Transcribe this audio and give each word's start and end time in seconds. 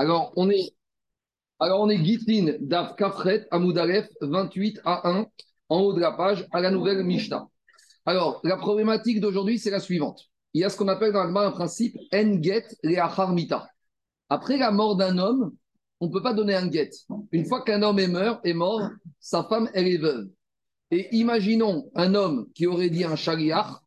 Alors, 0.00 0.32
on 0.36 0.48
est, 0.48 0.74
alors, 1.58 1.82
on 1.82 1.90
est 1.90 2.02
Gitlin, 2.02 2.54
Daf 2.58 2.96
Kafret, 2.96 3.46
Amoudalef, 3.50 4.08
28 4.22 4.80
à 4.86 5.10
1, 5.10 5.26
en 5.68 5.80
haut 5.80 5.92
de 5.92 6.00
la 6.00 6.12
page, 6.12 6.48
à 6.52 6.62
la 6.62 6.70
nouvelle 6.70 7.04
Mishnah. 7.04 7.46
Alors, 8.06 8.40
la 8.42 8.56
problématique 8.56 9.20
d'aujourd'hui, 9.20 9.58
c'est 9.58 9.68
la 9.68 9.78
suivante. 9.78 10.22
Il 10.54 10.62
y 10.62 10.64
a 10.64 10.70
ce 10.70 10.78
qu'on 10.78 10.88
appelle 10.88 11.12
dans 11.12 11.24
le 11.24 11.36
un 11.36 11.50
principe 11.50 11.98
Enget 12.14 12.64
Leacharmita. 12.82 13.68
Après 14.30 14.56
la 14.56 14.70
mort 14.70 14.96
d'un 14.96 15.18
homme, 15.18 15.54
on 16.00 16.06
ne 16.06 16.12
peut 16.12 16.22
pas 16.22 16.32
donner 16.32 16.54
un 16.54 16.70
get. 16.70 16.92
Une 17.30 17.44
fois 17.44 17.60
qu'un 17.60 17.82
homme 17.82 17.98
est 17.98 18.08
mort, 18.08 18.40
est 18.42 18.54
mort, 18.54 18.80
sa 19.18 19.44
femme, 19.44 19.68
elle 19.74 19.86
est 19.86 19.98
veuve. 19.98 20.30
Et 20.90 21.14
imaginons 21.14 21.90
un 21.94 22.14
homme 22.14 22.46
qui 22.54 22.66
aurait 22.66 22.88
dit 22.88 23.04
un 23.04 23.16
chariar, 23.16 23.84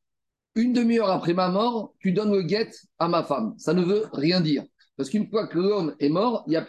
une 0.54 0.74
demi-heure 0.74 1.10
après 1.10 1.34
ma 1.34 1.50
mort, 1.50 1.96
tu 1.98 2.12
donnes 2.12 2.32
le 2.32 2.48
get 2.48 2.70
à 3.00 3.08
ma 3.08 3.24
femme. 3.24 3.56
Ça 3.58 3.74
ne 3.74 3.82
veut 3.82 4.06
rien 4.14 4.42
dire. 4.42 4.64
Parce 4.96 5.10
qu'une 5.10 5.28
fois 5.28 5.48
que 5.48 5.58
l'homme 5.58 5.96
est 6.00 6.10
mort, 6.10 6.44
il 6.48 6.52
n'y 6.52 6.56
a, 6.56 6.62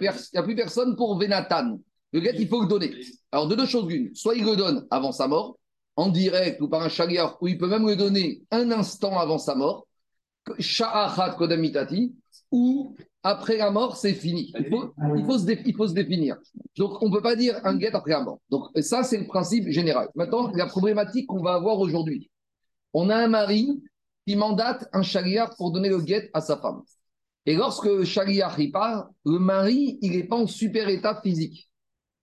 plus 0.43 0.55
personne 0.55 0.97
pour 0.97 1.19
Venatan. 1.19 1.79
Le 2.13 2.23
get, 2.23 2.37
il 2.39 2.49
faut 2.49 2.63
le 2.63 2.69
donner. 2.69 2.93
Alors, 3.33 3.49
de 3.49 3.55
deux 3.55 3.67
choses 3.67 3.89
l'une. 3.89 4.15
Soit 4.15 4.37
il 4.37 4.45
le 4.45 4.57
donne 4.57 4.87
avant 4.91 5.13
sa 5.13 5.29
mort, 5.29 5.59
en 5.97 6.09
direct 6.09 6.61
ou 6.61 6.69
par 6.69 6.83
un 6.83 6.89
chariar, 6.89 7.37
ou 7.41 7.49
il 7.49 7.59
peut 7.59 7.69
même 7.69 7.87
le 7.87 7.97
donner 7.97 8.43
un 8.51 8.71
instant 8.71 9.19
avant 9.19 9.39
sa 9.39 9.55
mort, 9.55 9.87
ou 12.51 12.95
après 13.23 13.57
la 13.57 13.71
mort, 13.71 13.97
c'est 13.97 14.13
fini. 14.13 14.53
Il 14.59 15.25
faut, 15.25 15.39
se 15.39 15.95
définir. 15.95 16.37
Donc, 16.77 17.03
on 17.03 17.09
ne 17.09 17.15
peut 17.15 17.23
pas 17.23 17.37
dire 17.37 17.59
un 17.65 17.79
get 17.79 17.95
après 17.95 18.13
la 18.13 18.23
mort. 18.23 18.39
Donc, 18.51 18.67
ça, 18.83 19.03
c'est 19.03 19.19
le 19.19 19.27
principe 19.27 19.69
général. 19.69 20.09
Maintenant, 20.15 20.51
la 20.53 20.67
problématique 20.67 21.27
qu'on 21.27 21.43
va 21.43 21.55
avoir 21.55 21.79
aujourd'hui. 21.79 22.31
On 22.93 23.09
a 23.09 23.17
un 23.17 23.29
mari 23.29 23.83
qui 24.27 24.37
mandate 24.37 24.89
un 24.93 25.03
chariar 25.03 25.57
pour 25.57 25.73
donner 25.73 25.89
le 25.89 26.05
get 26.05 26.31
à 26.35 26.41
sa 26.41 26.59
femme. 26.59 26.83
Et 27.47 27.57
lorsque 27.57 27.87
le 27.87 28.05
y 28.61 28.71
part, 28.71 29.11
le 29.25 29.39
mari, 29.39 29.99
il 30.01 30.13
n'est 30.13 30.25
pas 30.25 30.37
en 30.37 30.47
super 30.47 30.89
état 30.89 31.21
physique. 31.23 31.69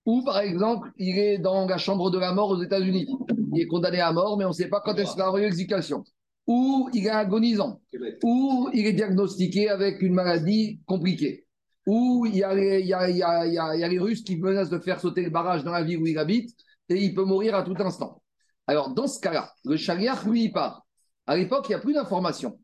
Ou, 0.05 0.23
par 0.23 0.39
exemple, 0.39 0.91
il 0.97 1.19
est 1.19 1.37
dans 1.37 1.67
la 1.67 1.77
chambre 1.77 2.09
de 2.09 2.17
la 2.17 2.33
mort 2.33 2.49
aux 2.49 2.63
États-Unis. 2.63 3.07
Il 3.53 3.61
est 3.61 3.67
condamné 3.67 3.99
à 3.99 4.11
mort, 4.11 4.37
mais 4.37 4.45
on 4.45 4.49
ne 4.49 4.53
sait 4.53 4.67
pas 4.67 4.81
quand 4.83 4.95
est-ce 4.95 5.19
avoir 5.19 5.37
l'exécution 5.37 6.03
ou 6.47 6.89
il 6.93 7.05
est 7.05 7.09
agonisant, 7.09 7.81
ou 8.23 8.69
il 8.73 8.85
est 8.85 8.93
diagnostiqué 8.93 9.69
avec 9.69 10.01
une 10.01 10.13
maladie 10.13 10.79
compliquée, 10.85 11.45
ou 11.85 12.25
il 12.25 12.35
y, 12.35 12.43
a 12.43 12.53
les, 12.53 13.99
Russes 13.99 14.23
qui 14.23 14.37
menacent 14.37 14.69
de 14.69 14.79
faire 14.79 14.99
sauter 14.99 15.23
le 15.23 15.29
barrage 15.29 15.63
dans 15.63 15.71
la 15.71 15.83
ville 15.83 15.99
où 15.99 16.07
il 16.07 16.17
habite, 16.17 16.51
et 16.89 16.95
il 16.95 17.13
peut 17.13 17.23
mourir 17.23 17.55
à 17.55 17.63
tout 17.63 17.75
instant. 17.79 18.21
Alors, 18.67 18.93
dans 18.93 19.07
ce 19.07 19.19
cas-là, 19.19 19.51
le 19.65 19.77
chariar, 19.77 20.27
lui, 20.27 20.45
il 20.45 20.51
part. 20.51 20.85
À 21.25 21.37
l'époque, 21.37 21.65
il 21.69 21.71
n'y 21.71 21.75
a 21.75 21.79
plus 21.79 21.93
d'informations. 21.93 22.59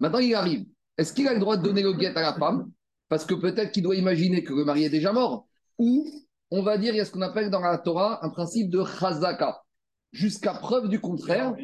Maintenant, 0.00 0.18
il 0.18 0.34
arrive. 0.34 0.66
Est-ce 0.98 1.12
qu'il 1.12 1.28
a 1.28 1.32
le 1.32 1.40
droit 1.40 1.56
de 1.56 1.62
donner 1.62 1.82
le 1.82 1.92
guet 1.92 2.14
à 2.16 2.20
la 2.20 2.34
femme 2.34 2.70
Parce 3.08 3.24
que 3.24 3.34
peut-être 3.34 3.72
qu'il 3.72 3.84
doit 3.84 3.96
imaginer 3.96 4.42
que 4.42 4.52
le 4.52 4.64
mari 4.64 4.84
est 4.84 4.90
déjà 4.90 5.12
mort. 5.12 5.46
Ou, 5.78 6.04
on 6.50 6.62
va 6.62 6.76
dire, 6.76 6.92
il 6.92 6.98
y 6.98 7.00
a 7.00 7.04
ce 7.04 7.12
qu'on 7.12 7.22
appelle 7.22 7.50
dans 7.50 7.60
la 7.60 7.78
Torah 7.78 8.24
un 8.24 8.30
principe 8.30 8.68
de 8.68 8.82
chazaka. 8.84 9.62
Jusqu'à 10.10 10.54
preuve 10.54 10.88
du 10.88 11.00
contraire, 11.00 11.54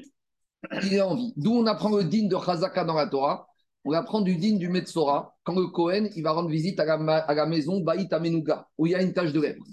il 0.85 0.95
est 0.95 1.01
en 1.01 1.17
vie. 1.17 1.33
D'où 1.37 1.53
on 1.53 1.67
apprend 1.67 1.91
le 1.97 2.05
din 2.05 2.27
de 2.27 2.37
Chazaka 2.37 2.85
dans 2.85 2.95
la 2.95 3.07
Torah. 3.07 3.47
On 3.85 3.93
apprend 3.93 4.21
du 4.21 4.37
din 4.37 4.57
du 4.57 4.69
Metzora 4.69 5.37
quand 5.43 5.55
le 5.55 5.67
Kohen 5.67 6.09
il 6.17 6.23
va 6.23 6.33
rendre 6.33 6.49
visite 6.49 6.81
à 6.81 6.85
la, 6.85 7.47
maison 7.47 7.81
Baït 7.81 8.11
Amenuga, 8.13 8.67
où 8.79 8.87
il 8.87 8.93
y 8.93 8.95
a 8.95 9.03
une 9.03 9.13
tache 9.13 9.33
de 9.33 9.41
lèpre. 9.41 9.65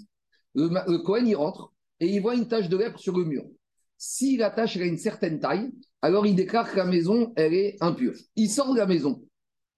Le, 0.54 0.68
le, 0.68 0.98
Kohen 0.98 1.26
il 1.26 1.34
rentre 1.34 1.72
et 1.98 2.08
il 2.08 2.20
voit 2.20 2.34
une 2.34 2.46
tache 2.46 2.68
de 2.68 2.76
lèpre 2.76 2.98
sur 2.98 3.16
le 3.16 3.24
mur. 3.24 3.44
Si 3.96 4.36
la 4.36 4.50
tache 4.50 4.76
a 4.76 4.84
une 4.84 4.98
certaine 4.98 5.38
taille, 5.38 5.72
alors 6.02 6.26
il 6.26 6.34
déclare 6.34 6.70
que 6.70 6.76
la 6.76 6.84
maison 6.84 7.32
elle 7.36 7.54
est 7.54 7.76
impure. 7.80 8.14
Il 8.36 8.50
sort 8.50 8.74
de 8.74 8.78
la 8.78 8.86
maison. 8.86 9.22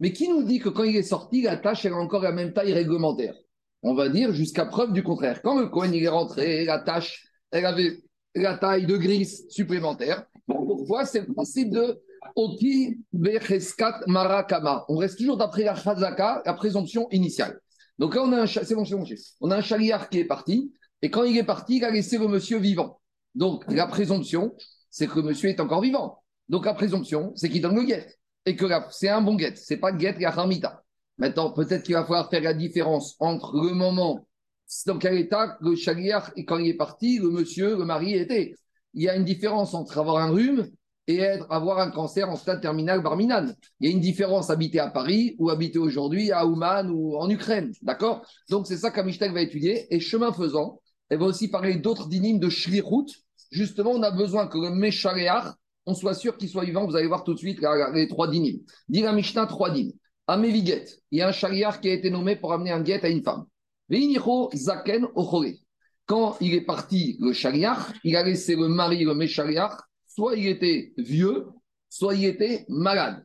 Mais 0.00 0.12
qui 0.12 0.28
nous 0.28 0.42
dit 0.42 0.58
que 0.58 0.68
quand 0.68 0.84
il 0.84 0.96
est 0.96 1.02
sorti, 1.02 1.42
la 1.42 1.56
tache 1.56 1.84
elle 1.84 1.92
a 1.92 1.96
encore 1.96 2.22
la 2.22 2.32
même 2.32 2.52
taille 2.52 2.72
réglementaire? 2.72 3.34
On 3.82 3.94
va 3.94 4.08
dire 4.08 4.32
jusqu'à 4.32 4.66
preuve 4.66 4.92
du 4.92 5.02
contraire. 5.02 5.42
Quand 5.42 5.58
le 5.58 5.68
Kohen 5.68 5.94
il 5.94 6.02
est 6.02 6.08
rentré, 6.08 6.64
la 6.64 6.78
tache 6.80 7.26
elle 7.50 7.66
avait 7.66 8.02
la 8.34 8.58
taille 8.58 8.86
de 8.86 8.96
gris 8.96 9.26
supplémentaire. 9.48 10.24
Pourquoi 10.46 11.06
C'est 11.06 11.26
le 11.26 11.32
principe 11.32 11.70
de 11.70 12.02
Oki 12.36 12.98
Becheskat 13.12 14.00
Marakama. 14.06 14.84
On 14.88 14.96
reste 14.96 15.18
toujours 15.18 15.36
d'après 15.36 15.64
la 15.64 15.74
Chazaka, 15.74 16.42
la 16.44 16.54
présomption 16.54 17.08
initiale. 17.10 17.60
Donc 17.98 18.14
là, 18.14 18.22
on 18.24 18.32
a 18.32 18.42
un, 18.42 18.46
c'est 18.46 18.74
un 18.74 19.60
chariard 19.60 20.08
qui 20.08 20.18
est 20.18 20.24
parti, 20.24 20.72
et 21.00 21.10
quand 21.10 21.22
il 21.24 21.36
est 21.36 21.44
parti, 21.44 21.76
il 21.76 21.84
a 21.84 21.90
laissé 21.90 22.18
le 22.18 22.26
monsieur 22.26 22.58
vivant. 22.58 23.00
Donc 23.34 23.64
la 23.68 23.86
présomption, 23.86 24.54
c'est 24.90 25.06
que 25.06 25.16
le 25.16 25.22
monsieur 25.22 25.50
est 25.50 25.60
encore 25.60 25.80
vivant. 25.80 26.18
Donc 26.48 26.66
la 26.66 26.74
présomption, 26.74 27.32
c'est 27.36 27.48
qu'il 27.48 27.62
donne 27.62 27.76
le 27.76 27.84
guet. 27.84 28.06
Et 28.46 28.56
que 28.56 28.66
c'est 28.90 29.08
un 29.08 29.22
bon 29.22 29.36
guet, 29.36 29.54
c'est 29.56 29.78
pas 29.78 29.92
guet 29.92 30.16
et 30.18 30.26
harmita. 30.26 30.82
Maintenant, 31.18 31.50
peut-être 31.50 31.84
qu'il 31.84 31.94
va 31.94 32.04
falloir 32.04 32.28
faire 32.28 32.42
la 32.42 32.54
différence 32.54 33.16
entre 33.20 33.56
le 33.56 33.72
moment 33.74 34.26
dans 34.86 34.98
quel 34.98 35.18
état 35.18 35.56
le 35.60 35.76
chariard, 35.76 36.32
quand 36.46 36.58
il 36.58 36.68
est 36.68 36.74
parti, 36.74 37.18
le 37.18 37.30
monsieur, 37.30 37.76
le 37.76 37.84
mari 37.84 38.14
était 38.14 38.54
il 38.94 39.02
y 39.02 39.08
a 39.08 39.16
une 39.16 39.24
différence 39.24 39.74
entre 39.74 39.98
avoir 39.98 40.18
un 40.18 40.30
rhume 40.30 40.68
et 41.06 41.18
être, 41.18 41.46
avoir 41.50 41.80
un 41.80 41.90
cancer 41.90 42.30
en 42.30 42.36
stade 42.36 42.62
terminal 42.62 43.02
barminal. 43.02 43.56
Il 43.80 43.88
y 43.88 43.92
a 43.92 43.94
une 43.94 44.00
différence 44.00 44.50
habiter 44.50 44.78
à 44.78 44.88
Paris 44.88 45.36
ou 45.38 45.50
habiter 45.50 45.78
aujourd'hui 45.78 46.32
à 46.32 46.46
Ouman 46.46 46.88
ou 46.90 47.16
en 47.16 47.28
Ukraine. 47.28 47.72
D'accord? 47.82 48.24
Donc 48.48 48.66
c'est 48.66 48.76
ça 48.76 48.90
qu'Amishtek 48.90 49.32
va 49.32 49.42
étudier. 49.42 49.92
Et 49.94 50.00
chemin 50.00 50.32
faisant, 50.32 50.80
elle 51.10 51.18
va 51.18 51.26
aussi 51.26 51.48
parler 51.48 51.76
d'autres 51.76 52.08
dynimes 52.08 52.38
de 52.38 52.48
Shlichut. 52.48 53.22
Justement, 53.50 53.90
on 53.90 54.02
a 54.02 54.10
besoin 54.10 54.46
que 54.46 54.58
le 54.58 54.70
Meshareach, 54.70 55.54
on 55.86 55.94
soit 55.94 56.14
sûr 56.14 56.36
qu'il 56.36 56.48
soit 56.48 56.64
vivant. 56.64 56.86
Vous 56.86 56.96
allez 56.96 57.08
voir 57.08 57.24
tout 57.24 57.34
de 57.34 57.38
suite 57.38 57.60
les 57.92 58.08
trois 58.08 58.28
dynimes. 58.28 58.60
Dit 58.88 59.02
la 59.02 59.12
Mishnah, 59.12 59.46
trois 59.46 59.70
dynimes. 59.70 59.96
Ameviget, 60.26 60.86
il 61.10 61.18
y 61.18 61.22
a 61.22 61.28
un 61.28 61.32
chariar 61.32 61.80
qui 61.80 61.88
a 61.90 61.92
été 61.92 62.10
nommé 62.10 62.36
pour 62.36 62.52
amener 62.52 62.70
un 62.70 62.80
guet 62.80 63.04
à 63.04 63.08
une 63.08 63.22
femme. 63.22 63.44
Veinicho 63.88 64.50
Zaken 64.54 65.06
Ochore 65.14 65.44
quand 66.06 66.36
il 66.40 66.54
est 66.54 66.64
parti, 66.64 67.16
le 67.20 67.32
chariach, 67.32 67.78
il 68.04 68.16
a 68.16 68.22
laissé 68.22 68.56
le 68.56 68.68
mari, 68.68 69.04
le 69.04 69.14
méchariach, 69.14 69.72
soit 70.06 70.36
il 70.36 70.46
était 70.46 70.92
vieux, 70.98 71.46
soit 71.88 72.14
il 72.14 72.26
était 72.26 72.66
malade. 72.68 73.24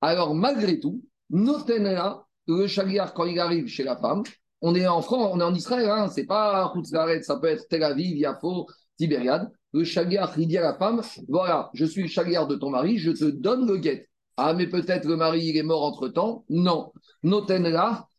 Alors, 0.00 0.34
malgré 0.34 0.80
tout, 0.80 1.02
là, 1.30 2.24
le 2.48 2.66
chariach, 2.66 3.12
quand 3.14 3.24
il 3.24 3.38
arrive 3.38 3.68
chez 3.68 3.84
la 3.84 3.96
femme, 3.96 4.22
on 4.60 4.74
est 4.74 4.86
en 4.86 5.02
France, 5.02 5.30
on 5.32 5.40
est 5.40 5.44
en 5.44 5.54
Israël, 5.54 5.88
hein, 5.88 6.08
c'est 6.08 6.26
pas 6.26 6.72
Khutzlaret, 6.74 7.22
ça 7.22 7.36
peut 7.36 7.48
être 7.48 7.68
Tel 7.68 7.82
Aviv, 7.84 8.16
Yafo, 8.16 8.66
Tibériade. 8.96 9.48
Le 9.76 9.84
chariach, 9.84 10.30
il 10.38 10.48
dit 10.48 10.56
à 10.56 10.62
la 10.62 10.74
femme 10.74 11.02
Voilà, 11.28 11.68
je 11.74 11.84
suis 11.84 12.00
le 12.00 12.08
chariach 12.08 12.48
de 12.48 12.56
ton 12.56 12.70
mari, 12.70 12.96
je 12.96 13.10
te 13.10 13.26
donne 13.26 13.66
le 13.66 13.76
guet. 13.76 14.08
Ah, 14.38 14.54
mais 14.54 14.66
peut-être 14.68 15.04
le 15.04 15.16
mari, 15.16 15.44
il 15.48 15.56
est 15.58 15.62
mort 15.62 15.84
entre 15.84 16.08
temps. 16.08 16.46
Non. 16.48 16.92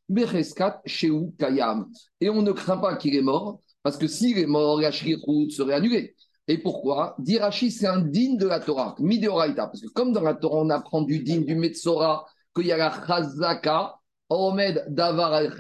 Becheskat, 0.08 0.82
Sheu, 0.86 1.32
Kayam. 1.40 1.88
Et 2.22 2.30
on 2.30 2.44
ne 2.44 2.52
craint 2.52 2.78
pas 2.78 2.96
qu'il 2.96 3.16
est 3.16 3.24
mort, 3.24 3.60
parce 3.82 3.98
que 3.98 4.06
s'il 4.06 4.38
est 4.38 4.46
mort, 4.46 4.80
la 4.80 4.92
serait 4.92 5.74
annulée. 5.74 6.16
Et 6.48 6.60
pourquoi? 6.60 7.16
Dirachi, 7.18 7.72
c'est 7.72 7.88
un 7.88 8.02
digne 8.02 8.38
de 8.38 8.46
la 8.46 8.60
Torah, 8.60 8.96
mideoraita. 9.00 9.66
Parce 9.66 9.82
que 9.82 9.90
comme 9.90 10.14
dans 10.14 10.22
la 10.22 10.36
Torah, 10.36 10.60
on 10.62 10.70
apprend 10.70 11.02
du 11.02 11.24
digne 11.24 11.44
du 11.44 11.56
Metzora, 11.56 12.28
qu'il 12.56 12.68
y 12.68 12.72
a 12.72 12.78
la 12.78 12.92
chazaka, 12.92 13.96
omed 14.30 14.86
davar 14.90 15.34
al 15.34 15.52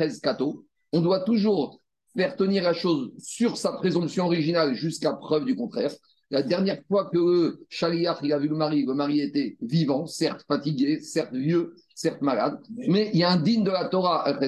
on 0.93 1.01
doit 1.01 1.21
toujours 1.21 1.81
faire 2.17 2.35
tenir 2.35 2.63
la 2.63 2.73
chose 2.73 3.11
sur 3.19 3.57
sa 3.57 3.73
présomption 3.73 4.25
originale 4.25 4.73
jusqu'à 4.73 5.13
preuve 5.13 5.45
du 5.45 5.55
contraire. 5.55 5.91
La 6.31 6.41
dernière 6.41 6.81
fois 6.87 7.05
que 7.05 7.17
le 7.17 7.65
Shaliach 7.69 8.17
il 8.23 8.33
a 8.33 8.39
vu 8.39 8.47
le 8.47 8.55
mari, 8.55 8.85
le 8.85 8.95
mari 8.95 9.21
était 9.21 9.55
vivant, 9.61 10.07
certes 10.07 10.43
fatigué, 10.47 10.99
certes 10.99 11.33
vieux, 11.33 11.75
certes 11.93 12.21
malade, 12.21 12.59
mais 12.75 13.11
il 13.13 13.19
y 13.19 13.23
a 13.23 13.29
un 13.29 13.37
digne 13.37 13.63
de 13.63 13.69
la 13.69 13.85
Torah 13.85 14.23
al 14.23 14.39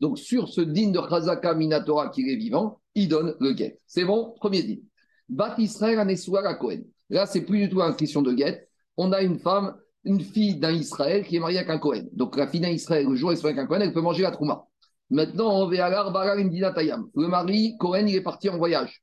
Donc 0.00 0.18
sur 0.18 0.48
ce 0.48 0.60
digne 0.60 0.92
de 0.92 1.00
Chazaka 1.00 1.54
Minatora 1.54 2.10
qui 2.10 2.30
est 2.30 2.36
vivant, 2.36 2.80
il 2.94 3.08
donne 3.08 3.34
le 3.40 3.52
guet. 3.54 3.78
C'est 3.86 4.04
bon 4.04 4.34
Premier 4.38 4.62
dit. 4.62 4.84
Bat 5.30 5.54
Israël 5.58 5.98
Anesua 5.98 6.42
la 6.42 6.54
Cohen. 6.54 6.82
Là, 7.08 7.26
c'est 7.26 7.40
plus 7.40 7.60
du 7.60 7.68
tout 7.70 7.80
une 7.80 7.96
question 7.96 8.20
de 8.20 8.32
guet. 8.32 8.68
On 8.96 9.12
a 9.12 9.22
une 9.22 9.38
femme, 9.38 9.74
une 10.04 10.20
fille 10.20 10.56
d'un 10.56 10.72
Israël 10.72 11.24
qui 11.24 11.36
est 11.36 11.40
mariée 11.40 11.58
avec 11.58 11.70
un 11.70 11.78
Cohen. 11.78 12.04
Donc 12.12 12.36
la 12.36 12.46
fille 12.46 12.60
d'un 12.60 12.68
Israël, 12.68 13.06
le 13.08 13.16
jour 13.16 13.30
où 13.30 13.32
elle 13.32 13.38
est 13.38 13.44
avec 13.44 13.58
un 13.58 13.66
Cohen, 13.66 13.80
elle 13.80 13.92
peut 13.92 14.00
manger 14.00 14.22
la 14.22 14.32
trouma. 14.32 14.66
Maintenant, 15.10 15.62
on 15.62 15.66
va 15.66 15.90
Le 15.90 17.26
mari, 17.26 17.76
Cohen, 17.78 18.06
il 18.06 18.14
est 18.14 18.22
parti 18.22 18.48
en 18.48 18.58
voyage. 18.58 19.02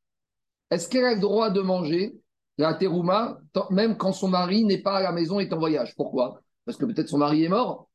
Est-ce 0.72 0.88
qu'elle 0.88 1.06
a 1.06 1.16
le 1.16 1.20
droit 1.20 1.50
de 1.50 1.62
manger 1.62 2.16
la 2.58 2.74
terouma, 2.74 3.38
même 3.70 3.98
quand 3.98 4.14
son 4.14 4.30
mari 4.30 4.64
n'est 4.66 4.82
pas 4.82 4.98
à 4.98 5.02
la 5.02 5.12
maison 5.12 5.40
et 5.40 5.44
est 5.44 5.54
en 5.54 5.60
voyage 5.60 5.94
Pourquoi 5.96 6.42
Parce 6.66 6.78
que 6.78 6.86
peut-être 6.86 7.10
son 7.10 7.20
mari 7.20 7.44
est 7.44 7.50
mort. 7.50 7.90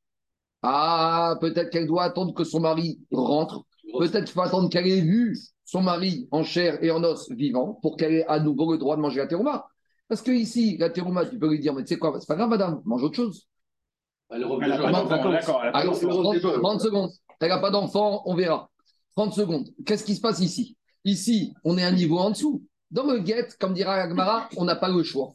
Ah, 0.63 1.37
peut-être 1.41 1.71
qu'elle 1.71 1.87
doit 1.87 2.05
attendre 2.05 2.33
que 2.35 2.45
son 2.45 2.61
mari 2.61 3.01
rentre. 3.11 3.65
Peut-être 3.99 4.25
qu'il 4.25 4.35
faut 4.35 4.43
attendre 4.43 4.69
qu'elle 4.69 4.87
ait 4.87 5.01
vu 5.01 5.37
son 5.65 5.83
mari 5.83 6.29
en 6.31 6.45
chair 6.45 6.83
et 6.85 6.91
en 6.91 7.03
os 7.03 7.31
vivant 7.31 7.79
pour 7.83 7.97
qu'elle 7.97 8.15
ait 8.15 8.27
à 8.27 8.39
nouveau 8.39 8.73
le 8.73 8.79
droit 8.79 8.97
de 8.97 9.01
manger 9.01 9.19
la 9.19 9.27
terouma. 9.27 9.67
Parce 10.09 10.23
que 10.23 10.31
ici, 10.31 10.77
la 10.79 10.91
terouma, 10.91 11.27
tu 11.27 11.39
peux 11.39 11.49
lui 11.49 11.59
dire, 11.59 11.75
mais 11.75 11.83
tu 11.83 11.95
sais 11.95 11.99
quoi, 11.99 12.15
c'est 12.21 12.29
pas 12.29 12.37
grave, 12.37 12.51
madame, 12.51 12.83
mange 12.85 13.03
autre 13.03 13.17
chose. 13.17 13.49
Elle 14.31 14.45
Alors, 14.45 15.99
30 15.99 16.81
secondes. 16.81 17.11
Elle 17.43 17.49
n'a 17.49 17.59
pas 17.59 17.71
d'enfant, 17.71 18.23
on 18.27 18.35
verra. 18.35 18.71
30 19.17 19.35
secondes. 19.35 19.69
Qu'est-ce 19.85 20.05
qui 20.05 20.15
se 20.15 20.21
passe 20.21 20.41
ici? 20.41 20.77
Ici, 21.05 21.53
on 21.65 21.77
est 21.77 21.85
un 21.85 21.93
niveau 21.93 22.19
en 22.19 22.31
dessous. 22.31 22.65
Dans 22.91 23.05
le 23.05 23.19
guet, 23.19 23.49
comme 23.59 23.75
dira 23.75 23.95
Agmara, 23.95 24.49
on 24.57 24.65
n'a 24.65 24.77
pas 24.77 24.89
le 24.89 25.03
choix. 25.03 25.33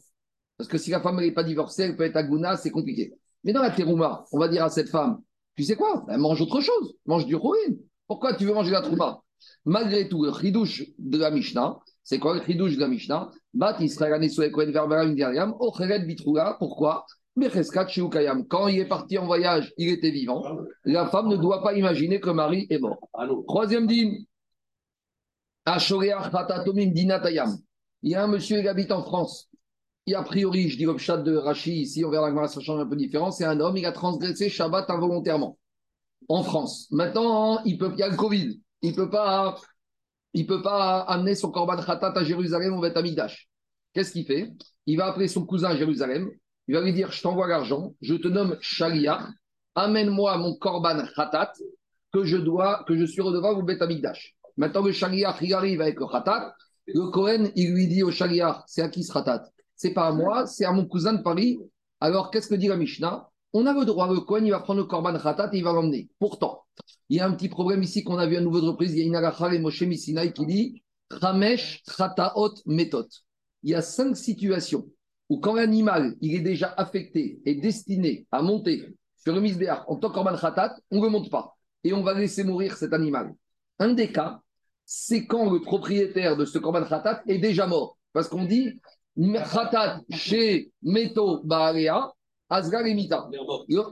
Parce 0.56 0.68
que 0.68 0.78
si 0.78 0.90
la 0.90 1.00
femme 1.00 1.20
n'est 1.20 1.32
pas 1.32 1.44
divorcée, 1.44 1.82
elle 1.84 1.96
peut 1.96 2.04
être 2.04 2.16
aguna, 2.16 2.56
c'est 2.56 2.70
compliqué. 2.70 3.14
Mais 3.44 3.52
dans 3.52 3.62
la 3.62 3.70
terouma, 3.70 4.24
on 4.32 4.38
va 4.38 4.48
dire 4.48 4.64
à 4.64 4.70
cette 4.70 4.88
femme, 4.88 5.20
tu 5.54 5.64
sais 5.64 5.76
quoi? 5.76 6.04
Ben, 6.06 6.18
Mange 6.18 6.40
autre 6.40 6.60
chose, 6.60 6.94
mange 7.06 7.26
du 7.26 7.36
Rohin. 7.36 7.74
Pourquoi 8.06 8.34
tu 8.34 8.44
veux 8.44 8.54
manger 8.54 8.70
la 8.70 8.80
Trouma 8.80 9.20
Malgré 9.64 10.08
tout, 10.08 10.24
le 10.24 10.32
chidouche 10.32 10.84
de 10.98 11.18
la 11.18 11.30
Mishnah, 11.30 11.78
c'est 12.02 12.18
quoi 12.18 12.34
le 12.34 12.42
chidouche 12.42 12.76
de 12.76 12.80
la 12.80 12.88
Mishnah? 12.88 13.30
Bat 13.54 13.76
Israël 13.80 14.20
Verbera 14.72 15.02
Indiariam, 15.02 15.54
Ocheret 15.60 16.00
Bitroula. 16.00 16.56
Pourquoi? 16.58 17.06
Quand 18.48 18.68
il 18.68 18.78
est 18.78 18.88
parti 18.88 19.18
en 19.18 19.26
voyage, 19.26 19.72
il 19.76 19.90
était 19.90 20.10
vivant. 20.10 20.42
La 20.84 21.06
femme 21.06 21.28
ne 21.28 21.36
doit 21.36 21.62
pas 21.62 21.74
imaginer 21.74 22.20
que 22.20 22.28
le 22.28 22.34
mari 22.34 22.66
est 22.70 22.78
mort. 22.78 22.98
Troisième 23.46 23.86
dîme. 23.86 24.16
Il 25.66 28.10
y 28.10 28.14
a 28.14 28.24
un 28.24 28.28
monsieur 28.28 28.60
qui 28.60 28.68
habite 28.68 28.92
en 28.92 29.02
France. 29.02 29.48
Et 30.06 30.14
a 30.14 30.22
priori, 30.22 30.70
je 30.70 30.78
dis 30.78 30.86
le 30.86 30.96
chat 30.96 31.18
de 31.18 31.36
Rachi 31.36 31.82
ici, 31.82 32.04
on 32.04 32.10
verra 32.10 32.32
que 32.32 32.46
ça 32.46 32.60
change 32.60 32.80
un 32.80 32.86
peu 32.86 32.96
différent. 32.96 33.30
C'est 33.30 33.44
un 33.44 33.60
homme, 33.60 33.76
il 33.76 33.84
a 33.84 33.92
transgressé 33.92 34.48
Shabbat 34.48 34.88
involontairement 34.88 35.58
en 36.28 36.42
France. 36.42 36.88
Maintenant, 36.90 37.62
il, 37.64 37.76
peut, 37.76 37.90
il 37.92 37.98
y 37.98 38.02
a 38.02 38.08
le 38.08 38.16
Covid. 38.16 38.58
Il 38.80 38.92
ne 38.92 38.96
peut, 38.96 39.10
pas, 39.10 39.56
il 40.32 40.46
peut 40.46 40.62
pas 40.62 41.00
amener 41.00 41.34
son 41.34 41.50
Korban 41.50 41.82
Khatat 41.82 42.12
à 42.16 42.24
Jérusalem 42.24 42.74
au 42.74 42.80
Beth. 42.80 42.96
Qu'est-ce 43.92 44.12
qu'il 44.12 44.24
fait? 44.24 44.50
Il 44.86 44.96
va 44.96 45.06
appeler 45.06 45.28
son 45.28 45.44
cousin 45.44 45.70
à 45.70 45.76
Jérusalem. 45.76 46.30
Il 46.68 46.74
va 46.74 46.82
lui 46.82 46.92
dire 46.92 47.10
Je 47.10 47.22
t'envoie 47.22 47.48
l'argent, 47.48 47.94
je 48.02 48.14
te 48.14 48.28
nomme 48.28 48.58
Sharia, 48.60 49.26
amène-moi 49.74 50.36
mon 50.36 50.54
Korban 50.54 51.02
Khatat 51.16 51.52
que 52.12 52.24
je, 52.24 52.36
dois, 52.36 52.84
que 52.86 52.96
je 52.96 53.04
suis 53.04 53.22
redevable 53.22 53.60
au 53.60 53.62
Beth 53.62 53.80
Amigdash. 53.82 54.34
Maintenant, 54.56 54.82
le 54.82 54.92
Sharia, 54.92 55.34
il 55.40 55.54
arrive 55.54 55.80
avec 55.80 55.98
le 55.98 56.06
Khatat. 56.06 56.54
Le 56.86 57.10
Kohen, 57.10 57.50
il 57.54 57.72
lui 57.72 57.86
dit 57.86 58.02
au 58.02 58.10
Sharia 58.10 58.64
C'est 58.66 58.82
à 58.82 58.88
qui 58.88 59.02
ce 59.02 59.12
Khatat? 59.12 59.44
C'est 59.76 59.92
pas 59.92 60.08
à 60.08 60.12
moi, 60.12 60.46
c'est 60.46 60.64
à 60.64 60.72
mon 60.72 60.86
cousin 60.86 61.14
de 61.14 61.22
Paris. 61.22 61.58
Alors, 62.00 62.30
qu'est-ce 62.30 62.48
que 62.48 62.54
dit 62.54 62.68
la 62.68 62.76
Mishnah? 62.76 63.28
On 63.54 63.66
a 63.66 63.72
le 63.72 63.84
droit, 63.84 64.12
le 64.12 64.20
Kohen, 64.20 64.44
il 64.44 64.50
va 64.50 64.60
prendre 64.60 64.80
le 64.80 64.86
Korban 64.86 65.18
Khatat 65.18 65.50
et 65.52 65.58
il 65.58 65.64
va 65.64 65.72
l'emmener. 65.72 66.08
Pourtant, 66.18 66.64
il 67.08 67.16
y 67.16 67.20
a 67.20 67.26
un 67.26 67.32
petit 67.32 67.48
problème 67.48 67.82
ici 67.82 68.04
qu'on 68.04 68.18
a 68.18 68.26
vu 68.26 68.36
à 68.36 68.40
nouveau 68.40 68.60
de 68.60 68.66
reprise. 68.66 68.92
Il 68.92 68.98
y 68.98 69.02
a 69.02 69.06
une 69.06 69.54
et 69.54 69.58
Moshe 69.58 69.82
Misinaï 69.82 70.32
qui 70.34 70.44
dit 70.44 70.82
Chamesh 71.18 71.82
Khataot 71.96 72.54
Metot. 72.66 73.08
Il 73.62 73.70
y 73.70 73.74
a 73.74 73.82
cinq 73.82 74.16
situations 74.16 74.86
où 75.28 75.38
quand 75.40 75.54
l'animal 75.54 76.14
il 76.20 76.34
est 76.34 76.40
déjà 76.40 76.74
affecté 76.76 77.40
et 77.44 77.54
destiné 77.54 78.26
à 78.30 78.42
monter 78.42 78.94
sur 79.16 79.34
le 79.34 79.40
misbéach 79.40 79.82
en 79.86 79.96
tant 79.96 80.08
que 80.08 80.14
Korban 80.14 80.36
Khatat, 80.36 80.76
on 80.90 80.98
ne 80.98 81.02
le 81.02 81.10
monte 81.10 81.30
pas 81.30 81.56
et 81.84 81.92
on 81.92 82.02
va 82.02 82.14
laisser 82.14 82.44
mourir 82.44 82.76
cet 82.76 82.92
animal. 82.92 83.34
Un 83.78 83.92
des 83.92 84.10
cas, 84.10 84.40
c'est 84.84 85.26
quand 85.26 85.50
le 85.50 85.60
propriétaire 85.60 86.36
de 86.36 86.44
ce 86.44 86.58
Korban 86.58 86.84
Khatat 86.84 87.22
est 87.26 87.38
déjà 87.38 87.66
mort. 87.66 87.98
Parce 88.12 88.28
qu'on 88.28 88.44
dit 88.44 88.80
Khatat 89.16 90.00
chez 90.10 90.72
Meto 90.82 91.42
Baalea, 91.44 92.12
Asgar 92.48 92.82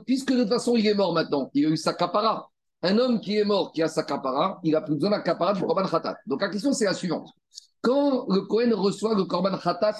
Puisque 0.05 0.33
de 0.33 0.41
toute 0.41 0.49
façon, 0.49 0.75
il 0.75 0.87
est 0.87 0.95
mort 0.95 1.13
maintenant, 1.13 1.51
il 1.53 1.65
a 1.67 1.69
eu 1.69 1.77
sa 1.77 1.93
capara. 1.93 2.49
Un 2.81 2.97
homme 2.97 3.19
qui 3.19 3.37
est 3.37 3.43
mort, 3.43 3.71
qui 3.71 3.81
a 3.81 3.87
sa 3.87 4.03
capara, 4.03 4.59
il 4.63 4.75
a 4.75 4.81
plus 4.81 4.95
besoin 4.95 5.09
de 5.09 5.15
la 5.15 5.21
capara 5.21 5.53
du 5.53 5.61
Korban 5.61 5.85
Khatat. 5.87 6.17
Donc 6.25 6.41
la 6.41 6.49
question, 6.49 6.73
c'est 6.73 6.85
la 6.85 6.93
suivante. 6.93 7.29
Quand 7.81 8.25
le 8.29 8.41
Kohen 8.41 8.73
reçoit 8.73 9.15
le 9.15 9.25
Korban 9.25 9.57
Khatat 9.57 9.97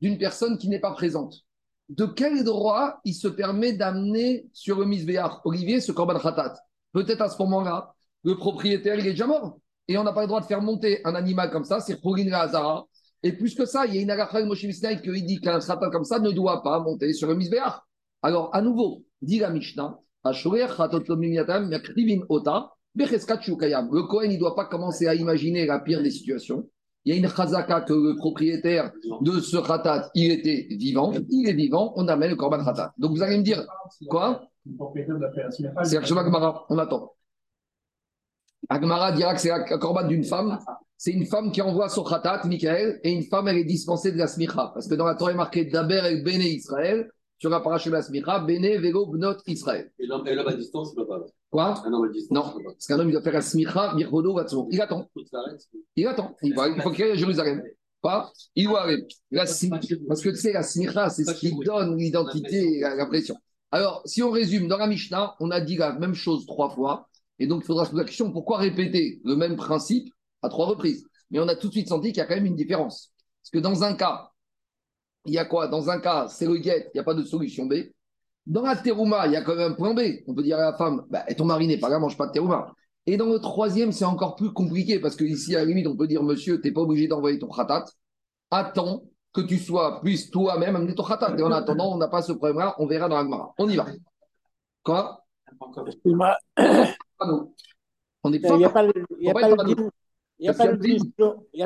d'une 0.00 0.18
personne 0.18 0.58
qui 0.58 0.68
n'est 0.68 0.80
pas 0.80 0.92
présente, 0.92 1.40
de 1.88 2.06
quel 2.06 2.44
droit 2.44 3.00
il 3.04 3.14
se 3.14 3.28
permet 3.28 3.72
d'amener 3.72 4.48
sur 4.52 4.78
le 4.78 4.86
Misbéach, 4.86 5.40
Olivier, 5.44 5.80
ce 5.80 5.92
Korban 5.92 6.18
Khatat? 6.18 6.54
Peut-être 6.92 7.20
à 7.20 7.28
ce 7.28 7.40
moment-là, 7.42 7.94
le 8.22 8.36
propriétaire, 8.36 8.98
il 8.98 9.06
est 9.06 9.12
déjà 9.12 9.26
mort. 9.26 9.58
Et 9.88 9.98
on 9.98 10.04
n'a 10.04 10.12
pas 10.12 10.22
le 10.22 10.28
droit 10.28 10.40
de 10.40 10.46
faire 10.46 10.62
monter 10.62 11.00
un 11.04 11.14
animal 11.14 11.50
comme 11.50 11.64
ça, 11.64 11.80
c'est 11.80 12.00
Khourin 12.00 12.32
Hazara, 12.32 12.86
et 13.22 13.32
plus 13.32 13.54
que 13.54 13.66
ça, 13.66 13.86
il 13.86 13.94
y 13.94 13.98
a 13.98 14.00
une 14.00 14.10
agacha 14.10 14.40
de 14.40 14.46
Moshe 14.46 14.60
qui 14.60 15.22
dit 15.22 15.40
qu'un 15.40 15.60
satan 15.60 15.90
comme 15.90 16.04
ça 16.04 16.18
ne 16.18 16.30
doit 16.30 16.62
pas 16.62 16.80
monter 16.80 17.12
sur 17.12 17.28
le 17.28 17.34
misbéach. 17.34 17.80
Alors, 18.22 18.48
à 18.54 18.62
nouveau, 18.62 19.04
dit 19.20 19.38
la 19.38 19.50
Mishnah, 19.50 19.98
le 20.24 20.32
Kohen, 24.06 24.30
il 24.30 24.34
ne 24.34 24.38
doit 24.38 24.54
pas 24.54 24.66
commencer 24.66 25.06
à 25.06 25.14
imaginer 25.14 25.66
la 25.66 25.80
pire 25.80 26.02
des 26.02 26.10
situations. 26.10 26.66
Il 27.04 27.14
y 27.14 27.16
a 27.16 27.18
une 27.18 27.28
chazaka 27.28 27.80
que 27.82 27.92
le 27.92 28.16
propriétaire 28.16 28.92
de 29.22 29.40
ce 29.40 29.56
khatat, 29.56 30.10
il 30.14 30.32
était 30.32 30.66
vivant. 30.70 31.12
Il 31.30 31.48
est 31.48 31.54
vivant, 31.54 31.92
on 31.96 32.06
amène 32.08 32.30
le 32.30 32.36
korban 32.36 32.64
khatat. 32.64 32.92
Donc 32.98 33.12
vous 33.12 33.22
allez 33.22 33.38
me 33.38 33.42
dire, 33.42 33.64
quoi? 34.08 34.42
C'est 35.84 35.96
Agmara, 35.96 36.66
on 36.68 36.78
attend. 36.78 37.12
Agmara 38.68 39.12
dira 39.12 39.34
que 39.34 39.40
c'est 39.40 39.48
la 39.48 39.78
korban 39.78 40.06
d'une 40.06 40.24
femme 40.24 40.58
c'est 41.02 41.12
une 41.12 41.24
femme 41.24 41.50
qui 41.50 41.62
envoie 41.62 41.88
son 41.88 42.04
khatat, 42.04 42.42
Michael, 42.44 43.00
et 43.02 43.10
une 43.10 43.22
femme, 43.22 43.48
elle 43.48 43.56
est 43.56 43.64
dispensée 43.64 44.12
de 44.12 44.18
la 44.18 44.26
smicha. 44.26 44.70
Parce 44.74 44.86
que 44.86 44.94
dans 44.94 45.06
la 45.06 45.14
Torah, 45.14 45.30
il 45.30 45.34
est 45.34 45.36
marqué 45.38 45.64
Daber 45.64 46.02
el 46.04 46.22
Bene 46.22 46.42
Israël, 46.42 47.10
sur 47.38 47.48
la 47.48 47.60
paracha 47.60 47.88
de 47.88 47.94
la 47.94 48.02
smicha, 48.02 48.40
Bene 48.40 48.78
Vego 48.82 49.06
Bnot 49.06 49.36
Israël. 49.46 49.90
Et 49.98 50.04
l'homme 50.06 50.26
à 50.28 50.52
distance, 50.52 50.94
ne 50.94 51.00
peut 51.00 51.08
pas. 51.08 51.24
Quoi? 51.50 51.82
Un 51.84 51.92
homme 51.92 52.04
à 52.04 52.08
distance. 52.08 52.54
Non, 52.54 52.62
parce 52.64 52.86
qu'un 52.86 52.98
homme, 52.98 53.08
il 53.08 53.12
doit 53.12 53.22
faire 53.22 53.32
la 53.32 53.42
smicha, 53.42 53.94
Mirhodo, 53.94 54.34
Vatso. 54.34 54.68
Il 54.70 54.80
attend. 54.80 55.08
Il 55.96 56.06
attend. 56.06 56.36
Il, 56.42 56.54
va, 56.54 56.68
il 56.68 56.80
faut 56.80 56.90
qu'il 56.90 57.04
aille 57.04 57.12
à 57.12 57.16
Jérusalem. 57.16 57.62
Pas? 58.00 58.32
Il 58.54 58.68
doit 58.68 58.82
aller. 58.82 59.04
Parce 59.32 60.22
que 60.22 60.30
tu 60.30 60.36
sais, 60.36 60.52
la 60.52 60.62
smicha, 60.62 61.10
c'est 61.10 61.24
ce 61.24 61.34
qui 61.34 61.52
donne 61.64 61.96
l'identité 61.96 62.78
et 62.78 62.80
l'impression. 62.80 63.36
Alors, 63.72 64.02
si 64.04 64.22
on 64.22 64.30
résume, 64.30 64.68
dans 64.68 64.78
la 64.78 64.86
Mishnah, 64.86 65.36
on 65.40 65.50
a 65.50 65.60
dit 65.60 65.76
la 65.76 65.92
même 65.92 66.14
chose 66.14 66.46
trois 66.46 66.70
fois. 66.70 67.08
Et 67.38 67.46
donc, 67.46 67.62
il 67.62 67.66
faudra 67.66 67.84
se 67.84 67.90
poser 67.90 68.02
la 68.02 68.06
question 68.06 68.30
pourquoi 68.32 68.58
répéter 68.58 69.20
le 69.24 69.34
même 69.34 69.56
principe 69.56 70.12
à 70.42 70.48
trois 70.48 70.66
reprises? 70.66 71.04
Mais 71.30 71.38
on 71.38 71.48
a 71.48 71.56
tout 71.56 71.68
de 71.68 71.72
suite 71.72 71.88
senti 71.88 72.08
qu'il 72.08 72.18
y 72.18 72.20
a 72.20 72.26
quand 72.26 72.34
même 72.34 72.46
une 72.46 72.56
différence. 72.56 73.12
Parce 73.42 73.50
que 73.50 73.58
dans 73.58 73.82
un 73.82 73.94
cas, 73.94 74.30
il 75.26 75.34
y 75.34 75.38
a 75.38 75.44
quoi? 75.44 75.68
Dans 75.68 75.90
un 75.90 76.00
cas, 76.00 76.28
c'est 76.28 76.46
le 76.46 76.56
guet, 76.56 76.90
il 76.92 76.96
n'y 76.96 77.00
a 77.00 77.04
pas 77.04 77.14
de 77.14 77.22
solution 77.22 77.66
B. 77.66 77.74
Dans 78.50 78.62
la 78.62 78.74
terouma, 78.74 79.28
il 79.28 79.32
y 79.32 79.36
a 79.36 79.42
quand 79.42 79.54
même 79.54 79.70
un 79.70 79.74
point 79.74 79.94
B. 79.94 80.00
On 80.26 80.34
peut 80.34 80.42
dire 80.42 80.58
à 80.58 80.72
la 80.72 80.76
femme, 80.76 81.06
bah, 81.08 81.22
ton 81.36 81.44
mari 81.44 81.68
n'est 81.68 81.78
pas 81.78 81.88
là, 81.88 82.00
mange 82.00 82.16
pas 82.16 82.26
de 82.26 82.32
terouma. 82.32 82.74
Et 83.06 83.16
dans 83.16 83.26
le 83.26 83.38
troisième, 83.38 83.92
c'est 83.92 84.04
encore 84.04 84.34
plus 84.34 84.52
compliqué 84.52 84.98
parce 84.98 85.14
que 85.14 85.22
ici, 85.22 85.54
à 85.54 85.60
la 85.60 85.66
limite, 85.66 85.86
on 85.86 85.96
peut 85.96 86.08
dire, 86.08 86.24
monsieur, 86.24 86.60
tu 86.60 86.66
n'es 86.66 86.74
pas 86.74 86.80
obligé 86.80 87.06
d'envoyer 87.06 87.38
ton 87.38 87.48
khatat. 87.48 87.84
Attends 88.50 89.04
que 89.32 89.40
tu 89.40 89.56
sois, 89.56 90.00
plus 90.00 90.32
toi-même 90.32 90.74
amener 90.74 90.96
ton 90.96 91.04
khatat. 91.04 91.36
Et 91.38 91.42
en 91.44 91.52
attendant, 91.52 91.94
on 91.94 91.96
n'a 91.96 92.08
pas 92.08 92.22
ce 92.22 92.32
problème-là, 92.32 92.74
on 92.78 92.86
verra 92.88 93.08
dans 93.08 93.22
la 93.22 93.52
On 93.56 93.68
y 93.68 93.76
va. 93.76 93.86
Quoi? 94.82 95.24
On 98.22 98.28
n'est 98.30 98.40
pas. 98.40 98.48
Il 98.48 98.56
n'y 98.58 98.64
a 98.64 98.70
pas 98.70 98.82
le, 98.82 98.92
il 99.18 99.24
n'y 99.24 99.30
a, 99.30 99.34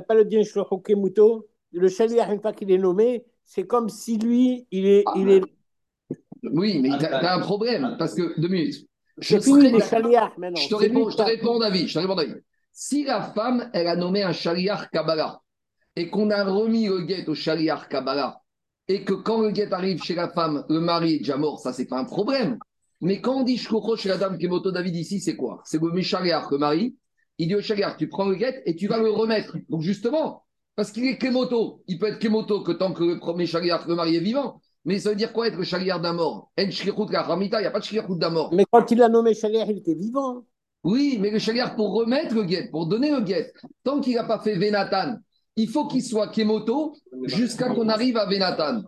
pas 0.03 0.15
le 0.15 0.25
din 0.25 0.43
Hokemuto. 0.71 1.49
Le 1.73 1.89
chaliar, 1.89 2.31
une 2.31 2.41
fois 2.41 2.53
qu'il 2.53 2.71
est 2.71 2.79
nommé, 2.79 3.25
c'est 3.45 3.67
comme 3.67 3.89
si 3.89 4.19
lui, 4.19 4.67
il 4.71 4.87
est. 4.87 5.05
il 5.17 5.31
est... 5.31 5.43
Oui, 6.53 6.81
mais 6.81 6.91
tu 6.99 7.05
as, 7.07 7.35
un 7.35 7.41
problème, 7.41 7.97
parce 7.99 8.15
que, 8.15 8.39
deux 8.41 8.49
minutes. 8.49 8.87
Je, 9.19 9.39
fini 9.39 9.71
les 9.71 9.81
chaliars 9.81 10.33
maintenant. 10.39 10.61
Je 10.61 10.69
te, 10.69 10.75
réponds, 10.75 11.09
je 11.09 11.17
te 11.17 11.23
réponds, 11.23 11.59
David. 11.59 11.89
Je 11.89 11.95
te 11.95 11.99
réponds, 11.99 12.17
David. 12.17 12.43
Si 12.73 13.05
la 13.05 13.23
femme, 13.23 13.71
elle 13.73 13.87
a 13.87 13.97
nommé 13.97 14.23
un 14.23 14.33
chaliar 14.33 14.91
Kabbalah, 14.91 15.41
et 15.97 16.11
qu'on 16.11 16.31
a 16.31 16.45
remis 16.45 16.87
le 16.87 17.03
guet 17.03 17.29
au 17.29 17.35
chaliar 17.35 17.89
Kabbalah, 17.89 18.41
et 18.89 19.05
que 19.05 19.15
quand 19.15 19.41
le 19.41 19.51
guet 19.51 19.73
arrive 19.73 20.03
chez 20.03 20.15
la 20.15 20.29
femme, 20.29 20.65
le 20.69 20.81
mari 20.81 21.15
est 21.15 21.19
déjà 21.19 21.37
mort, 21.37 21.61
ça, 21.61 21.73
c'est 21.73 21.87
pas 21.87 21.99
un 21.99 22.05
problème. 22.05 22.59
Mais 23.01 23.21
quand 23.21 23.41
on 23.41 23.43
dit 23.43 23.59
Shkoko 23.59 23.97
chez 23.97 24.09
la 24.09 24.17
dame 24.17 24.39
Kemoto 24.39 24.73
David 24.73 24.97
ici, 24.97 25.21
c'est 25.21 25.37
quoi? 25.37 25.63
C'est 25.65 25.81
le 25.81 26.03
chaliar, 26.03 26.49
le 26.51 26.59
mari, 26.59 26.97
il 27.39 27.49
dit 27.49 27.55
au 27.55 27.61
Chagar, 27.61 27.97
tu 27.97 28.09
prends 28.09 28.27
le 28.27 28.37
guet 28.37 28.63
et 28.67 28.77
tu 28.77 28.87
vas 28.87 28.99
le 28.99 29.11
remettre. 29.11 29.57
Donc 29.69 29.83
justement, 29.83 30.45
parce 30.77 30.93
qu'il 30.93 31.07
est 31.07 31.19
Kemoto, 31.19 31.83
il 31.87 31.99
peut 31.99 32.07
être 32.07 32.19
Kemoto 32.19 32.63
que 32.63 32.73
tant 32.73 32.93
que 32.93 33.05
le 33.05 33.19
premier 33.19 33.47
Chagar, 33.47 33.87
le 33.89 33.95
mari 33.95 34.17
est 34.17 34.21
vivant. 34.21 34.61
Mais 34.85 34.99
ça 34.99 35.11
veut 35.11 35.17
dire 35.17 35.33
quoi 35.33 35.49
être 35.49 35.57
le 35.57 35.65
Chagar 35.65 36.01
d'un 36.01 36.13
mort? 36.13 36.51
En 36.59 36.63
il 36.63 36.69
n'y 36.69 37.67
a 37.67 37.71
pas 37.71 37.79
de 37.81 37.85
Shkirut 37.85 38.19
d'un 38.19 38.31
mort. 38.31 38.53
Mais 38.53 38.65
quand 38.71 38.91
il 38.91 38.99
l'a 38.99 39.09
nommé 39.09 39.35
Chagar, 39.35 39.71
il 39.71 39.79
était 39.79 39.95
vivant. 39.95 40.45
Oui, 40.83 41.19
mais 41.19 41.31
le 41.31 41.39
Chagar, 41.39 41.75
pour 41.77 41.95
remettre 41.95 42.35
le 42.35 42.45
guet, 42.45 42.69
pour 42.71 42.87
donner 42.87 43.11
le 43.11 43.21
guet, 43.21 43.53
tant 43.83 44.01
qu'il 44.01 44.15
n'a 44.15 44.25
pas 44.25 44.41
fait 44.41 44.57
Venatan, 44.57 45.17
il 45.57 45.69
faut 45.69 45.87
qu'il 45.87 46.03
soit 46.03 46.29
Kemoto 46.29 46.95
jusqu'à 47.23 47.71
qu'on 47.71 47.89
arrive 47.89 48.19
à 48.19 48.27
Venatan. 48.27 48.83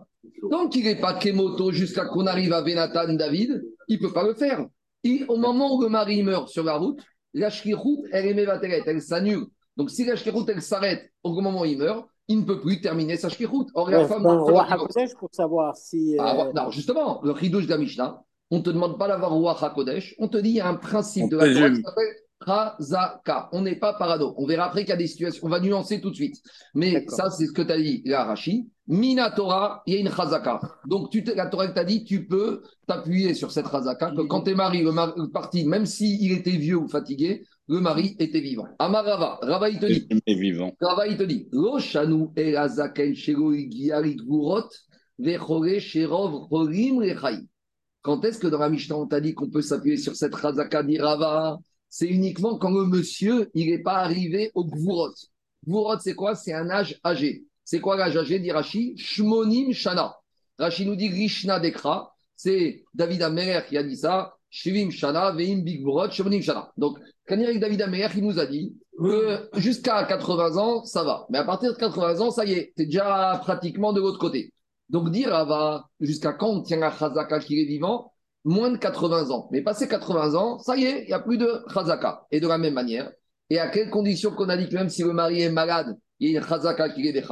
Tant 0.51 0.67
qu'il 0.67 0.85
n'est 0.85 0.99
pas 0.99 1.15
Kemoto 1.15 1.71
jusqu'à 1.71 2.05
qu'on 2.05 2.27
arrive 2.27 2.53
à 2.53 2.61
Venatan, 2.61 3.13
David, 3.13 3.63
il 3.87 3.97
ne 3.97 4.07
peut 4.07 4.13
pas 4.13 4.23
le 4.23 4.35
faire. 4.35 4.67
Et 5.03 5.23
au 5.27 5.37
moment 5.37 5.75
où 5.75 5.81
le 5.81 5.89
mari 5.89 6.21
meurt 6.21 6.49
sur 6.49 6.63
la 6.63 6.77
route, 6.77 7.01
la 7.33 7.49
shkirut, 7.49 8.03
elle 8.11 8.27
est 8.27 8.33
mévateret, 8.33 8.83
elle 8.85 9.01
s'annule. 9.01 9.45
Donc 9.75 9.89
si 9.89 10.05
la 10.05 10.15
shkirut, 10.15 10.45
elle 10.49 10.61
s'arrête 10.61 11.11
au 11.23 11.33
moment 11.41 11.61
où 11.61 11.65
il 11.65 11.77
meurt, 11.77 12.07
il 12.27 12.39
ne 12.39 12.43
peut 12.43 12.59
plus 12.59 12.81
terminer 12.81 13.17
sa 13.17 13.29
shkirut. 13.29 13.67
Or, 13.73 13.89
la 13.89 14.07
femme. 14.07 14.25
roi 14.25 14.65
HaKodesh 14.69 15.15
pour 15.19 15.29
savoir 15.31 15.75
si. 15.75 16.15
Ah, 16.19 16.47
euh... 16.47 16.53
non, 16.53 16.71
justement, 16.71 17.21
le 17.23 17.35
chidouche 17.35 17.65
de 17.65 17.71
la 17.71 17.77
Mishnah, 17.77 18.23
on 18.51 18.57
ne 18.57 18.63
te 18.63 18.69
demande 18.69 18.97
pas 18.97 19.07
d'avoir 19.07 19.31
roi 19.31 19.57
HaKodesh, 19.59 20.15
on 20.19 20.27
te 20.27 20.37
dit 20.37 20.49
il 20.49 20.55
y 20.55 20.61
a 20.61 20.67
un 20.67 20.75
principe 20.75 21.29
de 21.29 21.37
la 21.37 21.53
Torah 21.53 21.69
qui 21.69 21.81
s'appelle 21.81 22.15
Razaka. 22.39 23.49
On 23.51 23.61
n'est 23.61 23.75
pas 23.75 23.93
parado. 23.93 24.33
On 24.37 24.45
verra 24.45 24.65
après 24.65 24.81
qu'il 24.81 24.89
y 24.89 24.93
a 24.93 24.97
des 24.97 25.07
situations. 25.07 25.45
On 25.45 25.49
va 25.49 25.59
nuancer 25.59 26.01
tout 26.01 26.09
de 26.09 26.15
suite. 26.15 26.35
Mais 26.75 27.05
ça, 27.07 27.29
c'est 27.29 27.47
ce 27.47 27.51
que 27.51 27.61
tu 27.61 27.71
as 27.71 27.77
dit, 27.77 28.01
la 28.05 28.25
Rashi. 28.25 28.69
Minatora, 28.87 29.83
il 29.85 29.95
y 29.95 29.97
a 29.97 29.99
une 29.99 30.07
Razaka. 30.07 30.61
Donc, 30.85 31.09
tu 31.09 31.21
la 31.21 31.47
Torah 31.47 31.67
t'a 31.69 31.83
dit, 31.83 32.03
tu 32.03 32.25
peux 32.25 32.61
t'appuyer 32.87 33.33
sur 33.33 33.51
cette 33.51 33.65
que 33.65 34.21
quand 34.27 34.47
es 34.47 34.55
mari, 34.55 34.81
le, 34.81 34.91
mari, 34.91 35.13
parti, 35.33 35.65
même 35.65 35.85
s'il 35.85 36.31
était 36.31 36.51
vieux 36.51 36.77
ou 36.77 36.87
fatigué, 36.87 37.43
le 37.67 37.81
mari 37.81 38.15
était 38.19 38.39
vivant. 38.39 38.67
Amarava, 38.79 39.39
Rava 39.41 39.69
il 39.69 39.79
te 39.79 39.85
dit. 39.85 40.07
Il 40.25 40.39
vivant. 40.39 40.73
Rava 40.79 41.07
il 41.07 41.17
te 41.17 41.23
dit. 41.23 41.47
Loshanu 41.51 42.31
elazaken 42.35 43.13
shego 43.13 43.51
gurot, 43.53 44.69
vechore 45.19 45.79
sherov 45.79 46.47
rolim 46.49 46.99
rechai. 46.99 47.45
Quand 48.01 48.23
est-ce 48.23 48.39
que 48.39 48.47
dans 48.47 48.59
la 48.59 48.69
Mishnah, 48.69 48.97
on 48.97 49.05
t'a 49.05 49.19
dit 49.19 49.33
qu'on 49.33 49.49
peut 49.49 49.61
s'appuyer 49.61 49.97
sur 49.97 50.15
cette 50.15 50.33
Razaka 50.33 50.81
d'Irava 50.81 51.59
C'est 51.89 52.07
uniquement 52.07 52.57
quand 52.57 52.71
le 52.71 52.85
monsieur, 52.85 53.49
il 53.53 53.69
n'est 53.69 53.83
pas 53.83 53.97
arrivé 53.97 54.49
au 54.53 54.63
Gvurot. 54.63 55.13
Gvurot, 55.65 55.99
c'est 55.99 56.15
quoi? 56.15 56.33
C'est 56.33 56.53
un 56.53 56.69
âge 56.69 56.97
âgé. 57.03 57.43
C'est 57.65 57.81
quoi 57.81 57.97
l'âge 57.97 58.15
âgé, 58.15 58.39
dit 58.39 58.51
Rashi? 58.51 58.97
Shmonim 58.97 59.73
Shana. 59.73 60.15
Rashi 60.57 60.85
nous 60.85 60.95
dit 60.95 61.09
Rishna 61.09 61.59
Dekra. 61.59 62.13
C'est 62.33 62.85
David 62.93 63.23
Amer 63.23 63.65
qui 63.65 63.77
a 63.77 63.83
dit 63.83 63.97
ça. 63.97 64.35
Shivim 64.49 64.89
Shana, 64.89 65.33
Veim 65.33 65.63
Big 65.63 65.83
Shmonim 66.11 66.41
Shana. 66.41 66.71
Donc, 66.77 66.97
il 67.29 67.59
David 67.59 67.81
Amer, 67.81 68.11
il 68.15 68.23
nous 68.23 68.39
a 68.39 68.45
dit 68.45 68.75
jusqu'à 69.55 70.03
80 70.03 70.57
ans, 70.57 70.83
ça 70.85 71.03
va. 71.03 71.25
Mais 71.29 71.37
à 71.37 71.43
partir 71.43 71.73
de 71.73 71.77
80 71.77 72.21
ans, 72.21 72.31
ça 72.31 72.45
y 72.45 72.53
est, 72.53 72.73
tu 72.75 72.83
es 72.83 72.85
déjà 72.85 73.39
pratiquement 73.41 73.93
de 73.93 74.01
l'autre 74.01 74.19
côté. 74.19 74.53
Donc 74.89 75.11
dire 75.11 75.29
va 75.29 75.89
jusqu'à 75.99 76.33
quand 76.33 76.49
on 76.49 76.61
tient 76.61 76.81
un 76.81 76.91
Chazaka 76.91 77.39
qui 77.39 77.61
est 77.61 77.65
vivant? 77.65 78.13
Moins 78.45 78.71
de 78.71 78.77
80 78.77 79.29
ans. 79.31 79.49
Mais 79.51 79.61
passé 79.61 79.87
80 79.87 80.35
ans, 80.35 80.59
ça 80.59 80.77
y 80.77 80.85
est, 80.85 81.03
il 81.03 81.07
n'y 81.07 81.13
a 81.13 81.19
plus 81.19 81.37
de 81.37 81.63
Chazaka. 81.73 82.25
Et 82.31 82.39
de 82.39 82.47
la 82.47 82.57
même 82.57 82.73
manière, 82.73 83.11
et 83.49 83.59
à 83.59 83.69
quelles 83.69 83.89
conditions 83.89 84.31
qu'on 84.31 84.49
a 84.49 84.57
dit 84.57 84.69
que 84.69 84.75
même 84.75 84.89
si 84.89 85.03
le 85.03 85.13
mari 85.13 85.41
est 85.41 85.49
malade, 85.49 85.97
il 86.19 86.31
y 86.31 86.37
a 86.37 86.39
une 86.39 86.47
Chazaka 86.47 86.89
qui 86.89 87.07
est 87.07 87.13
des 87.13 87.23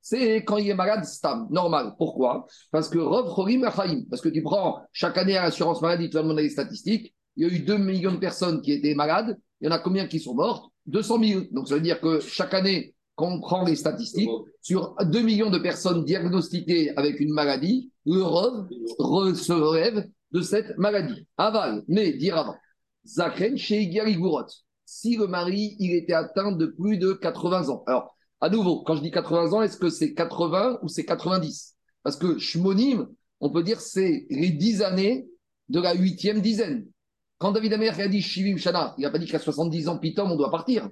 c'est 0.00 0.44
quand 0.44 0.56
il 0.56 0.68
est 0.68 0.74
malade, 0.74 1.04
stam, 1.04 1.48
normal. 1.50 1.94
Pourquoi? 1.98 2.46
Parce 2.70 2.88
que 2.88 2.96
Rov 2.96 3.34
Chorim 3.34 3.68
Parce 4.08 4.22
que 4.22 4.28
tu 4.28 4.40
prends 4.40 4.82
chaque 4.92 5.18
année 5.18 5.36
à 5.36 5.42
l'assurance 5.42 5.82
maladie, 5.82 6.08
tu 6.08 6.14
vas 6.14 6.22
demander 6.22 6.44
les 6.44 6.50
statistiques. 6.50 7.12
Il 7.36 7.46
y 7.46 7.50
a 7.50 7.54
eu 7.54 7.60
2 7.60 7.76
millions 7.76 8.12
de 8.12 8.18
personnes 8.18 8.62
qui 8.62 8.72
étaient 8.72 8.94
malades. 8.94 9.38
Il 9.60 9.66
y 9.66 9.68
en 9.68 9.72
a 9.72 9.78
combien 9.78 10.06
qui 10.06 10.20
sont 10.20 10.34
mortes? 10.34 10.70
200 10.86 11.22
000. 11.22 11.40
Donc 11.52 11.68
ça 11.68 11.74
veut 11.74 11.80
dire 11.80 12.00
que 12.00 12.20
chaque 12.20 12.54
année, 12.54 12.94
quand 13.14 13.30
on 13.30 13.40
prend 13.40 13.64
les 13.64 13.76
statistiques, 13.76 14.30
sur 14.60 14.94
2 15.02 15.22
millions 15.22 15.50
de 15.50 15.58
personnes 15.58 16.04
diagnostiquées 16.04 16.96
avec 16.96 17.20
une 17.20 17.32
maladie, 17.32 17.90
le 18.04 18.22
ROV 18.22 19.34
se 19.34 19.52
relève 19.52 20.06
de 20.32 20.40
cette 20.40 20.76
maladie. 20.78 21.26
Aval, 21.36 21.82
mais 21.88 22.12
dire 22.12 22.36
avant. 22.36 22.56
Zakren 23.06 23.56
chez 23.56 23.90
Si 24.84 25.16
le 25.16 25.26
mari, 25.26 25.76
il 25.78 25.94
était 25.94 26.12
atteint 26.12 26.52
de 26.52 26.66
plus 26.66 26.98
de 26.98 27.12
80 27.12 27.68
ans. 27.68 27.84
Alors, 27.86 28.16
à 28.40 28.48
nouveau, 28.48 28.82
quand 28.82 28.96
je 28.96 29.02
dis 29.02 29.10
80 29.10 29.52
ans, 29.52 29.62
est-ce 29.62 29.76
que 29.76 29.88
c'est 29.88 30.12
80 30.12 30.80
ou 30.82 30.88
c'est 30.88 31.04
90 31.04 31.76
Parce 32.02 32.16
que 32.16 32.38
Shmonim, 32.38 33.08
on 33.40 33.50
peut 33.50 33.62
dire 33.62 33.80
c'est 33.80 34.26
les 34.30 34.50
10 34.50 34.82
années 34.82 35.26
de 35.68 35.80
la 35.80 35.94
huitième 35.94 36.40
dizaine. 36.40 36.86
Quand 37.38 37.52
David 37.52 37.72
Amer 37.74 38.00
a 38.00 38.08
dit 38.08 38.22
Shivim 38.22 38.56
Shana, 38.56 38.94
il 38.98 39.02
n'a 39.02 39.10
pas 39.10 39.18
dit 39.18 39.26
qu'à 39.26 39.38
70 39.38 39.88
ans, 39.88 39.98
Pitom, 39.98 40.30
on 40.30 40.36
doit 40.36 40.50
partir. 40.50 40.88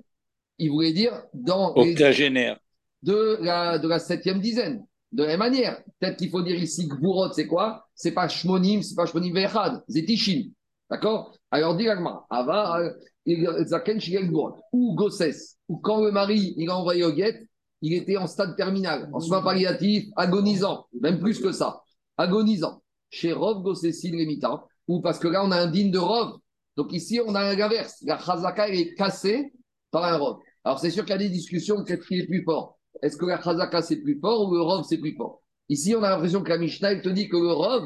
Il 0.59 0.71
voulait 0.71 0.93
dire 0.93 1.23
dans 1.33 1.75
octogénaire. 1.75 2.59
De 3.03 3.39
la 3.41 3.79
de 3.79 3.89
la 3.89 3.99
septième 3.99 4.41
dizaine. 4.41 4.85
De 5.13 5.23
la 5.23 5.31
même 5.31 5.39
manière, 5.39 5.83
peut-être 6.01 6.17
qu'il 6.17 6.31
faut 6.31 6.43
dire 6.43 6.57
ici 6.57 6.89
que 6.89 6.97
Bourot, 6.97 7.33
c'est 7.33 7.47
quoi? 7.47 7.87
C'est 7.95 8.13
pas 8.13 8.29
Shmonim, 8.29 8.83
c'est 8.83 8.97
pas 8.97 9.07
Shmonim 9.07 9.33
Vechad, 9.33 9.83
c'est 9.89 10.05
Tishim. 10.05 10.51
D'accord? 10.91 11.37
Alors, 11.51 11.77
dit 11.77 11.87
Ava, 11.89 12.83
Zaken 13.65 14.01
ou 14.73 14.95
Gosses, 14.95 15.57
ou 15.69 15.79
quand 15.79 16.05
le 16.05 16.11
mari 16.11 16.55
il 16.57 16.69
a 16.69 16.77
envoyé 16.77 17.05
au 17.05 17.13
guet, 17.13 17.47
il 17.81 17.95
était 17.95 18.17
en 18.17 18.27
stade 18.27 18.57
terminal, 18.57 19.09
en 19.13 19.21
soins 19.21 19.43
palliatifs, 19.43 20.09
agonisant, 20.17 20.87
même 21.01 21.21
plus 21.21 21.39
que 21.39 21.53
ça, 21.53 21.83
agonisant. 22.17 22.83
Chez 23.11 23.33
Rov 23.33 23.63
Gossessil 23.63 24.19
Remita, 24.19 24.65
ou 24.89 25.01
parce 25.01 25.19
que 25.19 25.29
là 25.29 25.45
on 25.45 25.51
a 25.51 25.57
un 25.57 25.67
digne 25.67 25.91
de 25.91 25.99
Rov. 25.99 26.39
Donc 26.77 26.93
ici 26.93 27.21
on 27.25 27.35
a 27.35 27.55
l'inverse. 27.55 28.03
La 28.07 28.19
Chazaka 28.19 28.69
est 28.69 28.95
cassée 28.95 29.53
par 29.91 30.05
un 30.05 30.17
Rov. 30.17 30.39
Alors 30.65 30.79
c'est 30.79 30.91
sûr 30.91 31.05
qu'il 31.05 31.13
y 31.13 31.17
a 31.17 31.19
des 31.19 31.29
discussions, 31.29 31.83
qu'est-ce 31.85 32.07
qui 32.07 32.21
est 32.21 32.27
plus 32.27 32.43
fort 32.45 32.79
Est-ce 33.03 33.17
que 33.17 33.27
la 33.27 33.41
Chazaka 33.41 33.83
c'est 33.83 34.01
plus 34.01 34.19
fort 34.21 34.49
ou 34.49 34.55
le 34.55 34.63
Rov 34.63 34.85
c'est 34.89 34.99
plus 34.99 35.15
fort? 35.17 35.41
Ici, 35.71 35.95
on 35.95 36.03
a 36.03 36.11
l'impression 36.11 36.43
que 36.43 36.51
la 36.51 36.59
Mishnah 36.59 37.01
te 37.01 37.09
dit 37.09 37.27
que 37.27 37.39
le 37.39 37.51
Rov, 37.51 37.85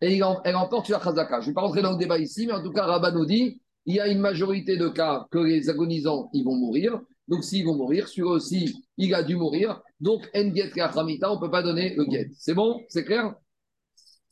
elle, 0.00 0.22
elle 0.44 0.56
emporte 0.56 0.86
sur 0.86 0.98
la 0.98 1.02
Chazaka. 1.02 1.40
Je 1.40 1.46
ne 1.46 1.50
vais 1.50 1.54
pas 1.54 1.62
rentrer 1.62 1.80
dans 1.80 1.92
le 1.92 1.96
débat 1.96 2.18
ici, 2.18 2.46
mais 2.46 2.52
en 2.52 2.62
tout 2.62 2.70
cas, 2.70 2.84
Rabat 2.84 3.12
nous 3.12 3.24
dit 3.24 3.62
il 3.86 3.96
y 3.96 4.00
a 4.00 4.08
une 4.08 4.18
majorité 4.18 4.76
de 4.76 4.88
cas 4.88 5.26
que 5.30 5.38
les 5.38 5.68
agonisants, 5.68 6.30
ils 6.32 6.44
vont 6.44 6.54
mourir. 6.54 7.00
Donc, 7.28 7.44
s'ils 7.44 7.64
vont 7.64 7.76
mourir, 7.76 8.06
eux 8.18 8.24
aussi, 8.24 8.84
il 8.98 9.14
a 9.14 9.22
dû 9.22 9.36
mourir. 9.36 9.80
Donc, 10.00 10.28
Enget 10.34 10.70
Kachamita, 10.70 11.30
on 11.30 11.36
ne 11.36 11.40
peut 11.40 11.50
pas 11.50 11.62
donner 11.62 11.94
le 11.94 12.04
get. 12.10 12.30
C'est 12.36 12.54
bon? 12.54 12.80
C'est 12.88 13.04
clair? 13.04 13.34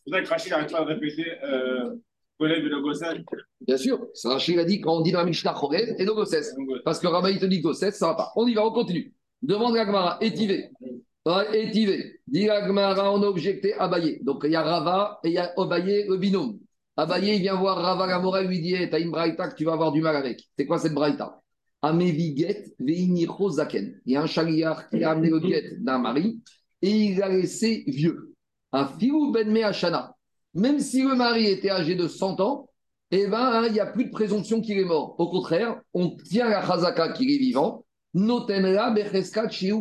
Vrai 0.06 0.23
que 0.23 0.28
Rachid 0.28 0.50
n'arrête 0.50 0.73
pas 0.73 0.80
de 0.85 0.87
répéter 0.87 1.26
euh, 1.44 1.94
Bien 3.61 3.76
sûr, 3.76 4.06
Rachid 4.25 4.59
a 4.59 4.64
dit 4.64 4.80
quand 4.80 4.97
on 4.97 5.00
dit 5.00 5.12
dans 5.12 5.21
la 5.21 5.25
Mishnah 5.25 5.54
Chorel 5.54 5.94
et 5.99 6.04
Gosses. 6.04 6.54
Parce 6.85 6.99
que 6.99 7.06
Rabbi 7.06 7.38
te 7.38 7.47
dit 7.47 7.61
Gosses, 7.61 7.90
ça 7.90 8.06
ne 8.06 8.11
va 8.11 8.14
pas. 8.16 8.32
On 8.37 8.47
y 8.47 8.54
va, 8.54 8.66
on 8.66 8.73
continue. 8.73 9.14
Demande 9.40 9.75
Gagmara, 9.75 10.18
étivé. 10.21 10.71
Étivé. 11.52 12.21
Dit 12.26 12.47
Gagmara, 12.47 13.12
on 13.12 13.23
a 13.23 13.26
objecté 13.26 13.75
Abaye. 13.75 14.23
Donc 14.25 14.42
il 14.44 14.50
y 14.50 14.56
a 14.56 14.62
Rava 14.62 15.21
et 15.25 15.28
il 15.28 15.35
y 15.35 15.38
a 15.38 15.52
Abaye, 15.56 16.06
le 16.09 16.16
binôme. 16.16 16.59
Abaye, 16.97 17.37
il 17.37 17.40
vient 17.42 17.54
voir 17.54 17.76
Rava 17.76 18.09
Gamora, 18.09 18.42
lui 18.42 18.61
dit 18.61 18.75
T'as 18.90 18.99
une 18.99 19.11
braïta 19.11 19.49
que 19.49 19.54
tu 19.54 19.64
vas 19.64 19.75
avoir 19.75 19.92
du 19.92 20.00
mal 20.00 20.16
avec. 20.16 20.42
C'est 20.59 20.66
quoi 20.66 20.78
cette 20.78 20.94
braïta? 20.94 21.40
Ameviget 21.80 22.75
veinicho 22.78 23.50
zaken. 23.50 24.00
Il 24.06 24.12
y 24.12 24.16
a 24.16 24.23
un 24.23 24.26
chariard 24.26 24.88
qui 24.88 25.02
a 25.02 25.11
amené 25.11 25.30
le 25.30 25.40
guet 25.40 25.76
d'un 25.78 25.99
mari 25.99 26.40
et 26.80 26.90
il 26.90 27.18
l'a 27.18 27.28
laissé 27.28 27.85
vieux. 27.87 28.31
Un 28.72 28.88
ben 29.32 29.56
Ashana 29.64 30.16
même 30.54 30.80
si 30.80 31.02
le 31.02 31.14
mari 31.14 31.46
était 31.46 31.70
âgé 31.70 31.94
de 31.94 32.08
100 32.08 32.40
ans, 32.40 32.68
eh 33.10 33.26
ben, 33.26 33.38
hein, 33.38 33.64
il 33.66 33.72
n'y 33.72 33.80
a 33.80 33.86
plus 33.86 34.06
de 34.06 34.10
présomption 34.10 34.60
qu'il 34.60 34.78
est 34.78 34.84
mort. 34.84 35.14
Au 35.18 35.28
contraire, 35.28 35.80
on 35.92 36.16
tient 36.16 36.48
la 36.48 36.66
chazaka 36.66 37.12
qu'il 37.12 37.30
est 37.30 37.38
vivant. 37.38 37.84
Notenla 38.14 38.94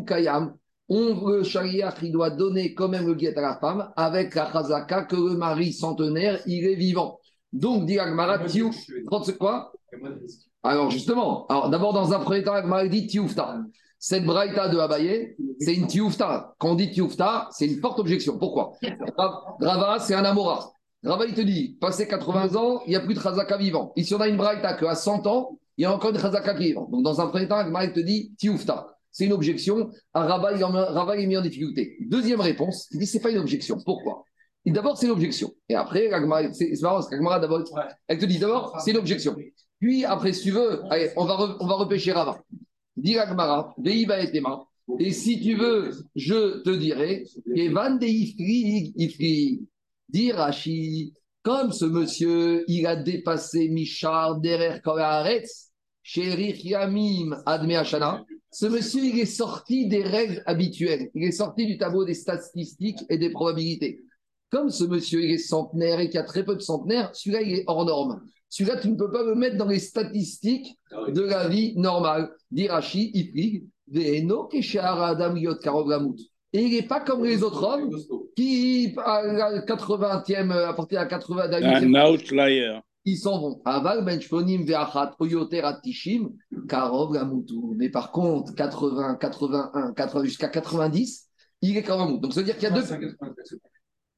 kayam. 0.05 0.55
On, 0.89 1.29
le 1.29 1.43
charia 1.43 1.91
qui 1.93 2.11
doit 2.11 2.29
donner 2.29 2.73
quand 2.73 2.89
même 2.89 3.07
le 3.07 3.15
guet 3.15 3.37
à 3.37 3.41
la 3.41 3.57
femme 3.59 3.91
avec 3.95 4.35
la 4.35 4.51
chazaka 4.51 5.05
que 5.05 5.15
le 5.15 5.37
mari 5.37 5.71
centenaire, 5.71 6.41
il 6.45 6.65
est 6.65 6.75
vivant. 6.75 7.19
Donc, 7.53 7.85
dit 7.85 7.99
Agmara, 7.99 8.39
tiou, 8.39 8.71
quoi 9.39 9.71
Alors, 10.63 10.89
justement, 10.89 11.45
alors 11.47 11.69
d'abord, 11.69 11.93
dans 11.93 12.13
un 12.13 12.19
premier 12.19 12.43
temps, 12.43 12.53
Agmara 12.53 12.87
dit 12.87 13.07
tioufta. 13.07 13.59
Cette 14.03 14.25
braïta 14.25 14.67
de 14.67 14.79
Abaye, 14.79 15.35
c'est 15.59 15.75
une 15.75 15.85
tioufta. 15.85 16.55
Quand 16.57 16.71
on 16.71 16.75
dit 16.75 16.89
tioufta, 16.89 17.47
c'est 17.51 17.67
une 17.67 17.79
forte 17.79 17.99
objection. 17.99 18.35
Pourquoi? 18.39 18.73
Rava, 19.59 19.99
c'est 19.99 20.15
un 20.15 20.25
amora. 20.25 20.71
Rava, 21.03 21.25
il 21.27 21.35
te 21.35 21.41
dit, 21.41 21.77
passé 21.79 22.07
80 22.07 22.55
ans, 22.55 22.81
il 22.87 22.89
n'y 22.89 22.95
a 22.95 23.01
plus 23.01 23.13
de 23.13 23.19
chazaka 23.19 23.57
vivant. 23.57 23.93
Ici, 23.95 24.15
on 24.15 24.19
a 24.19 24.27
une 24.27 24.37
braïta 24.37 24.73
qu'à 24.73 24.95
100 24.95 25.27
ans, 25.27 25.59
il 25.77 25.83
y 25.83 25.85
a 25.85 25.93
encore 25.93 26.11
de 26.13 26.17
chazaka 26.17 26.55
qui 26.55 26.69
vivant. 26.69 26.89
Donc, 26.91 27.03
dans 27.03 27.21
un 27.21 27.27
premier 27.27 27.47
temps, 27.47 27.57
Agmara, 27.57 27.87
te 27.89 27.99
dit 27.99 28.33
tioufta. 28.39 28.87
C'est 29.11 29.25
une 29.25 29.33
objection. 29.33 29.91
Rava, 30.15 30.51
il 30.51 31.23
est 31.23 31.27
mis 31.27 31.37
en 31.37 31.41
difficulté. 31.41 31.97
Deuxième 32.09 32.41
réponse, 32.41 32.87
il 32.89 32.97
dit, 32.97 33.05
c'est 33.05 33.19
pas 33.19 33.29
une 33.29 33.37
objection. 33.37 33.77
Pourquoi? 33.85 34.23
D'abord, 34.65 34.97
c'est 34.97 35.05
une 35.05 35.11
objection. 35.11 35.51
Et 35.69 35.75
après, 35.75 36.09
c'est 36.53 36.71
marrant 36.81 37.01
parce 37.01 37.39
d'abord, 37.39 37.61
elle 38.07 38.17
te 38.17 38.25
dit 38.25 38.39
d'abord, 38.39 38.79
c'est 38.79 38.89
une 38.89 38.97
objection. 38.97 39.35
Puis, 39.79 40.05
après, 40.05 40.33
si 40.33 40.41
tu 40.41 40.51
veux, 40.51 40.81
allez, 40.89 41.11
on 41.17 41.25
va, 41.25 41.55
on 41.59 41.67
va 41.67 41.75
repêcher 41.75 42.13
Rava. 42.13 42.41
Et 44.99 45.11
si 45.11 45.39
tu 45.41 45.55
veux, 45.55 45.91
je 46.15 46.61
te 46.63 46.69
dirai, 46.69 47.25
Evan 47.55 47.97
de 47.97 48.05
Ifri, 48.05 48.93
Ifri, 48.95 49.67
Dirachi, 50.09 51.13
comme 51.43 51.71
ce 51.71 51.85
monsieur, 51.85 52.63
il 52.67 52.85
a 52.85 52.95
dépassé 52.95 53.69
Michar 53.69 54.39
derrière 54.39 54.81
Koharetz, 54.81 55.71
chez 56.03 56.29
Yamim 56.63 57.41
Adme 57.45 57.71
Hashana, 57.71 58.25
ce 58.51 58.65
monsieur, 58.65 59.03
il 59.05 59.19
est 59.19 59.25
sorti 59.25 59.87
des 59.87 60.03
règles 60.03 60.43
habituelles, 60.45 61.09
il 61.15 61.23
est 61.23 61.31
sorti 61.31 61.65
du 61.65 61.77
tableau 61.77 62.03
des 62.03 62.13
statistiques 62.13 62.99
et 63.09 63.17
des 63.17 63.29
probabilités. 63.29 64.01
Comme 64.49 64.69
ce 64.69 64.83
monsieur, 64.83 65.23
il 65.23 65.31
est 65.31 65.37
centenaire 65.37 66.01
et 66.01 66.07
qu'il 66.07 66.15
y 66.15 66.17
a 66.17 66.23
très 66.23 66.43
peu 66.43 66.55
de 66.55 66.61
centenaires, 66.61 67.09
celui-là, 67.13 67.41
il 67.41 67.53
est 67.53 67.63
hors 67.67 67.85
norme. 67.85 68.21
Celui-là, 68.51 68.75
tu 68.75 68.89
ne 68.89 68.95
peux 68.95 69.09
pas 69.09 69.23
le 69.23 69.33
mettre 69.33 69.55
dans 69.55 69.67
les 69.67 69.79
statistiques 69.79 70.77
ah 70.91 71.09
de 71.09 71.21
la 71.21 71.47
vie 71.47 71.73
normale. 71.77 72.29
Dirachi, 72.51 73.09
Ifrig, 73.13 73.63
Veno, 73.87 74.49
Adam, 74.77 75.37
Yot, 75.37 75.55
Et 76.51 76.61
il 76.61 76.71
n'est 76.73 76.85
pas 76.85 76.99
comme 76.99 77.23
les 77.23 77.43
autres 77.43 77.63
hommes 77.63 77.89
qui, 78.35 78.93
à 78.97 79.23
la 79.23 79.61
80e, 79.61 80.51
à 80.51 80.73
partir 80.73 80.99
de 80.99 81.03
la 81.03 81.09
80 81.09 81.43
Un 81.53 82.11
outlier. 82.11 82.77
Ils 83.05 83.17
s'en 83.17 83.39
vont. 83.39 83.61
Aval, 83.63 84.03
Benchponim, 84.03 84.65
Veachat, 84.65 85.15
Oyoter, 85.19 85.61
Atishim, 85.61 86.31
Karov, 86.67 87.13
Gamutu. 87.13 87.55
Mais 87.77 87.87
par 87.87 88.11
contre, 88.11 88.53
80, 88.53 89.15
81, 89.15 89.93
80, 89.93 90.23
jusqu'à 90.25 90.49
90, 90.49 91.29
il 91.61 91.77
est 91.77 91.83
quand 91.83 92.05
même 92.05 92.19
Donc, 92.19 92.33
ça 92.33 92.41
veut 92.41 92.45
dire 92.45 92.57
qu'il 92.57 92.67
y 92.67 92.71
a 92.71 92.75
deux. 92.75 92.83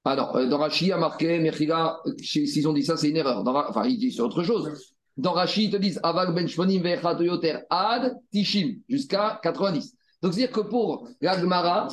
Alors, 0.05 0.35
euh, 0.35 0.47
dans 0.47 0.57
Rashi, 0.57 0.85
il 0.85 0.87
y 0.89 0.91
a 0.91 0.97
marqué, 0.97 1.39
Mechila, 1.39 2.01
s'ils 2.19 2.67
ont 2.67 2.73
dit 2.73 2.83
ça, 2.83 2.97
c'est 2.97 3.09
une 3.09 3.17
erreur. 3.17 3.43
Dans, 3.43 3.55
enfin, 3.55 3.85
ils 3.85 3.97
disent 3.97 4.19
autre 4.19 4.43
chose. 4.43 4.69
Dans 5.15 5.31
Rashi, 5.31 5.65
ils 5.65 5.71
te 5.71 5.77
disent 5.77 5.99
Aval 6.03 6.33
ben 6.33 6.47
shmonim 6.47 6.83
yoter 7.19 7.59
ad 7.69 8.17
tishim, 8.31 8.79
jusqu'à 8.89 9.39
90. 9.41 9.95
Donc, 10.21 10.33
c'est-à-dire 10.33 10.53
que 10.53 10.61
pour 10.61 11.07
l'Agmara, 11.21 11.87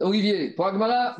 Olivier, 0.00 0.50
pour 0.50 0.66
l'Agmara, 0.66 1.16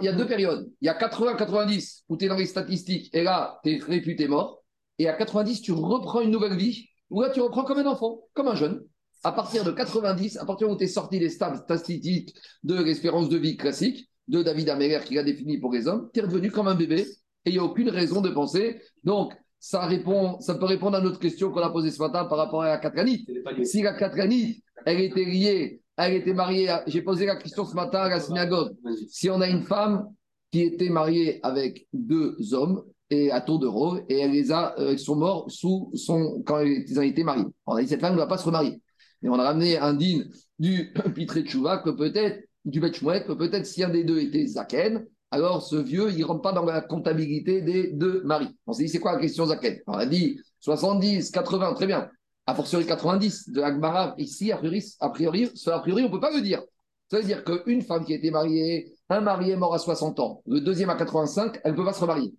il 0.00 0.04
y 0.04 0.08
a 0.08 0.12
deux 0.12 0.26
périodes. 0.26 0.70
Il 0.80 0.86
y 0.86 0.88
a 0.88 0.94
80-90 0.94 2.02
où 2.08 2.16
tu 2.16 2.26
es 2.26 2.28
dans 2.28 2.36
les 2.36 2.46
statistiques 2.46 3.10
et 3.12 3.22
là, 3.22 3.58
tu 3.64 3.72
es 3.72 3.78
réputé 3.78 4.28
mort. 4.28 4.62
Et 4.98 5.08
à 5.08 5.14
90, 5.14 5.62
tu 5.62 5.72
reprends 5.72 6.20
une 6.20 6.30
nouvelle 6.30 6.56
vie 6.56 6.88
où 7.08 7.22
là, 7.22 7.30
tu 7.30 7.40
reprends 7.40 7.64
comme 7.64 7.78
un 7.78 7.86
enfant, 7.86 8.20
comme 8.34 8.48
un 8.48 8.54
jeune. 8.54 8.84
À 9.24 9.32
partir 9.32 9.64
de 9.64 9.72
90, 9.72 10.36
à 10.36 10.46
partir 10.46 10.70
où 10.70 10.76
tu 10.76 10.84
es 10.84 10.86
sorti 10.86 11.18
des 11.18 11.30
statistiques 11.30 12.34
de 12.62 12.82
l'espérance 12.82 13.28
de 13.28 13.36
vie 13.36 13.56
classique, 13.56 14.09
de 14.30 14.42
David 14.42 14.68
Améler 14.70 15.00
qui 15.04 15.14
l'a 15.14 15.22
défini 15.22 15.58
pour 15.58 15.72
les 15.72 15.88
hommes, 15.88 16.08
tu 16.14 16.20
es 16.20 16.22
revenu 16.22 16.50
comme 16.50 16.68
un 16.68 16.74
bébé 16.74 17.00
et 17.44 17.50
il 17.50 17.52
n'y 17.52 17.58
a 17.58 17.64
aucune 17.64 17.90
raison 17.90 18.20
de 18.20 18.30
penser. 18.30 18.80
Donc, 19.04 19.32
ça, 19.58 19.86
répond, 19.86 20.40
ça 20.40 20.54
peut 20.54 20.66
répondre 20.66 20.96
à 20.96 21.00
notre 21.00 21.18
question 21.18 21.50
qu'on 21.50 21.60
a 21.60 21.70
posée 21.70 21.90
ce 21.90 22.00
matin 22.00 22.24
par 22.24 22.38
rapport 22.38 22.62
à 22.62 22.68
la 22.68 22.78
Katranite. 22.78 23.28
Si 23.64 23.82
la 23.82 23.94
Katranite, 23.94 24.62
elle 24.86 25.00
était 25.00 25.24
liée, 25.24 25.82
elle 25.96 26.14
était 26.14 26.32
mariée, 26.32 26.74
j'ai 26.86 27.02
posé 27.02 27.26
la 27.26 27.36
question 27.36 27.64
ce 27.64 27.74
matin 27.74 28.00
à 28.00 28.08
la 28.08 28.20
synagogue. 28.20 28.74
Si 29.08 29.28
on 29.28 29.40
a 29.40 29.48
une 29.48 29.64
femme 29.64 30.06
qui 30.50 30.62
était 30.62 30.88
mariée 30.88 31.40
avec 31.42 31.86
deux 31.92 32.36
hommes, 32.54 32.84
et 33.10 33.32
à 33.32 33.40
tour 33.40 33.58
de 33.58 33.66
rôle, 33.66 34.04
et 34.08 34.20
elle 34.20 34.30
les 34.30 34.52
a, 34.52 34.74
euh, 34.78 34.96
sont 34.96 35.16
morts 35.16 35.50
sous 35.50 35.90
son, 35.94 36.42
quand 36.46 36.60
ils 36.60 36.98
ont 36.98 37.02
été 37.02 37.24
mariés. 37.24 37.44
On 37.66 37.74
a 37.74 37.82
dit 37.82 37.88
cette 37.88 38.00
femme 38.00 38.14
ne 38.14 38.18
va 38.18 38.28
pas 38.28 38.38
se 38.38 38.44
remarier. 38.44 38.80
Et 39.22 39.28
on 39.28 39.34
a 39.34 39.42
ramené 39.42 39.76
un 39.76 39.92
din 39.92 40.22
du 40.58 40.94
Pitré 41.14 41.44
Chouva 41.44 41.78
que 41.78 41.90
peut-être, 41.90 42.48
du 42.64 42.80
Betchmouet, 42.80 43.24
que 43.24 43.32
peut-être 43.32 43.66
si 43.66 43.82
un 43.82 43.88
des 43.88 44.04
deux 44.04 44.20
était 44.20 44.46
Zaken, 44.46 45.06
alors 45.30 45.62
ce 45.62 45.76
vieux, 45.76 46.10
il 46.10 46.18
ne 46.18 46.24
rentre 46.24 46.42
pas 46.42 46.52
dans 46.52 46.64
la 46.64 46.80
comptabilité 46.80 47.62
des 47.62 47.92
deux 47.92 48.22
maris. 48.24 48.56
On 48.66 48.72
s'est 48.72 48.84
dit, 48.84 48.88
c'est 48.88 48.98
quoi 48.98 49.12
la 49.12 49.20
question 49.20 49.46
Zaken? 49.46 49.78
On 49.86 49.94
a 49.94 50.06
dit 50.06 50.40
70, 50.60 51.30
80, 51.30 51.74
très 51.74 51.86
bien. 51.86 52.10
A 52.46 52.54
fortiori 52.54 52.84
90 52.84 53.50
de 53.50 53.62
Agmara, 53.62 54.14
ici, 54.18 54.50
a 54.50 54.56
priori, 54.56 54.84
a 54.98 55.10
priori, 55.10 55.50
a 55.66 55.78
priori 55.78 56.02
on 56.02 56.06
ne 56.06 56.12
peut 56.12 56.20
pas 56.20 56.34
le 56.34 56.40
dire. 56.40 56.62
Ça 57.10 57.18
veut 57.18 57.24
dire 57.24 57.44
qu'une 57.44 57.82
femme 57.82 58.04
qui 58.04 58.12
a 58.12 58.16
été 58.16 58.30
mariée, 58.30 58.92
un 59.08 59.20
mari 59.20 59.50
est 59.50 59.56
mort 59.56 59.74
à 59.74 59.78
60 59.78 60.20
ans, 60.20 60.42
le 60.46 60.60
deuxième 60.60 60.90
à 60.90 60.96
85, 60.96 61.60
elle 61.64 61.72
ne 61.72 61.76
peut 61.76 61.84
pas 61.84 61.92
se 61.92 62.00
remarier. 62.00 62.34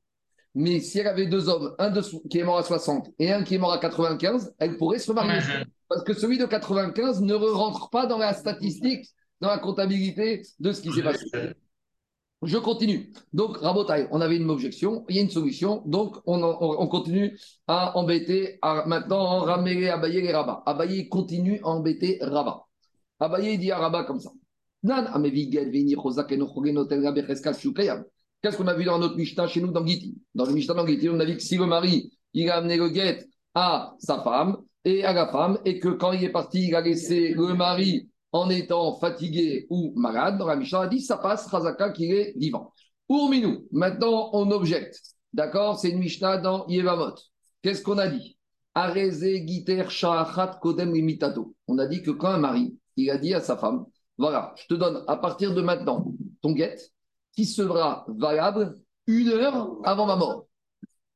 Mais 0.53 0.81
si 0.81 0.99
elle 0.99 1.07
avait 1.07 1.27
deux 1.27 1.47
hommes, 1.47 1.73
un 1.79 1.91
qui 2.29 2.39
est 2.39 2.43
mort 2.43 2.57
à 2.57 2.63
60 2.63 3.09
et 3.19 3.31
un 3.31 3.43
qui 3.43 3.55
est 3.55 3.57
mort 3.57 3.71
à 3.71 3.77
95, 3.77 4.53
elle 4.59 4.77
pourrait 4.77 4.99
se 4.99 5.09
remarier. 5.09 5.41
Parce 5.87 6.03
que 6.03 6.13
celui 6.13 6.37
de 6.37 6.45
95 6.45 7.21
ne 7.21 7.33
rentre 7.33 7.89
pas 7.89 8.05
dans 8.05 8.17
la 8.17 8.33
statistique, 8.33 9.07
dans 9.41 9.49
la 9.49 9.57
comptabilité 9.57 10.43
de 10.59 10.71
ce 10.71 10.81
qui 10.81 10.91
s'est 10.91 11.03
passé. 11.03 11.25
Je 12.43 12.57
continue. 12.57 13.11
Donc, 13.33 13.57
Rabotai, 13.57 14.07
on 14.11 14.21
avait 14.21 14.37
une 14.37 14.49
objection, 14.49 15.05
il 15.09 15.15
y 15.15 15.19
a 15.19 15.21
une 15.21 15.29
solution. 15.29 15.83
Donc, 15.85 16.17
on, 16.25 16.87
continue 16.87 17.37
à 17.67 17.97
embêter, 17.97 18.57
à, 18.63 18.85
maintenant, 18.87 19.41
ramener 19.41 19.89
Abaye 19.89 20.19
et 20.19 20.31
Rabat. 20.31 20.63
Abaye 20.65 21.07
continue 21.07 21.59
à 21.63 21.67
embêter 21.67 22.17
Rabat. 22.21 22.65
Abaye 23.19 23.59
dit 23.59 23.71
à 23.71 23.77
Rabat 23.77 24.05
comme 24.05 24.19
ça. 24.19 24.31
Qu'est-ce 28.41 28.57
qu'on 28.57 28.67
a 28.67 28.73
vu 28.73 28.85
dans 28.85 28.97
notre 28.97 29.15
Mishnah 29.15 29.47
chez 29.47 29.61
nous 29.61 29.71
dans 29.71 29.85
Giti? 29.85 30.17
Dans 30.33 30.45
le 30.45 30.53
Mishnah 30.53 30.73
dans 30.73 30.87
Giti, 30.87 31.09
on 31.09 31.19
a 31.19 31.25
vu 31.25 31.35
que 31.35 31.43
si 31.43 31.57
le 31.57 31.67
mari, 31.67 32.11
il 32.33 32.49
a 32.49 32.57
amené 32.57 32.77
le 32.77 32.89
guet 32.89 33.23
à 33.53 33.93
sa 33.99 34.23
femme 34.23 34.57
et 34.83 35.03
à 35.03 35.13
la 35.13 35.27
femme, 35.27 35.59
et 35.63 35.77
que 35.79 35.89
quand 35.89 36.11
il 36.13 36.23
est 36.23 36.31
parti, 36.31 36.69
il 36.69 36.75
a 36.75 36.81
laissé 36.81 37.35
le 37.35 37.53
mari 37.53 38.09
en 38.31 38.49
étant 38.49 38.97
fatigué 38.99 39.67
ou 39.69 39.93
malade, 39.95 40.37
dans 40.37 40.47
la 40.47 40.55
Mishnah, 40.55 40.81
a 40.81 40.87
dit 40.87 41.01
ça 41.01 41.17
passe, 41.17 41.47
Razaka 41.47 41.91
qu'il 41.91 42.13
est 42.13 42.33
vivant. 42.37 42.73
Pour 43.07 43.29
Minou, 43.29 43.67
maintenant 43.71 44.29
on 44.33 44.49
objecte. 44.51 44.99
D'accord? 45.33 45.79
C'est 45.79 45.89
une 45.89 45.99
Mishnah 45.99 46.37
dans 46.37 46.67
Yevamot. 46.67 47.15
Qu'est-ce 47.61 47.81
qu'on 47.81 47.97
a 47.97 48.07
dit? 48.07 48.37
Kodem 50.61 50.93
On 51.67 51.77
a 51.77 51.87
dit 51.87 52.01
que 52.01 52.11
quand 52.11 52.29
un 52.29 52.37
mari, 52.37 52.77
il 52.95 53.09
a 53.09 53.17
dit 53.17 53.33
à 53.33 53.41
sa 53.41 53.57
femme, 53.57 53.85
voilà, 54.17 54.53
je 54.57 54.67
te 54.67 54.73
donne 54.75 55.03
à 55.07 55.17
partir 55.17 55.53
de 55.53 55.61
maintenant 55.61 56.05
ton 56.41 56.51
guet 56.51 56.77
qui 57.35 57.45
sera 57.45 58.05
valable 58.07 58.79
une 59.07 59.29
heure 59.29 59.77
avant 59.83 60.05
ma 60.05 60.15
mort. 60.15 60.47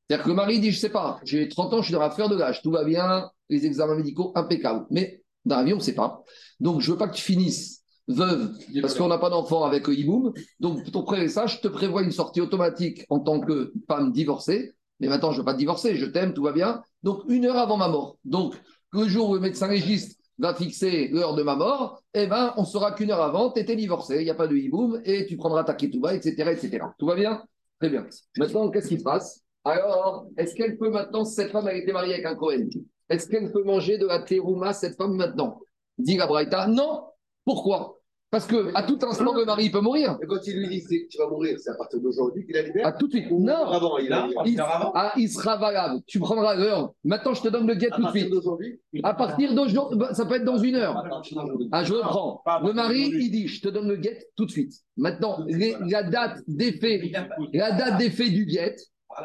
C'est-à-dire 0.08 0.24
que 0.24 0.28
le 0.30 0.34
mari 0.34 0.60
dit, 0.60 0.70
je 0.70 0.76
ne 0.76 0.80
sais 0.80 0.90
pas, 0.90 1.20
j'ai 1.24 1.48
30 1.48 1.72
ans, 1.72 1.78
je 1.78 1.84
suis 1.84 1.92
dans 1.92 2.00
la 2.00 2.10
fleur 2.10 2.28
de 2.28 2.36
l'âge, 2.36 2.62
tout 2.62 2.70
va 2.70 2.84
bien, 2.84 3.30
les 3.48 3.66
examens 3.66 3.96
médicaux 3.96 4.32
impeccables. 4.34 4.86
Mais 4.90 5.22
dans 5.44 5.56
la 5.56 5.64
vie, 5.64 5.72
on 5.72 5.76
ne 5.76 5.82
sait 5.82 5.94
pas. 5.94 6.22
Donc, 6.60 6.80
je 6.80 6.88
ne 6.88 6.92
veux 6.92 6.98
pas 6.98 7.08
que 7.08 7.16
tu 7.16 7.22
finisses 7.22 7.82
veuve, 8.08 8.52
parce 8.80 8.94
qu'on 8.94 9.08
n'a 9.08 9.18
pas 9.18 9.30
d'enfant 9.30 9.64
avec 9.64 9.88
Iboum. 9.88 10.32
Donc, 10.60 10.90
pour 10.90 11.04
ton 11.04 11.28
ça, 11.28 11.46
je 11.46 11.58
te 11.58 11.68
prévois 11.68 12.02
une 12.02 12.12
sortie 12.12 12.40
automatique 12.40 13.04
en 13.10 13.20
tant 13.20 13.40
que 13.40 13.72
femme 13.88 14.12
divorcée. 14.12 14.74
Mais 15.00 15.08
maintenant, 15.08 15.30
je 15.30 15.36
ne 15.36 15.40
veux 15.40 15.44
pas 15.44 15.54
te 15.54 15.58
divorcer, 15.58 15.96
je 15.96 16.06
t'aime, 16.06 16.32
tout 16.32 16.42
va 16.42 16.52
bien. 16.52 16.82
Donc, 17.02 17.22
une 17.28 17.44
heure 17.44 17.56
avant 17.56 17.76
ma 17.76 17.88
mort. 17.88 18.16
Donc, 18.24 18.54
le 18.92 19.06
jour 19.06 19.30
où 19.30 19.34
le 19.34 19.40
médecin 19.40 19.68
légiste 19.68 20.18
va 20.38 20.54
fixer 20.54 21.08
l'heure 21.08 21.34
de 21.34 21.42
ma 21.42 21.56
mort, 21.56 22.02
eh 22.14 22.26
ben, 22.26 22.54
on 22.56 22.64
saura 22.64 22.92
qu'une 22.92 23.10
heure 23.10 23.22
avant, 23.22 23.50
tu 23.50 23.60
étais 23.60 23.76
divorcé, 23.76 24.16
il 24.18 24.24
n'y 24.24 24.30
a 24.30 24.34
pas 24.34 24.46
de 24.46 24.56
hiboum, 24.56 25.00
et 25.04 25.26
tu 25.26 25.36
prendras 25.36 25.64
ta 25.64 25.74
ketouba, 25.74 26.14
etc., 26.14 26.50
etc. 26.52 26.78
Tout 26.98 27.06
va 27.06 27.14
bien? 27.14 27.42
Très 27.80 27.90
bien. 27.90 28.06
Maintenant, 28.38 28.70
qu'est-ce 28.70 28.88
qui 28.88 28.98
se 28.98 29.04
passe? 29.04 29.42
Alors, 29.64 30.28
est-ce 30.36 30.54
qu'elle 30.54 30.78
peut 30.78 30.90
maintenant, 30.90 31.24
cette 31.24 31.50
femme 31.50 31.66
a 31.66 31.74
été 31.74 31.92
mariée 31.92 32.14
avec 32.14 32.26
un 32.26 32.36
Cohen, 32.36 32.68
est-ce 33.08 33.28
qu'elle 33.28 33.52
peut 33.52 33.64
manger 33.64 33.98
de 33.98 34.06
la 34.06 34.20
terouma, 34.20 34.72
cette 34.72 34.96
femme, 34.96 35.14
maintenant? 35.14 35.60
Dit 35.98 36.16
la 36.16 36.26
Braïta, 36.26 36.66
non. 36.66 37.04
Pourquoi? 37.44 37.96
Parce 38.28 38.46
que 38.46 38.74
à 38.74 38.82
tout 38.82 38.98
instant, 39.02 39.32
le 39.34 39.44
mari 39.44 39.70
peut 39.70 39.80
mourir. 39.80 40.18
Et 40.20 40.26
quand 40.26 40.44
il 40.46 40.58
lui 40.58 40.68
dit 40.68 40.82
que 40.82 41.08
tu 41.08 41.16
vas 41.16 41.28
mourir, 41.28 41.58
c'est 41.60 41.70
à 41.70 41.74
partir 41.74 42.00
d'aujourd'hui 42.00 42.44
qu'il 42.44 42.56
a 42.56 42.62
libéré 42.62 42.84
À 42.84 42.92
tout 42.92 43.06
de 43.06 43.12
suite. 43.12 43.30
Non. 43.30 43.66
Avant, 43.68 43.98
il, 43.98 44.12
a, 44.12 44.28
il, 44.44 44.60
ah, 44.60 45.12
il 45.16 45.28
sera 45.28 45.56
valable. 45.56 46.00
Tu 46.06 46.18
prendras 46.18 46.56
l'heure. 46.56 46.92
Maintenant, 47.04 47.34
je 47.34 47.42
te 47.42 47.48
donne 47.48 47.68
le 47.68 47.74
guet 47.76 47.88
tout 47.94 48.02
de 48.02 48.10
suite. 48.10 48.32
À 49.04 49.14
partir 49.14 49.54
d'aujourd'hui, 49.54 49.98
bah, 49.98 50.12
ça 50.12 50.26
peut 50.26 50.34
être 50.34 50.44
dans 50.44 50.58
une 50.58 50.74
heure. 50.74 51.04
Ah, 51.70 51.84
je 51.84 51.94
reprends. 51.94 52.42
Le 52.64 52.72
mari, 52.72 53.10
il 53.14 53.30
dit, 53.30 53.46
je 53.46 53.62
te 53.62 53.68
donne 53.68 53.88
le 53.88 53.96
guet 53.96 54.18
tout 54.36 54.44
de 54.44 54.50
suite. 54.50 54.72
Maintenant, 54.96 55.46
la 55.88 56.02
date 56.02 56.40
d'effet, 56.48 57.12
la 57.52 57.72
date 57.72 57.98
d'effet 57.98 58.30
du 58.30 58.44
guet, 58.44 58.76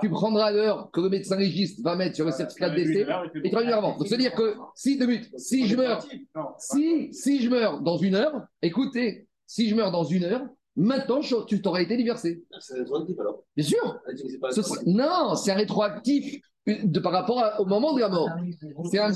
tu 0.02 0.10
prendras 0.10 0.52
l'heure 0.52 0.90
que 0.92 1.02
le 1.02 1.10
médecin 1.10 1.36
légiste 1.36 1.82
va 1.84 1.96
mettre 1.96 2.16
sur 2.16 2.26
le 2.26 2.32
certificat 2.32 2.70
de 2.70 2.76
décès 2.76 3.02
et 3.02 3.50
tu 3.50 3.56
vas 3.56 3.62
venir 3.62 3.78
avant. 3.78 3.98
Donc, 3.98 4.08
c'est-à-dire 4.08 4.34
que 4.34 4.56
si, 4.76 4.98
deux 4.98 5.08
minutes, 5.08 5.30
si 5.38 5.68
je 5.68 5.76
meurs, 5.76 6.06
si, 6.58 7.14
si 7.14 7.42
je 7.42 7.50
meurs 7.50 7.82
dans 7.82 7.98
une 7.98 8.16
heure, 8.16 8.46
écoutez, 8.62 9.28
si 9.46 9.70
je 9.70 9.76
meurs 9.76 9.92
dans 9.92 10.04
une 10.04 10.24
heure, 10.24 10.46
maintenant 10.76 11.20
tu 11.48 11.62
t'aurais 11.62 11.84
été 11.84 11.98
divorcé. 11.98 12.44
C'est 12.60 12.78
rétroactif 12.78 13.20
alors 13.20 13.44
Bien 13.56 13.66
sûr. 13.66 14.00
non, 14.86 15.36
c'est 15.36 15.52
un 15.52 15.56
rétroactif 15.56 16.42
de, 16.68 17.00
par 17.00 17.12
rapport 17.12 17.44
au 17.60 17.66
moment 17.66 17.94
de 17.94 18.00
la 18.00 18.10
mort. 18.10 18.30
C'est 18.90 19.00
un 19.00 19.12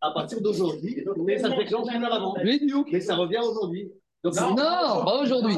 À 0.00 0.10
partir 0.12 0.40
d'aujourd'hui, 0.40 1.04
mais 1.24 1.38
ça 1.38 1.50
fait 1.50 1.64
que 1.64 2.12
avant. 2.12 2.34
Mais 2.92 3.00
ça 3.00 3.14
revient 3.14 3.40
aujourd'hui 3.42 3.90
non, 4.24 5.04
pas 5.04 5.22
aujourd'hui. 5.22 5.56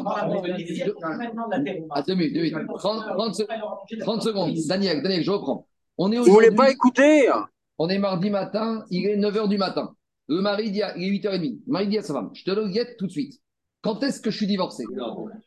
Ah, 1.90 2.02
deux 2.02 2.14
minutes, 2.14 2.34
deux 2.34 2.42
minutes. 2.42 2.66
30, 2.78 4.22
secondes. 4.22 4.54
Daniel, 4.68 5.02
Daniel, 5.02 5.22
je 5.22 5.30
reprends. 5.30 5.66
On 5.98 6.12
est 6.12 6.18
Vous 6.18 6.32
voulez 6.32 6.50
pas 6.50 6.70
écouter 6.70 7.30
On 7.78 7.88
est 7.88 7.98
mardi 7.98 8.30
matin, 8.30 8.84
il 8.90 9.06
est 9.06 9.16
9h 9.16 9.48
du 9.48 9.58
matin. 9.58 9.94
Le 10.28 10.40
mari 10.40 10.70
dit, 10.70 10.82
il 10.96 11.04
est 11.04 11.18
8h30. 11.18 11.60
Le 11.66 11.72
mari 11.72 11.88
dit 11.88 11.98
à 11.98 12.02
sa 12.02 12.14
femme, 12.14 12.30
je 12.34 12.44
te 12.44 12.50
le 12.50 12.68
guette 12.68 12.96
tout 12.98 13.06
de 13.06 13.10
suite. 13.10 13.40
Quand 13.82 14.02
est-ce 14.02 14.20
que 14.20 14.30
je 14.30 14.36
suis 14.36 14.46
divorcé 14.46 14.84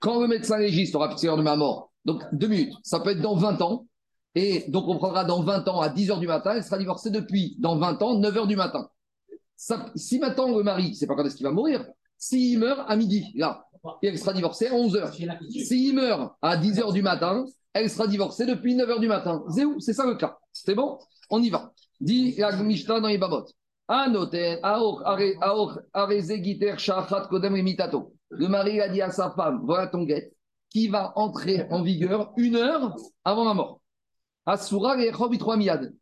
Quand 0.02 0.19
le 0.19 0.28
médecin 0.28 0.58
légiste 0.58 0.95
aura 0.95 1.10
fixé 1.10 1.28
l'heure 1.28 1.38
de 1.38 1.43
ma 1.43 1.56
mort. 1.56 1.91
Donc, 2.06 2.23
deux 2.34 2.47
minutes. 2.47 2.73
Ça 2.84 2.99
peut 2.99 3.12
être 3.12 3.21
dans 3.21 3.36
20 3.36 3.62
ans. 3.62 3.88
Et 4.36 4.65
donc, 4.67 4.88
on 4.88 4.97
prendra 4.97 5.23
dans 5.23 5.41
20 5.43 5.67
ans 5.67 5.80
à 5.80 5.89
10h 5.89 6.19
du 6.19 6.28
matin. 6.28 6.54
Elle 6.56 6.63
sera 6.63 6.78
divorcée 6.78 7.12
depuis, 7.12 7.56
dans 7.60 7.78
20 7.78 8.02
ans, 8.02 8.19
9h 8.19 8.47
du 8.47 8.56
matin. 8.56 8.89
si 9.95 10.19
maintenant 10.19 10.58
le 10.58 10.63
mari, 10.63 10.89
ne 10.89 10.93
sait 10.95 11.08
pas 11.08 11.15
quand 11.15 11.23
est-ce 11.23 11.36
qu'il 11.36 11.45
va 11.45 11.52
mourir, 11.52 11.86
s'il 12.24 12.60
meurt 12.60 12.86
à 12.88 12.96
midi, 12.96 13.26
là, 13.36 13.66
elle 14.02 14.18
sera 14.18 14.32
divorcée 14.32 14.68
à 14.68 14.74
11h. 14.74 15.12
S'il 15.50 15.94
meurt 15.94 16.36
à 16.42 16.56
10h 16.56 16.94
du 16.94 17.02
matin, 17.02 17.46
elle 17.74 17.90
sera 17.90 18.08
divorcée 18.08 18.46
depuis 18.46 18.76
9h 18.78 19.02
du 19.02 19.10
matin. 19.10 19.44
C'est 19.80 19.92
ça 19.92 20.06
le 20.06 20.16
cas. 20.16 20.38
C'est 20.54 20.74
bon? 20.74 21.00
On 21.30 21.44
y 21.44 21.50
va. 21.50 21.74
Dit 22.00 22.36
la 22.38 22.56
Mishnah 22.56 23.02
dans 23.02 23.10
les 23.10 23.18
babot. 23.18 23.46
Le 28.30 28.48
mari 28.48 28.80
a 28.80 28.88
dit 28.88 29.02
à 29.02 29.12
sa 29.12 29.32
femme, 29.32 29.60
voilà 29.66 29.88
ton 29.88 30.04
guette, 30.04 30.34
qui 30.70 30.88
va 30.88 31.12
entrer 31.18 31.68
en 31.72 31.82
vigueur 31.82 32.32
une 32.38 32.56
heure 32.56 32.96
avant 33.26 33.44
ma 33.44 33.54
mort. 33.54 33.82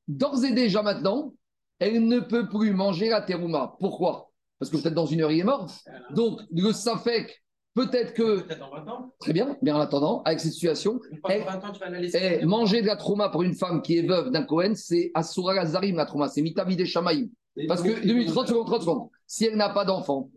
D'ores 0.07 0.45
et 0.45 0.51
déjà 0.51 0.83
maintenant, 0.83 1.33
elle 1.79 2.07
ne 2.07 2.19
peut 2.19 2.47
plus 2.47 2.73
manger 2.73 3.09
la 3.09 3.21
terouma. 3.21 3.75
Pourquoi? 3.79 4.30
Parce 4.61 4.69
que 4.69 4.77
peut-être 4.77 4.93
dans 4.93 5.07
une 5.07 5.21
heure, 5.21 5.31
il 5.31 5.39
est 5.39 5.43
mort. 5.43 5.71
Donc, 6.13 6.39
le 6.51 6.71
Safek, 6.71 7.43
peut-être 7.73 8.13
que. 8.13 8.41
Peut-être 8.41 8.61
en 8.61 8.69
20 8.69 8.91
ans. 8.91 9.13
Très 9.19 9.33
bien, 9.33 9.57
mais 9.63 9.71
en 9.71 9.79
attendant, 9.79 10.21
avec 10.21 10.39
cette 10.39 10.51
situation. 10.51 10.99
Et, 11.31 12.45
manger 12.45 12.83
de 12.83 12.85
la 12.85 12.95
trauma 12.95 13.29
pour 13.29 13.41
une 13.41 13.55
femme 13.55 13.81
qui 13.81 13.97
est 13.97 14.07
veuve 14.07 14.29
d'un 14.29 14.43
Cohen, 14.43 14.73
c'est 14.75 15.09
Asura 15.15 15.55
Gazarim, 15.55 15.95
la 15.95 16.05
trauma, 16.05 16.27
c'est 16.27 16.43
Mitavi 16.43 16.85
Shamaim. 16.85 17.25
Parce 17.67 17.81
que, 17.81 17.89
30 18.31 18.47
secondes, 18.47 18.67
30 18.67 18.81
secondes. 18.81 19.09
Si 19.25 19.45
elle 19.45 19.55
n'a 19.55 19.69
pas 19.69 19.83
d'enfant, 19.83 20.29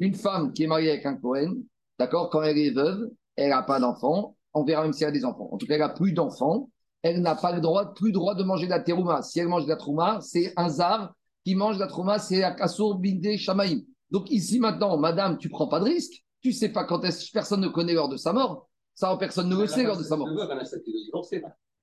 une 0.00 0.14
femme 0.14 0.52
qui 0.52 0.64
est 0.64 0.66
mariée 0.66 0.90
avec 0.90 1.06
un 1.06 1.14
Cohen, 1.14 1.54
d'accord, 2.00 2.30
quand 2.30 2.42
elle 2.42 2.58
est 2.58 2.72
veuve, 2.72 3.08
elle 3.36 3.50
n'a 3.50 3.62
pas 3.62 3.78
d'enfant, 3.78 4.34
on 4.54 4.64
verra 4.64 4.82
même 4.82 4.92
si 4.92 5.04
elle 5.04 5.10
a 5.10 5.12
des 5.12 5.24
enfants. 5.24 5.50
En 5.52 5.56
tout 5.56 5.66
cas, 5.66 5.74
elle 5.74 5.82
n'a 5.82 5.90
plus 5.90 6.12
d'enfants, 6.12 6.68
elle 7.02 7.20
n'a 7.22 7.36
pas 7.36 7.52
le 7.52 7.60
droit, 7.60 7.94
plus 7.94 8.08
le 8.08 8.14
droit 8.14 8.34
de 8.34 8.42
manger 8.42 8.66
de 8.66 8.70
la 8.70 8.80
terouma. 8.80 9.22
Si 9.22 9.38
elle 9.38 9.46
mange 9.46 9.66
de 9.66 9.68
la 9.68 9.76
trauma, 9.76 10.18
c'est 10.20 10.52
un 10.56 10.68
zar 10.68 11.14
qui 11.48 11.54
mange 11.54 11.78
la 11.78 11.86
trauma, 11.86 12.18
c'est 12.18 12.40
la 12.40 12.52
kassour 12.52 12.96
bindé 12.96 13.38
shamaim. 13.38 13.80
Donc 14.10 14.30
ici 14.30 14.60
maintenant, 14.60 14.98
madame, 14.98 15.38
tu 15.38 15.48
prends 15.48 15.66
pas 15.66 15.80
de 15.80 15.86
risque. 15.86 16.22
Tu 16.42 16.52
sais 16.52 16.68
pas 16.68 16.84
quand 16.84 17.02
est-ce 17.04 17.32
personne 17.32 17.62
ne 17.62 17.68
connaît 17.68 17.94
l'heure 17.94 18.10
de 18.10 18.18
sa 18.18 18.34
mort. 18.34 18.68
Ça, 18.94 19.16
personne 19.18 19.48
ne 19.48 19.56
le 19.56 19.66
sait 19.66 19.82
l'heure 19.82 19.96
de 19.96 20.02
sa 20.02 20.16
mort. 20.16 20.28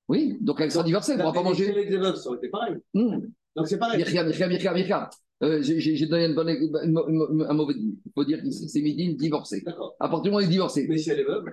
Oui, 0.08 0.38
donc 0.40 0.60
elle 0.60 0.70
sera 0.70 0.84
divorcée, 0.84 1.12
elle 1.12 1.18
ne 1.18 1.22
pourra 1.22 1.34
pas 1.34 1.42
manger. 1.42 1.72
Veuves, 1.98 2.14
ça 2.14 2.28
aurait 2.28 2.38
été 2.38 2.48
pareil. 2.48 2.76
Hmm. 2.94 3.22
Donc 3.56 3.66
c'est 3.66 3.78
pareil. 3.78 3.96
Mirka, 3.96 4.22
Mirka, 4.22 4.46
Mirka, 4.46 4.72
Mirka. 4.72 5.10
Euh, 5.42 5.60
J'ai 5.62 6.06
donné 6.06 6.26
une 6.26 6.34
bonne, 6.36 6.48
une, 6.48 7.46
un 7.48 7.52
mauvais. 7.52 7.74
Il 7.76 8.12
faut 8.14 8.24
dire 8.24 8.40
que 8.40 8.50
c'est 8.50 8.80
midi 8.80 9.16
divorcé. 9.16 9.64
À 9.98 10.08
partir 10.08 10.22
du 10.22 10.30
moment 10.30 10.38
où 10.38 10.42
il 10.42 10.46
est 10.46 10.50
divorcé. 10.50 10.86
Mais 10.88 10.96
si 10.96 11.10
elle 11.10 11.20
est 11.20 11.24
veuve 11.24 11.44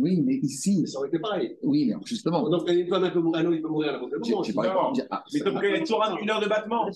Oui, 0.00 0.20
mais 0.24 0.34
ici. 0.36 0.86
Ça 0.86 0.98
aurait 0.98 1.08
été 1.08 1.18
pareil. 1.18 1.56
Oui, 1.62 1.86
mais 1.86 1.94
justement. 2.04 2.48
Donc, 2.48 2.68
une 2.68 2.86
femme, 2.88 3.04
elle 3.04 3.12
peut 3.12 3.20
mourir, 3.20 3.40
un 3.42 3.46
homme, 3.46 3.54
il 3.54 3.62
peut 3.62 3.68
mourir 3.68 3.90
à 3.90 3.92
la 3.92 4.00
J'ai- 4.22 4.34
j'ai 4.44 4.52
pas- 4.52 4.72
Non. 4.74 4.94
j'ai- 4.94 5.02
ah, 5.10 5.22
Mais 5.32 5.40
donc, 5.40 5.60
il 5.62 5.70
y 5.70 5.74
a 5.74 5.80
toujours 5.80 6.04
une 6.20 6.30
heure 6.30 6.40
de 6.40 6.48
battement. 6.48 6.88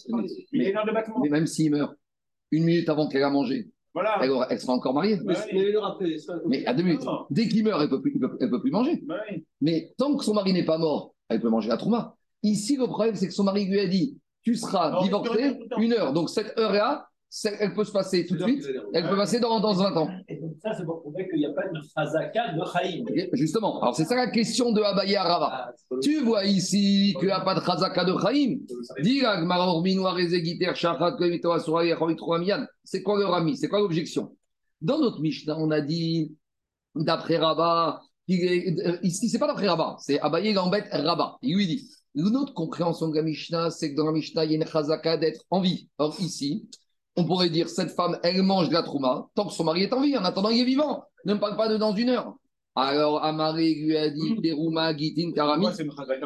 Il 0.53 0.63
y 0.63 0.67
a 0.67 0.71
une 0.71 0.77
heure 0.77 0.87
de 0.87 0.93
battement. 0.93 1.21
Mais 1.23 1.29
même 1.29 1.47
s'il 1.47 1.71
meurt 1.71 1.95
une 2.51 2.65
minute 2.65 2.89
avant 2.89 3.09
qu'elle 3.09 3.23
a 3.23 3.31
mangé, 3.31 3.69
Voilà. 3.93 4.19
elle, 4.23 4.31
aura- 4.31 4.47
elle 4.51 4.61
sera 4.61 4.73
encore 4.73 4.95
mariée. 4.95 5.19
Mais 5.25 5.35
mais 5.53 5.69
une 5.71 5.77
heure 5.77 5.85
après, 5.87 6.17
ça- 6.19 6.41
Mais 6.47 6.65
à 6.67 6.73
deux 6.75 6.83
minutes, 6.83 7.05
Non. 7.05 7.27
dès 7.31 7.49
qu'il 7.49 7.65
meurt, 7.65 7.81
elle 7.81 7.87
ne 7.91 7.91
peut, 7.91 8.01
plus- 8.01 8.13
elle 8.15 8.21
peut- 8.21 8.37
elle 8.41 8.51
peut 8.51 8.61
plus 8.61 8.71
manger. 8.71 9.03
Bah 9.07 9.17
oui. 9.31 9.45
Mais 9.61 9.93
tant 9.99 10.17
que 10.17 10.25
son 10.25 10.35
mari 10.35 10.53
n'est 10.53 10.65
pas 10.65 10.79
mort, 10.79 11.15
elle 11.29 11.41
peut 11.41 11.49
manger 11.51 11.69
la 11.69 11.77
trouma. 11.77 12.17
Ici, 12.43 12.77
le 12.77 12.87
problème, 12.87 13.15
c'est 13.15 13.27
que 13.29 13.33
son 13.35 13.45
mari 13.45 13.65
lui 13.67 13.81
a 13.81 13.87
dit 13.87 14.19
Tu 14.43 14.57
seras 14.57 14.91
Non, 14.91 15.03
divorcé 15.03 15.59
une 15.79 15.95
heure. 15.95 16.13
Donc, 16.13 16.29
cette 16.29 16.59
heure-là, 16.59 17.09
elle 17.61 17.75
peut 17.75 17.85
se 17.85 17.93
passer 17.93 18.27
tout 18.27 18.37
de 18.37 18.43
suite. 18.43 18.67
Elle 18.93 19.09
peut 19.09 19.17
passer 19.17 19.41
dans, 19.41 19.59
dans 19.61 19.73
20 19.73 19.97
ans. 19.97 20.09
Et 20.29 20.37
donc 20.41 20.53
ça, 20.63 20.73
c'est 20.75 20.85
pour 20.85 21.01
prouver 21.01 21.29
qu'il 21.29 21.39
n'y 21.39 21.47
a 21.47 21.53
pas 21.53 21.63
de 21.69 21.81
chazaka 21.95 22.53
de 22.53 22.63
Chaïm. 22.73 23.07
Justement. 23.33 23.81
Alors, 23.81 23.95
c'est 23.97 24.05
ça 24.05 24.15
la 24.15 24.29
question 24.29 24.73
de 24.73 24.81
Abaye 24.83 25.17
Arava. 25.17 25.51
Ah, 25.53 25.73
Tu 26.03 26.21
vois 26.21 26.45
ici 26.45 27.15
qu'il 27.19 27.27
n'y 27.27 27.33
a 27.33 27.41
pas 27.41 27.55
de 27.55 27.61
chazaka 27.61 28.05
de 28.05 28.13
Troamian. 32.15 32.67
C'est 32.85 33.03
quoi 33.03 33.19
le 33.19 33.25
rami 33.27 33.57
C'est 33.57 33.69
quoi 33.69 33.81
l'objection? 33.81 34.37
Dans 34.81 34.99
notre 34.99 35.21
Mishnah, 35.21 35.57
on 35.59 35.71
a 35.71 35.81
dit, 35.81 36.37
d'après 36.95 37.37
est- 38.29 38.87
euh, 38.87 38.99
ici, 39.03 39.29
c'est 39.29 39.39
pas 39.39 39.47
d'après 39.47 39.69
Rabat, 39.69 39.97
c'est 39.99 40.21
Abaye 40.21 40.53
l'embête 40.53 40.89
Rabat. 40.93 41.39
Il 41.43 41.57
lui 41.57 41.67
dit 41.67 41.89
notre 42.15 42.55
compréhension 42.55 43.09
de 43.09 43.17
la 43.17 43.23
Mishnah, 43.23 43.71
c'est 43.71 43.91
que 43.91 43.97
dans 43.97 44.07
la 44.07 44.13
Mishnah, 44.13 44.45
il 44.45 44.53
y 44.53 44.55
a 44.55 44.57
une 44.59 44.67
chazaka 44.67 45.17
d'être 45.17 45.45
en 45.51 45.61
vie. 45.61 45.89
Or, 45.99 46.15
ici, 46.21 46.69
on 47.17 47.25
pourrait 47.25 47.51
dire 47.51 47.69
cette 47.69 47.91
femme, 47.91 48.19
elle 48.23 48.43
mange 48.43 48.69
de 48.69 48.75
la 48.75 48.83
trouma 48.83 49.29
tant 49.35 49.47
que 49.47 49.53
son 49.53 49.65
mari 49.65 49.83
est 49.85 49.93
en 49.93 50.01
vie. 50.01 50.17
En 50.17 50.25
attendant, 50.25 50.51
il 50.51 50.61
est 50.61 50.65
vivant. 50.65 51.05
Ne 51.25 51.35
me 51.35 51.41
parle 51.41 51.57
pas 51.57 51.69
de 51.69 51.77
dans 51.77 51.95
une 51.95 52.09
heure. 52.11 52.35
Alors, 52.77 53.23
Amaré 53.23 53.75
lui 53.75 53.97
a 53.97 54.11
dit 54.11 54.37
Teruma, 54.43 54.97
Gitin, 54.97 55.31
Karamit. 55.33 55.67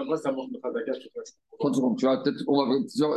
Moi, 0.07 0.17
ça 0.17 0.33
mange 0.33 0.49
une 0.51 0.59
chazaka. 0.63 0.93
je 0.95 1.03
sais 1.03 1.11
pas. 1.15 1.21
30 1.61 1.75
secondes, 1.75 1.99
tu 1.99 2.07
vas 2.07 2.17
peut-être. 2.19 2.39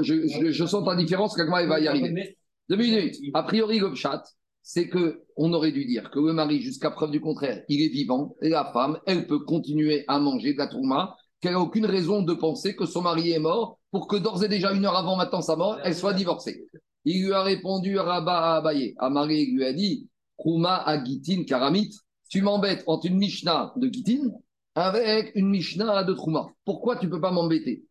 Je, 0.03 0.27
je- 0.27 0.51
je 0.51 0.65
sens 0.65 0.83
ta 0.83 0.95
différence, 0.95 1.35
Kagma, 1.35 1.61
elle 1.61 1.69
va 1.69 1.79
y 1.79 1.87
arriver. 1.87 2.37
Deux 2.69 2.75
minutes. 2.75 3.15
A 3.33 3.43
priori, 3.43 3.79
le 3.79 3.93
chat, 3.95 4.23
c'est 4.63 4.89
que 4.89 5.21
on 5.37 5.53
aurait 5.53 5.71
dû 5.71 5.85
dire 5.85 6.11
que 6.11 6.19
le 6.19 6.33
mari, 6.33 6.61
jusqu'à 6.61 6.91
preuve 6.91 7.11
du 7.11 7.21
contraire, 7.21 7.63
il 7.69 7.81
est 7.81 7.87
vivant 7.89 8.35
et 8.41 8.49
la 8.49 8.69
femme, 8.73 8.99
elle 9.05 9.27
peut 9.27 9.39
continuer 9.39 10.03
à 10.07 10.19
manger 10.19 10.53
de 10.53 10.57
la 10.59 10.67
tourma, 10.67 11.15
qu'elle 11.39 11.53
n'a 11.53 11.59
aucune 11.61 11.85
raison 11.85 12.21
de 12.21 12.33
penser 12.33 12.75
que 12.75 12.85
son 12.85 13.01
mari 13.01 13.31
est 13.31 13.39
mort 13.39 13.79
pour 13.91 14.07
que 14.07 14.15
d'ores 14.15 14.43
et 14.43 14.47
déjà 14.47 14.71
une 14.71 14.85
heure 14.85 14.95
avant 14.95 15.17
maintenant 15.17 15.41
sa 15.41 15.55
mort, 15.55 15.77
elle 15.83 15.95
soit 15.95 16.13
divorcée. 16.13 16.65
Il 17.03 17.25
lui 17.25 17.33
a 17.33 17.43
répondu 17.43 17.97
Rabat 17.97 18.53
à 18.53 18.55
Abaye. 18.57 18.95
Amari 18.97 19.51
lui 19.51 19.65
a 19.65 19.73
dit 19.73 20.07
Rouma 20.37 20.77
à 20.77 21.03
Gitin 21.03 21.43
Karamit, 21.43 21.91
tu 22.29 22.41
m'embêtes 22.41 22.83
entre 22.87 23.07
une 23.07 23.17
Mishnah 23.17 23.73
de 23.75 23.89
Gitin 23.91 24.31
avec 24.75 25.33
une 25.35 25.49
Mishnah 25.49 26.03
de 26.03 26.13
Trouma. 26.13 26.47
Pourquoi 26.63 26.95
tu 26.95 27.07
ne 27.07 27.11
peux 27.11 27.21
pas 27.21 27.31
m'embêter? 27.31 27.83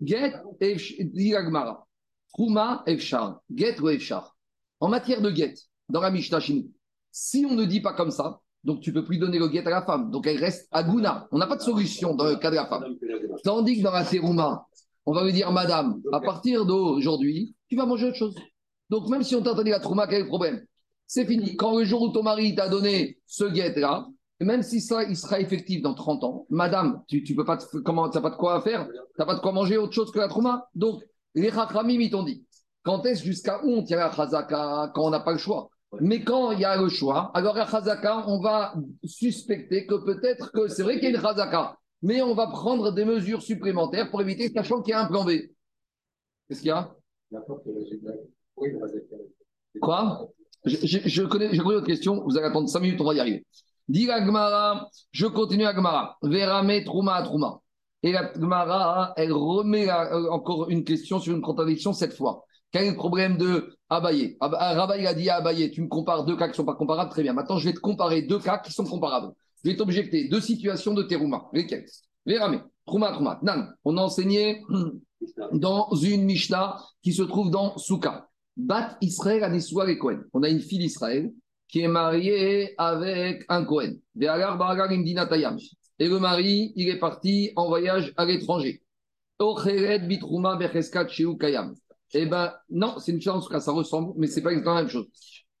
Get 0.00 0.34
et 0.60 0.76
dit 1.04 1.30
la 1.30 1.44
Gemara. 1.44 1.86
Trouma 2.32 2.84
Efchar. 2.86 3.40
Get 3.52 3.80
ou 3.80 3.88
Efchar. 3.88 4.36
En 4.80 4.88
matière 4.88 5.20
de 5.20 5.30
get, 5.30 5.54
dans 5.88 6.00
la 6.00 6.10
Mishnah 6.10 6.38
nous, 6.50 6.70
si 7.10 7.44
on 7.44 7.54
ne 7.54 7.64
dit 7.64 7.80
pas 7.80 7.94
comme 7.94 8.12
ça, 8.12 8.40
donc 8.62 8.80
tu 8.80 8.92
peux 8.92 9.04
plus 9.04 9.18
donner 9.18 9.38
le 9.38 9.50
get 9.50 9.66
à 9.66 9.70
la 9.70 9.82
femme. 9.82 10.10
Donc 10.10 10.26
elle 10.26 10.38
reste 10.38 10.68
à 10.70 10.84
Gouna. 10.84 11.26
On 11.32 11.38
n'a 11.38 11.46
pas 11.46 11.56
de 11.56 11.62
solution 11.62 12.14
dans 12.14 12.24
le 12.24 12.36
cas 12.36 12.50
de 12.50 12.56
la 12.56 12.66
femme. 12.66 12.84
Tandis 13.42 13.78
que 13.78 13.82
dans 13.82 13.92
la 13.92 14.04
Terouma, 14.04 14.66
on 15.08 15.12
va 15.12 15.24
lui 15.24 15.32
dire, 15.32 15.50
Madame, 15.50 16.02
à 16.12 16.20
partir 16.20 16.66
d'aujourd'hui, 16.66 17.54
tu 17.70 17.76
vas 17.76 17.86
manger 17.86 18.08
autre 18.08 18.16
chose. 18.16 18.34
Donc 18.90 19.08
même 19.08 19.22
si 19.22 19.34
on 19.34 19.42
t'a 19.42 19.54
donné 19.54 19.70
la 19.70 19.80
Trouma, 19.80 20.06
quel 20.06 20.18
est 20.18 20.22
le 20.22 20.28
problème? 20.28 20.62
C'est 21.06 21.24
fini. 21.24 21.56
Quand 21.56 21.78
le 21.78 21.84
jour 21.84 22.02
où 22.02 22.08
ton 22.10 22.22
mari 22.22 22.54
t'a 22.54 22.68
donné 22.68 23.18
ce 23.24 23.44
guet-là, 23.44 24.06
même 24.40 24.62
si 24.62 24.82
ça, 24.82 25.04
il 25.04 25.16
sera 25.16 25.40
effectif 25.40 25.80
dans 25.80 25.94
30 25.94 26.24
ans, 26.24 26.46
Madame, 26.50 27.02
tu 27.08 27.24
ne 27.26 27.36
peux 27.36 27.44
pas, 27.46 27.56
te- 27.56 27.78
comment, 27.78 28.10
t'as 28.10 28.20
pas 28.20 28.28
de 28.28 28.36
quoi 28.36 28.60
faire, 28.60 28.86
tu 28.86 28.92
n'as 29.18 29.24
pas 29.24 29.34
de 29.34 29.40
quoi 29.40 29.52
manger 29.52 29.78
autre 29.78 29.94
chose 29.94 30.12
que 30.12 30.18
la 30.18 30.28
Trouma? 30.28 30.68
Donc 30.74 31.02
les 31.34 31.50
Chachamim, 31.50 32.00
ils 32.00 32.10
t'ont 32.10 32.22
dit, 32.22 32.44
quand 32.82 33.06
est-ce 33.06 33.24
jusqu'à 33.24 33.64
où 33.64 33.70
on 33.70 33.82
tient 33.82 33.96
la 33.96 34.12
Chazaka? 34.12 34.92
Quand 34.94 35.06
on 35.06 35.10
n'a 35.10 35.20
pas 35.20 35.32
le 35.32 35.38
choix. 35.38 35.70
Mais 36.02 36.22
quand 36.22 36.52
il 36.52 36.60
y 36.60 36.66
a 36.66 36.76
le 36.76 36.90
choix, 36.90 37.30
alors 37.32 37.54
la 37.54 37.66
chazaka, 37.66 38.24
on 38.26 38.40
va 38.40 38.74
suspecter 39.04 39.86
que 39.86 39.94
peut-être 39.94 40.52
que 40.52 40.68
c'est 40.68 40.82
vrai 40.82 40.96
qu'il 41.00 41.04
y 41.04 41.06
a 41.06 41.16
une 41.16 41.22
chazaka, 41.22 41.78
mais 42.02 42.22
on 42.22 42.34
va 42.34 42.46
prendre 42.48 42.92
des 42.92 43.04
mesures 43.04 43.42
supplémentaires 43.42 44.10
pour 44.10 44.20
éviter, 44.20 44.48
sachant 44.50 44.82
qu'il 44.82 44.92
y 44.92 44.94
a 44.94 45.02
un 45.02 45.06
plan 45.06 45.24
B. 45.24 45.30
Qu'est-ce 46.48 46.60
qu'il 46.60 46.68
y 46.68 46.70
a? 46.72 46.94
Quoi? 49.80 50.28
Je, 50.64 50.76
je- 50.82 51.08
je 51.08 51.22
connais, 51.22 51.56
votre 51.56 51.86
question, 51.86 52.22
vous 52.24 52.36
allez 52.36 52.46
attendre 52.46 52.68
5 52.68 52.80
minutes, 52.80 53.00
on 53.00 53.04
va 53.04 53.14
y 53.14 53.20
arriver. 53.20 53.46
Dis 53.88 54.06
la 54.06 54.24
Gemara, 54.24 54.88
je 55.12 55.26
continue 55.26 55.62
la 55.64 55.74
Gemara. 55.74 56.18
Verame 56.22 56.84
Trouma 56.84 57.14
à 57.14 57.22
Trouma. 57.22 57.60
Et 58.02 58.12
la 58.12 58.32
Gemara, 58.34 59.12
elle 59.16 59.32
remet 59.32 59.88
euh, 59.90 60.30
encore 60.30 60.68
une 60.68 60.84
question 60.84 61.18
sur 61.20 61.34
une 61.34 61.40
contradiction 61.42 61.92
cette 61.92 62.12
fois. 62.14 62.44
Quel 62.70 62.84
est 62.84 62.90
le 62.90 62.96
problème 62.96 63.38
de 63.38 63.74
Abaye? 63.88 64.36
Ab- 64.40 64.56
il 64.98 65.06
a 65.06 65.14
dit 65.14 65.30
à 65.30 65.36
Abaye, 65.36 65.70
tu 65.70 65.80
me 65.82 65.88
compares 65.88 66.24
deux 66.24 66.36
cas 66.36 66.46
qui 66.46 66.50
ne 66.52 66.56
sont 66.56 66.64
pas 66.66 66.74
comparables, 66.74 67.10
très 67.10 67.22
bien. 67.22 67.32
Maintenant, 67.32 67.56
je 67.56 67.66
vais 67.68 67.74
te 67.74 67.80
comparer 67.80 68.22
deux 68.22 68.38
cas 68.38 68.58
qui 68.58 68.72
sont 68.72 68.84
comparables. 68.84 69.32
Je 69.64 69.70
vais 69.70 69.76
t'objecter 69.76 70.28
deux 70.28 70.40
situations 70.40 70.94
de 70.94 71.02
Terouma. 71.02 71.48
Lesquelles? 71.52 71.86
Verame, 72.24 72.64
Trouma, 72.86 73.12
Trouma. 73.12 73.38
Nan, 73.42 73.74
on 73.84 73.96
a 73.96 74.02
enseigné 74.02 74.62
dans 75.52 75.90
une 75.94 76.24
Mishnah 76.24 76.76
qui 77.02 77.12
se 77.12 77.22
trouve 77.22 77.50
dans 77.50 77.76
Souka. 77.78 78.28
Bat 78.56 78.98
Israël 79.00 79.44
Anesua 79.44 79.90
et 79.90 79.98
Cohen. 79.98 80.20
On 80.32 80.42
a 80.42 80.48
une 80.48 80.60
fille 80.60 80.78
d'Israël 80.78 81.32
qui 81.68 81.80
est 81.80 81.88
mariée 81.88 82.74
avec 82.78 83.44
un 83.48 83.64
Cohen. 83.64 83.94
Et 86.00 86.08
le 86.08 86.18
mari, 86.18 86.72
il 86.76 86.88
est 86.88 86.98
parti 86.98 87.52
en 87.56 87.68
voyage 87.68 88.12
à 88.16 88.24
l'étranger. 88.24 88.82
Eh 92.14 92.26
ben, 92.26 92.54
non, 92.70 92.98
c'est 92.98 93.12
une 93.12 93.20
chose, 93.20 93.34
en 93.34 93.40
tout 93.40 93.48
cas, 93.48 93.60
ça 93.60 93.72
ressemble, 93.72 94.14
mais 94.16 94.26
c'est 94.26 94.42
pas 94.42 94.50
exactement 94.50 94.76
la 94.76 94.82
même 94.82 94.90
chose. 94.90 95.06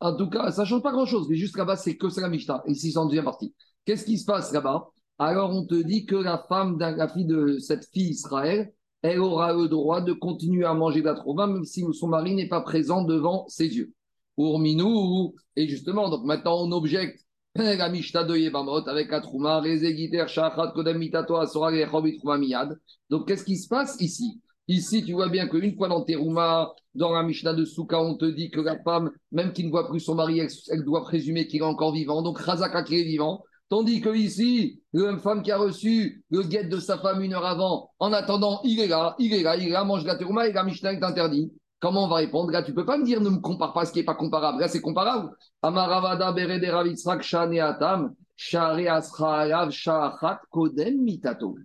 En 0.00 0.16
tout 0.16 0.30
cas, 0.30 0.50
ça 0.50 0.64
change 0.64 0.82
pas 0.82 0.92
grand-chose, 0.92 1.28
mais 1.28 1.36
juste 1.36 1.56
là-bas, 1.56 1.76
c'est 1.76 1.96
que 1.96 2.08
c'est 2.08 2.20
la 2.20 2.28
Mishnah. 2.28 2.62
Ici, 2.66 2.92
c'est 2.92 2.98
en 2.98 3.06
deuxième 3.06 3.24
partie. 3.24 3.54
Qu'est-ce 3.88 4.04
qui 4.04 4.18
se 4.18 4.26
passe 4.26 4.52
là-bas? 4.52 4.90
Alors, 5.18 5.48
on 5.48 5.64
te 5.64 5.74
dit 5.74 6.04
que 6.04 6.14
la 6.14 6.44
femme, 6.46 6.76
de 7.24 7.58
cette 7.58 7.86
fille 7.90 8.10
Israël, 8.10 8.70
elle 9.00 9.18
aura 9.18 9.54
le 9.54 9.66
droit 9.66 10.02
de 10.02 10.12
continuer 10.12 10.66
à 10.66 10.74
manger 10.74 11.00
de 11.00 11.06
la 11.06 11.14
même 11.46 11.64
si 11.64 11.82
son 11.94 12.08
mari 12.08 12.34
n'est 12.34 12.48
pas 12.48 12.60
présent 12.60 13.02
devant 13.02 13.48
ses 13.48 13.74
yeux. 13.74 13.94
Pour 14.36 14.58
Minou, 14.58 15.34
et 15.56 15.66
justement, 15.66 16.10
donc 16.10 16.26
maintenant, 16.26 16.58
on 16.66 16.70
objecte 16.72 17.24
la 17.54 17.88
de 17.88 18.90
avec 18.90 19.10
la 19.10 19.22
Miyad. 22.36 22.78
Donc, 23.08 23.26
qu'est-ce 23.26 23.44
qui 23.44 23.56
se 23.56 23.68
passe 23.68 23.96
ici? 24.00 24.38
Ici, 24.70 25.02
tu 25.02 25.14
vois 25.14 25.30
bien 25.30 25.48
qu'une 25.48 25.74
fois 25.74 25.88
dans 25.88 26.04
Terouma, 26.04 26.74
dans 26.94 27.14
la 27.14 27.22
Mishnah 27.22 27.54
de 27.54 27.64
Souka, 27.64 27.98
on 27.98 28.18
te 28.18 28.26
dit 28.26 28.50
que 28.50 28.60
la 28.60 28.78
femme, 28.82 29.10
même 29.32 29.54
qui 29.54 29.64
ne 29.64 29.70
voit 29.70 29.88
plus 29.88 30.00
son 30.00 30.14
mari, 30.14 30.40
elle, 30.40 30.84
doit 30.84 31.04
présumer 31.04 31.46
qu'il 31.46 31.62
est 31.62 31.64
encore 31.64 31.94
vivant. 31.94 32.20
Donc, 32.20 32.38
Razaka 32.38 32.82
qui 32.82 33.00
est 33.00 33.04
vivant. 33.04 33.44
Tandis 33.68 34.00
que 34.00 34.14
ici, 34.16 34.80
la 34.94 35.18
femme 35.18 35.42
qui 35.42 35.52
a 35.52 35.58
reçu 35.58 36.24
le 36.30 36.42
guet 36.42 36.64
de 36.64 36.78
sa 36.78 36.96
femme 36.98 37.20
une 37.20 37.34
heure 37.34 37.44
avant, 37.44 37.90
en 37.98 38.14
attendant, 38.14 38.60
il 38.64 38.80
est 38.80 38.86
là, 38.86 39.14
il 39.18 39.34
est 39.34 39.42
là, 39.42 39.56
il 39.56 39.68
est 39.68 39.70
là, 39.70 39.84
mange 39.84 40.04
la 40.06 40.16
Terouma 40.16 40.48
et 40.48 40.52
la 40.52 40.64
Mishnah 40.64 40.94
est 40.94 41.02
interdit. 41.02 41.52
Comment 41.80 42.06
on 42.06 42.08
va 42.08 42.16
répondre? 42.16 42.50
Là, 42.50 42.62
tu 42.62 42.72
peux 42.72 42.86
pas 42.86 42.96
me 42.96 43.04
dire 43.04 43.20
ne 43.20 43.28
me 43.28 43.40
compare 43.40 43.72
pas 43.74 43.84
ce 43.84 43.92
qui 43.92 43.98
n'est 43.98 44.04
pas 44.04 44.14
comparable. 44.14 44.60
Là, 44.60 44.68
c'est 44.68 44.80
comparable. 44.80 45.30
Amaravada 45.62 46.32
berede 46.32 46.64
ravitzrak 46.64 47.22
shane 47.22 47.60
atam, 47.60 48.14
share 48.36 48.90
asrayav 48.90 49.70
shachat 49.70 50.40
kodem 50.50 51.02
mitato. 51.02 51.56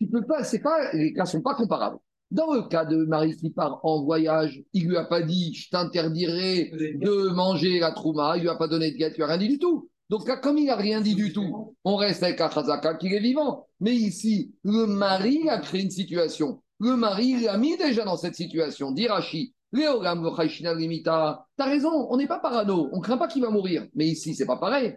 Tu 0.00 0.08
peux 0.08 0.24
pas, 0.24 0.44
c'est 0.44 0.60
pas, 0.60 0.92
les 0.92 1.12
cas 1.12 1.26
sont 1.26 1.42
pas 1.42 1.54
comparables. 1.54 1.98
Dans 2.30 2.54
le 2.54 2.62
cas 2.62 2.84
de 2.84 3.04
Marie 3.06 3.36
qui 3.36 3.50
part 3.50 3.80
en 3.82 4.04
voyage, 4.04 4.62
il 4.72 4.86
lui 4.86 4.96
a 4.96 5.04
pas 5.04 5.20
dit 5.20 5.52
je 5.52 5.68
t'interdirai 5.68 6.70
de 6.94 7.28
manger 7.34 7.80
la 7.80 7.90
trouma, 7.90 8.36
il 8.36 8.42
lui 8.42 8.48
a 8.48 8.54
pas 8.54 8.68
donné 8.68 8.92
de 8.92 8.96
guette, 8.96 9.14
il 9.14 9.16
lui 9.16 9.24
a 9.24 9.26
rien 9.26 9.36
dit 9.36 9.48
du 9.48 9.58
tout. 9.58 9.90
Donc 10.10 10.28
comme 10.40 10.58
il 10.58 10.68
a 10.68 10.76
rien 10.76 11.00
dit 11.00 11.14
du 11.14 11.32
tout, 11.32 11.76
on 11.84 11.94
reste 11.94 12.24
avec 12.24 12.40
Achazaka 12.40 12.94
qui 12.94 13.14
est 13.14 13.20
vivant. 13.20 13.68
Mais 13.78 13.94
ici, 13.94 14.52
le 14.64 14.86
mari 14.86 15.48
a 15.48 15.58
créé 15.58 15.82
une 15.82 15.90
situation. 15.90 16.60
Le 16.80 16.96
mari 16.96 17.40
l'a 17.40 17.56
mis 17.56 17.76
déjà 17.76 18.04
dans 18.04 18.16
cette 18.16 18.34
situation. 18.34 18.90
Dirachi, 18.90 19.54
Léogam 19.72 20.28
limita. 20.76 21.46
T'as 21.56 21.64
raison, 21.64 22.08
on 22.10 22.16
n'est 22.16 22.26
pas 22.26 22.40
parano, 22.40 22.88
on 22.92 23.00
craint 23.00 23.18
pas 23.18 23.28
qu'il 23.28 23.42
va 23.42 23.50
mourir. 23.50 23.86
Mais 23.94 24.08
ici, 24.08 24.34
c'est 24.34 24.46
pas 24.46 24.56
pareil. 24.56 24.96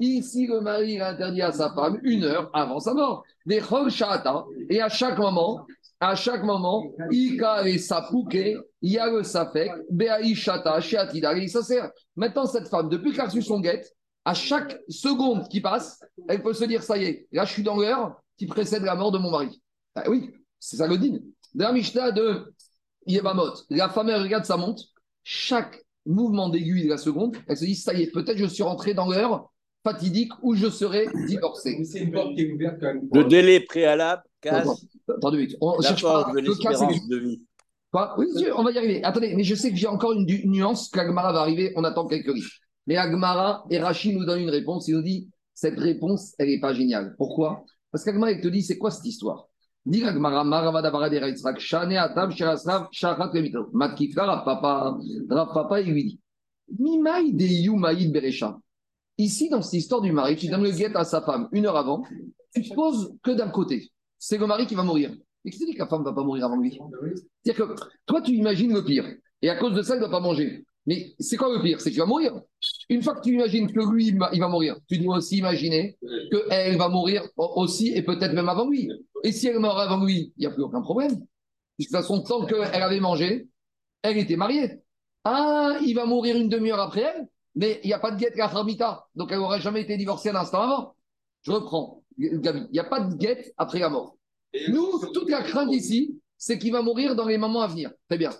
Ici, 0.00 0.46
le 0.46 0.60
mari 0.60 1.00
interdit 1.00 1.42
à 1.42 1.50
sa 1.50 1.74
femme 1.74 1.98
une 2.04 2.24
heure 2.24 2.50
avant 2.52 2.78
sa 2.78 2.94
mort. 2.94 3.24
Et 4.70 4.80
à 4.80 4.88
chaque 4.88 5.18
moment, 5.18 5.66
à 6.00 6.14
chaque 6.14 6.44
moment, 6.44 6.84
ika 7.10 7.66
et 7.66 7.78
sapouke, 7.78 8.36
il 8.84 8.92
y 8.92 8.98
a 8.98 9.10
le 9.10 9.22
safek, 9.22 9.72
shata, 10.34 10.80
sert. 10.82 11.90
Maintenant, 12.16 12.44
cette 12.44 12.68
femme, 12.68 12.90
depuis 12.90 13.12
qu'elle 13.12 13.22
a 13.22 13.24
reçu 13.24 13.40
son 13.40 13.58
guette, 13.60 13.90
à 14.26 14.34
chaque 14.34 14.78
seconde 14.90 15.48
qui 15.48 15.62
passe, 15.62 16.04
elle 16.28 16.42
peut 16.42 16.52
se 16.52 16.64
dire, 16.64 16.82
ça 16.82 16.98
y 16.98 17.04
est, 17.04 17.26
là, 17.32 17.46
je 17.46 17.52
suis 17.52 17.62
dans 17.62 17.78
l'heure 17.78 18.20
qui 18.36 18.44
précède 18.46 18.82
la 18.82 18.94
mort 18.94 19.10
de 19.10 19.16
mon 19.16 19.30
mari. 19.30 19.62
Ah 19.94 20.04
oui, 20.10 20.30
c'est 20.60 20.76
ça 20.76 20.86
le 20.86 20.98
din. 20.98 21.16
Dans 21.54 21.68
la 21.68 21.72
Mishnah 21.72 22.10
de 22.10 22.52
Yevamot, 23.06 23.54
la 23.70 23.88
femme, 23.88 24.10
elle 24.10 24.20
regarde 24.20 24.44
sa 24.44 24.58
montre, 24.58 24.82
chaque 25.22 25.82
mouvement 26.04 26.50
d'aiguille 26.50 26.84
de 26.84 26.90
la 26.90 26.98
seconde, 26.98 27.38
elle 27.48 27.56
se 27.56 27.64
dit 27.64 27.76
ça 27.76 27.94
y 27.94 28.02
est, 28.02 28.10
peut-être 28.10 28.36
je 28.36 28.44
suis 28.44 28.62
rentré 28.62 28.92
dans 28.92 29.08
l'heure 29.08 29.50
fatidique 29.82 30.32
où 30.42 30.54
je 30.54 30.68
serai 30.68 31.06
divorcé. 31.26 31.82
C'est 31.84 32.00
une 32.00 32.12
porte 32.12 32.34
qui 32.34 32.42
est 32.42 32.52
ouverte 32.52 32.76
quand 32.80 32.92
même. 32.92 33.08
Le 33.10 33.24
délai 33.24 33.60
préalable 33.60 34.24
casse 34.42 34.68
Attendez, 35.08 35.56
on 35.62 35.78
la 35.78 35.88
cherche 35.88 36.02
pas 36.02 36.24
porte 36.24 36.34
de 36.34 36.40
l'espérance 36.40 37.08
de 37.08 37.16
vie. 37.16 37.46
Oui, 38.16 38.26
on 38.56 38.64
va 38.64 38.72
y 38.72 38.78
arriver. 38.78 39.04
Attendez, 39.04 39.34
mais 39.36 39.44
je 39.44 39.54
sais 39.54 39.70
que 39.70 39.76
j'ai 39.76 39.86
encore 39.86 40.12
une 40.12 40.26
nuance 40.44 40.88
qu'Agmara 40.88 41.32
va 41.32 41.40
arriver, 41.40 41.72
on 41.76 41.84
attend 41.84 42.06
quelques 42.06 42.32
riches. 42.32 42.60
Mais 42.86 42.96
Agmara 42.96 43.64
et 43.70 43.78
Rachid 43.78 44.16
nous 44.16 44.24
donnent 44.24 44.42
une 44.42 44.50
réponse, 44.50 44.88
il 44.88 44.96
nous 44.96 45.02
dit 45.02 45.30
cette 45.54 45.78
réponse, 45.78 46.34
elle 46.38 46.48
n'est 46.48 46.60
pas 46.60 46.74
géniale. 46.74 47.14
Pourquoi? 47.16 47.64
Parce 47.92 48.04
qu'Agmara, 48.04 48.32
il 48.32 48.40
te 48.40 48.48
dit 48.48 48.62
c'est 48.62 48.78
quoi 48.78 48.90
cette 48.90 49.06
histoire? 49.06 49.46
Dit 49.86 50.02
Agmara, 50.02 50.40
Atam, 50.40 52.32
il 55.84 55.92
lui 55.92 56.04
dit 56.04 56.20
Mimaï. 56.78 57.36
Ici, 59.16 59.48
dans 59.48 59.62
cette 59.62 59.74
histoire 59.74 60.00
du 60.00 60.10
mari, 60.10 60.34
tu 60.34 60.48
donnes 60.48 60.64
le 60.64 60.72
guet 60.72 60.96
à 60.96 61.04
sa 61.04 61.22
femme 61.22 61.48
une 61.52 61.66
heure 61.66 61.76
avant, 61.76 62.02
tu 62.52 62.74
poses 62.74 63.14
que 63.22 63.30
d'un 63.30 63.50
côté. 63.50 63.92
C'est 64.18 64.38
le 64.38 64.46
mari 64.48 64.66
qui 64.66 64.74
va 64.74 64.82
mourir. 64.82 65.14
Et 65.44 65.50
qui 65.50 65.64
dit 65.66 65.74
que 65.74 65.78
la 65.80 65.86
femme 65.86 66.00
ne 66.00 66.04
va 66.06 66.12
pas 66.14 66.22
mourir 66.22 66.46
avant 66.46 66.56
lui 66.56 66.78
C'est-à-dire 67.44 67.66
que 67.66 67.74
toi, 68.06 68.20
tu 68.22 68.32
imagines 68.32 68.72
le 68.72 68.84
pire. 68.84 69.06
Et 69.42 69.50
à 69.50 69.56
cause 69.56 69.74
de 69.74 69.82
ça, 69.82 69.94
il 69.94 69.98
ne 69.98 70.04
doit 70.06 70.10
pas 70.10 70.20
manger. 70.20 70.64
Mais 70.86 71.14
c'est 71.18 71.36
quoi 71.36 71.54
le 71.54 71.62
pire 71.62 71.80
C'est 71.80 71.90
qu'il 71.90 71.98
va 72.00 72.06
mourir. 72.06 72.32
Une 72.88 73.02
fois 73.02 73.14
que 73.14 73.22
tu 73.22 73.34
imagines 73.34 73.70
que 73.72 73.80
lui, 73.92 74.08
il 74.08 74.18
va- 74.18 74.30
va 74.30 74.48
mourir, 74.48 74.76
tu 74.88 74.98
dois 74.98 75.16
aussi 75.18 75.38
imaginer 75.38 75.96
qu'elle 76.30 76.76
va 76.76 76.88
mourir 76.88 77.22
aussi 77.36 77.88
et 77.94 78.02
peut-être 78.02 78.32
même 78.34 78.48
avant 78.48 78.68
lui. 78.68 78.90
Et 79.22 79.32
si 79.32 79.46
elle 79.48 79.58
meurt 79.58 79.78
avant 79.78 80.04
lui, 80.04 80.32
il 80.36 80.40
n'y 80.40 80.46
a 80.46 80.50
plus 80.50 80.62
aucun 80.62 80.82
problème. 80.82 81.12
De 81.14 81.84
toute 81.84 81.90
façon, 81.90 82.22
tant 82.22 82.44
qu'elle 82.46 82.62
avait 82.82 83.00
mangé, 83.00 83.48
elle 84.02 84.18
était 84.18 84.36
mariée. 84.36 84.80
Ah, 85.24 85.78
il 85.84 85.94
va 85.94 86.04
mourir 86.04 86.36
une 86.36 86.48
demi-heure 86.50 86.80
après 86.80 87.00
elle, 87.02 87.28
mais 87.54 87.80
il 87.82 87.86
n'y 87.86 87.94
a 87.94 87.98
pas 87.98 88.10
de 88.10 88.18
guette 88.20 88.38
à 88.38 88.48
Framita. 88.48 89.06
Donc 89.14 89.32
elle 89.32 89.38
n'aurait 89.38 89.60
jamais 89.60 89.80
été 89.82 89.96
divorcée 89.96 90.28
un 90.30 90.36
instant 90.36 90.60
avant. 90.62 90.94
Je 91.42 91.50
reprends, 91.52 92.02
Gabi. 92.18 92.60
Il 92.68 92.72
n'y 92.72 92.78
a 92.78 92.84
pas 92.84 93.00
de 93.00 93.14
guette 93.14 93.54
après 93.56 93.78
la 93.78 93.88
mort. 93.88 94.16
Nous, 94.68 95.00
toute 95.12 95.30
la 95.30 95.42
crainte 95.42 95.72
ici, 95.72 96.20
c'est 96.36 96.58
qu'il 96.58 96.72
va 96.72 96.82
mourir 96.82 97.14
dans 97.16 97.26
les 97.26 97.38
moments 97.38 97.62
à 97.62 97.66
venir. 97.66 97.90
Très 98.08 98.18
bien. 98.18 98.30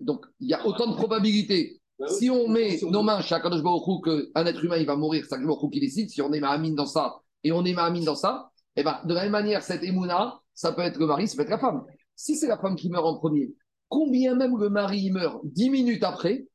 Donc, 0.00 0.26
il 0.40 0.48
y 0.48 0.54
a 0.54 0.66
autant 0.66 0.90
de 0.90 0.96
probabilités. 0.96 1.80
Si 2.06 2.30
on 2.30 2.48
met 2.48 2.78
nos 2.82 3.02
mains 3.02 3.20
chez 3.20 3.34
Akadosh 3.34 3.62
qu'un 4.04 4.46
être 4.46 4.64
humain, 4.64 4.76
il 4.76 4.86
va 4.86 4.96
mourir, 4.96 5.24
c'est 5.28 5.34
Akadosh 5.34 5.70
qui 5.72 5.80
décide. 5.80 6.10
Si 6.10 6.22
on 6.22 6.32
est 6.32 6.40
Mahamine 6.40 6.74
dans 6.74 6.86
ça 6.86 7.16
et 7.42 7.52
on 7.52 7.64
est 7.64 7.72
Mahamine 7.72 8.04
dans 8.04 8.14
ça, 8.14 8.50
eh 8.76 8.84
ben, 8.84 9.00
de 9.04 9.14
la 9.14 9.22
même 9.22 9.32
manière, 9.32 9.62
cette 9.62 9.82
émouna, 9.82 10.40
ça 10.54 10.72
peut 10.72 10.82
être 10.82 10.98
le 10.98 11.06
mari, 11.06 11.26
ça 11.26 11.36
peut 11.36 11.42
être 11.42 11.50
la 11.50 11.58
femme. 11.58 11.84
Si 12.14 12.36
c'est 12.36 12.46
la 12.46 12.58
femme 12.58 12.76
qui 12.76 12.90
meurt 12.90 13.04
en 13.04 13.16
premier, 13.16 13.52
combien 13.88 14.36
même 14.36 14.56
le 14.56 14.70
mari 14.70 15.00
il 15.00 15.12
meurt 15.12 15.40
dix 15.44 15.70
minutes 15.70 16.04
après, 16.04 16.46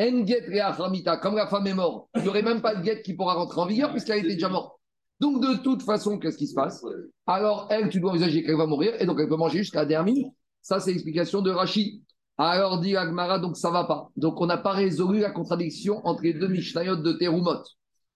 Enget 0.00 0.46
Ramita, 0.60 1.16
comme 1.16 1.36
la 1.36 1.46
femme 1.46 1.66
est 1.66 1.74
morte, 1.74 2.08
il 2.16 2.22
n'y 2.22 2.28
aurait 2.28 2.42
même 2.42 2.62
pas 2.62 2.74
de 2.74 2.82
guette 2.82 3.02
qui 3.02 3.14
pourra 3.14 3.34
rentrer 3.34 3.60
en 3.60 3.66
vigueur 3.66 3.90
puisqu'elle 3.90 4.18
était 4.18 4.34
déjà 4.34 4.48
morte. 4.48 4.78
Donc, 5.22 5.40
de 5.40 5.62
toute 5.62 5.82
façon, 5.82 6.18
qu'est-ce 6.18 6.36
qui 6.36 6.48
se 6.48 6.54
passe? 6.54 6.84
Alors, 7.26 7.68
elle, 7.70 7.88
tu 7.88 8.00
dois 8.00 8.10
envisager 8.10 8.42
qu'elle 8.42 8.56
va 8.56 8.66
mourir 8.66 8.92
et 9.00 9.06
donc 9.06 9.18
elle 9.20 9.28
peut 9.28 9.36
manger 9.36 9.58
jusqu'à 9.58 9.80
la 9.80 9.86
dernière 9.86 10.12
minute. 10.12 10.32
Ça, 10.60 10.80
c'est 10.80 10.90
l'explication 10.90 11.42
de 11.42 11.50
Rachid. 11.50 12.02
Alors, 12.38 12.80
dit 12.80 12.96
Agmara, 12.96 13.38
donc 13.38 13.56
ça 13.56 13.70
va 13.70 13.84
pas. 13.84 14.08
Donc, 14.16 14.40
on 14.40 14.46
n'a 14.46 14.56
pas 14.56 14.72
résolu 14.72 15.20
la 15.20 15.30
contradiction 15.30 16.00
entre 16.04 16.22
les 16.24 16.34
deux 16.34 16.48
Mishnayot 16.48 16.96
de 16.96 17.12
Terumot. 17.12 17.62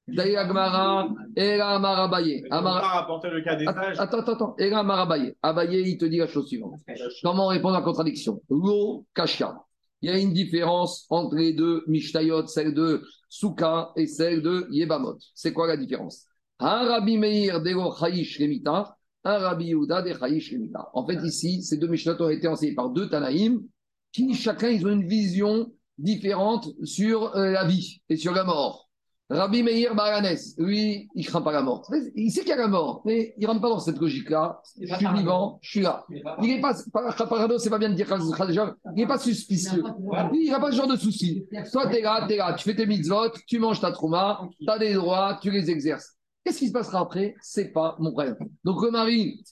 D'ailleurs, 0.08 0.44
Agmara, 0.46 1.08
Ela 1.36 1.68
Amar 1.76 1.98
Abaye. 2.00 2.42
On 2.50 2.56
Amar- 2.56 2.80
va 2.80 2.88
rapporter 2.88 3.28
le 3.30 3.40
cas 3.42 3.54
des. 3.56 3.66
Attends, 3.66 4.18
attends, 4.18 4.32
attends. 4.32 4.54
Ela 4.58 4.78
Amar 4.80 5.00
Abaye. 5.00 5.34
Abaye, 5.42 5.82
il 5.88 5.98
te 5.98 6.04
dit 6.06 6.18
la 6.18 6.26
chose 6.26 6.48
suivante. 6.48 6.80
Comment 7.22 7.46
répondre 7.48 7.74
à 7.76 7.80
la 7.80 7.84
contradiction? 7.84 8.40
L'eau, 8.50 9.04
Kasha. 9.14 9.60
Il 10.02 10.10
y 10.10 10.12
a 10.12 10.18
une 10.18 10.32
différence 10.32 11.06
entre 11.10 11.36
les 11.36 11.52
deux 11.52 11.84
Mishnayot, 11.86 12.46
celle 12.48 12.74
de 12.74 13.02
Souka 13.28 13.90
et 13.96 14.06
celle 14.08 14.42
de 14.42 14.66
Yebamot. 14.70 15.18
C'est 15.34 15.52
quoi 15.52 15.66
la 15.68 15.76
différence? 15.76 16.24
Un 16.58 16.88
Rabbi 16.88 17.18
Meir 17.18 17.60
de 17.60 17.74
Chayish 17.98 18.38
Remita, 18.38 18.96
un 19.24 19.38
Rabbi 19.38 19.66
Yehuda 19.66 20.02
de 20.02 20.14
Chayish 20.14 20.52
Remita. 20.52 20.88
En 20.94 21.06
fait, 21.06 21.20
ici, 21.22 21.62
ces 21.62 21.76
deux 21.76 21.88
Mishnayot 21.88 22.22
ont 22.22 22.30
été 22.30 22.48
enseignés 22.48 22.74
par 22.74 22.90
deux 22.90 23.08
Tanaïm 23.08 23.62
qui, 24.12 24.32
chacun, 24.34 24.68
ils 24.68 24.86
ont 24.86 24.92
une 24.92 25.06
vision 25.06 25.70
différente 25.98 26.68
sur 26.82 27.36
euh, 27.36 27.50
la 27.50 27.66
vie 27.66 28.00
et 28.08 28.16
sur 28.16 28.32
la 28.32 28.44
mort. 28.44 28.86
Rabbi 29.28 29.64
Meir 29.64 29.96
Baranes, 29.96 30.36
lui, 30.56 31.08
il 31.16 31.26
craint 31.26 31.42
pas 31.42 31.50
la 31.50 31.60
mort. 31.60 31.90
Il 32.14 32.30
sait 32.30 32.40
qu'il 32.40 32.50
y 32.50 32.52
a 32.52 32.56
la 32.56 32.68
mort, 32.68 33.02
mais 33.04 33.34
il 33.36 33.46
rentre 33.46 33.60
pas 33.60 33.68
dans 33.68 33.80
cette 33.80 33.98
logique-là. 33.98 34.62
Je 34.80 34.94
suis 34.94 35.06
vivant, 35.14 35.58
je 35.62 35.70
suis 35.70 35.80
là. 35.80 36.06
Il 36.42 36.46
n'est 36.46 36.60
pas, 36.60 36.74
c'est 36.74 36.90
pas 36.90 37.78
bien 37.78 37.90
de 37.90 37.94
dire 37.94 38.06
il 38.08 38.92
n'est 38.94 39.06
pas 39.06 39.18
suspicieux. 39.18 39.82
Il 40.32 40.50
n'a 40.50 40.60
pas 40.60 40.70
ce 40.70 40.76
genre 40.76 40.86
de 40.86 40.96
souci. 40.96 41.44
Toi, 41.72 41.88
tu 41.88 41.96
es 41.96 42.02
là, 42.02 42.24
tu 42.28 42.34
es 42.34 42.36
là, 42.36 42.54
tu 42.54 42.62
fais 42.62 42.76
tes 42.76 42.86
mitzvot, 42.86 43.30
tu 43.48 43.58
manges 43.58 43.80
ta 43.80 43.90
trouma, 43.90 44.48
tu 44.60 44.70
as 44.70 44.78
des 44.78 44.94
droits, 44.94 45.38
tu 45.42 45.50
les 45.50 45.70
exerces. 45.70 46.15
Qu'est-ce 46.46 46.60
qui 46.60 46.68
se 46.68 46.72
passera 46.72 47.00
après? 47.00 47.34
C'est 47.40 47.72
pas 47.72 47.96
mon 47.98 48.12
problème. 48.12 48.36
Donc 48.62 48.80
le 48.80 48.92
mari, 48.92 49.42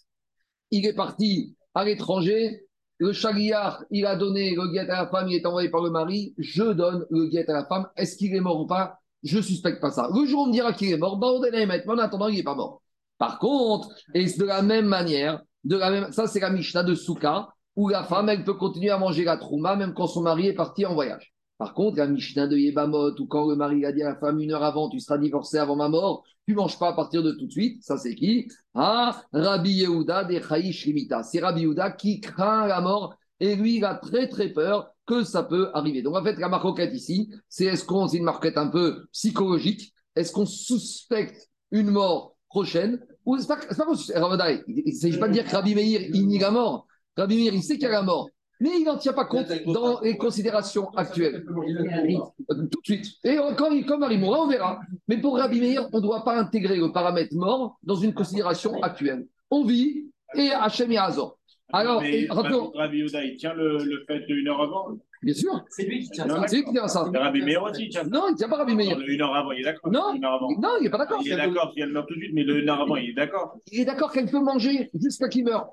il 0.70 0.86
est 0.86 0.92
parti 0.92 1.56
à 1.74 1.84
l'étranger. 1.84 2.68
Le 2.98 3.12
chagriard, 3.12 3.82
il 3.90 4.06
a 4.06 4.14
donné 4.14 4.54
le 4.54 4.72
guet 4.72 4.88
à 4.88 5.02
la 5.02 5.08
femme, 5.08 5.26
il 5.28 5.34
est 5.34 5.44
envoyé 5.44 5.70
par 5.70 5.82
le 5.82 5.90
mari. 5.90 6.34
Je 6.38 6.62
donne 6.62 7.04
le 7.10 7.26
guet 7.26 7.50
à 7.50 7.52
la 7.52 7.64
femme. 7.66 7.88
Est-ce 7.96 8.16
qu'il 8.16 8.32
est 8.32 8.40
mort 8.40 8.60
ou 8.60 8.68
pas? 8.68 9.00
Je 9.24 9.40
suspecte 9.40 9.80
pas 9.80 9.90
ça. 9.90 10.08
Le 10.14 10.24
jour 10.24 10.42
où 10.42 10.44
on 10.44 10.46
me 10.46 10.52
dira 10.52 10.72
qu'il 10.72 10.92
est 10.92 10.96
mort, 10.96 11.16
bah, 11.16 11.32
on. 11.32 11.40
Mais 11.40 11.84
en 11.88 11.98
attendant, 11.98 12.28
il 12.28 12.36
n'est 12.36 12.44
pas 12.44 12.54
mort. 12.54 12.80
Par 13.18 13.40
contre, 13.40 13.88
et 14.14 14.26
de 14.26 14.44
la 14.44 14.62
même 14.62 14.86
manière, 14.86 15.42
de 15.64 15.76
la 15.76 15.90
même, 15.90 16.12
ça 16.12 16.28
c'est 16.28 16.38
la 16.38 16.50
Mishnah 16.50 16.84
de 16.84 16.94
Souka, 16.94 17.48
où 17.74 17.88
la 17.88 18.04
femme, 18.04 18.28
elle 18.28 18.44
peut 18.44 18.54
continuer 18.54 18.90
à 18.90 18.98
manger 18.98 19.24
la 19.24 19.36
trouma 19.36 19.74
même 19.74 19.94
quand 19.94 20.06
son 20.06 20.22
mari 20.22 20.46
est 20.46 20.54
parti 20.54 20.86
en 20.86 20.94
voyage. 20.94 21.33
Par 21.58 21.74
contre, 21.74 21.98
la 21.98 22.06
Mishnah 22.06 22.48
de 22.48 22.56
Yebamot, 22.56 23.18
où 23.20 23.26
quand 23.26 23.48
le 23.48 23.54
mari 23.54 23.84
a 23.84 23.92
dit 23.92 24.02
à 24.02 24.10
la 24.10 24.16
femme 24.16 24.40
une 24.40 24.52
heure 24.52 24.64
avant, 24.64 24.88
tu 24.88 24.98
seras 24.98 25.18
divorcé 25.18 25.58
avant 25.58 25.76
ma 25.76 25.88
mort, 25.88 26.24
tu 26.46 26.54
manges 26.54 26.78
pas 26.78 26.88
à 26.88 26.92
partir 26.94 27.22
de 27.22 27.32
tout 27.32 27.46
de 27.46 27.52
suite, 27.52 27.82
ça 27.82 27.96
c'est 27.96 28.14
qui? 28.14 28.48
Ah, 28.74 29.22
Rabbi 29.32 29.70
Yehuda 29.70 30.24
de 30.24 30.40
Chayish 30.40 30.86
Limita. 30.86 31.22
C'est 31.22 31.40
Rabbi 31.40 31.62
Yehuda 31.62 31.92
qui 31.92 32.20
craint 32.20 32.66
la 32.66 32.80
mort 32.80 33.16
et 33.40 33.56
lui, 33.56 33.76
il 33.76 33.84
a 33.84 33.94
très 33.94 34.28
très 34.28 34.48
peur 34.48 34.90
que 35.06 35.22
ça 35.22 35.42
peut 35.42 35.70
arriver. 35.74 36.02
Donc 36.02 36.16
en 36.16 36.24
fait, 36.24 36.38
la 36.38 36.48
marquette 36.48 36.94
ici, 36.94 37.30
c'est 37.48 37.66
est-ce 37.66 37.84
qu'on, 37.84 38.08
c'est 38.08 38.18
une 38.18 38.24
marquette 38.24 38.56
un 38.56 38.68
peu 38.68 39.06
psychologique 39.12 39.92
Est-ce 40.16 40.32
qu'on 40.32 40.46
suspecte 40.46 41.50
une 41.70 41.90
mort 41.90 42.36
prochaine 42.48 43.00
Ou 43.26 43.36
c'est 43.38 43.48
pas, 43.48 43.58
c'est 43.68 43.76
pas 43.76 44.52
il 44.66 44.82
ne 44.86 44.92
s'agit 44.92 45.18
pas 45.18 45.28
de 45.28 45.32
dire 45.32 45.44
que 45.44 45.50
Rabbi 45.50 45.74
Meir, 45.74 46.02
il 46.12 46.26
nie 46.26 46.38
la 46.38 46.50
mort. 46.50 46.86
Rabbi 47.16 47.36
Meir, 47.36 47.54
il 47.54 47.62
sait 47.62 47.74
qu'il 47.74 47.84
y 47.84 47.86
a 47.86 47.90
la 47.90 48.02
mort. 48.02 48.30
Mais 48.60 48.70
il 48.78 48.84
n'en 48.84 48.96
tient 48.96 49.12
pas 49.12 49.24
compte 49.24 49.46
dans 49.66 50.00
les 50.00 50.16
considérations 50.16 50.88
actuelles. 50.90 51.44
Tout 51.44 52.80
de 52.80 52.84
suite. 52.84 53.06
Et 53.24 53.36
quand 53.56 53.70
il 53.70 53.84
comme 53.84 54.00
Marie 54.00 54.18
mourra, 54.18 54.40
on 54.42 54.48
verra. 54.48 54.80
Mais 55.08 55.18
pour 55.20 55.36
Rabbi 55.36 55.60
Meir, 55.60 55.88
on 55.92 55.98
ne 55.98 56.02
doit 56.02 56.24
pas 56.24 56.38
intégrer 56.38 56.76
le 56.76 56.92
paramètre 56.92 57.34
mort 57.34 57.78
dans 57.82 57.96
une 57.96 58.14
considération 58.14 58.80
actuelle. 58.82 59.26
On 59.50 59.64
vit 59.64 60.06
et 60.36 60.50
Hachem 60.50 60.90
et 60.92 60.98
Hazor. 60.98 61.38
Alors, 61.72 62.00
mais 62.02 62.22
et 62.22 62.26
rappelons- 62.28 62.70
Rabbi 62.74 62.98
Yehuda, 62.98 63.24
il 63.24 63.36
tient 63.36 63.54
le, 63.54 63.78
le 63.78 64.04
fait 64.06 64.20
d'une 64.26 64.46
heure 64.48 64.60
avant. 64.62 64.96
bien 65.22 65.34
sûr, 65.34 65.64
C'est 65.70 65.84
lui 65.84 66.00
qui 66.04 66.10
tient 66.10 66.26
Non, 66.26 66.36
ça. 66.42 66.46
c'est 66.48 66.56
lui 66.56 66.64
qui 66.64 66.72
tient 66.72 66.86
ça. 66.88 67.04
Rabbi 67.12 67.42
Meir 67.42 67.62
aussi, 67.62 67.84
il 67.84 67.88
tient. 67.88 68.04
Non, 68.04 68.24
il 68.28 68.32
ne 68.32 68.36
tient 68.36 68.48
pas 68.48 68.56
Rabbi 68.58 68.74
Meir. 68.76 68.98
Une 69.00 69.20
heure 69.22 69.34
avant, 69.34 69.50
il 69.52 69.60
est 69.60 69.64
d'accord. 69.64 69.90
Non, 69.90 70.14
Une 70.14 70.20
non, 70.20 70.68
il 70.78 70.84
n'est 70.84 70.90
pas 70.90 70.98
d'accord. 70.98 71.20
Il 71.24 71.32
est 71.32 71.36
d'accord, 71.36 71.72
si 71.74 71.80
elle 71.80 71.90
meurt 71.90 72.06
tout 72.06 72.14
de 72.14 72.20
suite, 72.20 72.32
mais 72.34 72.44
le 72.44 72.60
une 72.60 72.68
heure 72.68 72.82
avant, 72.82 72.96
il 72.96 73.10
est 73.10 73.14
d'accord. 73.14 73.56
Il 73.72 73.80
est 73.80 73.84
d'accord 73.84 74.12
qu'elle 74.12 74.30
peut 74.30 74.40
manger 74.42 74.90
jusqu'à 75.00 75.28
qu'il 75.28 75.44
meure. 75.44 75.68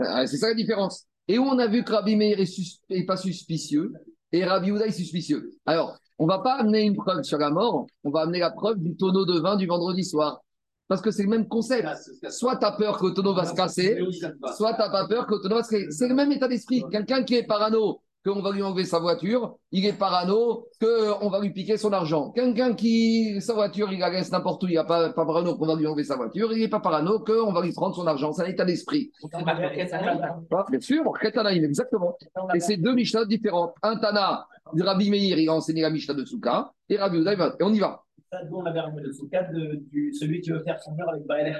Euh, 0.00 0.26
C'est 0.26 0.38
ça 0.38 0.48
la 0.48 0.54
différence. 0.54 1.06
Et 1.30 1.38
où 1.38 1.44
on 1.44 1.60
a 1.60 1.68
vu 1.68 1.84
que 1.84 1.92
Rabbi 1.92 2.16
Meir 2.16 2.40
est, 2.40 3.06
pas 3.06 3.16
suspicieux 3.16 3.92
et 4.32 4.44
Rabbi 4.44 4.72
Houda 4.72 4.88
est 4.88 4.90
suspicieux. 4.90 5.52
Alors, 5.64 5.96
on 6.18 6.26
va 6.26 6.40
pas 6.40 6.54
amener 6.54 6.82
une 6.82 6.96
preuve 6.96 7.22
sur 7.22 7.38
la 7.38 7.50
mort, 7.50 7.86
on 8.02 8.10
va 8.10 8.22
amener 8.22 8.40
la 8.40 8.50
preuve 8.50 8.80
du 8.80 8.96
tonneau 8.96 9.24
de 9.24 9.38
vin 9.38 9.54
du 9.54 9.68
vendredi 9.68 10.02
soir. 10.02 10.40
Parce 10.88 11.00
que 11.00 11.12
c'est 11.12 11.22
le 11.22 11.28
même 11.28 11.46
concept. 11.46 11.86
Soit 12.30 12.56
tu 12.56 12.66
as 12.66 12.72
peur 12.72 12.98
que 12.98 13.06
le 13.06 13.14
tonneau 13.14 13.32
va 13.32 13.44
se 13.44 13.54
casser, 13.54 13.96
soit 14.56 14.74
tu 14.74 14.80
n'as 14.80 14.90
pas 14.90 15.06
peur 15.06 15.28
que 15.28 15.36
le 15.36 15.40
tonneau 15.40 15.54
va 15.54 15.62
se 15.62 15.70
casser. 15.70 15.86
C'est 15.92 16.08
le 16.08 16.16
même 16.16 16.32
état 16.32 16.48
d'esprit. 16.48 16.82
Quelqu'un 16.90 17.22
qui 17.22 17.36
est 17.36 17.46
parano, 17.46 18.02
qu'on 18.24 18.42
va 18.42 18.52
lui 18.52 18.62
enlever 18.62 18.84
sa 18.84 18.98
voiture, 18.98 19.56
il 19.72 19.86
est 19.86 19.92
parano, 19.98 20.66
qu'on 20.80 21.30
va 21.30 21.40
lui 21.40 21.50
piquer 21.52 21.76
son 21.76 21.92
argent. 21.92 22.30
Quelqu'un 22.32 22.74
qui, 22.74 23.40
sa 23.40 23.54
voiture, 23.54 23.92
il 23.92 23.98
la 24.00 24.10
laisse 24.10 24.30
n'importe 24.30 24.62
où, 24.64 24.68
il 24.68 24.76
n'est 24.76 24.84
pas, 24.84 25.10
pas 25.10 25.24
parano 25.24 25.56
qu'on 25.56 25.66
va 25.66 25.74
lui 25.74 25.86
enlever 25.86 26.04
sa 26.04 26.16
voiture, 26.16 26.52
il 26.52 26.58
n'est 26.60 26.68
pas 26.68 26.80
parano 26.80 27.20
qu'on 27.20 27.52
va 27.52 27.62
lui 27.62 27.72
prendre 27.72 27.94
son 27.94 28.06
argent. 28.06 28.32
C'est 28.32 28.42
un 28.42 28.46
état 28.46 28.64
d'esprit. 28.64 29.10
Ah, 29.32 30.66
bien 30.70 30.80
sûr, 30.80 31.04
Ketanaïm, 31.20 31.64
exactement. 31.64 32.16
Et 32.54 32.60
c'est 32.60 32.76
deux 32.76 32.94
Mishnah 32.94 33.24
différentes. 33.24 33.74
Un 33.82 33.96
Tana, 33.96 34.46
du 34.74 34.82
Rabbi 34.82 35.10
Meir, 35.10 35.38
il 35.38 35.48
a 35.48 35.54
enseigné 35.54 35.82
la 35.82 35.90
Mishnah 35.90 36.14
de 36.14 36.24
Souka, 36.24 36.72
et 36.88 36.96
Rabbi 36.96 37.22
va- 37.22 37.56
et 37.58 37.62
on 37.62 37.72
y 37.72 37.78
va. 37.78 38.02
Nous, 38.48 38.58
on 38.58 38.64
avait 38.64 38.80
du, 39.90 40.12
celui 40.12 40.40
qui 40.40 40.50
veut 40.50 40.62
faire 40.62 40.80
son 40.80 40.92
mur 40.94 41.08
avec 41.08 41.26
Baal 41.26 41.52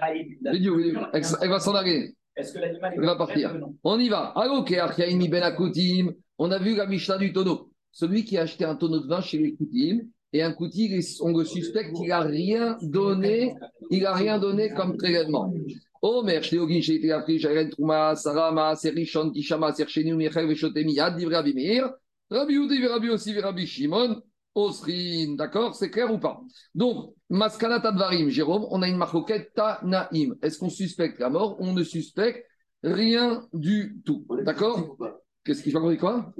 oui, 0.52 0.94
Elle 1.12 1.50
va 1.50 1.58
s'en 1.58 1.74
aller. 1.74 2.14
Est-ce 2.36 2.54
que 2.54 2.58
l'animal 2.60 2.92
est 2.92 2.96
Elle 2.96 3.04
va 3.06 3.16
partir. 3.16 3.54
non? 3.54 3.74
On 3.82 3.98
y 3.98 4.08
va. 4.08 4.32
Alors, 4.36 4.60
ok, 4.60 4.72
Archaïmi 4.72 5.28
Ben 5.28 5.42
Akoutim. 5.42 6.12
On 6.42 6.50
a 6.52 6.58
vu 6.58 6.74
la 6.74 6.86
Mishnah 6.86 7.18
du 7.18 7.34
tonneau. 7.34 7.70
Celui 7.92 8.24
qui 8.24 8.38
a 8.38 8.42
acheté 8.42 8.64
un 8.64 8.74
tonneau 8.74 9.00
de 9.00 9.06
vin 9.06 9.20
chez 9.20 9.36
les 9.36 9.54
Koutim, 9.54 10.06
et 10.32 10.42
un 10.42 10.52
Koutim, 10.52 10.98
on 11.20 11.36
le 11.36 11.44
suspecte 11.44 11.92
qu'il 11.94 12.08
n'a 12.08 12.20
rien 12.20 12.78
donné, 12.80 13.54
il 13.90 14.06
a 14.06 14.14
rien 14.14 14.38
donné 14.38 14.70
comme 14.70 14.96
prélèvement. 14.96 15.52
Omer, 16.00 16.42
Shleogin, 16.42 16.80
Sheiti 16.80 17.12
Afri, 17.12 17.38
Jaren 17.38 17.68
Trouma, 17.68 18.16
Sarama, 18.16 18.74
Serishon, 18.74 19.30
Kishama, 19.32 19.74
Serchenu, 19.74 20.14
Michel, 20.14 20.46
Veshotemi, 20.46 20.94
Yad, 20.94 21.18
Divre 21.18 21.34
Abimir. 21.34 21.90
Rabbi 22.30 22.54
Youdi, 22.54 22.86
Rabbi 22.86 23.10
aussi, 23.10 23.38
Rabbi 23.38 23.66
Shimon, 23.66 24.22
Osrin. 24.54 25.34
D'accord? 25.36 25.74
C'est 25.74 25.90
clair 25.90 26.10
ou 26.10 26.18
pas? 26.18 26.40
Donc, 26.74 27.12
Maskana 27.28 27.80
Tadvarim, 27.80 28.30
Jérôme, 28.30 28.66
on 28.70 28.80
a 28.80 28.88
une 28.88 28.96
marquette 28.96 29.52
Tanaim. 29.54 30.36
Est-ce 30.40 30.58
qu'on 30.58 30.70
suspecte 30.70 31.18
la 31.20 31.28
mort? 31.28 31.56
On 31.60 31.74
ne 31.74 31.82
suspecte 31.82 32.46
rien 32.82 33.46
du 33.52 34.00
tout. 34.06 34.24
D'accord? 34.42 34.96
Qu'est-ce 35.44 35.62
qu'il 35.62 35.72
faut 35.72 35.80
qu'on 35.80 35.96
quoi? 35.96 36.32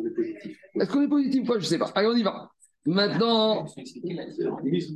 Est-ce 0.74 0.90
qu'on 0.90 1.02
est 1.02 1.08
positif 1.08 1.42
ou 1.42 1.46
pas? 1.46 1.54
Je 1.54 1.64
ne 1.64 1.64
sais 1.64 1.78
pas. 1.78 1.90
Allez, 1.94 2.08
on 2.08 2.16
y 2.16 2.22
va. 2.22 2.50
Maintenant. 2.86 3.66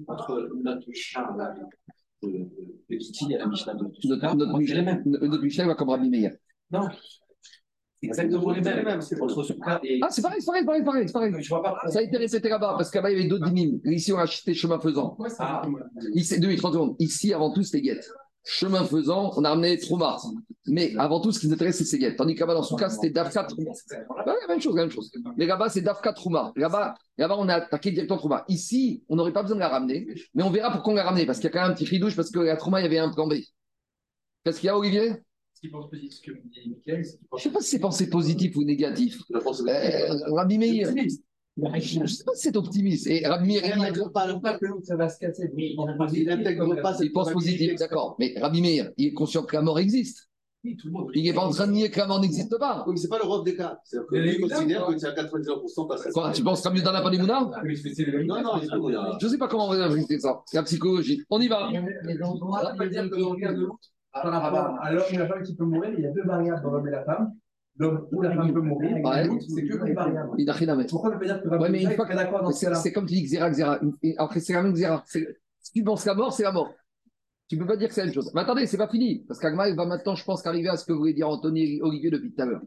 Entre 0.08 0.50
notre 0.62 0.88
Mishnah 0.88 1.34
et 2.22 3.38
la 3.38 3.46
Mishnah 3.46 3.74
de 3.74 3.84
Notre, 5.16 5.42
Mishnah, 5.42 5.66
va 5.66 5.74
comme 5.74 5.90
Rabbi 5.90 6.08
Meir. 6.08 6.32
Non. 6.70 6.88
C'est 8.00 8.08
exactement 8.08 8.50
les 8.52 8.60
mêmes. 8.60 9.00
Et. 9.82 10.00
Ah, 10.02 10.08
c'est 10.10 10.22
pareil, 10.22 10.40
c'est 10.40 10.46
pareil, 10.46 10.64
c'est 10.64 10.84
pareil, 10.84 11.06
c'est 11.06 11.12
pareil. 11.12 11.34
Je 11.38 11.48
vois 11.48 11.62
pas. 11.62 11.78
Ça 11.88 11.98
a 11.98 12.02
été 12.02 12.16
répété 12.16 12.48
là-bas, 12.48 12.74
parce 12.76 12.90
qu'à-bas, 12.90 13.10
il 13.10 13.16
y 13.16 13.20
avait 13.20 13.28
d'autres 13.28 13.46
dynimes. 13.46 13.80
Ici, 13.84 14.12
on 14.12 14.18
a 14.18 14.22
acheté 14.22 14.54
chemin 14.54 14.78
faisant. 14.78 15.16
Ah, 15.38 15.62
Ici, 16.12 16.38
2 16.40 16.56
30 16.56 16.72
secondes. 16.72 16.96
Ici, 16.98 17.32
avant 17.32 17.52
tout, 17.52 17.62
c'était 17.62 17.82
guette. 17.82 18.10
Chemin 18.46 18.84
faisant, 18.84 19.32
on 19.36 19.44
a 19.44 19.50
ramené 19.50 19.78
Trouma. 19.78 20.18
Mais 20.66 20.94
avant 20.98 21.20
tout, 21.20 21.32
ce 21.32 21.40
qui 21.40 21.46
nous 21.46 21.54
intéresse, 21.54 21.78
c'est 21.78 21.84
ces 21.84 21.98
guettes. 21.98 22.16
Tandis 22.16 22.34
que 22.34 22.40
là-bas, 22.40 22.54
dans 22.54 22.62
son 22.62 22.76
cas, 22.76 22.90
c'était 22.90 23.10
Dafka 23.10 23.44
Trouma. 23.44 23.70
La 23.90 24.34
même 24.48 24.60
chose, 24.60 24.76
la 24.76 24.82
même 24.82 24.90
chose. 24.90 25.10
Mais 25.36 25.46
là-bas, 25.46 25.70
c'est 25.70 25.80
Dafka 25.80 26.12
Trouma. 26.12 26.52
Là-bas, 26.56 26.94
là-bas, 27.16 27.36
on 27.38 27.48
a 27.48 27.54
attaqué 27.54 27.90
directement 27.90 28.18
Trouma. 28.18 28.44
Ici, 28.48 29.02
on 29.08 29.16
n'aurait 29.16 29.32
pas 29.32 29.42
besoin 29.42 29.56
de 29.56 29.60
la 29.60 29.68
ramener. 29.68 30.06
Mais 30.34 30.42
on 30.42 30.50
verra 30.50 30.70
pourquoi 30.70 30.92
on 30.92 30.96
l'a 30.96 31.04
ramené. 31.04 31.24
Parce 31.24 31.38
qu'il 31.38 31.46
y 31.46 31.48
a 31.48 31.52
quand 31.52 31.62
même 31.62 31.70
un 31.70 31.74
petit 31.74 31.86
ridouche, 31.86 32.16
parce 32.16 32.30
que 32.30 32.38
la 32.38 32.56
Trouma, 32.56 32.80
il 32.80 32.84
y 32.84 32.86
avait 32.86 32.98
un 32.98 33.10
plan 33.10 33.26
B. 33.26 33.34
Qu'est-ce 34.44 34.60
qu'il 34.60 34.66
y 34.66 34.70
a, 34.70 34.78
Olivier? 34.78 35.12
Je 35.62 35.68
ne 36.94 37.38
sais 37.38 37.50
pas 37.50 37.60
si 37.60 37.70
c'est 37.70 37.78
pensée 37.78 38.10
positif 38.10 38.54
ou 38.56 38.64
négatif. 38.64 39.22
Euh, 39.30 40.34
Rabbi 40.34 40.58
Meir, 40.58 40.92
je 41.56 42.00
ne 42.00 42.06
sais 42.06 42.24
pas 42.24 42.34
si 42.34 42.42
c'est 42.42 42.56
optimiste. 42.56 43.06
Et 43.06 43.26
Rabbi 43.26 43.46
Meir, 43.46 43.62
Il 43.64 43.80
n'intègre 43.80 44.10
pas 44.10 44.38
pas 44.38 44.58
que 44.58 44.66
ça 44.82 44.96
va 44.96 45.08
se 45.08 45.18
casser. 45.18 45.50
mais 45.54 45.74
Il 46.12 46.26
n'intègre 46.26 46.80
pas 46.82 46.94
cette 46.94 47.12
pense 47.12 47.32
positif, 47.32 47.76
d'accord. 47.76 48.16
Mais 48.18 48.34
Rabbi 48.40 48.60
Meir, 48.60 48.90
il 48.96 49.08
est 49.08 49.12
conscient 49.12 49.44
que 49.44 49.54
la 49.54 49.62
mort 49.62 49.78
existe. 49.78 50.28
Oui, 50.64 50.76
tout 50.76 50.86
le 50.86 50.92
monde. 50.94 51.10
Il 51.14 51.24
n'est 51.24 51.34
pas 51.34 51.44
en 51.44 51.50
train 51.50 51.66
de 51.66 51.72
nier 51.72 51.90
que 51.90 51.98
la 51.98 52.06
mort 52.06 52.20
n'existe 52.20 52.58
pas. 52.58 52.84
Oui, 52.86 52.94
mais 52.94 52.98
c'est 52.98 53.08
pas 53.08 53.18
le 53.18 53.26
rôle 53.28 53.44
des 53.44 53.54
cas. 53.54 53.78
C'est-à-dire 53.84 54.08
que 54.08 54.16
lui 54.16 54.40
considère 54.40 54.86
que 54.86 54.96
c'est 54.96 55.08
à 55.08 55.12
99% 55.12 55.86
parce 55.86 56.04
que. 56.04 56.10
Quoi, 56.10 56.32
tu 56.32 56.42
penses 56.42 56.62
comme 56.62 56.80
dans 56.80 56.92
la 56.92 57.02
le 57.02 57.16
Non, 58.24 58.42
non, 58.42 59.18
Je 59.20 59.26
ne 59.26 59.30
sais 59.30 59.38
pas 59.38 59.46
comment 59.46 59.66
on 59.66 59.74
va 59.74 59.84
ajouter 59.84 60.18
ça. 60.18 60.42
C'est 60.46 60.56
la 60.56 60.62
psychologie. 60.62 61.22
On 61.28 61.38
y 61.38 61.48
va. 61.48 61.68
Mais 61.70 62.16
on 62.22 62.50
va 62.50 62.74
pas 62.74 62.88
dire 62.88 63.10
que 63.10 63.20
dans 63.20 63.34
le 63.34 63.40
cas 63.40 63.52
de 63.52 63.60
l'autre, 63.60 63.78
la 64.14 65.28
femme 65.28 65.42
qui 65.44 65.54
peut 65.54 65.64
mourir, 65.64 65.92
il 65.98 66.02
y 66.02 66.06
a 66.06 66.10
deux 66.10 66.24
variables 66.24 66.62
dans 66.62 66.70
l'homme 66.70 66.88
et 66.88 66.92
la 66.92 67.04
femme. 67.04 67.34
L'homme 67.76 68.06
ou 68.12 68.22
la 68.22 68.34
femme 68.34 68.52
peut 68.52 68.60
mourir, 68.60 68.96
c'est 69.40 69.66
que. 69.66 69.74
Il 70.38 70.44
n'a 70.44 70.52
rien 70.52 70.68
à 70.68 70.76
mettre. 70.76 70.90
Pourquoi 70.90 71.10
ne 71.14 71.18
pas 71.18 71.24
dire 71.24 71.42
que 71.42 71.48
Ouais, 71.48 71.68
mais 71.70 71.80
une 71.82 71.86
Rabbi 71.88 71.96
fois 71.96 72.04
Isaac 72.06 72.10
est 72.10 72.14
d'accord 72.24 72.42
dans 72.42 72.50
ce 72.52 72.58
C'est 72.58 72.66
cas-là 72.66 72.78
c'est 72.78 72.92
comme 72.92 73.06
tu 73.06 73.14
dis 73.14 73.22
Xéra. 73.24 73.80
Et 74.02 74.14
Après, 74.16 74.40
c'est 74.40 74.52
la 74.52 74.62
même. 74.62 74.76
C'est- 75.06 75.38
Si 75.60 75.72
tu 75.72 75.82
penses 75.82 76.04
la 76.04 76.14
mort, 76.14 76.32
c'est 76.32 76.42
la 76.44 76.52
mort. 76.52 76.72
Tu 77.48 77.56
ne 77.56 77.60
peux 77.62 77.66
pas 77.66 77.76
dire 77.76 77.88
que 77.88 77.94
c'est 77.94 78.02
la 78.02 78.06
même 78.06 78.14
chose. 78.14 78.30
Mais 78.34 78.42
attendez, 78.42 78.66
c'est 78.66 78.76
pas 78.76 78.88
fini. 78.88 79.24
Parce 79.26 79.40
qu'Agma, 79.40 79.68
il 79.68 79.76
va 79.76 79.86
maintenant, 79.86 80.14
je 80.14 80.24
pense, 80.24 80.40
qu'arriver 80.42 80.68
à 80.68 80.76
ce 80.76 80.84
que 80.84 80.92
voulait 80.92 81.12
dire 81.14 81.28
Anthony 81.28 81.80
Olivier 81.82 82.10
depuis 82.10 82.32
tout 82.32 82.42
à 82.42 82.46
l'heure. 82.46 82.62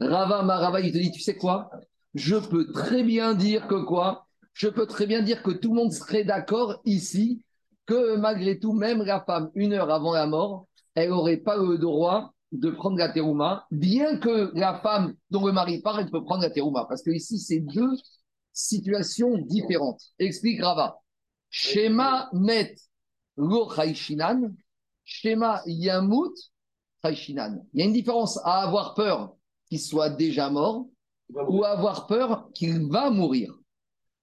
Rava, 0.00 0.42
Marava, 0.42 0.80
il 0.80 0.92
te 0.92 0.98
dit, 0.98 1.10
tu 1.12 1.20
sais 1.20 1.36
quoi? 1.36 1.70
Je 2.14 2.36
peux 2.36 2.70
très 2.72 3.02
bien 3.04 3.34
dire 3.34 3.66
que 3.68 3.82
quoi? 3.82 4.26
Je 4.52 4.68
peux 4.68 4.86
très 4.86 5.06
bien 5.06 5.22
dire 5.22 5.42
que 5.42 5.50
tout 5.50 5.70
le 5.70 5.76
monde 5.76 5.92
serait 5.92 6.24
d'accord 6.24 6.80
ici 6.84 7.42
que 7.86 8.16
malgré 8.16 8.58
tout, 8.58 8.72
même 8.72 9.02
la 9.02 9.20
femme, 9.22 9.50
une 9.54 9.72
heure 9.72 9.90
avant 9.90 10.12
la 10.12 10.26
mort, 10.26 10.66
elle 10.94 11.10
n'aurait 11.10 11.38
pas 11.38 11.56
le 11.56 11.78
droit 11.78 12.34
de 12.52 12.70
prendre 12.70 12.98
la 12.98 13.08
terouma, 13.08 13.66
bien 13.70 14.18
que 14.18 14.52
la 14.54 14.78
femme 14.80 15.14
dont 15.30 15.46
le 15.46 15.52
mari 15.52 15.80
part, 15.80 15.98
elle 15.98 16.10
peut 16.10 16.22
prendre 16.22 16.42
la 16.42 16.50
terouma. 16.50 16.86
Parce 16.88 17.02
que 17.02 17.10
ici, 17.10 17.38
c'est 17.38 17.60
deux 17.60 17.96
situations 18.52 19.38
différentes. 19.38 20.02
Explique 20.18 20.62
Rava. 20.62 20.98
Shema 21.50 22.28
met 22.32 22.74
lo 23.36 23.68
chayshinan, 23.68 24.54
Shema 25.04 25.62
yamut 25.66 26.34
chayshinan. 27.02 27.64
Il 27.72 27.80
y 27.80 27.82
a 27.82 27.86
une 27.86 27.92
différence 27.92 28.38
à 28.44 28.62
avoir 28.62 28.94
peur 28.94 29.34
qu'il 29.66 29.80
soit 29.80 30.10
déjà 30.10 30.50
mort 30.50 30.86
ou 31.34 31.64
à 31.64 31.70
avoir 31.70 32.06
peur 32.06 32.50
qu'il 32.54 32.88
va 32.88 33.10
mourir. 33.10 33.54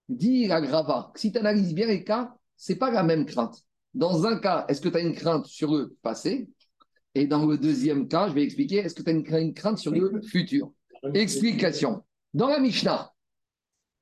Dis 0.08 0.48
la 0.48 0.62
Grava, 0.62 1.12
si 1.16 1.32
tu 1.32 1.38
analyses 1.38 1.74
bien 1.74 1.88
les 1.88 2.04
cas, 2.04 2.36
c'est 2.58 2.78
pas 2.78 2.92
la 2.92 3.04
même 3.04 3.26
crainte. 3.26 3.64
Dans 3.94 4.26
un 4.26 4.40
cas, 4.40 4.66
est-ce 4.68 4.82
que 4.82 4.90
tu 4.90 4.98
as 4.98 5.02
une 5.02 5.14
crainte 5.14 5.46
sur 5.46 5.72
le 5.76 5.96
passé? 6.02 6.50
Et 7.16 7.28
dans 7.28 7.46
le 7.46 7.58
deuxième 7.58 8.08
cas, 8.08 8.28
je 8.30 8.34
vais 8.34 8.44
expliquer, 8.44 8.78
est-ce 8.78 8.96
que 8.96 9.02
tu 9.02 9.10
as 9.10 9.14
une 9.14 9.24
cra- 9.24 9.42
une 9.42 9.54
crainte 9.54 9.78
sur 9.78 9.92
le 9.92 10.22
futur? 10.22 10.72
Explication. 11.14 12.04
Dans 12.34 12.48
la 12.48 12.60
Mishnah, 12.60 13.12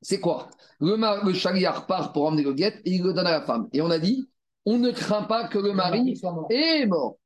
c'est 0.01 0.19
quoi? 0.19 0.49
Le 0.79 1.33
chariard 1.33 1.87
part 1.87 2.11
pour 2.11 2.25
emmener 2.25 2.43
le 2.43 2.53
guet 2.53 2.81
et 2.85 2.91
il 2.95 3.03
le 3.03 3.13
donne 3.13 3.27
à 3.27 3.31
la 3.31 3.41
femme. 3.41 3.67
Et 3.71 3.81
on 3.81 3.89
a 3.89 3.99
dit, 3.99 4.27
on 4.65 4.77
ne 4.77 4.91
craint 4.91 5.23
pas 5.23 5.47
que 5.47 5.57
le 5.57 5.73
mari 5.73 6.19
est 6.49 6.85
mort. 6.85 7.17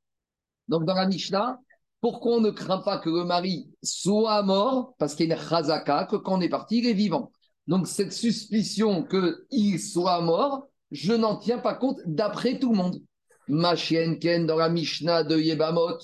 Donc 0.68 0.84
dans 0.84 0.94
la 0.94 1.06
Mishnah, 1.06 1.58
pourquoi 2.00 2.36
on 2.36 2.40
ne 2.40 2.50
craint 2.50 2.78
pas 2.78 2.98
que 2.98 3.10
le 3.10 3.24
mari 3.24 3.68
soit 3.82 4.42
mort? 4.42 4.94
Parce 4.98 5.14
qu'il 5.14 5.28
y 5.28 5.32
a 5.32 5.36
une 5.36 5.42
chazaka, 5.42 6.06
que 6.06 6.16
quand 6.16 6.38
on 6.38 6.40
est 6.40 6.48
parti, 6.48 6.78
il 6.78 6.86
est 6.86 6.94
vivant. 6.94 7.32
Donc 7.66 7.88
cette 7.88 8.12
suspicion 8.12 9.04
qu'il 9.04 9.80
soit 9.80 10.20
mort, 10.20 10.68
je 10.90 11.12
n'en 11.12 11.36
tiens 11.36 11.58
pas 11.58 11.74
compte 11.74 12.00
d'après 12.06 12.58
tout 12.58 12.70
le 12.70 12.76
monde. 12.76 13.02
Ma 13.48 13.74
chienne 13.74 14.18
Ken 14.18 14.46
dans 14.46 14.56
la 14.56 14.68
Mishnah 14.68 15.24
de 15.24 15.36
Yebamot, 15.36 15.98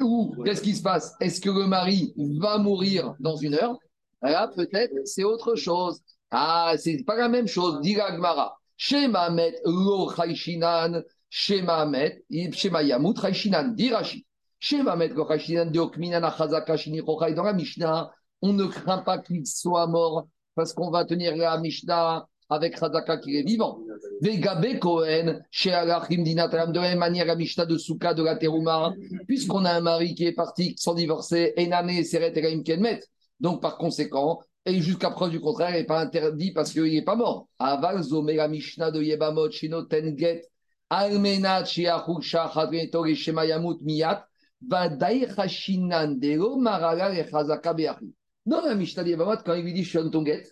ou 0.00 0.34
qu'est-ce 0.44 0.62
qui 0.62 0.74
se 0.74 0.82
passe? 0.82 1.14
Est-ce 1.20 1.40
que 1.40 1.50
le 1.50 1.66
mari 1.66 2.14
va 2.40 2.58
mourir 2.58 3.14
dans 3.20 3.36
une 3.36 3.54
heure? 3.54 3.78
Là, 4.22 4.50
peut-être, 4.54 4.94
c'est 5.04 5.24
autre 5.24 5.54
chose. 5.54 6.00
Ah, 6.30 6.74
c'est 6.78 7.04
pas 7.04 7.16
la 7.16 7.28
même 7.28 7.46
chose. 7.46 7.80
Dit 7.80 7.94
la 7.94 8.14
Gemara. 8.14 8.58
Shema 8.76 9.30
met 9.30 9.54
lo 9.64 10.10
chayshinan, 10.10 11.02
shema 11.30 11.86
met, 11.86 12.24
shema 12.52 12.82
yamut 12.82 13.18
chayshinan. 13.18 13.74
Dit 13.74 13.90
Rashi. 13.90 14.26
Shema 14.58 14.96
met 14.96 15.08
lo 15.08 15.24
chayshinan 15.26 15.70
de 15.70 15.78
okminana 15.78 16.30
chazaka 16.30 16.76
shini 16.76 17.00
chochai. 17.00 17.34
Dans 17.34 17.44
la 17.44 17.52
Mishnah, 17.52 18.10
on 18.42 18.52
ne 18.52 18.66
craint 18.66 18.98
pas 18.98 19.18
qu'il 19.18 19.46
soit 19.46 19.86
mort 19.86 20.26
parce 20.54 20.72
qu'on 20.72 20.90
va 20.90 21.04
tenir 21.04 21.36
la 21.36 21.58
Mishnah 21.58 22.26
avec 22.48 22.78
Chazaka 22.78 23.18
qui 23.18 23.36
est 23.36 23.42
vivant. 23.42 23.80
Vegabe 24.20 24.78
Kohen, 24.78 25.44
chez 25.50 25.72
Alachim 25.72 26.22
Dinatalam, 26.22 26.72
de 26.72 26.80
la 26.80 26.90
même 26.90 26.98
manière, 26.98 27.26
la 27.26 27.36
Mishnah 27.36 27.66
de 27.66 27.76
Souka 27.76 28.14
de 28.14 28.22
la 28.22 28.36
Teruma, 28.36 28.92
puisqu'on 29.26 29.64
a 29.64 29.72
un 29.72 29.80
mari 29.80 30.14
qui 30.14 30.26
est 30.26 30.32
parti 30.32 30.74
sans 30.78 30.94
divorcer, 30.94 31.52
Enane 31.56 32.04
Seret 32.04 32.32
Elaim 32.38 32.62
Kenmet. 32.62 33.00
Donc, 33.40 33.60
par 33.60 33.76
conséquent, 33.76 34.40
et 34.64 34.80
jusqu'à 34.80 35.10
preuve 35.10 35.30
du 35.30 35.40
contraire, 35.40 35.70
il 35.70 35.80
n'est 35.80 35.84
pas 35.84 36.00
interdit 36.00 36.52
parce 36.52 36.72
qu'il 36.72 36.92
n'est 36.92 37.04
pas 37.04 37.16
mort. 37.16 37.48
Aval 37.58 38.02
Zome, 38.02 38.30
la 38.30 38.48
Mishnah 38.48 38.90
de 38.90 39.02
Yebamot, 39.02 39.50
Shinoten 39.50 40.16
Get, 40.18 40.42
Almenat, 40.90 41.64
Shiachuk, 41.64 42.22
Shachat, 42.22 42.66
Venetor, 42.66 43.06
Shema 43.14 43.46
Yamut, 43.46 43.78
Miyat, 43.82 44.26
Vadaï 44.66 45.26
Hashinan, 45.36 46.18
Delo, 46.18 46.56
Marala, 46.56 47.14
et 47.14 47.28
Chazaka 47.30 47.74
Beachi. 47.74 48.12
Dans 48.44 48.60
la 48.62 48.74
Mishnah 48.74 49.04
de 49.04 49.10
Yebamot, 49.10 49.36
quand 49.44 49.54
il 49.54 49.62
lui 49.62 49.72
dit 49.72 49.84
Shion 49.84 50.10
Tonget, 50.10 50.44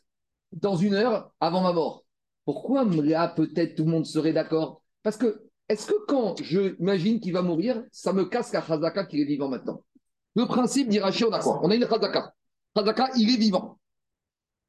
dans 0.61 0.77
une 0.77 0.95
heure 0.95 1.33
avant 1.40 1.62
ma 1.62 1.73
mort. 1.73 2.05
Pourquoi 2.45 2.85
là, 2.85 3.29
peut-être 3.29 3.75
tout 3.75 3.85
le 3.85 3.90
monde 3.90 4.07
serait 4.07 4.33
d'accord? 4.33 4.83
Parce 5.03 5.17
que, 5.17 5.43
est-ce 5.69 5.87
que 5.87 5.95
quand 6.07 6.37
je 6.43 6.79
imagine 6.79 7.21
qu'il 7.21 7.33
va 7.33 7.43
mourir, 7.43 7.83
ça 7.90 8.12
me 8.12 8.25
casse 8.25 8.53
la 8.53 8.62
Chazaka 8.62 9.07
qu'il 9.07 9.21
est 9.21 9.25
vivant 9.25 9.49
maintenant? 9.49 9.83
Le 10.37 10.47
principe 10.47 10.88
d'Irachi, 10.88 11.25
on 11.25 11.33
a 11.33 11.40
On 11.62 11.71
a 11.71 11.75
une 11.75 11.87
Chazaka. 11.87 12.35
Chazaka, 12.77 13.11
il 13.17 13.33
est 13.33 13.38
vivant. 13.38 13.79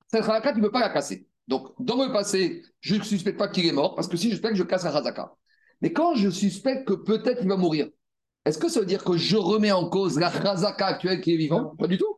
Cette 0.08 0.24
Chazaka, 0.24 0.54
tu 0.54 0.60
ne 0.60 0.63
peux 0.63 0.71
pas 0.71 0.80
la 0.80 0.89
casser. 0.89 1.28
Donc, 1.48 1.74
dans 1.80 2.02
le 2.04 2.12
passé, 2.12 2.63
je 2.80 2.95
ne 2.95 3.04
suspecte 3.04 3.38
pas 3.38 3.50
qu'il 3.50 3.65
est 3.65 3.71
mort, 3.71 3.95
parce 3.95 4.08
que 4.08 4.17
si 4.17 4.28
je 4.28 4.36
suspecte, 4.36 4.56
je 4.56 4.63
casse 4.63 4.84
la 4.84 4.93
Chazaka. 4.93 5.34
Mais 5.82 5.91
quand 5.91 6.15
je 6.15 6.30
suspecte 6.30 6.88
que 6.88 6.93
peut-être 6.93 7.41
il 7.41 7.50
va 7.50 7.58
mourir, 7.58 7.89
est-ce 8.45 8.58
que 8.58 8.69
ça 8.69 8.80
veut 8.80 8.86
dire 8.86 9.04
que 9.04 9.17
je 9.17 9.36
remets 9.36 9.71
en 9.71 9.89
cause 9.89 10.17
la 10.17 10.32
Chazaka 10.32 10.86
actuelle 10.86 11.19
qui 11.19 11.34
est 11.34 11.38
vivant 11.38 11.76
Pas 11.78 11.88
du 11.88 11.98
tout. 11.98 12.14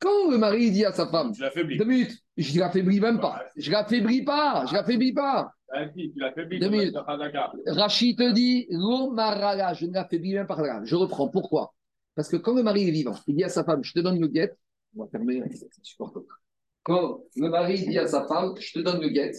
Quand 0.00 0.30
le 0.30 0.38
mari 0.38 0.70
dit 0.70 0.84
à 0.84 0.92
sa 0.92 1.06
femme, 1.06 1.32
Tu 1.32 1.42
l'affaiblis. 1.42 1.76
deux 1.78 1.84
minutes, 1.84 2.18
je 2.36 2.58
l'affaiblis 2.58 3.00
même 3.00 3.20
pas. 3.20 3.42
Je 3.56 3.70
l'affaiblis 3.70 4.24
pas, 4.24 4.64
je 4.66 4.74
l'affaiblis 4.74 5.12
pas. 5.12 5.52
Si, 5.94 6.12
Tu. 6.14 6.92
Rachid 7.66 8.18
te 8.18 8.32
dit, 8.32 8.66
je 8.70 8.76
ne 9.86 9.92
l'affaiblis 9.92 10.34
même 10.34 10.46
pas. 10.46 10.80
Je 10.84 10.96
reprends. 10.96 11.28
Pourquoi? 11.28 11.74
Parce 12.14 12.28
que 12.28 12.36
quand 12.36 12.54
le 12.54 12.62
mari 12.62 12.88
est 12.88 12.90
vivant, 12.90 13.14
il 13.26 13.36
dit 13.36 13.44
à 13.44 13.48
sa 13.48 13.62
femme, 13.62 13.84
je 13.84 13.92
te 13.92 14.00
donne 14.00 14.18
le 14.18 14.26
guet. 14.26 14.52
On 14.96 15.04
va 15.04 15.10
fermer, 15.10 15.42
insupportable. 15.78 16.26
Quand 16.82 17.20
le 17.36 17.48
mari 17.48 17.86
dit 17.86 17.98
à 17.98 18.06
sa 18.06 18.26
femme, 18.26 18.54
je 18.58 18.72
te 18.72 18.78
donne 18.80 19.00
le 19.00 19.08
guet, 19.10 19.32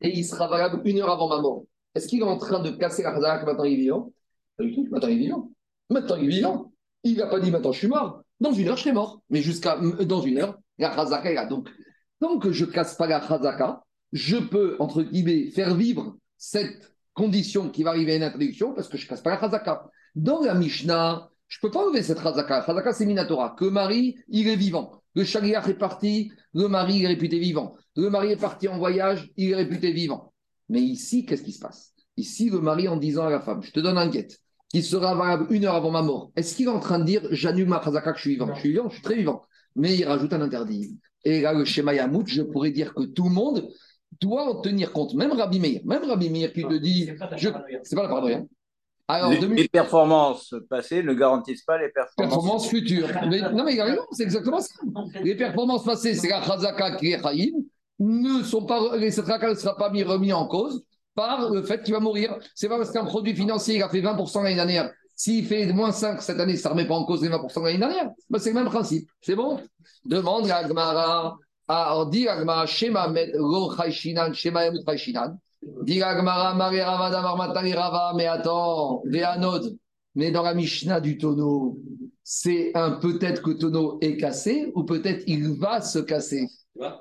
et 0.00 0.16
il 0.16 0.24
sera 0.24 0.48
valable 0.48 0.80
une 0.84 1.00
heure 1.00 1.10
avant 1.10 1.28
ma 1.28 1.40
mort. 1.40 1.64
Est-ce 1.94 2.08
qu'il 2.08 2.20
est 2.20 2.24
en 2.24 2.38
train 2.38 2.60
de 2.60 2.70
casser 2.70 3.02
la 3.02 3.12
maintenant 3.44 3.64
il 3.64 3.74
est 3.74 3.76
vivant? 3.76 4.12
Maintenant 4.58 5.08
il 5.08 5.14
est 5.14 5.16
vivant. 5.16 5.50
Maintenant 5.90 6.16
il 6.16 6.24
est 6.24 6.28
vivant. 6.28 6.72
Il 7.02 7.16
n'a 7.18 7.26
pas 7.26 7.40
dit 7.40 7.50
maintenant 7.50 7.72
je 7.72 7.78
suis 7.78 7.88
mort. 7.88 8.23
Dans 8.44 8.52
une 8.52 8.68
heure, 8.68 8.76
je 8.76 8.82
serai 8.82 8.92
mort. 8.92 9.22
Mais 9.30 9.40
jusqu'à 9.40 9.78
dans 9.78 10.20
une 10.20 10.36
heure, 10.36 10.58
la 10.76 10.90
razaka 10.90 11.30
est 11.30 11.34
là. 11.34 11.46
Donc, 11.46 11.70
tant 12.20 12.38
que 12.38 12.52
je 12.52 12.66
casse 12.66 12.94
pas 12.94 13.06
la 13.06 13.18
razaka, 13.18 13.82
je 14.12 14.36
peux, 14.36 14.76
entre 14.80 15.02
guillemets, 15.02 15.50
faire 15.50 15.74
vivre 15.74 16.18
cette 16.36 16.94
condition 17.14 17.70
qui 17.70 17.84
va 17.84 17.90
arriver 17.90 18.12
à 18.12 18.16
une 18.16 18.22
introduction 18.22 18.74
parce 18.74 18.88
que 18.88 18.98
je 18.98 19.08
casse 19.08 19.22
pas 19.22 19.30
la 19.30 19.36
razaka. 19.36 19.86
Dans 20.14 20.42
la 20.42 20.52
Mishnah, 20.52 21.30
je 21.48 21.58
peux 21.58 21.70
pas 21.70 21.86
enlever 21.86 22.02
cette 22.02 22.18
razaka. 22.18 22.60
Razaka, 22.60 22.92
c'est 22.92 23.06
Minatora. 23.06 23.56
Que 23.58 23.64
Marie, 23.64 24.16
il 24.28 24.46
est 24.46 24.56
vivant. 24.56 25.00
Le 25.14 25.24
chagriach 25.24 25.66
est 25.68 25.78
parti, 25.78 26.30
le 26.52 26.68
mari 26.68 27.02
est 27.02 27.06
réputé 27.06 27.38
vivant. 27.38 27.74
Le 27.96 28.10
mari 28.10 28.32
est 28.32 28.36
parti 28.36 28.68
en 28.68 28.76
voyage, 28.76 29.32
il 29.38 29.52
est 29.52 29.54
réputé 29.54 29.92
vivant. 29.92 30.34
Mais 30.68 30.82
ici, 30.82 31.24
qu'est-ce 31.24 31.44
qui 31.44 31.52
se 31.52 31.60
passe? 31.60 31.94
Ici, 32.18 32.50
le 32.50 32.60
mari, 32.60 32.88
en 32.88 32.98
disant 32.98 33.24
à 33.24 33.30
la 33.30 33.40
femme, 33.40 33.62
je 33.62 33.72
te 33.72 33.80
donne 33.80 33.96
un 33.96 34.08
guette, 34.08 34.38
qui 34.74 34.82
sera 34.82 35.14
valable 35.14 35.46
une 35.50 35.66
heure 35.66 35.76
avant 35.76 35.92
ma 35.92 36.02
mort, 36.02 36.32
est-ce 36.34 36.56
qu'il 36.56 36.66
est 36.66 36.70
en 36.70 36.80
train 36.80 36.98
de 36.98 37.04
dire, 37.04 37.22
j'annule 37.30 37.68
ma 37.68 37.80
chazaka 37.80 38.10
que 38.10 38.18
je 38.18 38.22
suis 38.22 38.30
vivant 38.32 38.52
Je 38.56 38.58
suis 38.58 38.70
vivant, 38.70 38.88
je 38.88 38.94
suis 38.94 39.04
très 39.04 39.14
vivant. 39.14 39.42
Mais 39.76 39.94
il 39.94 40.04
rajoute 40.04 40.32
un 40.32 40.40
interdit. 40.40 40.98
Et 41.24 41.42
là, 41.42 41.52
le 41.52 41.64
schéma 41.64 41.94
Yamout, 41.94 42.26
je 42.26 42.42
pourrais 42.42 42.72
dire 42.72 42.92
que 42.92 43.04
tout 43.04 43.22
le 43.22 43.30
monde 43.30 43.68
doit 44.20 44.50
en 44.50 44.60
tenir 44.62 44.92
compte. 44.92 45.14
Même 45.14 45.30
Rabbi 45.30 45.60
Meir, 45.60 45.82
même 45.84 46.02
Rabbi 46.02 46.28
Meir 46.28 46.52
qui 46.52 46.62
te 46.64 46.74
dit, 46.74 47.08
c'est 47.84 47.94
pas 47.94 48.02
la 48.02 48.08
paranoïa. 48.08 48.42
Alors, 49.06 49.30
les, 49.30 49.68
performances 49.68 50.52
passées 50.68 51.04
ne 51.04 51.14
garantissent 51.14 51.62
pas 51.62 51.78
les 51.78 51.90
performances, 51.90 52.68
futures. 52.68 53.06
non, 53.52 53.62
mais 53.62 53.74
il 53.74 53.80
a 53.80 53.84
raison, 53.84 54.02
c'est 54.10 54.24
exactement 54.24 54.60
ça. 54.60 54.74
Les 55.22 55.36
performances 55.36 55.84
passées, 55.84 56.14
c'est 56.14 56.30
la 56.30 56.42
Chazaka 56.42 56.96
qui 56.96 57.12
est 57.12 57.52
ne 58.00 58.42
sont 58.42 58.66
pas, 58.66 58.96
les 58.96 59.06
ne 59.06 59.54
sera 59.54 59.76
pas 59.76 59.90
mis, 59.90 60.02
remis 60.02 60.32
en 60.32 60.48
cause 60.48 60.84
par 61.14 61.50
le 61.50 61.62
fait 61.62 61.82
qu'il 61.82 61.94
va 61.94 62.00
mourir. 62.00 62.36
C'est 62.54 62.68
pas 62.68 62.76
parce 62.76 62.90
qu'un 62.90 63.04
produit 63.04 63.34
financier 63.34 63.82
a 63.82 63.88
fait 63.88 64.00
20% 64.00 64.42
l'année 64.42 64.56
dernière. 64.56 64.90
S'il 65.16 65.46
fait 65.46 65.72
moins 65.72 65.92
5 65.92 66.20
cette 66.22 66.40
année, 66.40 66.56
ça 66.56 66.70
ne 66.70 66.74
remet 66.74 66.86
pas 66.86 66.94
en 66.94 67.04
cause 67.04 67.22
les 67.22 67.28
20% 67.28 67.64
l'année 67.64 67.78
dernière. 67.78 68.10
Ben, 68.30 68.38
c'est 68.38 68.50
le 68.50 68.56
même 68.56 68.66
principe. 68.66 69.08
C'est 69.20 69.36
bon? 69.36 69.60
Demande 70.04 70.50
à 70.50 70.56
Agmara, 70.56 71.38
à 71.68 72.04
dit 72.10 72.26
Agmara, 72.26 72.66
Shema 72.66 73.08
Met, 73.08 73.32
Lo 73.34 73.70
Chayshinan, 73.76 74.32
Shema 74.32 74.64
Yamut 74.64 74.82
Chayshinan. 74.86 75.38
Dit 75.82 76.02
Agmara, 76.02 76.54
Mari 76.54 76.82
Ravada, 76.82 77.22
Marmatani 77.22 77.72
Rava, 77.74 78.12
mais 78.16 78.26
attends, 78.26 79.02
Véanod, 79.06 79.76
mais 80.14 80.30
dans 80.30 80.42
la 80.42 80.54
Mishnah 80.54 81.00
du 81.00 81.16
tonneau, 81.16 81.78
c'est 82.22 82.72
un 82.74 82.92
peut-être 82.92 83.42
que 83.42 83.50
le 83.50 83.58
tonneau 83.58 83.98
est 84.00 84.16
cassé 84.16 84.72
ou 84.74 84.84
peut-être 84.84 85.22
il 85.26 85.58
va 85.58 85.80
se 85.80 85.98
casser? 86.00 86.48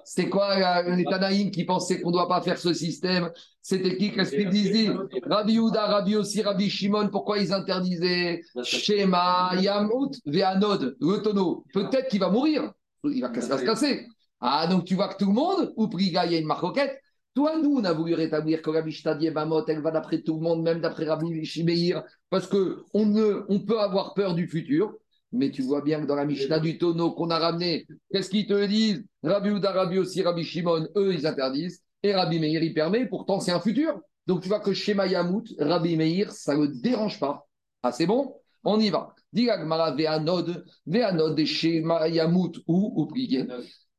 C'était 0.04 0.30
quoi 0.30 0.84
les 0.96 1.04
Tanaïm 1.04 1.50
qui 1.50 1.66
pensaient 1.66 2.00
qu'on 2.00 2.10
ne 2.10 2.14
doit 2.14 2.28
pas 2.28 2.42
faire 2.42 2.58
ce 2.58 2.74
système? 2.74 3.32
C'était 3.62 3.98
qui? 3.98 4.12
Qu'est-ce 4.12 4.36
qu'ils 4.36 4.50
disaient? 4.50 4.90
Rabbi 5.24 5.58
Houda, 5.58 5.88
Rabbi 5.88 6.16
aussi, 6.16 6.42
Rabbi 6.42 6.70
Shimon, 6.70 7.10
pourquoi 7.10 7.40
ils 7.40 7.54
interdisaient? 7.54 8.42
Shema, 8.64 9.52
Yamut, 9.60 10.12
Ve'anod, 10.26 10.96
le 11.00 11.18
tonneau. 11.22 11.66
Peut-être 11.74 12.08
qu'il 12.10 12.20
va 12.20 12.30
mourir, 12.30 12.72
il 13.04 13.22
va, 13.22 13.34
se 13.34 13.66
casser? 13.66 14.06
Ah, 14.40 14.68
donc 14.68 14.86
tu 14.86 14.96
vois 14.96 15.08
que 15.08 15.18
tout 15.18 15.28
le 15.28 15.34
monde, 15.34 15.74
ou 15.76 15.88
Priga, 15.88 16.26
il 16.26 16.34
y 16.34 16.36
a 16.36 16.40
une 16.40 16.46
marcoquette. 16.46 17.00
Toi, 17.34 17.58
nous, 17.58 17.78
on 17.78 17.84
a 17.84 17.94
voulu 17.94 18.14
rétablir 18.14 18.62
que 18.62 18.70
Rabbi 18.70 18.92
Shtadi 18.92 19.32
Bamot, 19.32 19.66
elle 19.68 19.82
va 19.82 19.90
d'après 19.90 20.22
tout 20.22 20.36
le 20.36 20.42
monde, 20.42 20.62
même 20.62 20.82
d'après 20.82 21.06
Rabbi 21.06 21.44
Shimeir, 21.46 22.04
parce 22.30 22.46
qu'on 22.46 22.76
on 22.94 23.60
peut 23.60 23.80
avoir 23.80 24.14
peur 24.14 24.36
du 24.36 24.48
futur. 24.48 24.94
Mais 25.32 25.50
tu 25.50 25.64
vois 25.64 25.82
bien 25.82 26.00
que 26.02 26.06
dans 26.06 26.16
la 26.16 26.26
Mishnah 26.26 26.60
du 26.60 26.78
tonneau 26.78 27.12
qu'on 27.14 27.32
a 27.32 27.40
ramené, 27.40 27.88
qu'est-ce 28.12 28.30
qu'ils 28.30 28.46
te 28.46 28.66
disent? 28.68 29.04
Rabbi 29.24 29.50
Ouda, 29.52 29.72
Rabbi 29.72 29.98
aussi, 30.00 30.22
Rabbi 30.22 30.44
Shimon, 30.44 30.88
eux, 30.96 31.14
ils 31.14 31.26
interdisent. 31.26 31.82
Et 32.04 32.14
Rabbi 32.14 32.40
Meir, 32.40 32.62
il 32.62 32.74
permet. 32.74 33.08
Pourtant, 33.08 33.40
c'est 33.40 33.54
un 33.54 33.62
futur. 33.62 34.00
Donc, 34.28 34.42
tu 34.42 34.50
vois 34.50 34.60
que 34.60 34.74
chez 34.74 34.94
Mayamout, 34.94 35.46
Rabbi 35.58 35.96
Meir, 35.96 36.32
ça 36.32 36.56
ne 36.56 36.64
le 36.64 36.68
dérange 36.82 37.20
pas. 37.20 37.48
Ah, 37.82 37.92
c'est 37.92 38.06
bon? 38.06 38.36
On 38.64 38.80
y 38.80 38.90
va. 38.90 39.14
Diragmara 39.32 39.92
ve'anod, 39.96 40.66
ve'anod 40.86 41.36
de 41.36 41.46
chez 41.46 41.82
Mayamout 41.82 42.52
ou 42.68 42.94
oublié. 43.02 43.48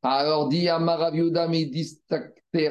Alors, 0.01 0.49
dit 0.49 0.69
Rabbi 0.69 1.21
Ouda 1.21 1.47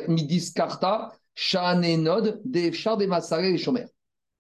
midiskarta, 0.09 1.13
shanenod, 1.35 2.41
de 2.45 2.71
char 2.71 2.97
de 2.97 3.07
masare 3.07 3.45
et 3.45 3.59
chomer. 3.59 3.87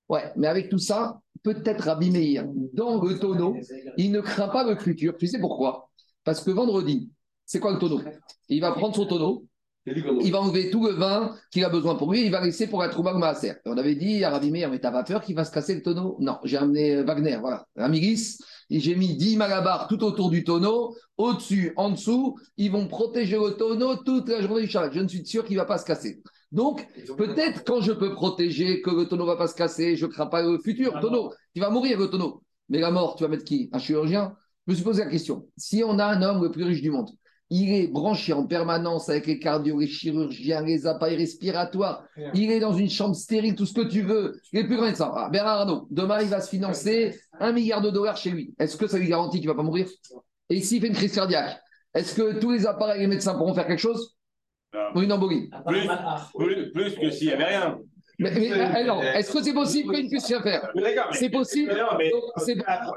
Ouais, 0.08 0.32
mais 0.36 0.46
avec 0.46 0.68
tout 0.68 0.78
ça, 0.78 1.20
peut-être 1.42 1.84
Rabbi 1.84 2.10
Meir, 2.10 2.44
dans 2.72 3.02
le 3.02 3.18
tonneau, 3.18 3.56
il 3.96 4.12
ne 4.12 4.20
craint 4.20 4.48
pas 4.48 4.62
le 4.64 4.76
futur. 4.76 5.16
Tu 5.16 5.26
sais 5.26 5.40
pourquoi? 5.40 5.90
Parce 6.22 6.42
que 6.42 6.50
vendredi, 6.50 7.10
c'est 7.46 7.60
quoi 7.60 7.72
le 7.72 7.78
tonneau? 7.78 8.00
Il 8.48 8.60
va 8.60 8.72
prendre 8.72 8.94
son 8.94 9.06
tonneau, 9.06 9.46
il 9.86 10.32
va 10.32 10.40
enlever 10.40 10.70
tout 10.70 10.86
le 10.86 10.92
vin 10.92 11.34
qu'il 11.50 11.64
a 11.64 11.68
besoin 11.68 11.94
pour 11.94 12.12
lui, 12.12 12.24
il 12.24 12.30
va 12.30 12.42
laisser 12.42 12.66
pour 12.66 12.82
être 12.84 12.98
au 12.98 13.02
Maaser. 13.02 13.54
On 13.66 13.76
avait 13.76 13.94
dit 13.94 14.24
à 14.24 14.30
Rabbi 14.30 14.50
Meir, 14.50 14.70
mais 14.70 14.78
t'as 14.78 14.90
pas 14.90 15.04
peur 15.04 15.20
qu'il 15.22 15.34
va 15.34 15.44
se 15.44 15.52
casser 15.52 15.74
le 15.74 15.82
tonneau? 15.82 16.16
Non, 16.20 16.38
j'ai 16.44 16.56
amené 16.56 17.02
Wagner, 17.02 17.36
voilà, 17.40 17.66
Amiris, 17.76 18.38
et 18.70 18.80
j'ai 18.80 18.94
mis 18.94 19.16
10 19.16 19.36
malabars 19.36 19.88
tout 19.88 20.02
autour 20.02 20.30
du 20.30 20.42
tonneau, 20.42 20.96
au-dessus, 21.18 21.72
en 21.76 21.90
dessous, 21.90 22.38
ils 22.56 22.72
vont 22.72 22.88
protéger 22.88 23.36
le 23.36 23.50
tonneau 23.52 23.96
toute 23.96 24.28
la 24.28 24.40
journée 24.40 24.62
du 24.62 24.68
Shabbat. 24.68 24.92
Je 24.92 25.00
ne 25.00 25.08
suis 25.08 25.24
sûr 25.26 25.44
qu'il 25.44 25.56
ne 25.56 25.60
va 25.60 25.66
pas 25.66 25.78
se 25.78 25.84
casser. 25.84 26.22
Donc, 26.50 26.86
peut-être 27.18 27.64
quand 27.64 27.80
je 27.80 27.92
peux 27.92 28.14
protéger 28.14 28.80
que 28.80 28.90
le 28.90 29.06
tonneau 29.06 29.24
ne 29.24 29.30
va 29.30 29.36
pas 29.36 29.48
se 29.48 29.54
casser, 29.54 29.96
je 29.96 30.06
ne 30.06 30.10
crains 30.10 30.26
pas 30.26 30.42
le 30.42 30.58
futur 30.58 30.92
ah 30.96 31.00
tonneau. 31.00 31.32
Tu 31.54 31.60
vas 31.60 31.68
mourir, 31.68 31.98
le 31.98 32.08
tonneau. 32.08 32.42
Mais 32.68 32.78
la 32.78 32.90
mort, 32.90 33.16
tu 33.16 33.24
vas 33.24 33.28
mettre 33.28 33.44
qui? 33.44 33.68
Un 33.72 33.78
chirurgien? 33.78 34.34
Je 34.66 34.72
me 34.72 34.76
suis 34.76 34.84
posé 34.84 35.04
la 35.04 35.10
question. 35.10 35.46
Si 35.56 35.82
on 35.84 35.98
a 35.98 36.06
un 36.06 36.22
homme 36.22 36.42
le 36.42 36.50
plus 36.50 36.64
riche 36.64 36.80
du 36.80 36.90
monde, 36.90 37.10
il 37.56 37.72
est 37.72 37.86
branché 37.86 38.32
en 38.32 38.44
permanence 38.44 39.08
avec 39.08 39.28
les 39.28 39.38
cardio, 39.38 39.78
les 39.78 39.86
chirurgiens, 39.86 40.62
les 40.62 40.88
appareils 40.88 41.16
respiratoires. 41.16 42.04
Il 42.34 42.50
est 42.50 42.58
dans 42.58 42.72
une 42.72 42.90
chambre 42.90 43.14
stérile, 43.14 43.54
tout 43.54 43.64
ce 43.64 43.74
que 43.74 43.86
tu 43.86 44.02
veux. 44.02 44.40
Il 44.52 44.58
est 44.58 44.64
plus 44.64 44.74
grand 44.74 44.86
médecin. 44.86 45.12
Ah, 45.14 45.28
Bernard 45.30 45.60
Arnault, 45.60 45.86
demain, 45.92 46.20
il 46.20 46.28
va 46.28 46.40
se 46.40 46.48
financer 46.48 47.16
un 47.38 47.52
milliard 47.52 47.80
de 47.80 47.90
dollars 47.90 48.16
chez 48.16 48.30
lui. 48.30 48.52
Est-ce 48.58 48.76
que 48.76 48.88
ça 48.88 48.98
lui 48.98 49.06
garantit 49.06 49.38
qu'il 49.38 49.48
ne 49.48 49.52
va 49.52 49.56
pas 49.56 49.62
mourir? 49.62 49.86
Et 50.50 50.60
s'il 50.62 50.80
fait 50.80 50.88
une 50.88 50.94
crise 50.94 51.14
cardiaque, 51.14 51.60
est-ce 51.94 52.16
que 52.16 52.40
tous 52.40 52.50
les 52.50 52.66
appareils 52.66 52.98
et 52.98 53.02
les 53.02 53.06
médecins 53.06 53.34
pourront 53.34 53.54
faire 53.54 53.68
quelque 53.68 53.78
chose? 53.78 54.16
Ou 54.96 55.02
une 55.02 55.12
embolie? 55.12 55.48
Plus, 56.36 56.72
plus, 56.72 56.96
que 56.96 57.10
s'il 57.10 57.28
n'y 57.28 57.34
avait 57.34 57.44
rien. 57.44 57.78
Mais, 58.18 58.28
est-ce 58.28 59.32
que 59.32 59.42
c'est 59.42 59.52
possible 59.52 59.92
qu'il 59.94 60.04
ne 60.04 60.08
puisse 60.08 60.26
rien 60.26 60.40
faire? 60.40 60.70
C'est 61.12 61.30
possible. 61.30 61.74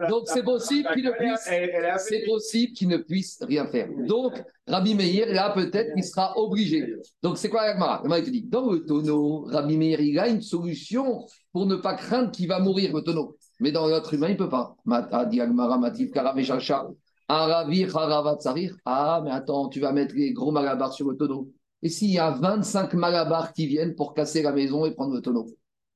Donc 0.10 0.24
c'est 0.26 0.44
possible 0.44 0.90
qu'il 0.94 1.06
ne 1.06 1.12
puisse. 1.12 1.50
C'est 1.98 2.24
possible 2.26 2.74
qu'il 2.74 2.88
ne 2.88 2.98
puisse 2.98 3.40
rien 3.42 3.66
faire. 3.68 3.88
Donc 4.08 4.34
Rabbi 4.68 4.96
Meir 4.96 5.28
là 5.34 5.52
peut-être 5.52 5.94
qu'il 5.94 6.04
sera 6.04 6.38
obligé. 6.38 6.96
Donc 7.24 7.38
c'est 7.38 7.50
quoi 7.50 7.62
Agmara 7.62 8.02
Agmara 8.02 8.22
te 8.22 8.30
dit 8.30 8.44
dans 8.44 8.70
le 8.70 8.86
tonneau, 8.86 9.46
Rabbi 9.46 9.78
Meir 9.78 10.02
il 10.02 10.20
a 10.20 10.28
une 10.28 10.42
solution 10.42 11.26
pour 11.52 11.66
ne 11.66 11.76
pas 11.76 11.96
craindre 11.96 12.32
qu'il 12.32 12.48
va 12.48 12.60
mourir 12.60 12.94
le 12.94 13.02
tonneau. 13.02 13.38
Mais 13.60 13.72
dans 13.72 13.88
l'autre 13.88 14.14
humain 14.14 14.30
il 14.30 14.38
peut 14.38 14.50
pas. 14.50 14.76
dit 15.30 15.42
Agmara 15.42 15.78
Matif 15.80 16.12
Ah 18.86 19.22
mais 19.24 19.32
attends 19.32 19.70
tu 19.70 19.80
vas 19.80 19.92
mettre 19.94 20.14
les 20.16 20.34
gros 20.34 20.52
malabars 20.52 20.94
sur 20.94 21.10
le 21.10 21.18
tonneau. 21.18 21.50
Et 21.84 21.90
s'il 21.90 22.12
y 22.12 22.20
a 22.20 22.32
25 22.32 22.94
malabars 22.94 23.54
qui 23.54 23.68
viennent 23.68 23.96
pour 23.96 24.14
casser 24.14 24.42
la 24.42 24.52
maison 24.52 24.86
et 24.86 24.92
prendre 24.92 25.14
le 25.14 25.22
tonneau, 25.22 25.48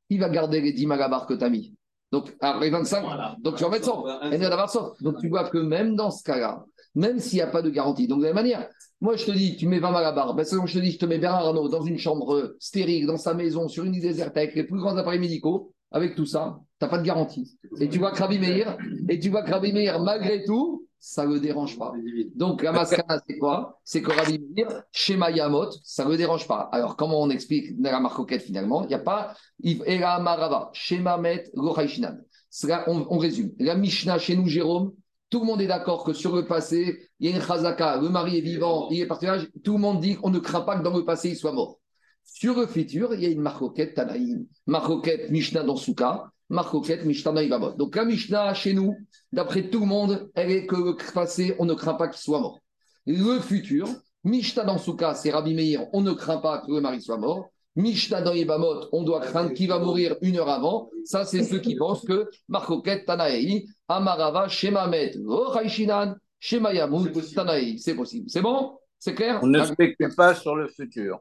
il 0.10 0.20
va 0.20 0.30
garder 0.30 0.62
les 0.62 0.74
10 0.74 0.86
malabars 0.86 1.26
que 1.26 1.34
tu 1.34 1.44
as 1.44 1.50
mis? 1.50 1.76
Donc, 2.12 2.36
après 2.42 2.70
25, 2.70 3.40
donc 3.40 3.56
tu 3.56 3.64
vas 3.64 3.70
mettre 3.70 3.86
100. 3.86 4.94
Donc, 5.02 5.20
tu 5.20 5.30
vois 5.30 5.50
que 5.50 5.58
même 5.58 5.96
dans 5.96 6.12
ce 6.12 6.24
cas-là, 6.24 6.66
même 6.94 7.20
s'il 7.20 7.38
n'y 7.38 7.42
a 7.42 7.48
pas 7.48 7.62
de 7.62 7.70
garantie, 7.70 8.08
donc 8.08 8.20
de 8.20 8.26
la 8.26 8.34
même 8.34 8.44
manière, 8.44 8.68
moi 9.00 9.16
je 9.16 9.26
te 9.26 9.32
dis, 9.32 9.56
tu 9.56 9.68
mets 9.68 9.80
20 9.80 9.92
malabars, 9.92 10.36
ben, 10.36 10.46
je 10.46 10.74
te 10.74 10.80
dis, 10.80 10.92
je 10.92 11.00
te 11.00 11.06
mets 11.06 11.18
Bernard 11.18 11.48
Arnault 11.48 11.70
dans 11.70 11.84
une 11.84 11.98
chambre 11.98 12.56
stérile, 12.60 13.08
dans 13.08 13.18
sa 13.18 13.34
maison, 13.34 13.70
sur 13.70 13.86
une 13.86 13.96
île 13.96 14.02
déserte, 14.02 14.36
avec 14.36 14.56
les 14.56 14.66
plus 14.66 14.78
grands 14.78 14.98
appareils 14.98 15.20
médicaux, 15.20 15.74
avec 15.92 16.16
tout 16.16 16.26
ça, 16.26 16.60
tu 16.80 16.86
n'as 16.86 16.90
pas 16.90 16.98
de 16.98 17.04
garantie. 17.04 17.58
Et 17.80 17.88
tu 17.88 17.98
vois 17.98 18.12
Krabi 18.12 18.40
Meir, 18.40 18.78
et 19.08 19.18
tu 19.18 19.30
vois 19.30 19.44
Krabi 19.44 19.72
Meir, 19.72 20.02
malgré 20.02 20.44
tout, 20.44 20.81
ça 21.04 21.26
ne 21.26 21.34
le 21.34 21.40
dérange 21.40 21.78
pas. 21.80 21.92
Donc 22.36 22.62
la 22.62 22.72
mascana, 22.72 23.20
c'est 23.28 23.40
quoi? 23.40 23.82
C'est 23.84 24.04
que 24.04 24.12
Rabbi 24.12 24.40
Meir, 24.56 24.84
chez 24.92 25.18
Mayamot, 25.18 25.72
ça 25.84 26.06
ne 26.06 26.12
le 26.12 26.18
dérange 26.18 26.48
pas. 26.48 26.70
Alors 26.72 26.96
comment 26.96 27.20
on 27.20 27.32
explique 27.32 27.74
la 27.80 28.00
marcoquette 28.00 28.44
finalement? 28.44 28.84
Il 28.84 28.90
n'y 28.90 28.94
a 28.94 29.00
pas 29.00 29.34
Ela 29.64 30.20
Marava, 30.20 30.70
Shema 30.74 31.18
Met, 31.18 31.52
on, 31.56 33.08
on 33.10 33.18
résume. 33.18 33.52
La 33.60 33.76
Mishnah 33.76 34.20
chez 34.20 34.38
nous, 34.38 34.48
Jérôme, 34.48 34.94
tout 35.32 35.40
le 35.40 35.46
monde 35.46 35.62
est 35.62 35.68
d'accord 35.68 36.04
que 36.04 36.14
sur 36.14 36.36
le 36.36 36.46
passé, 36.46 37.10
il 37.20 37.30
y 37.30 37.34
a 37.34 37.36
une 37.36 37.42
chazaka, 37.42 37.98
le 37.98 38.10
mari 38.10 38.38
est 38.38 38.42
vivant, 38.42 38.90
il 38.92 39.00
est 39.00 39.08
partage, 39.08 39.50
tout 39.64 39.74
le 39.74 39.80
monde 39.80 40.02
dit 40.02 40.16
qu'on 40.16 40.30
ne 40.30 40.40
craint 40.40 40.62
pas 40.62 40.78
que 40.78 40.84
dans 40.84 40.96
le 40.96 41.04
passé, 41.04 41.30
il 41.30 41.36
soit 41.36 41.54
mort. 41.54 41.80
Sur 42.24 42.60
le 42.60 42.68
futur, 42.68 43.16
il 43.16 43.24
y 43.24 43.26
a 43.26 43.30
une 43.30 43.42
marcoquette 43.42 43.96
Tanaïm, 43.96 44.46
marcoquette 44.68 45.32
Mishnah 45.32 45.64
dans 45.64 45.78
Souka, 45.78 46.32
marcoquette 46.52 47.06
Mishnah 47.06 47.32
Donc 47.78 47.96
la 47.96 48.06
Mishnah 48.06 48.54
chez 48.54 48.74
nous, 48.74 48.96
d'après 49.32 49.70
tout 49.70 49.80
le 49.80 49.86
monde, 49.86 50.30
elle 50.36 50.52
est 50.52 50.66
que 50.66 50.76
le 50.76 51.14
passé, 51.14 51.56
on 51.60 51.66
ne 51.66 51.74
craint 51.74 51.96
pas 51.96 52.10
qu'il 52.10 52.22
soit 52.22 52.40
mort. 52.40 52.60
Le 53.08 53.40
futur, 53.40 53.88
Mishnah 54.24 54.66
dans 54.66 54.78
Souka, 54.78 55.16
c'est 55.16 55.32
Rabbi 55.32 55.56
Meir, 55.56 55.88
on 55.94 56.02
ne 56.02 56.12
craint 56.12 56.38
pas 56.38 56.60
que 56.60 56.72
le 56.72 56.82
mari 56.82 57.02
soit 57.02 57.18
mort. 57.18 57.50
Mishnah 57.78 58.22
dans 58.22 58.34
Ibamot, 58.34 58.90
on 58.92 59.04
doit 59.04 59.22
craindre 59.22 59.54
qu'il 59.54 59.70
va 59.70 59.80
mourir 59.80 60.18
une 60.22 60.38
heure 60.38 60.50
avant. 60.50 60.90
Ça, 61.06 61.24
c'est 61.24 61.44
ceux 61.44 61.60
qui 61.60 61.76
pensent 61.76 62.06
que 62.06 62.30
Marcoquet, 62.50 63.06
Tanaï, 63.06 63.66
Amarava, 63.88 64.50
Shemamet, 64.50 65.14
Rochaishinan, 65.26 66.16
Shemayamut, 66.38 67.14
Tanaï. 67.34 67.80
C'est 67.80 67.96
possible. 67.96 68.30
C'est 68.30 68.42
bon? 68.42 68.78
C'est 69.00 69.16
clair? 69.16 69.40
On 69.42 69.48
ne 69.48 69.64
spécule 69.64 70.14
pas 70.16 70.36
sur 70.36 70.56
le 70.56 70.68
futur. 70.68 71.20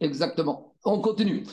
Exactement. 0.00 0.74
On 0.84 1.00
continue. 1.00 1.44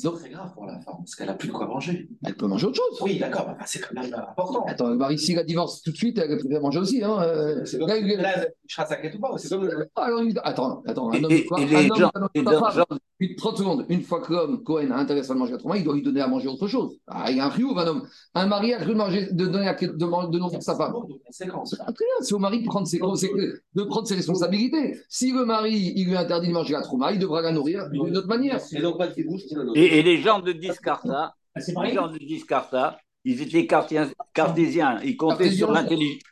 C'est 0.00 0.12
très 0.12 0.30
grave 0.30 0.52
pour 0.54 0.66
la 0.66 0.78
femme, 0.80 0.94
parce 0.98 1.14
qu'elle 1.14 1.26
n'a 1.26 1.34
plus 1.34 1.48
de 1.48 1.52
quoi 1.52 1.66
manger. 1.66 2.08
Elle 2.24 2.34
peut 2.36 2.46
manger 2.46 2.66
autre 2.66 2.76
chose. 2.76 2.98
Oui, 3.02 3.18
d'accord, 3.18 3.46
bah, 3.46 3.56
c'est 3.66 3.80
quand 3.80 4.00
même 4.00 4.12
important. 4.14 4.64
Attends, 4.66 4.88
le 4.88 4.96
mari, 4.96 5.18
s'il 5.18 5.38
a 5.38 5.44
divorce 5.44 5.82
tout 5.82 5.90
de 5.92 5.96
suite, 5.96 6.18
elle 6.18 6.38
peut 6.38 6.58
manger 6.60 6.78
aussi. 6.78 7.02
Hein. 7.02 7.18
euh, 7.22 7.64
C'est 7.64 9.50
comme 9.50 9.64
le. 9.64 9.88
Ah, 9.96 10.04
alors, 10.04 10.22
Attends, 10.44 10.82
attends. 10.86 11.10
Un 11.12 11.24
homme, 11.24 11.30
et- 11.32 11.44
quoi, 11.44 11.60
et 11.60 11.64
un 11.64 11.66
les 11.82 11.90
homme, 11.90 12.10
homme, 12.14 12.28
et 12.34 12.42
femme. 12.44 12.84
Une- 13.20 13.36
30 13.36 13.58
secondes. 13.58 13.84
Une 13.90 14.02
fois 14.02 14.20
que 14.20 14.32
l'homme, 14.32 14.62
Cohen, 14.62 14.90
a 14.92 14.96
intéressé 14.96 15.30
à 15.30 15.34
manger 15.34 15.52
la 15.52 15.58
trauma, 15.58 15.76
il 15.76 15.84
doit 15.84 15.94
lui 15.94 16.02
donner 16.02 16.22
à 16.22 16.26
manger 16.28 16.48
autre 16.48 16.66
chose. 16.68 16.96
Ah, 17.06 17.30
il 17.30 17.36
y 17.36 17.40
a 17.40 17.44
un 17.44 17.48
riouf, 17.50 17.76
un 17.76 17.86
homme. 17.86 18.02
Un 18.34 18.46
mari 18.46 18.72
a 18.72 18.78
cru 18.78 18.92
de, 18.92 18.94
manger, 18.98 19.28
de 19.30 19.46
donner 19.46 19.68
à, 19.68 19.74
de, 19.74 19.86
de 19.88 20.38
nourrir 20.38 20.62
sa 20.62 20.74
femme. 20.74 20.94
Conséquence. 21.26 21.70
Très 21.76 21.84
bien, 21.84 22.14
c'est 22.22 22.32
au 22.34 22.38
mari 22.38 22.62
de 22.62 22.66
prendre, 22.66 22.86
ses, 22.86 22.98
de 22.98 23.82
prendre 23.84 24.06
ses 24.06 24.14
responsabilités. 24.14 24.98
Si 25.08 25.32
le 25.32 25.44
mari, 25.44 25.92
il 25.96 26.06
lui 26.08 26.16
interdit 26.16 26.48
de 26.48 26.52
manger 26.52 26.72
la 26.72 26.80
trauma, 26.82 27.12
il 27.12 27.18
devra 27.18 27.42
la 27.42 27.52
nourrir 27.52 27.88
d'une 27.90 28.16
autre 28.16 28.28
manière. 28.28 28.58
Et 28.72 28.80
donc, 28.80 28.96
pas 28.96 29.08
de 29.08 29.22
bouche. 29.22 29.42
Et, 29.90 30.02
les 30.02 30.18
gens 30.18 30.40
de 30.40 30.52
Discarta, 30.52 31.34
Ah, 31.54 31.60
les 31.84 31.94
gens 31.94 32.08
de 32.08 32.18
Discarta, 32.18 32.98
ils 33.24 33.42
étaient 33.42 33.66
cartésiens. 33.66 35.00
Ils 35.02 35.16
comptaient 35.16 35.50
sur 35.50 35.68
l'intelligence. 35.72 36.22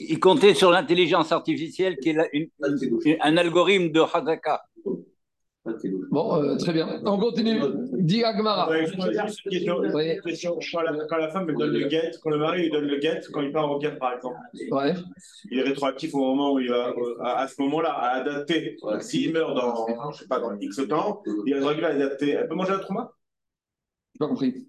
Ils 0.00 0.18
comptaient 0.20 0.54
sur 0.54 0.70
l'intelligence 0.70 1.32
artificielle 1.32 1.96
qui 1.98 2.10
est 2.10 2.12
la- 2.14 2.28
une- 2.32 2.48
un 3.20 3.36
algorithme 3.36 3.90
de 3.90 4.00
Hadaka. 4.00 4.64
Bon, 6.10 6.42
euh, 6.42 6.56
très 6.56 6.72
bien. 6.72 7.00
On 7.04 7.18
continue. 7.18 7.60
Dis 7.92 8.22
Agmara. 8.24 8.70
Ouais. 8.70 8.86
Oui. 9.94 10.20
Quand, 10.72 10.80
la, 10.82 11.04
quand 11.06 11.16
la 11.16 11.28
femme 11.30 11.46
elle 11.48 11.56
donne 11.56 11.72
le 11.72 11.88
guet, 11.88 12.10
quand 12.22 12.30
le 12.30 12.38
mari 12.38 12.62
lui 12.62 12.70
donne 12.70 12.84
le 12.86 12.98
guet, 12.98 13.20
quand 13.32 13.40
il 13.42 13.52
part 13.52 13.70
au 13.70 13.78
guet 13.78 13.96
par 13.98 14.14
exemple, 14.14 14.36
Ouais. 14.70 14.94
il 15.50 15.58
est 15.58 15.62
rétroactif 15.62 16.14
au 16.14 16.18
moment 16.18 16.52
où 16.54 16.60
il 16.60 16.68
va, 16.68 16.90
euh, 16.90 17.16
à, 17.22 17.40
à 17.40 17.48
ce 17.48 17.60
moment-là, 17.62 17.90
à 17.92 18.08
adapter. 18.20 18.76
S'il 19.00 19.32
meurt 19.32 19.54
dans, 19.54 20.12
je 20.12 20.18
sais 20.18 20.26
pas, 20.28 20.38
dans 20.40 20.54
X 20.58 20.80
temps, 20.88 21.22
il 21.46 21.52
est 21.54 21.58
régulier 21.64 21.86
à 21.86 21.90
adapter. 21.90 22.30
Elle 22.30 22.48
peut 22.48 22.54
manger 22.54 22.72
la 22.72 22.78
trauma? 22.78 23.12
J'ai 24.14 24.18
pas 24.18 24.28
compris. 24.28 24.66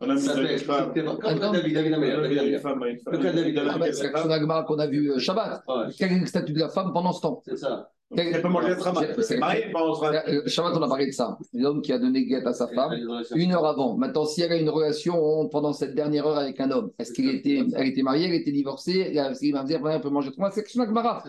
On 0.00 0.10
a 0.10 0.14
mis 0.14 0.20
Ça 0.20 0.40
une 0.40 0.58
femme. 0.58 0.92
David, 0.94 1.74
David. 1.74 1.92
Le 1.92 3.18
cas 3.18 3.32
de 3.32 3.36
David, 3.36 3.58
Ah, 3.68 3.78
c'est 3.92 4.02
l'action 4.04 4.28
d'Agmara 4.28 4.64
qu'on 4.64 4.78
a 4.78 4.86
vu 4.86 5.12
euh, 5.12 5.18
Shabbat. 5.18 5.62
Quel 5.98 6.12
est 6.12 6.18
le 6.20 6.26
statut 6.26 6.52
de 6.52 6.60
la 6.60 6.68
femme 6.68 6.92
pendant 6.92 7.12
ce 7.12 7.20
temps 7.20 7.42
c'est 7.46 7.56
ça. 7.56 7.90
Elle 8.16 8.42
peut 8.42 8.48
manger 8.48 8.68
la 8.68 8.76
train. 8.76 8.92
Euh, 9.02 10.42
Shabbat, 10.46 10.72
on 10.76 10.82
a 10.82 10.88
parlé 10.88 11.06
de 11.06 11.12
ça. 11.12 11.38
L'homme 11.52 11.80
qui 11.80 11.92
a 11.92 11.98
donné 11.98 12.24
guette 12.26 12.46
à 12.46 12.52
sa 12.52 12.68
femme 12.68 12.92
une 13.34 13.52
heure 13.52 13.64
avant. 13.66 13.96
Maintenant, 13.96 14.24
si 14.24 14.42
elle 14.42 14.52
a 14.52 14.56
une 14.56 14.68
relation 14.68 15.48
pendant 15.48 15.72
cette 15.72 15.94
dernière 15.94 16.26
heure 16.26 16.38
avec 16.38 16.60
un 16.60 16.70
homme, 16.70 16.90
est-ce 16.98 17.12
qu'elle 17.12 17.28
était, 17.30 17.62
elle 17.74 17.88
était 17.88 18.02
mariée, 18.02 18.26
elle 18.28 18.34
était 18.34 18.52
divorcée 18.52 18.98
Est-ce 19.14 19.40
qu'il 19.40 19.52
va 19.52 19.62
me 19.62 19.68
dire, 19.68 19.80
elle 19.88 20.00
peut 20.00 20.10
manger 20.10 20.30
trois 20.32 20.50
C'est 20.50 20.60
l'action 20.60 20.82
d'Agmara. 20.82 21.24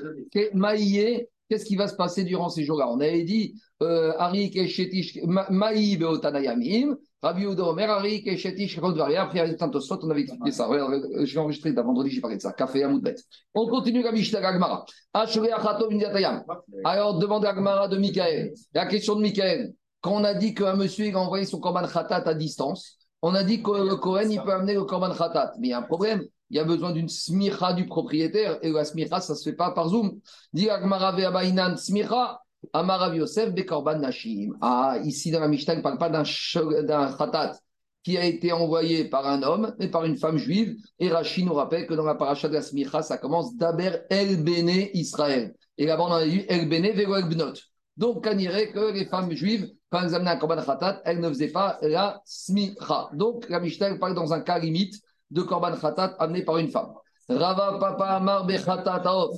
Maïe, 0.54 1.28
Qu'est-ce 1.50 1.66
qui 1.66 1.76
va 1.76 1.88
se 1.88 1.96
passer 1.96 2.24
durant 2.24 2.50
ces 2.50 2.64
jours-là? 2.64 2.90
On 2.90 3.00
avait 3.00 3.24
dit 3.24 3.54
euh, 3.84 4.14
Ari 4.18 4.50
Keshetish 4.50 5.20
Ma- 5.26 5.48
Maï 5.52 5.96
Beotanayamim, 5.96 6.98
Rabbi 7.22 7.44
Udo 7.44 7.70
Omer, 7.70 7.90
Ari 7.90 8.24
Keshetish 8.24 8.78
Rodvaria. 8.80 9.24
Après, 9.24 9.42
on 9.42 10.10
avait 10.12 10.22
expliqué 10.22 10.52
ça. 10.52 10.70
Euh, 10.70 11.26
Je 11.26 11.34
vais 11.34 11.40
enregistrer 11.40 11.74
d'un 11.74 11.82
vendredi, 11.82 12.12
j'ai 12.12 12.22
parlé 12.22 12.38
de 12.38 12.42
ça. 12.42 12.52
Café 12.54 12.84
à 12.84 12.88
Moudbet. 12.88 13.16
On 13.54 13.68
continue 13.68 14.04
la 14.04 14.12
Mishnah 14.12 14.42
Gagmara. 14.42 14.86
Alors, 16.84 17.18
demande 17.18 17.46
à 17.46 17.54
Gmara 17.54 17.88
de 17.88 17.98
Michael. 17.98 18.54
La 18.74 18.86
question 18.86 19.16
de 19.16 19.22
Michael. 19.22 19.74
Quand 20.02 20.14
on 20.14 20.24
a 20.24 20.36
dit 20.36 20.54
qu'un 20.54 20.76
monsieur 20.76 21.12
a 21.16 21.20
envoyé 21.20 21.46
son 21.46 21.60
Korban 21.60 21.88
Khatat 21.88 22.24
à 22.28 22.34
distance, 22.36 22.98
on 23.24 23.34
a 23.34 23.44
dit 23.44 23.64
que 23.64 23.72
le 23.72 23.96
Kohen 23.96 24.32
il 24.32 24.40
peut 24.44 24.54
amener 24.54 24.76
le 24.76 24.84
Korban 24.84 25.16
Khatat. 25.16 25.54
Mais 25.60 25.70
il 25.70 25.72
y 25.72 25.74
a 25.74 25.80
un 25.80 25.84
problème. 25.84 26.22
Il 26.52 26.58
y 26.58 26.60
a 26.60 26.64
besoin 26.64 26.92
d'une 26.92 27.10
smicha 27.10 27.74
du 27.74 27.88
propriétaire. 27.88 28.60
Et 28.62 28.72
la 28.72 28.86
smicha, 28.86 29.20
ça 29.20 29.34
ne 29.34 29.38
se 29.40 29.50
fait 29.50 29.56
pas 29.56 29.72
par 29.72 29.90
Zoom. 29.90 30.20
Dit 30.54 30.70
Agmara 30.70 31.12
Ve'abainan 31.14 31.76
smicha. 31.76 32.40
Amarav 32.74 33.16
Yosef 33.16 33.54
Bekorban 33.54 34.00
Nashim. 34.00 34.56
Ah, 34.62 34.98
ici 35.04 35.32
dans 35.32 35.40
la 35.40 35.48
Mishnah, 35.48 35.74
il 35.74 35.78
ne 35.78 35.82
parle 35.84 35.98
pas 35.98 36.10
d'un 36.10 36.24
Khatat 37.18 37.54
qui 38.06 38.20
a 38.20 38.24
été 38.24 38.52
envoyé 38.52 39.06
par 39.06 39.26
un 39.26 39.42
homme, 39.42 39.74
mais 39.80 39.88
par 39.88 40.06
une 40.06 40.16
femme 40.16 40.38
juive. 40.38 40.76
Et 41.00 41.10
Rachid 41.10 41.44
nous 41.44 41.56
rappelle 41.56 41.88
que 41.88 41.96
dans 41.96 42.06
la 42.06 42.14
paracha 42.14 42.48
de 42.48 42.54
la 42.54 42.62
smicha, 42.62 43.02
ça 43.02 43.18
commence 43.18 43.56
d'Aber 43.58 44.04
El 44.12 44.44
Bene 44.44 44.90
Israël. 44.94 45.56
Et 45.80 45.88
là-bas, 45.88 46.04
on 46.08 46.14
a 46.14 46.26
eu 46.26 46.46
El 46.48 46.70
Bene 46.70 46.92
Vego 46.92 47.16
El 47.16 47.28
Bnot. 47.28 47.54
Donc, 47.98 48.28
on 48.30 48.36
dirait 48.36 48.72
que 48.72 48.92
les 48.94 49.06
femmes 49.06 49.32
juives, 49.32 49.72
quand 49.90 50.04
elles 50.04 50.14
amenaient 50.14 50.32
un 50.32 50.38
korban 50.38 50.62
khatat, 50.62 51.02
elles 51.04 51.20
ne 51.20 51.30
faisaient 51.30 51.52
pas 51.52 51.80
la 51.82 52.22
smicha. 52.26 53.10
Donc, 53.14 53.50
la 53.50 53.60
Mishnah 53.60 53.98
parle 53.98 54.14
dans 54.14 54.34
un 54.34 54.42
cas 54.42 54.60
limite 54.60 55.02
de 55.32 55.42
korban 55.42 55.76
khatat 55.76 56.16
amené 56.20 56.44
par 56.44 56.58
une 56.60 56.70
femme. 56.70 56.94
Rava 57.28 57.80
Papa 57.80 58.06
Amar 58.06 58.46
Bechatat 58.46 59.02
Aof. 59.04 59.36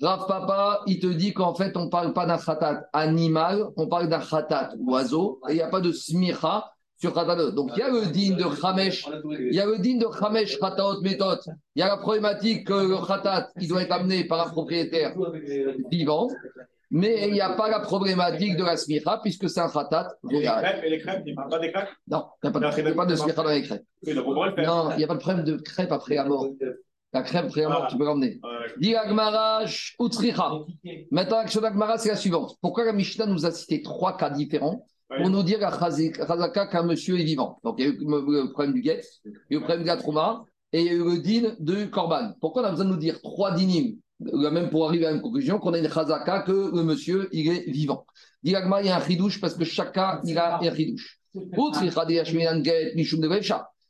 Rav 0.00 0.26
Papa, 0.28 0.82
il 0.86 1.00
te 1.00 1.08
dit 1.08 1.34
qu'en 1.34 1.54
fait, 1.54 1.76
on 1.76 1.86
ne 1.86 1.90
parle 1.90 2.12
pas 2.12 2.24
d'un 2.24 2.38
khatat 2.38 2.88
animal, 2.92 3.64
on 3.76 3.88
parle 3.88 4.08
d'un 4.08 4.20
khatat 4.20 4.74
oiseau, 4.86 5.40
et 5.48 5.52
il 5.52 5.54
n'y 5.56 5.62
a 5.62 5.68
pas 5.68 5.80
de 5.80 5.90
smicha 5.90 6.70
sur 7.00 7.12
khatat. 7.12 7.50
Donc, 7.50 7.70
il 7.74 7.80
y 7.80 7.82
a 7.82 7.90
le 7.90 8.06
digne 8.06 8.36
de 8.36 8.44
Chamesh, 8.60 9.08
il 9.40 9.54
y 9.54 9.60
a 9.60 9.66
le 9.66 9.78
digne 9.78 9.98
de 9.98 10.06
Chamesh 10.16 10.58
Khataot 10.60 11.00
Méthode. 11.00 11.40
Il 11.74 11.80
y 11.80 11.82
a 11.82 11.88
la 11.88 11.96
problématique 11.96 12.68
que 12.68 12.74
le 12.74 13.04
khatat, 13.04 13.48
il 13.60 13.66
doit 13.66 13.82
être 13.82 13.90
amené 13.90 14.22
par 14.22 14.46
un 14.46 14.50
propriétaire 14.50 15.14
vivant, 15.90 16.28
mais 16.92 17.26
il 17.26 17.32
n'y 17.32 17.40
a 17.40 17.50
pas 17.50 17.68
la 17.68 17.80
problématique 17.80 18.56
de 18.56 18.62
la 18.62 18.76
smicha, 18.76 19.18
puisque 19.20 19.50
c'est 19.50 19.60
un 19.60 19.68
khatat 19.68 20.14
Et 20.30 20.38
les 20.38 20.44
crêpes, 20.44 20.84
et 20.84 20.90
les 20.90 20.98
crêpes, 21.00 21.22
il 21.26 21.32
ne 21.32 21.36
parle 21.36 21.50
pas 21.50 21.58
des 21.58 21.72
crêpes? 21.72 21.88
Non, 22.06 22.26
il 22.44 22.50
n'y 22.50 22.56
a 22.56 22.60
pas 22.60 22.60
de, 22.60 23.00
a 23.00 23.06
de 23.06 23.16
smicha 23.16 23.42
dans 23.42 23.50
les 23.50 23.62
crêpes. 23.62 23.84
Non, 24.06 24.90
il 24.92 24.98
n'y 24.98 25.04
a 25.04 25.08
pas 25.08 25.14
de 25.14 25.20
problème 25.20 25.44
de 25.44 25.56
crêpe 25.56 25.90
après 25.90 26.14
la 26.14 26.24
mort. 26.24 26.46
La 27.12 27.22
mort, 27.70 27.82
Ah. 27.84 27.88
tu 27.90 27.96
peux 27.96 28.04
l'emmener. 28.04 28.38
Agmara, 28.94 29.64
Utsricha. 30.00 30.50
Maintenant, 31.10 31.38
l'action 31.38 31.60
d'Agmara, 31.60 31.96
c'est 31.98 32.10
la 32.10 32.16
suivante. 32.16 32.56
Pourquoi 32.60 32.84
la 32.84 32.92
Mishnah 32.92 33.26
nous 33.26 33.46
a 33.46 33.50
cité 33.50 33.80
trois 33.82 34.16
cas 34.16 34.30
différents 34.30 34.84
pour 35.16 35.30
nous 35.30 35.42
dire 35.42 35.64
à 35.66 35.70
Chazaka 35.70 36.66
qu'un 36.66 36.82
monsieur 36.82 37.18
est 37.18 37.24
vivant? 37.24 37.58
Donc, 37.64 37.76
il 37.78 37.84
y 37.86 37.88
a 37.88 37.90
eu 37.92 37.98
le 37.98 38.52
problème 38.52 38.74
du 38.74 38.82
guet, 38.82 39.00
il 39.24 39.30
y 39.30 39.34
a 39.34 39.38
eu 39.50 39.54
le 39.54 39.60
problème 39.60 39.82
de 39.82 39.86
la 39.86 39.96
trouma, 39.96 40.44
et 40.72 40.80
il 40.82 40.86
y 40.86 40.90
a 40.90 40.92
eu 40.92 41.04
le 41.04 41.18
din 41.18 41.54
de 41.58 41.86
Korban. 41.86 42.34
Pourquoi 42.42 42.62
on 42.62 42.66
a 42.66 42.70
besoin 42.70 42.84
de 42.84 42.90
nous 42.90 42.96
dire 42.98 43.20
trois 43.22 43.52
dinim, 43.52 43.96
euh, 44.26 44.50
même 44.50 44.68
pour 44.68 44.86
arriver 44.86 45.06
à 45.06 45.12
une 45.12 45.22
conclusion, 45.22 45.58
qu'on 45.58 45.72
a 45.72 45.78
une 45.78 45.88
Chazaka 45.90 46.42
que 46.42 46.52
le 46.76 46.82
monsieur, 46.82 47.28
il 47.32 47.50
est 47.50 47.70
vivant? 47.70 48.04
Dis 48.42 48.54
Agmara, 48.54 48.82
il 48.82 48.88
y 48.88 48.90
a 48.90 48.96
un 48.98 49.00
chidouche 49.00 49.40
parce 49.40 49.54
que 49.54 49.64
chaque 49.64 49.92
cas, 49.92 50.20
il 50.24 50.36
a 50.36 50.58
un 50.58 50.74
chidouche. 50.74 51.18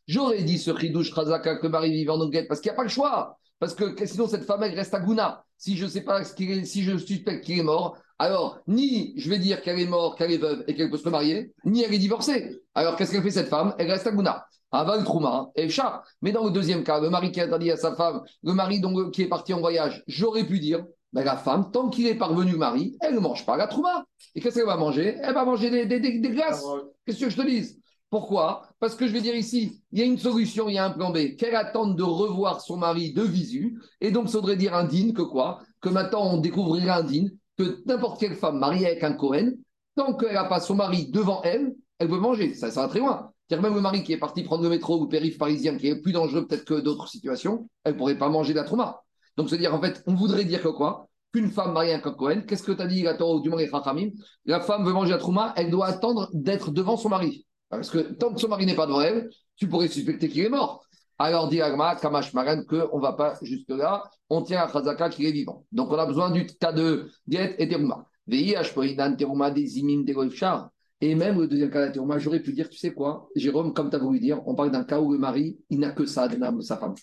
J'aurais 0.08 0.42
dit 0.42 0.58
ce 0.58 0.76
chidouche 0.76 1.14
Chazaka 1.14 1.56
que 1.56 1.68
mari 1.68 1.92
vivant 1.92 2.18
donc 2.18 2.32
guet 2.32 2.46
parce 2.48 2.60
qu'il 2.60 2.70
n'y 2.70 2.74
a 2.74 2.76
pas 2.76 2.82
le 2.82 2.88
choix. 2.88 3.38
Parce 3.60 3.74
que 3.74 3.94
sinon, 4.06 4.26
cette 4.28 4.44
femme, 4.44 4.62
elle 4.62 4.74
reste 4.74 4.94
à 4.94 5.00
Gouna. 5.00 5.44
Si 5.56 5.76
je 5.76 5.86
sais 5.86 6.02
pas 6.02 6.24
ce 6.24 6.32
qu'il 6.34 6.50
est, 6.50 6.64
si 6.64 6.82
je 6.82 6.96
suspecte 6.96 7.44
qu'il 7.44 7.58
est 7.58 7.62
mort, 7.64 7.96
alors 8.18 8.60
ni 8.68 9.14
je 9.16 9.28
vais 9.28 9.38
dire 9.38 9.62
qu'elle 9.62 9.78
est 9.80 9.86
morte, 9.86 10.16
qu'elle 10.16 10.32
est 10.32 10.38
veuve 10.38 10.64
et 10.68 10.74
qu'elle 10.74 10.90
peut 10.90 10.96
se 10.96 11.04
remarier, 11.04 11.52
ni 11.64 11.82
elle 11.82 11.92
est 11.92 11.98
divorcée. 11.98 12.60
Alors 12.74 12.96
qu'est-ce 12.96 13.12
qu'elle 13.12 13.22
fait 13.22 13.30
cette 13.32 13.48
femme? 13.48 13.74
Elle 13.78 13.90
reste 13.90 14.06
à 14.06 14.12
Gouna. 14.12 14.46
Aval 14.70 15.02
Trouma, 15.02 15.48
et 15.56 15.68
chat. 15.70 16.02
Mais 16.20 16.30
dans 16.30 16.44
le 16.44 16.50
deuxième 16.50 16.84
cas, 16.84 17.00
le 17.00 17.08
mari 17.10 17.32
qui 17.32 17.40
a 17.40 17.44
interdit 17.44 17.70
à 17.70 17.76
sa 17.76 17.94
femme, 17.96 18.20
le 18.42 18.52
mari 18.52 18.80
donc, 18.80 19.12
qui 19.12 19.22
est 19.22 19.28
parti 19.28 19.54
en 19.54 19.60
voyage, 19.60 20.04
j'aurais 20.06 20.44
pu 20.44 20.58
dire, 20.60 20.84
ben, 21.14 21.24
la 21.24 21.38
femme, 21.38 21.70
tant 21.72 21.88
qu'il 21.88 22.06
est 22.06 22.14
parvenu 22.16 22.54
mari, 22.54 22.94
elle 23.00 23.14
ne 23.14 23.18
mange 23.20 23.46
pas 23.46 23.56
la 23.56 23.66
Trouma. 23.66 24.04
Et 24.34 24.40
qu'est-ce 24.40 24.56
qu'elle 24.56 24.66
va 24.66 24.76
manger? 24.76 25.16
Elle 25.22 25.32
va 25.34 25.44
manger 25.46 25.70
des, 25.70 25.86
des, 25.86 26.00
des- 26.00 26.20
des 26.20 26.28
glaces. 26.30 26.62
Qu'est-ce 27.06 27.18
que 27.18 27.30
je 27.30 27.36
te 27.36 27.46
dise? 27.46 27.80
Pourquoi? 28.10 28.62
Parce 28.80 28.94
que 28.94 29.06
je 29.06 29.12
vais 29.12 29.20
dire 29.20 29.34
ici, 29.34 29.82
il 29.92 29.98
y 29.98 30.02
a 30.02 30.06
une 30.06 30.18
solution, 30.18 30.68
il 30.68 30.74
y 30.74 30.78
a 30.78 30.86
un 30.86 30.90
plan 30.90 31.10
B. 31.10 31.36
Qu'elle 31.36 31.54
attende 31.54 31.96
de 31.96 32.02
revoir 32.02 32.62
son 32.62 32.78
mari 32.78 33.12
de 33.12 33.22
visu. 33.22 33.78
Et 34.00 34.10
donc, 34.10 34.30
ça 34.30 34.38
voudrait 34.38 34.56
dire 34.56 34.74
un 34.74 34.84
dîne 34.84 35.12
que 35.12 35.22
quoi? 35.22 35.60
Que 35.80 35.90
maintenant, 35.90 36.32
on 36.32 36.38
découvrira 36.38 36.96
un 36.96 37.02
dîne, 37.02 37.36
que 37.58 37.82
n'importe 37.86 38.18
quelle 38.18 38.34
femme 38.34 38.58
mariée 38.58 38.86
avec 38.86 39.04
un 39.04 39.12
Cohen, 39.12 39.50
tant 39.94 40.14
qu'elle 40.14 40.32
n'a 40.32 40.44
pas 40.44 40.60
son 40.60 40.74
mari 40.74 41.10
devant 41.10 41.42
elle, 41.42 41.74
elle 41.98 42.08
peut 42.08 42.18
manger. 42.18 42.54
Ça, 42.54 42.70
ça 42.70 42.82
va 42.82 42.88
très 42.88 43.00
loin. 43.00 43.30
C'est-à-dire 43.48 43.68
même 43.68 43.74
le 43.74 43.82
mari 43.82 44.02
qui 44.02 44.12
est 44.12 44.18
parti 44.18 44.42
prendre 44.42 44.62
le 44.62 44.70
métro 44.70 44.98
ou 44.98 45.02
le 45.04 45.08
périph' 45.08 45.36
parisien, 45.36 45.76
qui 45.76 45.88
est 45.88 46.00
plus 46.00 46.12
dangereux 46.12 46.46
peut-être 46.46 46.64
que 46.64 46.80
d'autres 46.80 47.08
situations, 47.08 47.68
elle 47.84 47.92
ne 47.92 47.98
pourrait 47.98 48.18
pas 48.18 48.28
manger 48.28 48.52
de 48.52 48.58
la 48.58 48.64
trauma. 48.64 49.02
Donc, 49.36 49.50
c'est-à-dire, 49.50 49.74
en 49.74 49.80
fait, 49.80 50.02
on 50.06 50.14
voudrait 50.14 50.44
dire 50.44 50.62
que 50.62 50.68
quoi? 50.68 51.08
Qu'une 51.32 51.50
femme 51.50 51.72
mariée 51.72 51.92
avec 51.92 52.06
un 52.06 52.12
Cohen, 52.12 52.42
qu'est-ce 52.46 52.62
que 52.62 52.72
tu 52.72 52.80
as 52.80 52.86
dit, 52.86 53.02
la 53.02 53.14
Torah 53.14 53.40
du 53.40 53.50
Mari 53.50 53.68
Chachamim 53.70 54.10
La 54.46 54.60
femme 54.60 54.84
veut 54.84 54.92
manger 54.92 55.10
la 55.10 55.18
trauma, 55.18 55.52
elle 55.56 55.70
doit 55.70 55.86
attendre 55.86 56.30
d'être 56.32 56.70
devant 56.70 56.96
son 56.96 57.10
mari. 57.10 57.46
Parce 57.68 57.90
que 57.90 57.98
tant 57.98 58.32
que 58.32 58.40
son 58.40 58.48
mari 58.48 58.66
n'est 58.66 58.74
pas 58.74 58.86
devant 58.86 59.00
elle, 59.00 59.30
tu 59.56 59.68
pourrais 59.68 59.88
suspecter 59.88 60.28
qu'il 60.28 60.44
est 60.44 60.48
mort. 60.48 60.84
Alors, 61.18 61.48
dit 61.48 61.60
Agma, 61.60 61.96
Kamash 61.96 62.32
Maran, 62.32 62.62
qu'on 62.64 62.96
ne 62.96 63.02
va 63.02 63.12
pas 63.12 63.36
jusque-là, 63.42 64.04
on 64.30 64.42
tient 64.42 64.62
à 64.62 64.72
Chazaka 64.72 65.08
qu'il 65.08 65.26
est 65.26 65.32
vivant. 65.32 65.64
Donc, 65.72 65.90
on 65.90 65.98
a 65.98 66.06
besoin 66.06 66.30
du 66.30 66.46
cas 66.46 66.72
de 66.72 67.10
Diet 67.26 67.56
et 67.58 67.68
Teruma. 67.68 68.06
Teruma, 69.16 69.50
des 69.50 70.12
Goïfchar. 70.12 70.70
Et 71.00 71.14
même 71.14 71.40
le 71.40 71.48
deuxième 71.48 71.70
cas 71.70 71.88
de 71.88 71.92
Teruma, 71.92 72.18
j'aurais 72.18 72.40
pu 72.40 72.52
dire, 72.52 72.68
tu 72.68 72.78
sais 72.78 72.92
quoi, 72.92 73.28
Jérôme, 73.34 73.74
comme 73.74 73.90
tu 73.90 73.96
as 73.96 73.98
voulu 73.98 74.20
dire, 74.20 74.40
on 74.46 74.54
parle 74.54 74.70
d'un 74.70 74.84
cas 74.84 75.00
où 75.00 75.12
le 75.12 75.18
mari, 75.18 75.58
il 75.70 75.80
n'a 75.80 75.90
que 75.90 76.06
ça, 76.06 76.28
de 76.28 76.60
sa 76.60 76.76
femme. 76.76 76.94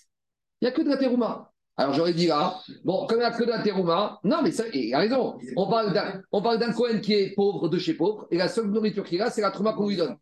Il 0.60 0.64
n'y 0.64 0.68
a 0.68 0.72
que 0.72 0.82
de 0.82 0.88
la 0.88 0.96
Teruma. 0.96 1.52
Alors 1.78 1.92
j'aurais 1.92 2.14
dit 2.14 2.26
là, 2.26 2.58
bon, 2.84 3.06
comme 3.06 3.18
il 3.18 3.20
n'y 3.20 3.26
a 3.26 3.32
que 3.32 3.44
la 3.44 3.60
terouma, 3.60 4.18
non 4.24 4.38
mais 4.42 4.50
ça, 4.50 4.64
il 4.72 4.94
a 4.94 4.98
raison. 5.00 5.38
On 5.56 5.68
parle 5.68 5.92
d'un, 5.92 6.22
d'un 6.56 6.72
Cohen 6.72 7.00
qui 7.00 7.12
est 7.12 7.34
pauvre 7.34 7.68
de 7.68 7.78
chez 7.78 7.94
pauvre, 7.94 8.26
et 8.30 8.38
la 8.38 8.48
seule 8.48 8.68
nourriture 8.68 9.04
qu'il 9.04 9.20
a, 9.20 9.30
c'est 9.30 9.42
la 9.42 9.50
trouma 9.50 9.74
qu'on 9.74 9.88
lui 9.88 9.96
donne. 9.96 10.16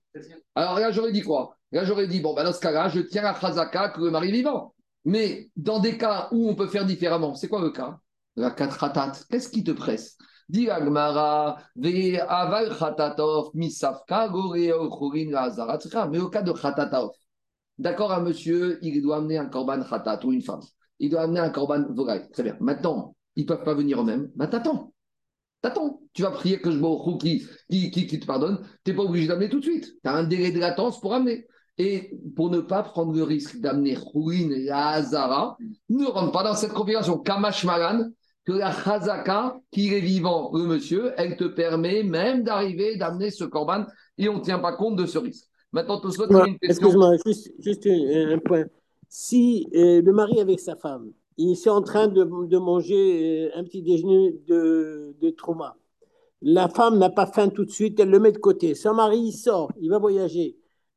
Alors 0.56 0.80
là, 0.80 0.90
j'aurais 0.90 1.12
dit 1.12 1.22
quoi? 1.22 1.56
Là, 1.70 1.84
j'aurais 1.84 2.06
dit, 2.06 2.20
bon, 2.20 2.34
ben, 2.34 2.44
dans 2.44 2.52
ce 2.52 2.60
cas-là, 2.60 2.88
je 2.88 3.00
tiens 3.00 3.24
à 3.24 3.34
Khazaka 3.34 3.90
que 3.90 4.00
le 4.00 4.10
mari 4.10 4.28
est 4.28 4.32
vivant. 4.32 4.74
Mais 5.04 5.50
dans 5.56 5.80
des 5.80 5.98
cas 5.98 6.28
où 6.32 6.48
on 6.48 6.54
peut 6.54 6.68
faire 6.68 6.86
différemment, 6.86 7.34
c'est 7.34 7.48
quoi 7.48 7.60
le 7.60 7.70
cas? 7.70 7.98
La 8.36 8.50
katratat, 8.50 9.12
qu'est-ce 9.30 9.48
qui 9.48 9.62
te 9.62 9.70
presse? 9.70 10.16
Dit 10.48 10.68
Agmara, 10.70 11.58
aval 12.28 12.76
khatatov, 12.76 13.50
misafka, 13.54 14.28
goreo, 14.28 14.88
chorin, 14.88 15.30
la 15.30 16.08
Mais 16.08 16.18
au 16.18 16.28
cas 16.28 16.42
de 16.42 16.52
khatatov, 16.52 17.10
d'accord, 17.78 18.12
un 18.12 18.20
monsieur, 18.20 18.78
il 18.82 19.00
doit 19.02 19.16
amener 19.16 19.38
un 19.38 19.46
korban 19.46 19.82
khatat 19.82 20.24
ou 20.24 20.32
une 20.32 20.42
femme. 20.42 20.62
Il 20.98 21.10
doit 21.10 21.22
amener 21.22 21.40
un 21.40 21.50
korban 21.50 21.84
vogal. 21.90 22.28
Très 22.30 22.42
bien. 22.42 22.56
Maintenant, 22.60 23.14
ils 23.36 23.42
ne 23.42 23.48
peuvent 23.48 23.64
pas 23.64 23.74
venir 23.74 24.00
eux-mêmes. 24.00 24.30
Ben, 24.36 24.46
t'attends. 24.46 24.92
T'attends. 25.60 26.00
Tu 26.12 26.22
vas 26.22 26.30
prier 26.30 26.60
que 26.60 26.70
je 26.70 26.78
me 26.78 27.18
qui, 27.18 27.46
qui, 27.70 27.90
qui, 27.90 28.06
qui 28.06 28.20
te 28.20 28.26
pardonne. 28.26 28.60
Tu 28.84 28.90
n'es 28.90 28.96
pas 28.96 29.02
obligé 29.02 29.26
d'amener 29.26 29.48
tout 29.48 29.60
de 29.60 29.64
suite. 29.64 29.84
Tu 30.02 30.08
as 30.08 30.14
un 30.14 30.24
délai 30.24 30.52
de 30.52 30.60
latence 30.60 31.00
pour 31.00 31.14
amener. 31.14 31.46
Et 31.76 32.12
pour 32.36 32.50
ne 32.50 32.60
pas 32.60 32.84
prendre 32.84 33.12
le 33.12 33.24
risque 33.24 33.58
d'amener 33.58 33.96
Khourin 33.96 34.50
et 34.50 34.70
Hazara, 34.70 35.56
ne 35.88 36.04
rentre 36.04 36.30
pas 36.30 36.44
dans 36.44 36.54
cette 36.54 36.72
configuration. 36.72 37.18
Kamash 37.18 37.64
Malan, 37.64 38.10
que 38.44 38.52
la 38.52 38.70
Chazaka, 38.70 39.58
qui 39.72 39.92
est 39.92 40.00
vivant, 40.00 40.52
le 40.54 40.64
monsieur, 40.64 41.12
elle 41.16 41.36
te 41.36 41.44
permet 41.44 42.04
même 42.04 42.44
d'arriver, 42.44 42.96
d'amener 42.96 43.30
ce 43.30 43.44
korban 43.44 43.86
et 44.18 44.28
on 44.28 44.34
ne 44.34 44.40
tient 44.40 44.60
pas 44.60 44.76
compte 44.76 44.96
de 44.96 45.06
ce 45.06 45.18
risque. 45.18 45.46
Maintenant, 45.72 46.00
tu 46.00 46.12
souhaites 46.12 46.30
une 46.30 46.58
question. 46.58 46.88
Excuse-moi, 46.88 47.16
juste, 47.26 47.50
juste, 47.58 47.86
un 47.88 48.38
point. 48.38 48.64
Si 49.16 49.68
euh, 49.76 50.02
le 50.02 50.12
mari 50.12 50.40
avec 50.40 50.58
sa 50.58 50.74
femme, 50.74 51.12
il 51.36 51.52
est 51.52 51.68
en 51.68 51.82
train 51.82 52.08
de, 52.08 52.24
de 52.24 52.58
manger 52.58 53.46
euh, 53.46 53.56
un 53.56 53.62
petit 53.62 53.80
déjeuner 53.80 54.32
de, 54.48 55.14
de 55.22 55.30
trauma, 55.30 55.76
la 56.42 56.66
femme 56.66 56.98
n'a 56.98 57.10
pas 57.10 57.26
faim 57.26 57.48
tout 57.48 57.64
de 57.64 57.70
suite, 57.70 58.00
elle 58.00 58.10
le 58.10 58.18
met 58.18 58.32
de 58.32 58.38
côté. 58.38 58.74
Son 58.74 58.92
mari, 58.92 59.20
il 59.20 59.32
sort, 59.32 59.70
il 59.80 59.88
va 59.88 59.98
voyager. 59.98 60.56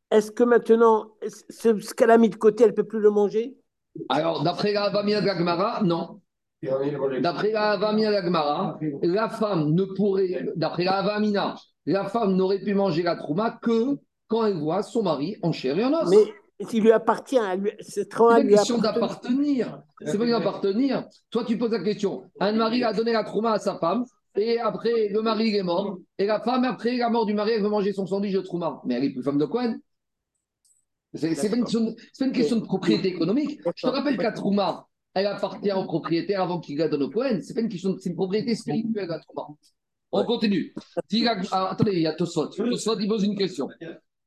Est-ce 0.10 0.32
que 0.32 0.44
maintenant, 0.44 1.12
ce, 1.28 1.94
qu'elle 1.94 2.10
a 2.10 2.18
mis 2.18 2.30
de 2.30 2.38
côté, 2.38 2.64
elle 2.64 2.72
ne 2.72 2.76
peut 2.76 2.88
plus 2.88 3.02
le 3.02 3.12
manger? 3.12 3.56
Alors, 4.10 4.42
d'après 4.42 4.74
la 4.74 4.90
Vamia 4.90 5.22
Gagmara, 5.22 5.84
non. 5.84 6.20
D'après 7.22 7.52
la 7.52 7.78
Vamia 7.78 8.12
Gagmara, 8.12 8.80
la 9.04 9.30
femme 9.30 9.76
ne 9.76 9.84
pourrait, 9.84 10.44
d'après 10.56 10.86
la 10.86 11.04
Vamina, 11.04 11.54
la 11.86 12.06
femme 12.06 12.36
n'aurait 12.36 12.62
pu 12.62 12.74
manger 12.74 13.04
la 13.04 13.16
trouma 13.16 13.60
que 13.62 14.00
quand 14.28 14.44
elle 14.44 14.58
voit 14.58 14.82
son 14.82 15.04
mari 15.04 15.38
en 15.44 15.52
chair 15.52 15.78
et 15.78 15.86
en 15.86 15.94
os. 15.94 16.10
Mais 16.10 16.34
s'il 16.68 16.84
lui 16.84 16.92
appartient, 16.92 17.38
c'est 17.82 18.10
trop 18.10 18.32
une 18.32 18.50
question 18.50 18.78
d'appartenir. 18.80 19.84
C'est 20.06 20.18
pas 20.18 20.26
une. 20.26 21.06
Toi, 21.30 21.44
tu 21.46 21.58
poses 21.58 21.72
la 21.72 21.84
question. 21.84 22.24
Un 22.40 22.54
mari 22.54 22.84
a 22.84 22.94
donné 22.94 23.14
la 23.14 23.24
trouma 23.24 23.54
à 23.54 23.60
sa 23.60 23.78
femme, 23.78 24.06
et 24.36 24.60
après, 24.60 25.10
le 25.10 25.22
mari 25.22 25.56
est 25.56 25.64
mort, 25.64 25.98
et 26.18 26.26
la 26.26 26.40
femme, 26.40 26.64
après 26.64 26.98
la 26.98 27.10
mort 27.10 27.26
du 27.26 27.34
mari, 27.34 27.52
elle 27.52 27.64
veut 27.64 27.70
manger 27.70 27.94
son 27.94 28.06
sandwich 28.06 28.34
de 28.34 28.42
trouma. 28.42 28.82
Mais 28.86 28.96
elle 28.96 29.04
est 29.06 29.10
plus 29.12 29.24
femme 29.24 29.38
de 29.38 29.46
Cohen. 29.46 29.78
C'est 31.14 31.50
pas, 31.50 31.56
une 31.56 32.32
question 32.32 32.58
de 32.58 32.66
propriété 32.66 33.10
économique. 33.10 33.60
Je 33.76 33.88
te 33.88 33.92
rappelle 33.92 34.18
qu'à 34.18 34.32
Trouma, 34.32 34.86
elle 35.14 35.28
appartient 35.28 35.72
au 35.72 35.86
propriétaire 35.86 36.42
avant 36.42 36.60
qu'il 36.60 36.78
la 36.78 36.90
donne 36.90 37.04
au 37.04 37.10
Cohen. 37.10 37.40
C'est 37.42 37.54
pas 37.54 37.62
une 37.62 37.70
question, 37.70 37.96
c'est 38.00 38.10
une 38.10 38.16
propriété 38.16 38.56
spirituelle 38.56 39.10
à 39.12 39.20
Trouma. 39.20 39.48
On 40.12 40.24
continue. 40.26 40.74
Attendez, 41.52 41.94
il 41.94 42.02
y 42.02 42.08
a 42.08 42.14
Tosfot. 42.14 42.48
Tosfot, 42.48 43.00
il 43.00 43.08
pose 43.08 43.24
une 43.24 43.38
question. 43.38 43.68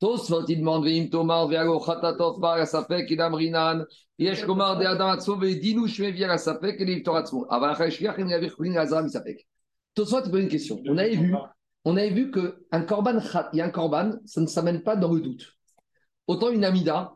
Tosfot, 0.00 0.46
il 0.48 0.60
demande 0.60 0.84
Veim 0.84 1.08
Tomar, 1.10 1.46
Veago 1.46 1.78
Khatatov, 1.78 2.40
Bar 2.40 2.54
Asapek, 2.54 3.10
Idam 3.10 3.34
Rinan, 3.34 3.84
Yesh 4.18 4.44
Komar, 4.46 4.78
De 4.78 4.86
Adam 4.86 5.10
Atzmo, 5.10 5.36
Vedinu 5.36 5.86
Shme, 5.86 6.10
Via 6.10 6.32
Asapek, 6.32 6.80
et 6.80 6.84
Livtor 6.86 7.16
Atzmo. 7.16 7.46
Avant 7.50 7.74
Chashkiach, 7.74 8.14
il 8.18 8.28
y 8.28 8.34
avait 8.34 8.48
Khulin 8.48 8.76
Azram 8.76 9.06
Isapek. 9.06 9.46
Tosfot, 9.94 10.22
il 10.24 10.30
pose 10.30 10.40
une 10.40 10.48
question. 10.48 10.80
On 10.86 10.96
avait 10.96 11.16
vu, 11.16 11.34
on 11.84 11.96
avait 11.96 12.10
vu 12.10 12.30
qu'un 12.30 12.82
korban, 12.82 13.20
il 13.52 13.58
y 13.58 13.60
a 13.60 13.66
un 13.66 13.70
korban, 13.70 14.12
ça 14.24 14.40
ne 14.40 14.46
s'amène 14.46 14.82
pas 14.82 14.96
dans 14.96 15.12
le 15.12 15.20
doute. 15.20 15.54
Autant 16.26 16.50
une 16.50 16.64
amida, 16.64 17.12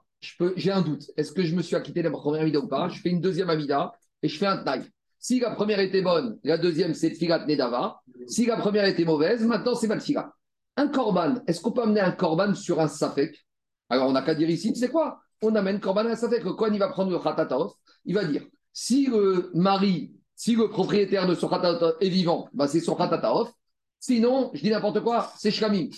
j'ai 0.56 0.70
un 0.70 0.82
doute. 0.82 1.04
Est-ce 1.16 1.32
que 1.32 1.42
je 1.42 1.54
me 1.54 1.62
suis 1.62 1.76
acquitté 1.76 2.02
de 2.02 2.08
la 2.08 2.10
première 2.10 2.42
amida 2.42 2.58
ou 2.58 2.68
pas? 2.68 2.88
Je 2.88 3.00
fais 3.00 3.10
une 3.10 3.20
deuxième 3.20 3.48
amida 3.48 3.92
et 4.22 4.28
je 4.28 4.38
fais 4.38 4.46
un 4.46 4.58
tnaï. 4.58 4.82
Si 5.18 5.40
la 5.40 5.52
première 5.52 5.80
était 5.80 6.02
bonne, 6.02 6.38
la 6.44 6.58
deuxième 6.58 6.92
c'est 6.92 7.10
filat 7.10 7.46
nedava. 7.46 8.02
Si 8.26 8.44
la 8.44 8.56
première 8.56 8.84
était 8.84 9.04
mauvaise, 9.04 9.42
maintenant 9.46 9.74
c'est 9.74 9.86
malfiga. 9.86 10.32
Un 10.76 10.88
korban, 10.88 11.36
est-ce 11.46 11.60
qu'on 11.60 11.72
peut 11.72 11.82
amener 11.82 12.00
un 12.00 12.12
korban 12.12 12.54
sur 12.54 12.80
un 12.80 12.88
safek? 12.88 13.46
Alors 13.88 14.08
on 14.08 14.12
n'a 14.12 14.22
qu'à 14.22 14.34
dire 14.34 14.50
ici, 14.50 14.74
c'est 14.74 14.90
quoi? 14.90 15.20
On 15.42 15.54
amène 15.54 15.80
korban 15.80 16.06
à 16.06 16.10
un 16.10 16.16
safek. 16.16 16.42
Quand 16.42 16.66
il 16.66 16.78
va 16.78 16.88
prendre 16.88 17.10
le 17.10 17.18
khatataof, 17.18 17.72
il 18.04 18.14
va 18.14 18.24
dire 18.24 18.44
si 18.72 19.06
le 19.06 19.50
mari, 19.54 20.12
si 20.34 20.56
le 20.56 20.68
propriétaire 20.68 21.28
de 21.28 21.34
son 21.34 21.48
khatataof 21.48 21.96
est 22.00 22.08
vivant, 22.08 22.48
bah 22.52 22.66
c'est 22.66 22.80
son 22.80 22.96
khatataof. 22.96 23.52
Sinon, 24.00 24.50
je 24.52 24.62
dis 24.62 24.70
n'importe 24.70 25.00
quoi, 25.00 25.32
c'est 25.38 25.50
shkamim. 25.50 25.88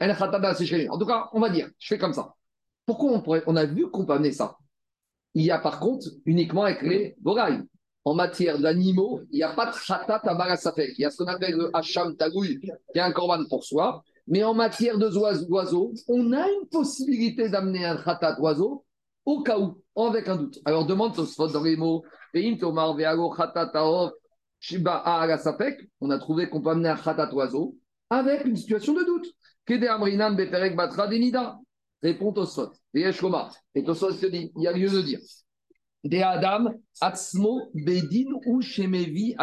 En 0.00 0.98
tout 0.98 1.06
cas, 1.06 1.28
on 1.32 1.40
va 1.40 1.48
dire, 1.48 1.70
je 1.78 1.86
fais 1.86 1.98
comme 1.98 2.12
ça. 2.12 2.34
Pourquoi 2.84 3.12
on, 3.12 3.20
pourrait, 3.20 3.44
on 3.46 3.54
a 3.54 3.64
vu 3.64 3.88
qu'on 3.88 4.04
peut 4.04 4.14
amener 4.14 4.32
ça? 4.32 4.58
Il 5.34 5.44
y 5.44 5.50
a 5.52 5.58
par 5.58 5.78
contre 5.78 6.08
uniquement 6.26 6.64
avec 6.64 6.82
les 6.82 7.14
borailles. 7.20 7.62
En 8.04 8.14
matière 8.14 8.58
d'animaux, 8.58 9.20
il 9.30 9.36
n'y 9.36 9.42
a 9.42 9.52
pas 9.52 9.66
de 9.66 9.76
khatat 9.76 10.22
à 10.24 10.72
Il 10.76 10.94
y 10.98 11.04
a 11.04 11.10
ce 11.10 11.18
qu'on 11.18 11.26
appelle 11.26 11.54
le 11.54 11.70
hacham 11.72 12.16
tagoui, 12.16 12.58
qui 12.60 12.98
est 12.98 13.00
un 13.00 13.12
corban 13.12 13.44
pour 13.48 13.64
soi. 13.64 14.02
Mais 14.26 14.42
en 14.42 14.54
matière 14.54 14.98
de 14.98 15.08
d'oiseaux, 15.08 15.92
on 16.08 16.32
a 16.32 16.48
une 16.48 16.68
possibilité 16.68 17.48
d'amener 17.48 17.84
un 17.84 17.96
khatat 17.96 18.34
d'oiseau 18.34 18.84
au 19.24 19.42
cas 19.42 19.58
où, 19.58 19.80
avec 19.96 20.28
un 20.28 20.36
doute. 20.36 20.58
Alors 20.64 20.84
demande 20.84 21.14
ce 21.14 21.52
dans 21.52 21.62
les 21.62 21.76
mots. 21.76 22.02
On 26.00 26.10
a 26.10 26.18
trouvé 26.18 26.48
qu'on 26.48 26.62
peut 26.62 26.70
amener 26.70 26.88
un 26.88 26.96
khatat 26.96 27.34
oiseau 27.34 27.76
avec 28.10 28.44
une 28.44 28.56
situation 28.56 28.94
de 28.94 29.04
doute. 29.04 29.26
Kede 29.66 29.84
Amrinan 29.84 30.34
Beperek 30.34 30.76
Batra 30.76 31.06
Denida. 31.06 31.58
Répond 32.02 32.32
Tosot. 32.32 32.72
Et 32.94 33.84
Tosot 33.84 34.12
se 34.12 34.26
dit, 34.26 34.52
il 34.56 34.62
y 34.62 34.66
a 34.66 34.72
lieu 34.72 34.90
de 34.90 35.02
dire. 35.02 35.20
Bedin 36.04 36.74
ou 38.46 38.60
Shemevi. 38.60 39.34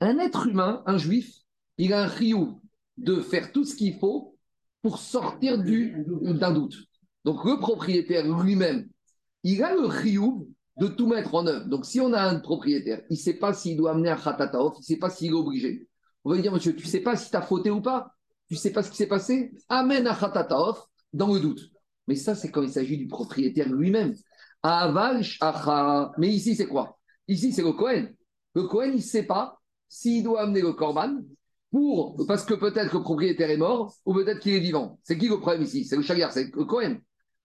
Un 0.00 0.18
être 0.18 0.46
humain, 0.46 0.82
un 0.86 0.98
juif, 0.98 1.34
il 1.78 1.92
a 1.92 2.02
un 2.02 2.06
riou 2.06 2.60
de 2.96 3.20
faire 3.20 3.52
tout 3.52 3.64
ce 3.64 3.74
qu'il 3.74 3.98
faut 3.98 4.36
pour 4.82 4.98
sortir 4.98 5.58
d'un 5.58 6.52
doute. 6.52 6.76
Donc 7.24 7.44
le 7.44 7.58
propriétaire 7.58 8.26
lui-même, 8.40 8.88
il 9.42 9.62
a 9.62 9.74
le 9.74 9.86
riou 9.86 10.48
de 10.78 10.86
tout 10.86 11.06
mettre 11.06 11.34
en 11.34 11.46
œuvre. 11.46 11.66
Donc 11.66 11.86
si 11.86 12.00
on 12.00 12.12
a 12.12 12.22
un 12.22 12.38
propriétaire, 12.38 13.02
il 13.10 13.14
ne 13.14 13.18
sait 13.18 13.34
pas 13.34 13.52
s'il 13.52 13.76
doit 13.76 13.92
amener 13.92 14.10
un 14.10 14.16
khatataof, 14.16 14.74
il 14.76 14.80
ne 14.80 14.84
sait 14.84 14.98
pas 14.98 15.10
s'il 15.10 15.30
est 15.30 15.34
obligé. 15.34 15.88
On 16.24 16.30
va 16.30 16.36
lui 16.36 16.42
dire, 16.42 16.52
monsieur, 16.52 16.74
tu 16.74 16.84
ne 16.84 16.90
sais 16.90 17.00
pas 17.00 17.16
si 17.16 17.30
tu 17.30 17.36
as 17.36 17.42
fauté 17.42 17.70
ou 17.70 17.80
pas? 17.80 18.12
Tu 18.48 18.54
ne 18.54 18.58
sais 18.58 18.70
pas 18.70 18.82
ce 18.82 18.90
qui 18.90 18.96
s'est 18.96 19.08
passé? 19.08 19.52
Amène 19.68 20.06
à 20.06 20.14
Khatataof 20.14 20.84
dans 21.12 21.32
le 21.32 21.40
doute. 21.40 21.70
Mais 22.08 22.14
ça, 22.14 22.34
c'est 22.34 22.50
quand 22.50 22.62
il 22.62 22.70
s'agit 22.70 22.98
du 22.98 23.06
propriétaire 23.06 23.68
lui-même. 23.68 24.14
Mais 24.64 26.28
ici, 26.28 26.54
c'est 26.54 26.66
quoi? 26.66 26.98
Ici, 27.28 27.52
c'est 27.52 27.62
le 27.62 27.72
Cohen. 27.72 28.08
Le 28.54 28.62
Cohen, 28.64 28.90
il 28.90 28.96
ne 28.96 29.00
sait 29.00 29.24
pas 29.24 29.60
s'il 29.88 30.24
doit 30.24 30.42
amener 30.42 30.62
le 30.62 30.72
Corban 30.72 31.18
pour, 31.70 32.16
parce 32.26 32.44
que 32.44 32.54
peut-être 32.54 32.90
que 32.90 32.96
le 32.96 33.02
propriétaire 33.02 33.50
est 33.50 33.56
mort 33.56 33.94
ou 34.04 34.14
peut-être 34.14 34.40
qu'il 34.40 34.54
est 34.54 34.60
vivant. 34.60 34.98
C'est 35.02 35.18
qui 35.18 35.28
le 35.28 35.38
problème 35.38 35.62
ici? 35.62 35.84
C'est 35.84 35.96
le 35.96 36.02
Chagar, 36.02 36.32
c'est 36.32 36.54
le 36.54 36.64
Cohen. 36.64 36.98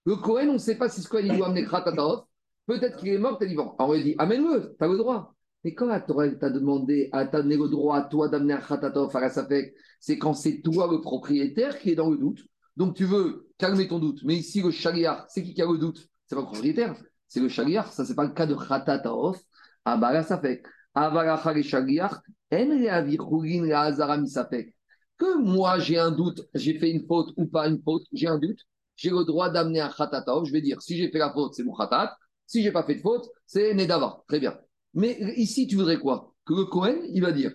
Le 0.06 0.16
Cohen, 0.16 0.50
on 0.50 0.54
ne 0.54 0.58
sait 0.58 0.78
pas 0.78 0.90
si 0.90 1.02
ce 1.02 1.10
Cohen 1.10 1.24
il 1.26 1.38
doit 1.38 1.48
amener 1.48 1.66
Khatataof. 1.66 2.26
Peut-être 2.66 2.98
qu'il 2.98 3.10
est 3.10 3.18
mort, 3.18 3.38
peut-être 3.38 3.50
vivant. 3.50 3.76
Alors 3.78 3.90
on 3.90 3.94
lui 3.94 4.04
dit 4.04 4.16
amène-le, 4.18 4.76
tu 4.78 4.84
as 4.84 4.88
le 4.88 4.98
droit. 4.98 5.36
Mais 5.64 5.74
quand 5.74 5.88
la 5.88 6.00
Torah 6.00 6.30
t'a 6.30 6.50
demandé, 6.50 7.10
à 7.12 7.26
donné 7.26 7.58
le 7.58 7.68
droit 7.68 7.98
à 7.98 8.02
toi 8.04 8.30
d'amener 8.30 8.54
un 8.54 8.60
à 8.60 9.20
la 9.20 9.30
c'est 10.00 10.18
quand 10.18 10.34
c'est 10.34 10.62
toi 10.62 10.88
le 10.90 11.02
propriétaire 11.02 11.78
qui 11.78 11.92
est 11.92 11.96
dans 11.96 12.10
le 12.10 12.18
doute. 12.18 12.40
Donc 12.82 12.96
tu 12.96 13.06
veux 13.06 13.48
calmer 13.60 13.88
ton 13.88 14.00
doute. 14.00 14.22
Mais 14.24 14.34
ici, 14.34 14.60
le 14.60 14.72
shaliar, 14.72 15.28
c'est 15.30 15.44
qui 15.44 15.54
qui 15.54 15.62
a 15.62 15.68
le 15.68 15.78
doute? 15.78 16.10
C'est 16.26 16.34
pas 16.34 16.42
le 16.42 16.48
propriétaire, 16.48 16.96
c'est 17.28 17.40
le 17.40 17.48
shaliar. 17.48 17.94
Ça, 17.94 18.06
c'est 18.06 18.16
pas 18.16 18.24
le 18.24 18.34
cas 18.34 18.48
de 18.48 18.56
khatatov 18.56 19.38
à 19.86 19.98
la 19.98 20.24
safek. 20.24 20.66
Que 25.20 25.38
moi 25.38 25.78
j'ai 25.78 26.00
un 26.00 26.10
doute, 26.10 26.42
j'ai 26.56 26.80
fait 26.80 26.90
une 26.90 27.06
faute 27.06 27.32
ou 27.38 27.46
pas 27.46 27.68
une 27.68 27.80
faute, 27.84 28.02
j'ai 28.14 28.26
un 28.26 28.40
doute, 28.40 28.58
j'ai 28.96 29.12
le 29.12 29.26
droit 29.26 29.52
d'amener 29.52 29.82
un 29.82 29.90
khatatov. 29.90 30.46
Je 30.46 30.52
vais 30.52 30.62
dire, 30.62 30.82
si 30.82 30.98
j'ai 30.98 31.12
fait 31.12 31.20
la 31.20 31.32
faute, 31.32 31.54
c'est 31.54 31.64
mon 31.64 31.76
khatat. 31.76 32.18
Si 32.48 32.64
j'ai 32.64 32.72
pas 32.72 32.82
fait 32.82 32.96
de 32.96 33.02
faute, 33.02 33.30
c'est 33.46 33.76
nedava. 33.76 34.24
Très 34.28 34.40
bien. 34.40 34.58
Mais 34.96 35.20
ici, 35.38 35.68
tu 35.68 35.76
voudrais 35.76 36.00
quoi? 36.00 36.34
Que 36.48 36.56
le 36.56 36.66
Cohen, 36.66 36.98
il 37.14 37.22
va 37.22 37.32
dire 37.32 37.52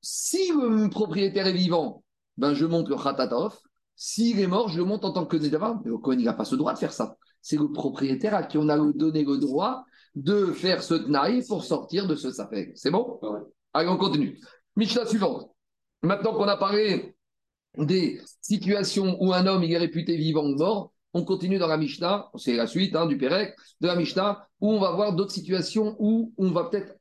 si 0.00 0.48
le 0.48 0.90
propriétaire 0.90 1.46
est 1.46 1.52
vivant, 1.52 2.02
ben 2.36 2.52
je 2.52 2.66
monte 2.66 2.88
le 2.88 2.96
Khatatov. 2.96 3.56
S'il 3.96 4.38
est 4.40 4.46
mort, 4.46 4.68
je 4.68 4.78
le 4.78 4.84
monte 4.84 5.04
en 5.04 5.12
tant 5.12 5.26
que 5.26 5.36
Nedava. 5.36 5.80
Mais 5.84 5.90
le 5.90 5.98
Cohen, 5.98 6.18
il 6.18 6.24
n'a 6.24 6.34
pas 6.34 6.44
ce 6.44 6.54
droit 6.54 6.74
de 6.74 6.78
faire 6.78 6.92
ça. 6.92 7.16
C'est 7.40 7.56
le 7.56 7.72
propriétaire 7.72 8.34
à 8.34 8.42
qui 8.42 8.58
on 8.58 8.68
a 8.68 8.76
donné 8.76 9.24
le 9.24 9.38
droit 9.38 9.84
de 10.14 10.46
faire 10.52 10.82
ce 10.82 10.94
Tnaï 10.94 11.44
pour 11.46 11.64
sortir 11.64 12.06
de 12.06 12.14
ce 12.14 12.30
Safek. 12.30 12.72
C'est 12.74 12.90
bon? 12.90 13.20
Allez, 13.72 13.88
on 13.88 13.96
continue. 13.96 14.38
Mishnah 14.76 15.06
suivante. 15.06 15.50
Maintenant 16.02 16.34
qu'on 16.34 16.48
a 16.48 16.56
parlé 16.56 17.14
des 17.78 18.20
situations 18.40 19.16
où 19.20 19.32
un 19.32 19.46
homme 19.46 19.64
il 19.64 19.72
est 19.72 19.78
réputé 19.78 20.16
vivant 20.16 20.44
ou 20.44 20.56
mort, 20.56 20.92
on 21.12 21.24
continue 21.24 21.58
dans 21.58 21.66
la 21.66 21.78
Mishnah, 21.78 22.30
c'est 22.36 22.56
la 22.56 22.66
suite 22.66 22.94
hein, 22.94 23.06
du 23.06 23.16
Pérec, 23.16 23.54
de 23.80 23.86
la 23.86 23.96
Mishnah, 23.96 24.46
où 24.60 24.70
on 24.72 24.78
va 24.78 24.92
voir 24.92 25.14
d'autres 25.14 25.32
situations 25.32 25.96
où 25.98 26.34
on 26.36 26.50
va 26.50 26.64
peut-être 26.64 26.94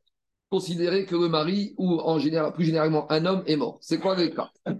considérer 0.49 1.05
que 1.05 1.15
le 1.15 1.27
mari, 1.27 1.73
ou 1.77 1.99
en 1.99 2.19
général, 2.19 2.53
plus 2.53 2.65
généralement 2.65 3.11
un 3.11 3.25
homme, 3.25 3.43
est 3.45 3.55
mort. 3.55 3.77
C'est 3.81 3.99
quoi 3.99 4.15
le 4.15 4.27
cas? 4.27 4.49
Ben 4.65 4.77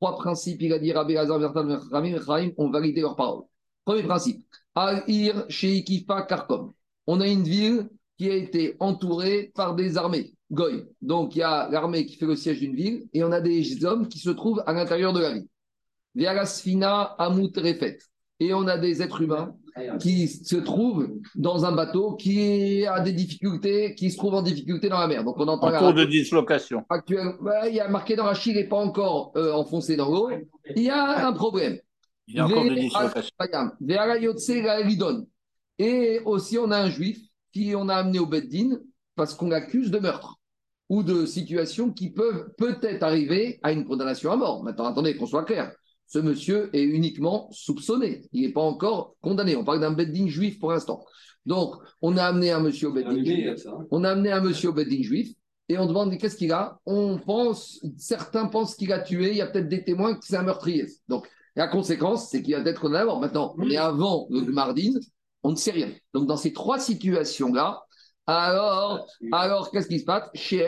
Trois 0.00 0.18
principes, 0.18 0.62
il 0.62 0.72
a 0.72 0.78
dit 0.78 0.92
Rabbi 0.92 1.14
ben 1.14 2.52
ont 2.58 2.70
validé 2.70 3.00
leurs 3.00 3.16
paroles. 3.16 3.44
Premier 3.84 4.02
principe, 4.02 4.44
Al-Ir 4.74 5.46
Karkom. 6.26 6.72
on 7.06 7.20
a 7.20 7.28
une 7.28 7.44
ville 7.44 7.88
qui 8.18 8.30
a 8.30 8.34
été 8.34 8.76
entourée 8.80 9.52
par 9.54 9.74
des 9.74 9.96
armées, 9.96 10.34
Goy. 10.50 10.84
Donc 11.02 11.36
il 11.36 11.40
y 11.40 11.42
a 11.42 11.68
l'armée 11.70 12.06
qui 12.06 12.16
fait 12.16 12.26
le 12.26 12.36
siège 12.36 12.60
d'une 12.60 12.74
ville 12.74 13.06
et 13.12 13.22
on 13.24 13.32
a 13.32 13.40
des 13.40 13.84
hommes 13.84 14.08
qui 14.08 14.18
se 14.18 14.30
trouvent 14.30 14.62
à 14.66 14.72
l'intérieur 14.72 15.12
de 15.12 15.20
la 15.20 15.34
ville. 15.34 15.48
Vialasfina 16.14 17.02
Amut 17.18 17.56
Refet. 17.56 17.98
Et 18.40 18.52
on 18.54 18.66
a 18.66 18.78
des 18.78 19.02
êtres 19.02 19.20
humains 19.22 19.54
qui 19.98 20.28
se 20.28 20.56
trouvent 20.56 21.08
dans 21.34 21.64
un 21.64 21.72
bateau 21.72 22.14
qui 22.14 22.86
a 22.86 23.00
des 23.00 23.12
difficultés, 23.12 23.94
qui 23.94 24.10
se 24.10 24.16
trouve 24.16 24.34
en 24.34 24.42
difficulté 24.42 24.88
dans 24.88 24.98
la 24.98 25.08
mer. 25.08 25.24
Donc 25.24 25.36
on 25.38 25.48
entend 25.48 25.72
En 25.72 25.78
cours 25.78 25.94
de 25.94 26.04
dislocation. 26.04 26.84
actuel, 26.88 27.34
il 27.68 27.74
y 27.74 27.80
a 27.80 27.88
marqué 27.88 28.14
dans 28.16 28.26
la 28.26 28.34
Chine, 28.34 28.52
il 28.54 28.62
n'est 28.62 28.68
pas 28.68 28.76
encore 28.76 29.32
euh, 29.36 29.52
enfoncé 29.52 29.96
dans 29.96 30.10
l'eau. 30.10 30.30
Il 30.76 30.82
y 30.82 30.90
a 30.90 31.26
un 31.26 31.32
problème. 31.32 31.78
Il 32.28 32.36
y 32.36 32.38
a 32.38 32.46
encore 32.46 32.64
de 32.64 32.74
dislocation. 32.74 33.70
Et 35.78 36.20
aussi, 36.24 36.58
on 36.58 36.70
a 36.70 36.78
un 36.78 36.88
juif 36.88 37.18
qui 37.52 37.74
on 37.74 37.88
a 37.88 37.96
amené 37.96 38.18
au 38.18 38.26
Beddin 38.26 38.78
parce 39.16 39.34
qu'on 39.34 39.48
l'accuse 39.48 39.90
de 39.90 39.98
meurtre 39.98 40.38
ou 40.88 41.02
de 41.02 41.26
situations 41.26 41.90
qui 41.90 42.10
peuvent 42.10 42.50
peut-être 42.56 43.02
arriver 43.02 43.58
à 43.62 43.72
une 43.72 43.84
condamnation 43.84 44.30
à 44.30 44.36
mort. 44.36 44.62
Maintenant, 44.62 44.86
attendez, 44.86 45.16
qu'on 45.16 45.26
soit 45.26 45.44
clair. 45.44 45.72
Ce 46.06 46.18
monsieur 46.18 46.70
est 46.72 46.82
uniquement 46.82 47.48
soupçonné. 47.50 48.22
Il 48.32 48.42
n'est 48.42 48.52
pas 48.52 48.60
encore 48.60 49.16
condamné. 49.20 49.56
On 49.56 49.64
parle 49.64 49.80
d'un 49.80 49.92
Beddin 49.92 50.28
juif 50.28 50.58
pour 50.58 50.72
l'instant. 50.72 51.04
Donc, 51.46 51.74
on 52.02 52.16
a 52.16 52.24
amené 52.24 52.50
un 52.50 52.60
monsieur 52.60 52.88
au 52.88 52.92
Beddin 52.92 53.22
juif. 53.22 53.66
On 53.90 54.04
a 54.04 54.10
amené 54.10 54.30
un 54.30 54.40
monsieur 54.40 54.70
au 54.70 54.76
juif 54.76 55.34
et 55.68 55.78
on 55.78 55.86
demande 55.86 56.16
qu'est-ce 56.18 56.36
qu'il 56.36 56.52
a? 56.52 56.78
On 56.86 57.18
pense, 57.18 57.80
certains 57.96 58.46
pensent 58.46 58.76
qu'il 58.76 58.92
a 58.92 59.00
tué. 59.00 59.30
Il 59.30 59.36
y 59.36 59.40
a 59.40 59.46
peut-être 59.46 59.68
des 59.68 59.82
témoins 59.82 60.14
que 60.14 60.24
c'est 60.24 60.36
un 60.36 60.42
meurtrier. 60.42 60.86
Donc, 61.08 61.28
la 61.56 61.68
conséquence, 61.68 62.30
c'est 62.30 62.42
qu'il 62.42 62.54
va 62.54 62.60
être 62.68 62.80
condamné 62.80 63.02
à 63.02 63.06
mort. 63.06 63.20
Maintenant, 63.20 63.54
on 63.58 63.68
est 63.68 63.76
avant 63.76 64.26
le 64.30 64.40
Mardine, 64.52 64.98
on 65.42 65.50
ne 65.52 65.56
sait 65.56 65.70
rien. 65.70 65.90
Donc, 66.12 66.26
dans 66.26 66.36
ces 66.36 66.52
trois 66.52 66.78
situations-là, 66.78 67.82
alors, 68.26 69.06
alors 69.32 69.70
qu'est-ce 69.70 69.88
qui 69.88 70.00
se 70.00 70.04
passe? 70.04 70.28
Chez 70.34 70.66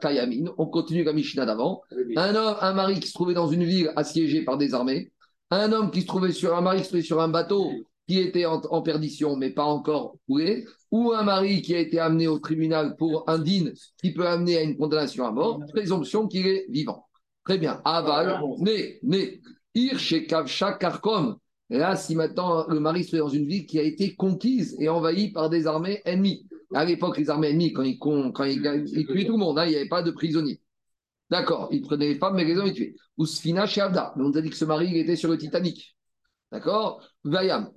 Kayamin, 0.00 0.52
on 0.56 0.66
continue 0.66 1.04
la 1.04 1.12
Mishnah 1.12 1.46
d'avant. 1.46 1.82
Un 2.16 2.34
homme, 2.34 2.56
un 2.60 2.72
mari 2.72 3.00
qui 3.00 3.08
se 3.08 3.14
trouvait 3.14 3.34
dans 3.34 3.48
une 3.48 3.64
ville 3.64 3.92
assiégée 3.96 4.44
par 4.44 4.56
des 4.56 4.74
armées, 4.74 5.12
un 5.50 5.72
homme 5.72 5.90
qui 5.90 6.02
se 6.02 6.06
trouvait 6.06 6.32
sur 6.32 6.56
un 6.56 6.60
mari 6.60 6.78
qui 6.78 6.84
se 6.84 6.88
trouvait 6.88 7.02
sur 7.02 7.20
un 7.20 7.28
bateau 7.28 7.70
qui 8.06 8.18
était 8.18 8.46
en, 8.46 8.60
en 8.70 8.80
perdition 8.80 9.36
mais 9.36 9.50
pas 9.50 9.64
encore 9.64 10.16
coulé, 10.26 10.64
ou 10.90 11.12
un 11.12 11.22
mari 11.22 11.60
qui 11.60 11.74
a 11.74 11.78
été 11.78 11.98
amené 11.98 12.26
au 12.26 12.38
tribunal 12.38 12.96
pour 12.96 13.28
un 13.28 13.38
dîne 13.38 13.74
qui 14.02 14.14
peut 14.14 14.26
amener 14.26 14.56
à 14.56 14.62
une 14.62 14.76
condamnation 14.76 15.26
à 15.26 15.30
mort, 15.30 15.60
présomption 15.72 16.26
qu'il 16.26 16.46
est 16.46 16.66
vivant. 16.70 17.06
Très 17.44 17.58
bien. 17.58 17.80
Aval, 17.84 18.40
né, 18.58 18.98
né, 19.02 19.40
Ir 19.74 19.98
chez 19.98 20.26
Kavcha 20.26 20.72
Karkom. 20.72 21.36
Là, 21.70 21.96
si 21.96 22.16
maintenant 22.16 22.66
le 22.66 22.80
mari 22.80 23.04
se 23.04 23.08
trouve 23.08 23.28
dans 23.28 23.34
une 23.34 23.46
ville 23.46 23.66
qui 23.66 23.78
a 23.78 23.82
été 23.82 24.16
conquise 24.16 24.74
et 24.80 24.88
envahie 24.88 25.30
par 25.30 25.50
des 25.50 25.66
armées 25.66 26.00
ennemies. 26.06 26.47
À 26.74 26.84
l'époque, 26.84 27.16
les 27.18 27.30
armées 27.30 27.48
ennemies, 27.48 27.72
quand 27.72 27.82
ils, 27.82 27.98
con- 27.98 28.30
quand 28.32 28.44
ils, 28.44 28.62
ils 28.92 29.06
tuaient 29.06 29.24
tout 29.24 29.32
le 29.32 29.38
monde, 29.38 29.58
hein, 29.58 29.64
il 29.64 29.70
n'y 29.70 29.76
avait 29.76 29.88
pas 29.88 30.02
de 30.02 30.10
prisonniers. 30.10 30.60
D'accord, 31.30 31.68
ils 31.70 31.82
prenaient 31.82 32.08
les 32.08 32.18
femmes, 32.18 32.34
mais 32.36 32.44
les 32.44 32.56
hommes, 32.56 32.66
ils 32.68 32.74
tuaient. 32.74 32.94
Ousfina 33.16 33.66
chez. 33.66 33.86
Mais 33.92 34.00
on 34.16 34.28
nous 34.28 34.36
a 34.38 34.40
dit 34.40 34.50
que 34.50 34.56
ce 34.56 34.64
mari, 34.64 34.88
il 34.90 34.96
était 34.98 35.16
sur 35.16 35.30
le 35.30 35.38
Titanic. 35.38 35.96
D'accord? 36.52 37.02
Vayam. 37.24 37.70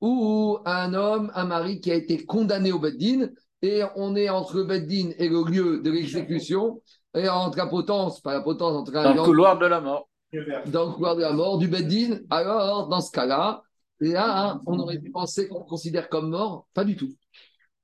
Ou 0.00 0.58
un 0.66 0.92
homme, 0.94 1.30
un 1.34 1.44
mari 1.46 1.80
qui 1.80 1.90
a 1.90 1.94
été 1.94 2.24
condamné 2.26 2.72
au 2.72 2.78
Beddin, 2.78 3.28
et 3.62 3.82
on 3.96 4.16
est 4.16 4.28
entre 4.28 4.58
le 4.58 4.64
Beddin 4.64 5.10
et 5.18 5.28
le 5.28 5.42
lieu 5.50 5.80
de 5.80 5.90
l'exécution, 5.90 6.82
et 7.14 7.28
entre 7.28 7.56
la 7.56 7.66
potence, 7.66 8.20
pas 8.20 8.34
la 8.34 8.42
potence, 8.42 8.74
entre 8.76 8.92
Dans 8.92 9.14
le 9.14 9.22
couloir 9.22 9.58
de 9.58 9.66
la 9.66 9.80
mort. 9.80 10.08
dans 10.66 10.86
le 10.86 10.92
couloir 10.92 11.16
de 11.16 11.22
la 11.22 11.32
mort 11.32 11.56
du 11.58 11.68
Beddin, 11.68 12.18
alors 12.28 12.88
dans 12.88 13.00
ce 13.00 13.10
cas-là, 13.12 13.62
là, 14.12 14.60
on 14.66 14.78
aurait 14.78 14.98
pu 14.98 15.10
penser 15.10 15.48
qu'on 15.48 15.60
le 15.60 15.64
considère 15.64 16.08
comme 16.08 16.30
mort. 16.30 16.66
Pas 16.74 16.84
du 16.84 16.96
tout. 16.96 17.14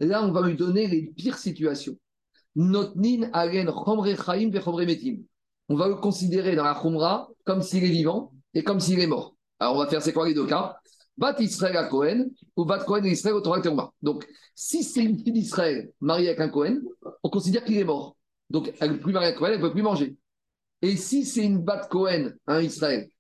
Là, 0.01 0.25
on 0.25 0.33
va 0.33 0.47
lui 0.47 0.57
donner 0.57 0.87
les 0.87 1.13
pires 1.17 1.39
situations. 1.39 1.97
Notnin. 2.57 3.31
On 3.33 3.37
va 5.77 5.89
le 5.89 5.95
considérer 5.95 6.57
dans 6.57 6.65
la 6.65 6.75
chomra 6.75 7.29
comme 7.45 7.63
s'il 7.63 7.85
est 7.85 7.91
vivant 7.91 8.33
et 8.55 8.65
comme 8.65 8.81
s'il 8.81 8.99
est 8.99 9.07
mort. 9.07 9.37
Alors, 9.59 9.77
on 9.77 9.79
va 9.79 9.87
faire 9.87 10.03
c'est 10.03 10.13
quoi 10.13 10.27
les 10.27 10.35
deux 10.35 10.47
cas? 10.47 10.77
Bat 11.17 11.37
Israël 11.41 11.77
à 11.77 11.85
Cohen 11.85 12.27
ou 12.57 12.65
Bat 12.65 12.85
Cohen 12.85 13.05
et 13.05 13.11
Israël 13.11 13.35
au 13.35 13.41
Torah. 13.41 13.61
Donc, 14.01 14.27
si 14.55 14.83
c'est 14.83 15.05
une 15.05 15.19
fille 15.19 15.33
d'Israël 15.33 15.93
mariée 16.01 16.29
avec 16.29 16.41
un 16.41 16.49
Cohen, 16.49 16.81
on 17.23 17.29
considère 17.29 17.63
qu'il 17.63 17.77
est 17.77 17.85
mort. 17.85 18.17
Donc, 18.49 18.73
elle 18.81 18.93
ne 18.93 18.97
peut 18.97 19.03
plus 19.03 19.13
marier 19.13 19.29
avec 19.29 19.39
Cohen, 19.39 19.51
elle 19.51 19.59
ne 19.59 19.63
peut 19.63 19.73
plus 19.73 19.83
manger. 19.83 20.17
Et 20.83 20.97
si 20.97 21.27
c'est 21.27 21.45
une 21.45 21.59
Bat 21.59 21.89
Cohen, 21.91 22.33
un 22.47 22.63
Israël, 22.63 23.11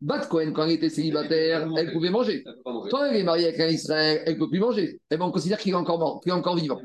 Bat 0.00 0.26
Cohen, 0.26 0.52
quand 0.52 0.64
elle 0.64 0.72
était 0.72 0.88
célibataire, 0.88 1.68
elle 1.76 1.92
pouvait 1.92 2.10
manger. 2.10 2.44
Quand 2.64 3.04
elle 3.04 3.16
est 3.16 3.22
mariée 3.22 3.48
avec 3.48 3.60
un 3.60 3.68
Israël, 3.68 4.22
elle 4.24 4.34
ne 4.34 4.38
peut 4.38 4.48
plus 4.48 4.60
manger. 4.60 5.00
Eh 5.10 5.16
ben, 5.16 5.26
on 5.26 5.30
considère 5.30 5.58
qu'il 5.58 5.72
est 5.72 5.76
encore 5.76 5.98
mort, 5.98 6.20
qu'il 6.20 6.30
est 6.30 6.34
encore 6.34 6.56
vivant. 6.56 6.80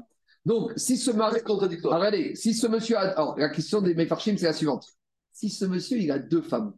Donc, 0.45 0.73
si 0.75 0.97
ce 0.97 1.11
mari. 1.11 1.39
Regardez, 1.45 2.35
si 2.35 2.53
ce 2.53 2.67
monsieur 2.67 2.97
a. 2.97 3.11
Alors, 3.11 3.37
la 3.37 3.49
question 3.49 3.81
des 3.81 3.95
Mefarchim, 3.95 4.37
c'est 4.37 4.45
la 4.45 4.53
suivante. 4.53 4.85
Si 5.31 5.49
ce 5.49 5.65
monsieur, 5.65 5.97
il 5.97 6.11
a 6.11 6.19
deux 6.19 6.41
femmes. 6.41 6.73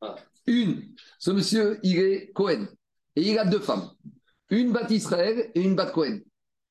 Ah. 0.00 0.16
Une, 0.46 0.94
ce 1.18 1.30
monsieur, 1.30 1.80
il 1.82 1.98
est 1.98 2.30
Cohen. 2.32 2.66
Et 3.16 3.30
il 3.30 3.38
a 3.38 3.44
deux 3.44 3.60
femmes. 3.60 3.90
Une 4.50 4.72
Bat 4.72 4.90
Israël 4.90 5.50
et 5.54 5.62
une 5.62 5.74
Bat 5.74 5.90
Cohen. 5.90 6.20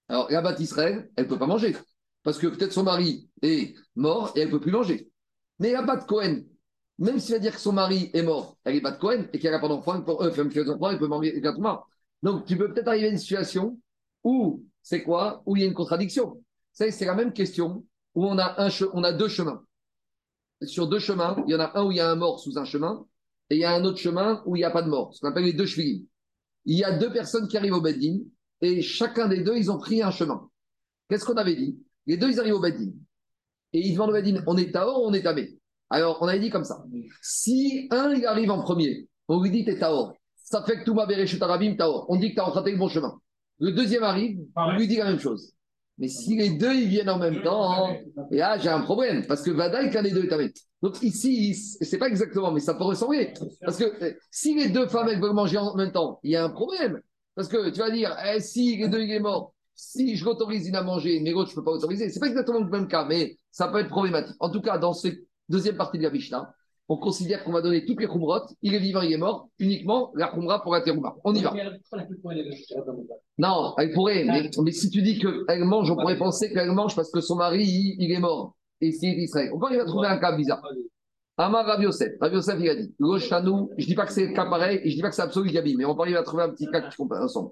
Alors, 0.07 0.31
la 0.31 0.41
Bat 0.41 0.59
Israël, 0.59 1.09
elle 1.15 1.25
ne 1.25 1.29
peut 1.29 1.39
pas 1.39 1.47
manger. 1.47 1.75
Parce 2.21 2.37
que 2.37 2.47
peut-être 2.47 2.71
son 2.71 2.83
mari 2.83 3.29
est 3.41 3.75
mort 3.95 4.31
et 4.35 4.41
elle 4.41 4.47
ne 4.47 4.51
peut 4.51 4.59
plus 4.59 4.71
manger. 4.71 5.09
Mais 5.59 5.71
la 5.71 5.81
Bat 5.81 6.05
Cohen, 6.07 6.43
même 6.99 7.19
s'il 7.19 7.33
va 7.33 7.39
dire 7.39 7.53
que 7.53 7.61
son 7.61 7.73
mari 7.73 8.11
est 8.13 8.21
mort, 8.21 8.57
elle 8.63 8.75
est 8.75 8.81
Bat 8.81 8.93
Cohen 8.93 9.25
et 9.33 9.39
qu'elle 9.39 9.51
n'a 9.51 9.59
pas 9.59 9.67
d'enfant, 9.67 9.95
elle 9.95 10.27
euh, 10.27 10.31
femme 10.31 10.49
qui 10.49 10.59
a 10.59 10.63
des 10.63 10.69
enfants, 10.69 10.91
elle 10.91 10.99
peut. 10.99 11.09
Donc, 12.21 12.45
tu 12.45 12.57
peux 12.57 12.71
peut-être 12.71 12.87
arriver 12.87 13.07
à 13.07 13.09
une 13.09 13.17
situation 13.17 13.79
où, 14.23 14.63
c'est 14.81 15.03
quoi? 15.03 15.41
Où 15.45 15.55
il 15.55 15.61
y 15.61 15.65
a 15.65 15.67
une 15.67 15.73
contradiction. 15.73 16.41
C'est 16.71 16.99
la 17.01 17.15
même 17.15 17.33
question 17.33 17.85
où 18.15 18.25
on 18.25 18.37
a, 18.37 18.63
un 18.63 18.69
on 18.93 19.03
a 19.03 19.11
deux 19.11 19.27
chemins. 19.27 19.63
Sur 20.61 20.87
deux 20.87 20.99
chemins, 20.99 21.43
il 21.47 21.51
y 21.51 21.55
en 21.55 21.59
a 21.59 21.77
un 21.77 21.85
où 21.85 21.91
il 21.91 21.97
y 21.97 21.99
a 21.99 22.09
un 22.09 22.15
mort 22.15 22.39
sous 22.39 22.57
un 22.57 22.65
chemin 22.65 23.05
et 23.49 23.55
il 23.55 23.59
y 23.59 23.65
a 23.65 23.73
un 23.73 23.83
autre 23.83 23.97
chemin 23.97 24.41
où 24.45 24.55
il 24.55 24.59
n'y 24.59 24.65
a 24.65 24.71
pas 24.71 24.81
de 24.81 24.89
mort, 24.89 25.13
ce 25.13 25.19
qu'on 25.19 25.27
appelle 25.27 25.43
les 25.43 25.53
deux 25.53 25.65
chevilles. 25.65 26.07
Il 26.65 26.77
y 26.77 26.83
a 26.83 26.97
deux 26.97 27.11
personnes 27.11 27.47
qui 27.47 27.57
arrivent 27.57 27.73
au 27.73 27.81
Beddin 27.81 28.19
et 28.61 28.81
chacun 28.81 29.27
des 29.27 29.41
deux, 29.41 29.57
ils 29.57 29.69
ont 29.69 29.77
pris 29.77 30.01
un 30.01 30.11
chemin. 30.11 30.49
Qu'est-ce 31.09 31.25
qu'on 31.25 31.33
avait 31.33 31.55
dit? 31.55 31.77
Les 32.05 32.15
deux, 32.15 32.31
ils 32.31 32.39
arrivent 32.39 32.55
au 32.55 32.61
Beddin. 32.61 32.91
Et 33.73 33.85
ils 33.85 33.93
demandent 33.93 34.11
au 34.11 34.13
Beddin, 34.13 34.41
on 34.47 34.55
est 34.55 34.71
Taor 34.71 35.03
ou 35.03 35.07
on 35.07 35.13
est 35.13 35.23
Tamé 35.23 35.59
Alors, 35.93 36.17
on 36.21 36.27
avait 36.27 36.39
dit 36.39 36.49
comme 36.49 36.63
ça. 36.63 36.83
Si 37.21 37.87
un, 37.91 38.13
il 38.15 38.25
arrive 38.25 38.49
en 38.49 38.63
premier, 38.63 39.07
on 39.27 39.39
lui 39.43 39.51
dit, 39.51 39.63
t'es 39.63 39.77
Taor. 39.77 40.15
Ça 40.35 40.63
fait 40.63 40.79
que 40.79 40.85
tout 40.85 40.95
ma 40.95 41.03
Arabim, 41.03 41.75
Taor. 41.75 42.07
On 42.09 42.15
dit 42.15 42.31
que 42.31 42.33
tu 42.33 42.39
as 42.39 42.47
emprunté 42.47 42.71
le 42.71 42.77
bon 42.79 42.89
chemin. 42.89 43.13
Le 43.59 43.71
deuxième 43.73 44.01
arrive, 44.01 44.39
on 44.55 44.71
lui 44.71 44.87
dit 44.87 44.95
la 44.95 45.05
même 45.05 45.19
chose. 45.19 45.53
Mais 45.99 46.07
si 46.07 46.35
les 46.35 46.57
deux, 46.57 46.73
ils 46.73 46.87
viennent 46.87 47.11
en 47.11 47.19
même 47.19 47.43
temps, 47.43 47.95
j'ai 48.31 48.69
un 48.69 48.81
problème, 48.81 49.23
parce 49.27 49.43
que 49.43 49.51
Vadaï, 49.51 49.91
qu'un 49.91 50.01
des 50.01 50.09
deux 50.09 50.23
est 50.23 50.29
Tamé. 50.29 50.51
Donc 50.81 50.99
ici, 51.03 51.53
c'est 51.53 51.99
pas 51.99 52.07
exactement, 52.07 52.51
mais 52.51 52.59
ça 52.59 52.73
peut 52.73 52.85
ressembler. 52.85 53.31
Parce 53.61 53.77
que 53.77 54.03
euh, 54.03 54.13
si 54.31 54.55
les 54.55 54.69
deux 54.69 54.87
femmes, 54.87 55.09
elles 55.09 55.21
veulent 55.21 55.33
manger 55.33 55.59
en 55.59 55.75
même 55.75 55.91
temps, 55.91 56.19
il 56.23 56.31
y 56.31 56.35
a 56.35 56.43
un 56.43 56.49
problème. 56.49 57.01
Parce 57.35 57.47
que 57.47 57.69
tu 57.69 57.79
vas 57.79 57.91
dire, 57.91 58.17
eh, 58.25 58.39
si 58.39 58.77
les 58.77 58.87
deux, 58.87 59.01
il 59.01 59.11
est 59.11 59.19
mort, 59.19 59.53
si 59.75 60.15
je 60.15 60.25
l'autorise 60.25 60.67
une 60.67 60.75
à 60.75 60.81
manger, 60.81 61.19
mais 61.19 61.31
l'autre, 61.31 61.51
je 61.51 61.55
peux 61.55 61.63
pas 61.63 61.71
autoriser. 61.71 62.09
C'est 62.09 62.19
pas 62.19 62.27
exactement 62.27 62.61
le 62.61 62.69
même 62.69 62.87
cas, 62.87 63.05
mais 63.05 63.37
ça 63.51 63.67
peut 63.67 63.77
être 63.77 63.89
problématique. 63.89 64.35
En 64.39 64.49
tout 64.49 64.61
cas, 64.61 64.79
dans 64.79 64.93
cette 64.93 65.19
deuxième 65.49 65.77
partie 65.77 65.97
de 65.97 66.03
la 66.03 66.09
Mishnah, 66.09 66.53
on 66.89 66.97
considère 66.97 67.43
qu'on 67.43 67.51
va 67.51 67.61
donner 67.61 67.85
toutes 67.85 67.99
les 68.01 68.07
khumrot. 68.07 68.41
Il 68.61 68.73
est 68.75 68.79
vivant, 68.79 69.01
il 69.01 69.13
est 69.13 69.17
mort, 69.17 69.49
uniquement 69.59 70.11
la 70.15 70.27
khumra 70.27 70.61
pour 70.61 70.73
la 70.73 70.81
terouma. 70.81 71.15
On 71.23 71.33
y 71.33 71.41
va. 71.41 71.53
Non, 73.37 73.73
elle 73.77 73.93
pourrait, 73.93 74.25
mais, 74.25 74.49
mais 74.61 74.71
si 74.71 74.89
tu 74.89 75.01
dis 75.01 75.19
qu'elle 75.19 75.63
mange, 75.63 75.89
on 75.89 75.95
pourrait 75.95 76.17
penser 76.17 76.51
qu'elle 76.51 76.71
mange 76.71 76.95
parce 76.95 77.09
que 77.09 77.21
son 77.21 77.35
mari, 77.35 77.63
il, 77.63 77.95
il 77.99 78.11
est 78.11 78.19
mort. 78.19 78.55
Et 78.81 78.91
c'est 78.91 79.07
Israël. 79.07 79.51
Encore, 79.53 79.71
il 79.71 79.77
va 79.77 79.85
trouver 79.85 80.07
un 80.07 80.17
cas 80.17 80.35
bizarre. 80.35 80.61
Amar 81.37 81.65
Rav 81.65 81.81
Yosef. 81.81 82.13
Rav 82.19 82.33
Yosef, 82.33 82.57
il 82.59 82.69
a 82.69 82.75
dit 82.75 82.93
Lochanou, 82.99 83.71
je 83.77 83.83
ne 83.83 83.87
dis 83.87 83.95
pas 83.95 84.05
que 84.05 84.11
c'est 84.11 84.27
le 84.27 84.33
cas 84.33 84.45
pareil, 84.45 84.79
et 84.83 84.89
je 84.89 84.93
ne 84.93 84.95
dis 84.95 85.01
pas 85.01 85.09
que 85.09 85.15
c'est 85.15 85.21
absolu 85.21 85.51
Gabi, 85.51 85.75
mais 85.77 85.85
on 85.85 85.95
va, 85.95 86.09
va 86.11 86.23
trouver 86.23 86.43
un 86.43 86.49
petit 86.49 86.67
cas 86.69 86.81
qui 86.81 86.95
compare 86.95 87.23
ensemble. 87.23 87.51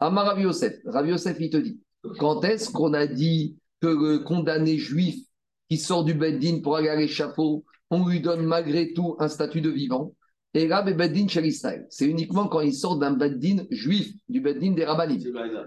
Amar 0.00 0.26
Rav 0.26 0.40
Yosef. 0.40 0.74
Rav 0.84 1.08
Yosef, 1.08 1.36
il 1.38 1.50
te 1.50 1.56
dit 1.56 1.80
quand 2.18 2.42
est-ce 2.44 2.70
qu'on 2.70 2.92
a 2.94 3.06
dit 3.06 3.56
que 3.80 3.86
le 3.86 4.18
condamné 4.18 4.76
juif 4.76 5.24
qui 5.72 5.78
sort 5.78 6.04
du 6.04 6.12
Beddin 6.12 6.60
pour 6.62 6.76
aller 6.76 6.90
à 6.90 6.96
l'échafaud, 6.96 7.64
on 7.88 8.06
lui 8.06 8.20
donne 8.20 8.44
malgré 8.44 8.92
tout 8.92 9.16
un 9.20 9.28
statut 9.28 9.62
de 9.62 9.70
vivant 9.70 10.14
Et 10.52 10.68
là, 10.68 10.82
Beddin 10.82 11.24
Israël. 11.24 11.86
C'est 11.88 12.04
uniquement 12.04 12.46
quand 12.48 12.60
il 12.60 12.74
sort 12.74 12.98
d'un 12.98 13.12
Beddin 13.12 13.64
juif, 13.70 14.12
du 14.28 14.42
Beddin 14.42 14.72
des 14.72 14.84
Rabbanim. 14.84 15.18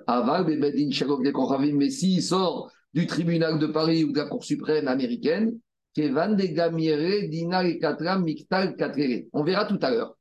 Aval, 0.06 0.46
Beddin 0.46 0.92
Shalom 0.92 1.24
des 1.24 1.74
mais 1.74 1.90
s'il 1.90 2.22
sort 2.22 2.72
du 2.94 3.08
tribunal 3.08 3.58
de 3.58 3.66
Paris 3.66 4.04
ou 4.04 4.12
de 4.12 4.20
la 4.20 4.26
Cour 4.26 4.44
suprême 4.44 4.88
américaine, 4.88 5.58
Kevan 5.96 6.36
de 6.36 6.46
Gamire, 6.46 7.28
Dina 7.28 7.66
et 7.68 7.80
Katram, 7.80 8.24
Miktal, 8.24 8.76
Katrere. 8.76 9.24
On 9.34 9.44
verra 9.44 9.66
tout 9.66 9.80
à 9.82 9.90
l'heure 9.90 10.16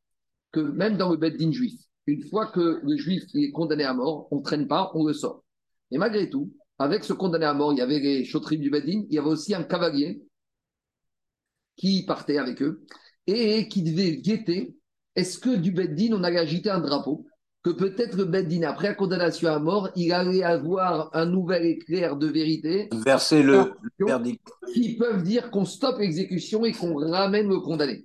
que 0.51 0.61
même 0.61 0.97
dans 0.97 1.11
le 1.11 1.19
Beddin 1.19 1.53
juif, 1.53 1.79
une 2.07 2.23
fois 2.23 2.47
que 2.47 2.81
le 2.83 2.97
juif 2.97 3.25
est 3.35 3.51
condamné 3.51 3.85
à 3.85 3.93
mort, 3.93 4.29
on 4.31 4.39
ne 4.39 4.43
traîne 4.43 4.67
pas, 4.67 4.91
on 4.95 5.07
le 5.07 5.13
sort. 5.13 5.45
Et 5.91 5.99
malgré 5.99 6.31
tout, 6.31 6.51
avec 6.79 7.05
ce 7.05 7.13
condamné 7.13 7.47
à 7.47 7.55
mort, 7.55 7.73
il 7.73 7.79
y 7.79 7.83
avait 7.83 7.99
les 7.99 8.25
chautrines 8.25 8.61
du 8.61 8.71
Beddin, 8.71 9.05
il 9.09 9.15
y 9.15 9.19
avait 9.19 9.29
aussi 9.29 9.55
un 9.55 9.63
cavalier 9.63 10.23
qui 11.77 12.05
partait 12.05 12.39
avec 12.39 12.63
eux 12.63 12.85
et 13.27 13.69
qui 13.69 13.83
devait 13.83 14.17
guetter 14.17 14.77
est-ce 15.17 15.39
que 15.39 15.57
du 15.57 15.71
Beddin, 15.71 16.13
on 16.13 16.25
allait 16.25 16.39
agiter 16.39 16.71
un 16.71 16.81
drapeau 16.81 17.27
que 17.63 17.71
peut-être 17.71 18.17
le 18.17 18.27
Beddin, 18.27 18.63
après 18.63 18.89
la 18.89 18.95
condamnation 18.95 19.49
à 19.49 19.59
mort, 19.59 19.89
il 19.97 20.13
allait 20.13 20.43
avoir 20.43 21.09
un 21.17 21.25
nouvel 21.25 21.65
éclair 21.65 22.17
de 22.17 22.27
vérité? 22.27 22.91
Verser 22.93 23.43
le, 23.43 23.73
le 23.97 24.07
verdict. 24.07 24.47
Qui 24.75 24.97
peuvent 24.97 25.23
dire 25.23 25.51
qu'on 25.51 25.65
stoppe 25.65 25.99
l'exécution 25.99 26.67
et 26.67 26.73
qu'on 26.73 26.97
ramène 26.97 27.49
le 27.49 27.61
condamné. 27.61 28.05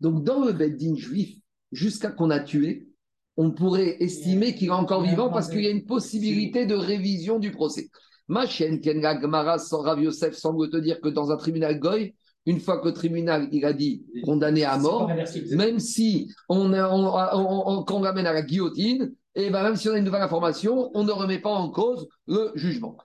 Donc, 0.00 0.24
dans 0.24 0.42
le 0.42 0.52
Beddin 0.52 0.94
juif, 0.96 1.36
jusqu'à 1.70 2.10
qu'on 2.10 2.30
a 2.30 2.40
tué, 2.40 2.88
on 3.36 3.50
pourrait 3.50 3.96
estimer 4.00 4.54
qu'il 4.54 4.68
est 4.68 4.70
encore 4.70 5.02
vivant 5.02 5.28
parce 5.30 5.48
qu'il 5.48 5.62
y 5.62 5.66
a 5.66 5.70
une 5.70 5.84
possibilité 5.84 6.66
de 6.66 6.74
révision 6.74 7.38
du 7.38 7.50
procès. 7.50 7.88
Ma 8.28 8.46
chienne, 8.46 8.80
Ken 8.80 9.00
Gmara, 9.00 9.58
sans 9.58 9.82
Rav 9.82 10.00
Yosef, 10.02 10.34
semble 10.34 10.70
te 10.70 10.76
dire 10.76 11.00
que 11.00 11.08
dans 11.08 11.30
un 11.30 11.36
tribunal 11.36 11.78
Goy, 11.78 12.14
une 12.46 12.60
fois 12.60 12.78
que 12.80 12.86
le 12.88 12.92
tribunal 12.94 13.48
il 13.52 13.64
a 13.64 13.72
dit 13.72 14.04
condamné 14.24 14.64
à 14.64 14.76
mort, 14.78 15.08
même 15.56 15.78
si 15.78 16.30
on, 16.48 16.72
a- 16.72 16.88
on, 16.90 17.04
on- 17.06 17.62
on- 17.80 17.84
qu'on 17.84 18.02
l'amène 18.02 18.26
à 18.26 18.32
la 18.32 18.42
guillotine, 18.42 19.12
et 19.34 19.50
ben 19.50 19.62
même 19.62 19.76
si 19.76 19.88
on 19.88 19.92
a 19.94 19.98
une 19.98 20.04
nouvelle 20.04 20.22
information, 20.22 20.90
on 20.94 21.02
ne 21.04 21.10
remet 21.10 21.38
pas 21.40 21.50
en 21.50 21.70
cause 21.70 22.06
le 22.28 22.52
jugement. 22.54 22.96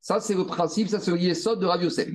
Ça, 0.00 0.20
c'est 0.20 0.34
le 0.34 0.44
principe, 0.44 0.88
ça, 0.88 1.00
c'est 1.00 1.10
le 1.10 1.18
yesod 1.18 1.60
de 1.60 1.66
Rav 1.66 1.82
Yosef. 1.82 2.08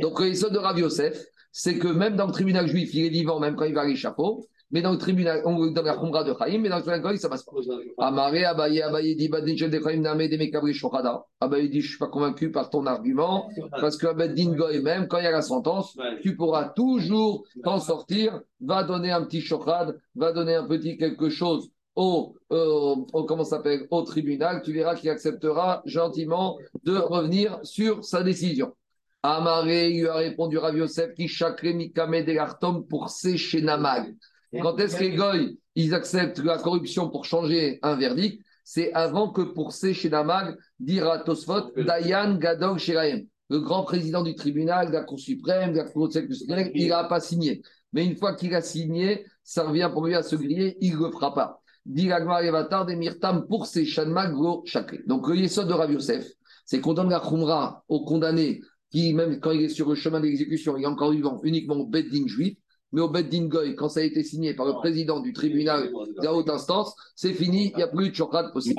Donc, 0.00 0.18
le 0.20 0.28
yesod 0.28 0.52
de 0.52 0.58
Rav 0.58 0.78
Yosef, 0.78 1.22
c'est 1.52 1.76
que 1.78 1.88
même 1.88 2.16
dans 2.16 2.26
le 2.26 2.32
tribunal 2.32 2.66
juif, 2.66 2.94
il 2.94 3.04
est 3.06 3.10
vivant, 3.10 3.40
même 3.40 3.56
quand 3.56 3.64
il 3.66 3.74
va 3.74 3.82
à 3.82 3.86
l'échafaud, 3.86 4.46
mais 4.70 4.82
dans 4.82 4.92
le 4.92 4.98
tribunal, 4.98 5.42
on, 5.46 5.70
dans 5.70 5.82
la 5.82 5.96
Khumra 5.96 6.24
de 6.24 6.34
Chaim, 6.38 6.58
mais 6.60 6.68
dans 6.68 6.76
le 6.76 6.82
tribunal 6.82 7.18
ça 7.18 7.28
passe 7.28 7.42
pas. 7.42 7.52
Amaré, 7.98 8.44
Abaye, 8.44 8.82
Abaye 8.82 9.16
dit, 9.16 9.28
Badin, 9.28 9.56
Chef 9.56 9.70
de 9.70 9.80
Chaim, 9.80 10.00
Namé, 10.00 10.28
Demekabri. 10.28 10.78
Abaye 11.40 11.68
dit, 11.70 11.80
je 11.80 11.88
suis 11.88 11.98
pas 11.98 12.08
convaincu 12.08 12.50
par 12.50 12.68
ton 12.70 12.84
argument, 12.86 13.48
parce 13.80 13.96
que 13.96 14.06
Abedin 14.06 14.54
Goy, 14.54 14.80
même 14.82 15.08
quand 15.08 15.18
il 15.18 15.24
y 15.24 15.26
a 15.26 15.30
la 15.30 15.42
sentence, 15.42 15.96
tu 16.22 16.36
pourras 16.36 16.68
toujours 16.70 17.44
t'en 17.64 17.78
sortir, 17.80 18.40
va 18.60 18.84
donner 18.84 19.10
un 19.10 19.22
petit 19.24 19.40
shochad, 19.40 19.98
va 20.14 20.32
donner 20.32 20.54
un 20.54 20.66
petit 20.66 20.96
quelque 20.96 21.30
chose 21.30 21.70
au, 21.96 22.36
euh, 22.52 22.94
au- 23.12 23.24
comment 23.24 23.44
s'appelle, 23.44 23.86
au 23.90 24.02
tribunal, 24.02 24.62
tu 24.62 24.72
verras 24.72 24.94
qu'il 24.94 25.10
acceptera 25.10 25.82
gentiment 25.84 26.56
de 26.84 26.96
revenir 26.96 27.58
sur 27.64 28.04
sa 28.04 28.22
décision. 28.22 28.72
Amaré 29.22 29.90
lui 29.90 30.06
a 30.06 30.14
répondu 30.14 30.58
Rav 30.58 30.76
Yosef 30.76 31.12
qui 31.14 31.26
chakre 31.26 31.64
mikame 31.74 32.24
de 32.24 32.80
pour 32.88 33.10
sécher 33.10 33.62
Namag. 33.62 34.14
Quand 34.52 34.78
est-ce 34.78 34.96
que 34.96 35.04
les 35.04 35.14
goy, 35.14 35.58
ils 35.74 35.94
acceptent 35.94 36.38
la 36.38 36.58
corruption 36.58 37.08
pour 37.10 37.24
changer 37.24 37.78
un 37.82 37.96
verdict? 37.96 38.42
C'est 38.64 38.92
avant 38.92 39.30
que 39.30 39.42
pour 39.42 39.72
sécher 39.72 40.10
Namag, 40.10 40.56
dira 40.78 41.18
Tosfot, 41.20 41.72
Dayan 41.76 42.36
Gadol 42.36 42.78
Shiraem. 42.78 43.26
Le 43.50 43.60
grand 43.60 43.82
président 43.82 44.22
du 44.22 44.34
tribunal, 44.34 44.88
de 44.88 44.92
la 44.92 45.04
Cour 45.04 45.18
suprême, 45.18 45.72
de 45.72 45.78
la 45.78 45.84
Cour 45.84 46.10
constitutionnelle, 46.10 46.70
il 46.74 46.88
n'a 46.88 47.04
pas 47.04 47.20
signé. 47.20 47.62
Mais 47.94 48.04
une 48.04 48.14
fois 48.16 48.34
qu'il 48.34 48.54
a 48.54 48.60
signé, 48.60 49.24
ça 49.42 49.64
revient 49.64 49.88
pour 49.90 50.04
lui 50.06 50.14
à 50.14 50.22
se 50.22 50.36
griller, 50.36 50.76
il 50.82 50.98
ne 50.98 51.06
le 51.06 51.10
fera 51.10 51.32
pas. 51.32 51.62
De. 51.86 52.12
Donc 55.06 55.28
le 55.28 55.36
yesod 55.36 55.68
de 55.68 55.72
Rav 55.72 55.90
Yosef, 55.90 56.26
c'est 56.66 56.80
qu'on 56.82 56.92
donne 56.92 57.08
la 57.08 57.20
Khumra 57.20 57.82
au 57.88 58.04
condamné 58.04 58.60
qui, 58.90 59.14
même 59.14 59.40
quand 59.40 59.52
il 59.52 59.62
est 59.62 59.70
sur 59.70 59.88
le 59.88 59.94
chemin 59.94 60.20
d'exécution, 60.20 60.76
il 60.76 60.82
est 60.82 60.86
encore 60.86 61.12
vivant 61.12 61.40
uniquement 61.42 61.76
au 61.76 61.86
Beddin 61.86 62.26
juif, 62.26 62.58
mais 62.92 63.00
au 63.00 63.08
Beddin 63.08 63.46
Goy, 63.46 63.74
quand 63.74 63.88
ça 63.88 64.00
a 64.00 64.02
été 64.02 64.22
signé 64.22 64.54
par 64.54 64.66
le 64.66 64.72
président 64.74 65.20
du 65.20 65.32
tribunal 65.32 65.90
de 65.90 66.24
la 66.24 66.34
haute 66.34 66.48
instance, 66.48 66.94
c'est 67.14 67.34
fini, 67.34 67.70
il 67.72 67.76
n'y 67.76 67.82
a 67.82 67.88
plus 67.88 68.10
de 68.10 68.14
chokrat 68.14 68.50
possible. 68.52 68.76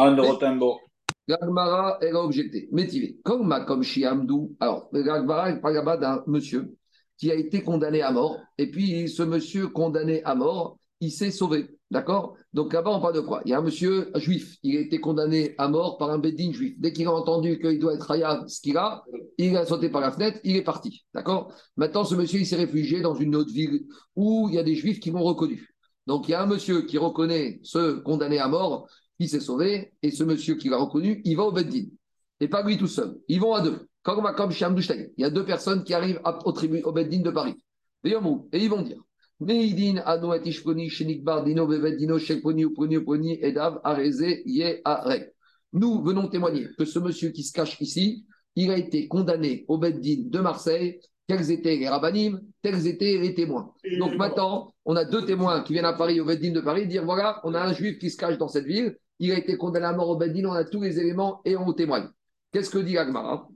Gagmara, 1.27 1.99
elle 2.01 2.15
a 2.15 2.23
objecté. 2.23 2.69
Métivé. 2.71 3.17
Comme 3.23 3.47
Makom 3.47 3.83
Shiamdou. 3.83 4.55
Alors, 4.59 4.89
Gagmara, 4.91 5.51
elle 5.51 5.61
parle 5.61 5.75
là-bas 5.75 5.97
d'un 5.97 6.23
monsieur 6.25 6.75
qui 7.17 7.31
a 7.31 7.35
été 7.35 7.61
condamné 7.61 8.01
à 8.01 8.11
mort. 8.11 8.37
Et 8.57 8.71
puis, 8.71 9.07
ce 9.09 9.21
monsieur 9.21 9.67
condamné 9.67 10.23
à 10.23 10.33
mort, 10.33 10.79
il 11.01 11.11
s'est 11.11 11.31
sauvé. 11.31 11.67
D'accord? 11.91 12.35
Donc 12.53 12.71
là-bas, 12.71 12.91
on 12.91 13.01
parle 13.01 13.15
de 13.15 13.21
quoi? 13.21 13.41
Il 13.45 13.51
y 13.51 13.53
a 13.53 13.57
un 13.57 13.63
monsieur 13.63 14.11
juif. 14.15 14.57
Il 14.61 14.77
a 14.77 14.81
été 14.81 14.99
condamné 14.99 15.55
à 15.57 15.67
mort 15.67 15.97
par 15.97 16.11
un 16.11 16.19
bédine 16.19 16.53
juif. 16.53 16.75
Dès 16.77 16.93
qu'il 16.93 17.07
a 17.07 17.11
entendu 17.11 17.59
qu'il 17.59 17.79
doit 17.79 17.95
être 17.95 18.11
hayav, 18.11 18.47
ce 18.47 18.61
qu'il 18.61 18.77
a, 18.77 19.03
il 19.39 19.57
a 19.57 19.65
sauté 19.65 19.89
par 19.89 20.01
la 20.01 20.11
fenêtre, 20.11 20.39
il 20.43 20.55
est 20.55 20.63
parti. 20.63 21.05
D'accord? 21.15 21.51
Maintenant, 21.77 22.03
ce 22.03 22.13
monsieur, 22.13 22.39
il 22.39 22.45
s'est 22.45 22.57
réfugié 22.57 23.01
dans 23.01 23.15
une 23.15 23.35
autre 23.35 23.51
ville 23.51 23.87
où 24.15 24.49
il 24.49 24.55
y 24.55 24.59
a 24.59 24.63
des 24.63 24.75
juifs 24.75 24.99
qui 24.99 25.09
l'ont 25.09 25.23
reconnu. 25.23 25.67
Donc, 26.05 26.27
il 26.27 26.31
y 26.31 26.33
a 26.35 26.43
un 26.43 26.47
monsieur 26.47 26.83
qui 26.83 26.99
reconnaît 26.99 27.59
ce 27.63 27.99
condamné 27.99 28.37
à 28.37 28.47
mort, 28.47 28.87
il 29.17 29.27
s'est 29.27 29.39
sauvé, 29.39 29.93
et 30.03 30.11
ce 30.11 30.23
monsieur 30.23 30.55
qui 30.55 30.69
l'a 30.69 30.77
reconnu, 30.77 31.21
il 31.25 31.35
va 31.37 31.43
au 31.43 31.51
Beddin. 31.51 31.85
Et 32.39 32.47
pas 32.47 32.63
lui 32.63 32.77
tout 32.77 32.87
seul. 32.87 33.17
Ils 33.27 33.39
vont 33.39 33.53
à 33.53 33.61
deux. 33.61 33.87
Comme 34.03 34.23
comme 34.35 34.51
chez. 34.51 34.65
Il 35.17 35.21
y 35.21 35.25
a 35.25 35.29
deux 35.29 35.45
personnes 35.45 35.83
qui 35.83 35.93
arrivent 35.93 36.21
au, 36.45 36.51
tribu, 36.51 36.81
au 36.83 36.91
Beddin 36.91 37.21
de 37.21 37.31
Paris. 37.31 37.55
Et 38.03 38.11
ils 38.11 38.69
vont 38.69 38.81
dire 38.81 39.01
Meidin, 39.39 40.01
Ano, 40.05 40.33
et 40.33 40.41
Ishponi, 40.45 40.89
Shenikbar, 40.89 41.43
Dino, 41.43 41.65
Bevedino, 41.65 42.17
Shekponi, 42.17 42.63
Uponi, 42.63 42.95
Uponi, 42.95 43.39
Edav, 43.41 43.79
Areze, 43.83 44.41
Ye, 44.45 44.81
Arek. 44.83 45.33
Nous 45.73 46.01
venons 46.01 46.27
témoigner 46.27 46.67
que 46.77 46.85
ce 46.85 46.99
monsieur 46.99 47.29
qui 47.29 47.43
se 47.43 47.53
cache 47.53 47.79
ici, 47.79 48.25
il 48.55 48.71
a 48.71 48.77
été 48.77 49.07
condamné 49.07 49.65
au 49.67 49.77
Beddin 49.77 50.23
de 50.25 50.39
Marseille. 50.39 50.99
Quels 51.27 51.51
étaient 51.51 51.75
les 51.75 51.87
rabbinim, 51.87 52.41
quels 52.63 52.87
étaient 52.87 53.19
les 53.19 53.35
témoins. 53.35 53.71
Donc 53.99 54.15
maintenant, 54.15 54.73
on 54.83 54.95
a 54.95 55.05
deux 55.05 55.25
témoins 55.25 55.61
qui 55.61 55.73
viennent 55.73 55.85
à 55.85 55.93
Paris, 55.93 56.19
au 56.19 56.25
Beddin 56.25 56.51
de 56.51 56.59
Paris, 56.59 56.87
dire 56.87 57.05
voilà, 57.05 57.39
on 57.43 57.53
a 57.53 57.61
un 57.61 57.71
juif 57.71 57.99
qui 57.99 58.09
se 58.09 58.17
cache 58.17 58.39
dans 58.39 58.47
cette 58.47 58.65
ville, 58.65 58.97
il 59.19 59.31
a 59.31 59.37
été 59.37 59.55
condamné 59.55 59.85
à 59.85 59.93
mort 59.93 60.09
au 60.09 60.17
Beddin, 60.17 60.45
on 60.45 60.53
a 60.53 60.63
tous 60.63 60.81
les 60.81 60.99
éléments 60.99 61.41
et 61.45 61.55
on 61.55 61.71
témoigne. 61.73 62.07
Qu'est-ce 62.51 62.71
que 62.71 62.79
dit 62.79 62.97
Agmara 62.97 63.47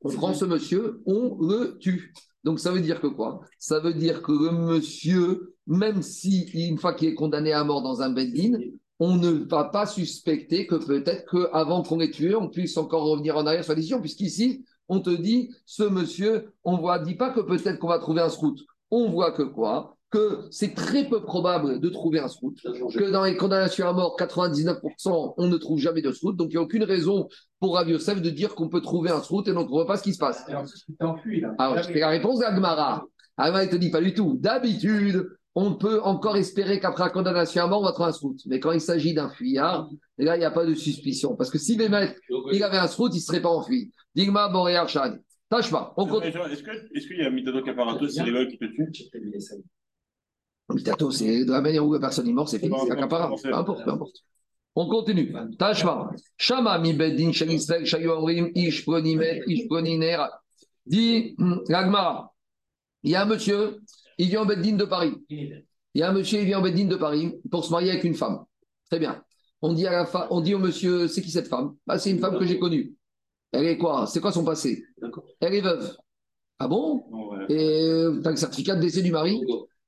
On 0.00 0.10
prend 0.10 0.34
ce 0.34 0.44
monsieur, 0.44 1.02
on 1.06 1.38
le 1.40 1.78
tue. 1.78 2.12
Donc 2.44 2.60
ça 2.60 2.70
veut 2.70 2.80
dire 2.80 3.00
que 3.00 3.06
quoi? 3.06 3.40
Ça 3.58 3.80
veut 3.80 3.94
dire 3.94 4.22
que 4.22 4.32
le 4.32 4.52
monsieur, 4.52 5.54
même 5.66 6.02
si 6.02 6.42
une 6.52 6.78
fois 6.78 6.94
qu'il 6.94 7.08
est 7.08 7.14
condamné 7.14 7.52
à 7.52 7.64
mort 7.64 7.82
dans 7.82 8.02
un 8.02 8.10
Beddin, 8.10 8.58
on 9.00 9.16
ne 9.16 9.30
va 9.30 9.64
pas 9.64 9.86
suspecter 9.86 10.66
que 10.66 10.76
peut-être 10.76 11.24
qu'avant 11.30 11.82
qu'on 11.82 11.98
l'ait 11.98 12.10
tué, 12.10 12.34
on 12.34 12.48
puisse 12.48 12.76
encore 12.76 13.04
revenir 13.04 13.36
en 13.36 13.46
arrière 13.46 13.64
sur 13.64 13.72
la 13.72 13.76
décision, 13.76 14.00
puisqu'ici, 14.00 14.64
on 14.88 15.00
te 15.00 15.10
dit, 15.10 15.50
ce 15.66 15.82
monsieur, 15.82 16.52
on 16.62 16.76
ne 16.76 17.04
dit 17.04 17.14
pas 17.14 17.30
que 17.30 17.40
peut-être 17.40 17.78
qu'on 17.78 17.88
va 17.88 17.98
trouver 17.98 18.20
un 18.20 18.28
scout. 18.28 18.60
On 18.90 19.10
voit 19.10 19.32
que 19.32 19.42
quoi? 19.42 19.93
Que 20.14 20.46
c'est 20.52 20.74
très 20.76 21.08
peu 21.08 21.24
probable 21.24 21.80
de 21.80 21.88
trouver 21.88 22.20
un 22.20 22.28
scout. 22.28 22.56
Que 22.62 23.10
dans 23.10 23.24
les 23.24 23.36
condamnations 23.36 23.88
à 23.88 23.92
mort, 23.92 24.16
99%, 24.16 25.34
on 25.36 25.48
ne 25.48 25.56
trouve 25.56 25.80
jamais 25.80 26.02
de 26.02 26.12
scout. 26.12 26.36
Donc 26.36 26.50
il 26.50 26.52
n'y 26.52 26.58
a 26.58 26.62
aucune 26.62 26.84
raison 26.84 27.28
pour 27.58 27.74
Rav 27.74 27.88
Yosef 27.88 28.22
de 28.22 28.30
dire 28.30 28.54
qu'on 28.54 28.68
peut 28.68 28.80
trouver 28.80 29.10
un 29.10 29.20
scout 29.20 29.48
et 29.48 29.50
on 29.50 29.62
ne 29.62 29.66
trouve 29.66 29.86
pas 29.86 29.96
ce 29.96 30.04
qui 30.04 30.14
se 30.14 30.20
passe. 30.20 30.44
Alors, 31.58 31.78
c'est 31.82 31.98
la 31.98 32.10
réponse 32.10 32.38
d'Agmara. 32.38 33.04
Agmara, 33.36 33.64
il 33.64 33.70
te 33.70 33.74
dit 33.74 33.90
pas 33.90 34.00
du 34.00 34.14
tout. 34.14 34.38
D'habitude, 34.40 35.26
on 35.56 35.74
peut 35.74 36.00
encore 36.02 36.36
espérer 36.36 36.78
qu'après 36.78 37.02
la 37.02 37.10
condamnation 37.10 37.64
à 37.64 37.66
mort, 37.66 37.80
on 37.80 37.84
va 37.84 37.90
trouver 37.90 38.10
un 38.10 38.12
scout. 38.12 38.38
Mais 38.46 38.60
quand 38.60 38.70
il 38.70 38.80
s'agit 38.80 39.14
d'un 39.14 39.30
fuyard, 39.30 39.90
là, 40.18 40.36
il 40.36 40.38
n'y 40.38 40.44
a 40.44 40.52
pas 40.52 40.64
de 40.64 40.74
suspicion. 40.74 41.34
Parce 41.34 41.50
que 41.50 41.58
si 41.58 41.76
Bémet, 41.76 42.14
il 42.52 42.62
avait 42.62 42.78
un 42.78 42.86
scout, 42.86 43.10
il 43.12 43.18
ne 43.18 43.22
serait 43.22 43.42
pas 43.42 43.50
enfui. 43.50 43.90
Digma, 44.14 44.48
Boréar, 44.48 44.88
Shad. 44.88 45.20
Tâche 45.50 45.72
pas. 45.72 45.92
On 45.96 46.06
continue. 46.06 46.32
Est-ce 46.94 47.08
qu'il 47.08 47.18
y 47.18 47.22
a 47.22 47.30
Mitado 47.30 47.62
Caparato, 47.62 48.06
c'est 48.06 48.22
les 48.22 48.32
gars 48.32 48.46
qui 48.46 48.58
te 48.58 48.64
tuent 48.66 48.92
Mitato, 50.72 51.10
c'est 51.10 51.44
de 51.44 51.50
la 51.52 51.60
manière 51.60 51.86
où 51.86 51.92
la 51.92 52.00
personne 52.00 52.26
est 52.28 52.32
morte, 52.32 52.48
c'est 52.48 52.58
fini, 52.58 52.70
Bon, 52.70 52.78
c'est 52.80 52.86
bon, 52.86 52.92
accaparant. 52.92 53.30
bon, 53.30 53.36
Peu 53.42 53.54
importe, 53.54 53.84
peu 53.84 53.90
importe. 53.90 54.16
On 54.76 54.88
continue. 54.88 55.32
Tashma. 55.58 56.10
Shama 56.36 56.78
mi 56.78 56.94
bedin 56.94 57.30
shenisrael 57.32 57.84
shayorim 57.86 58.50
ish 58.56 58.84
pronimet 58.84 59.42
ish 59.46 59.68
proniner. 59.68 60.16
Dit 60.86 61.36
l'Agmara. 61.68 62.32
Il 63.04 63.10
y 63.12 63.14
a 63.14 63.22
un 63.22 63.26
monsieur, 63.26 63.78
il 64.18 64.28
vient 64.30 64.42
en 64.42 64.46
beddin 64.46 64.76
de 64.76 64.84
Paris. 64.84 65.14
Il 65.28 65.62
y 65.94 66.02
a 66.02 66.08
un 66.10 66.12
monsieur, 66.12 66.40
il 66.40 66.46
vient 66.46 66.58
en 66.58 66.62
beddin 66.62 66.86
de 66.86 66.96
Paris 66.96 67.34
pour 67.50 67.64
se 67.64 67.70
marier 67.70 67.90
avec 67.90 68.02
une 68.04 68.14
femme. 68.14 68.44
Très 68.90 68.98
bien. 68.98 69.22
On 69.62 69.72
dit, 69.74 69.86
à 69.86 69.92
la 69.92 70.06
fa- 70.06 70.26
on 70.30 70.40
dit 70.40 70.54
au 70.54 70.58
monsieur, 70.58 71.06
c'est 71.08 71.22
qui 71.22 71.30
cette 71.30 71.48
femme? 71.48 71.76
Bah, 71.86 71.98
C'est 71.98 72.10
une 72.10 72.18
femme 72.18 72.38
que 72.38 72.44
j'ai 72.44 72.58
connue. 72.58 72.94
Elle 73.52 73.66
est 73.66 73.78
quoi? 73.78 74.06
C'est 74.06 74.20
quoi 74.20 74.32
son 74.32 74.44
passé? 74.44 74.82
Elle 75.40 75.54
est 75.54 75.60
veuve. 75.60 75.96
Ah 76.58 76.66
bon? 76.66 77.04
Et 77.48 78.06
tu 78.20 78.26
as 78.26 78.30
le 78.30 78.36
certificat 78.36 78.74
de 78.74 78.80
décès 78.80 79.02
du 79.02 79.12
mari? 79.12 79.40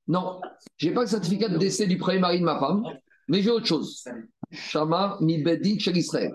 Non, 0.07 0.39
j'ai 0.77 0.91
pas 0.91 1.01
le 1.01 1.07
certificat 1.07 1.49
de 1.49 1.57
décès 1.57 1.85
du 1.87 1.97
premier 1.97 2.19
mari 2.19 2.39
de 2.39 2.45
ma 2.45 2.59
femme, 2.59 2.83
mais 3.27 3.41
j'ai 3.41 3.49
autre 3.51 3.65
chose. 3.65 4.03
Shama 4.51 5.17
mi 5.21 5.41
bedin 5.43 5.77
shel 5.79 5.97
Israël. 5.97 6.33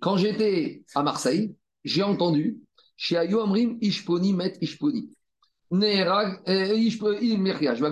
Quand 0.00 0.16
j'étais 0.16 0.82
à 0.94 1.02
Marseille, 1.02 1.54
j'ai 1.84 2.02
entendu 2.02 2.58
chez 2.96 3.16
Ayo 3.16 3.40
Amrim 3.40 3.78
Ishponi 3.80 4.34
met 4.34 4.54
Ishponi. 4.60 5.10
Neerag 5.70 6.40
euh, 6.48 6.74
Ishpo- 6.76 7.18
il- 7.20 7.40
Merkia, 7.40 7.74
je. 7.74 7.84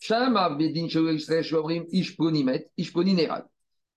Shama 0.00 0.50
bedin 0.50 0.88
shel 0.88 1.08
Amrim 1.08 1.84
Ishponi 1.90 2.44
met 2.44 2.68
Ishponi 2.76 3.14
Neerag. 3.14 3.44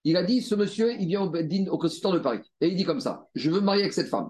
Il 0.03 0.15
a 0.15 0.23
dit 0.23 0.41
ce 0.41 0.55
monsieur, 0.55 0.93
il 0.93 1.07
vient 1.07 1.23
au 1.23 1.29
bedin 1.29 1.65
au 1.69 1.77
consistoire 1.77 2.13
de 2.13 2.19
Paris 2.19 2.39
et 2.61 2.69
il 2.69 2.75
dit 2.77 2.85
comme 2.85 3.01
ça 3.01 3.27
je 3.35 3.49
veux 3.51 3.59
me 3.59 3.65
marier 3.65 3.81
avec 3.81 3.93
cette 3.93 4.07
femme. 4.07 4.29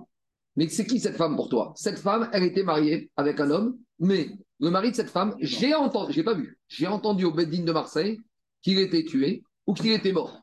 Mais 0.55 0.67
c'est 0.69 0.87
qui 0.87 0.99
cette 0.99 1.17
femme 1.17 1.35
pour 1.35 1.49
toi? 1.49 1.71
Cette 1.75 1.99
femme, 1.99 2.29
elle 2.33 2.41
était 2.43 2.63
mariée 2.63 3.11
avec 3.15 3.39
un 3.39 3.51
homme, 3.51 3.77
mais 3.99 4.29
le 4.59 4.69
mari 4.69 4.91
de 4.91 4.95
cette 4.95 5.09
femme, 5.09 5.35
j'ai 5.39 5.75
entendu, 5.75 6.13
j'ai 6.13 6.23
pas 6.23 6.33
vu, 6.33 6.57
j'ai 6.67 6.87
entendu 6.87 7.25
au 7.25 7.31
Beddin 7.31 7.63
de 7.63 7.71
Marseille 7.71 8.19
qu'il 8.61 8.79
était 8.79 9.05
tué 9.05 9.43
ou 9.65 9.73
qu'il 9.73 9.91
était 9.91 10.11
mort. 10.11 10.41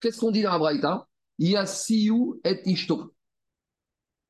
Qu'est-ce 0.00 0.20
qu'on 0.20 0.30
dit 0.30 0.42
dans 0.42 0.52
la 0.52 0.58
Braïta? 0.58 1.06
Il 1.38 1.50
y 1.50 1.56
a 1.56 1.66
Siou 1.66 2.40
et 2.44 2.60
Ishto. 2.66 3.14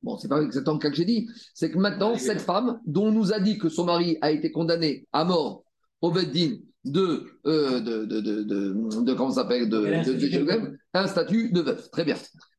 Bon, 0.03 0.17
c'est 0.19 0.29
pas 0.29 0.41
exactement 0.43 0.75
le 0.75 0.81
cas 0.81 0.91
que 0.91 0.97
j'ai 0.97 1.05
dit. 1.05 1.29
C'est 1.55 1.71
que 1.71 1.79
maintenant, 1.79 2.17
cette 2.17 2.43
femme, 2.43 2.79
dont 2.87 3.07
on 3.07 3.13
nous 3.13 3.33
a 3.33 3.41
dit 3.41 3.59
que 3.59 3.69
son 3.69 3.85
mari 3.85 4.19
a 4.21 4.31
été 4.31 4.53
condamné 4.53 5.07
à 5.13 5.25
mort 5.25 5.65
au 6.01 6.11
Beddin 6.11 6.59
de, 6.85 7.27
euh, 7.47 7.81
de, 7.81 8.05
de, 8.05 8.21
de, 8.21 8.43
de, 8.43 9.03
de- 9.03 9.15
comment 9.15 9.31
s'appelle, 9.31 9.69
de, 9.69 9.81
de, 9.81 10.79
un 10.93 11.07
statut 11.07 11.51
de 11.51 11.61
veuf. 11.63 11.91
Très 11.91 12.05
bien. 12.05 12.17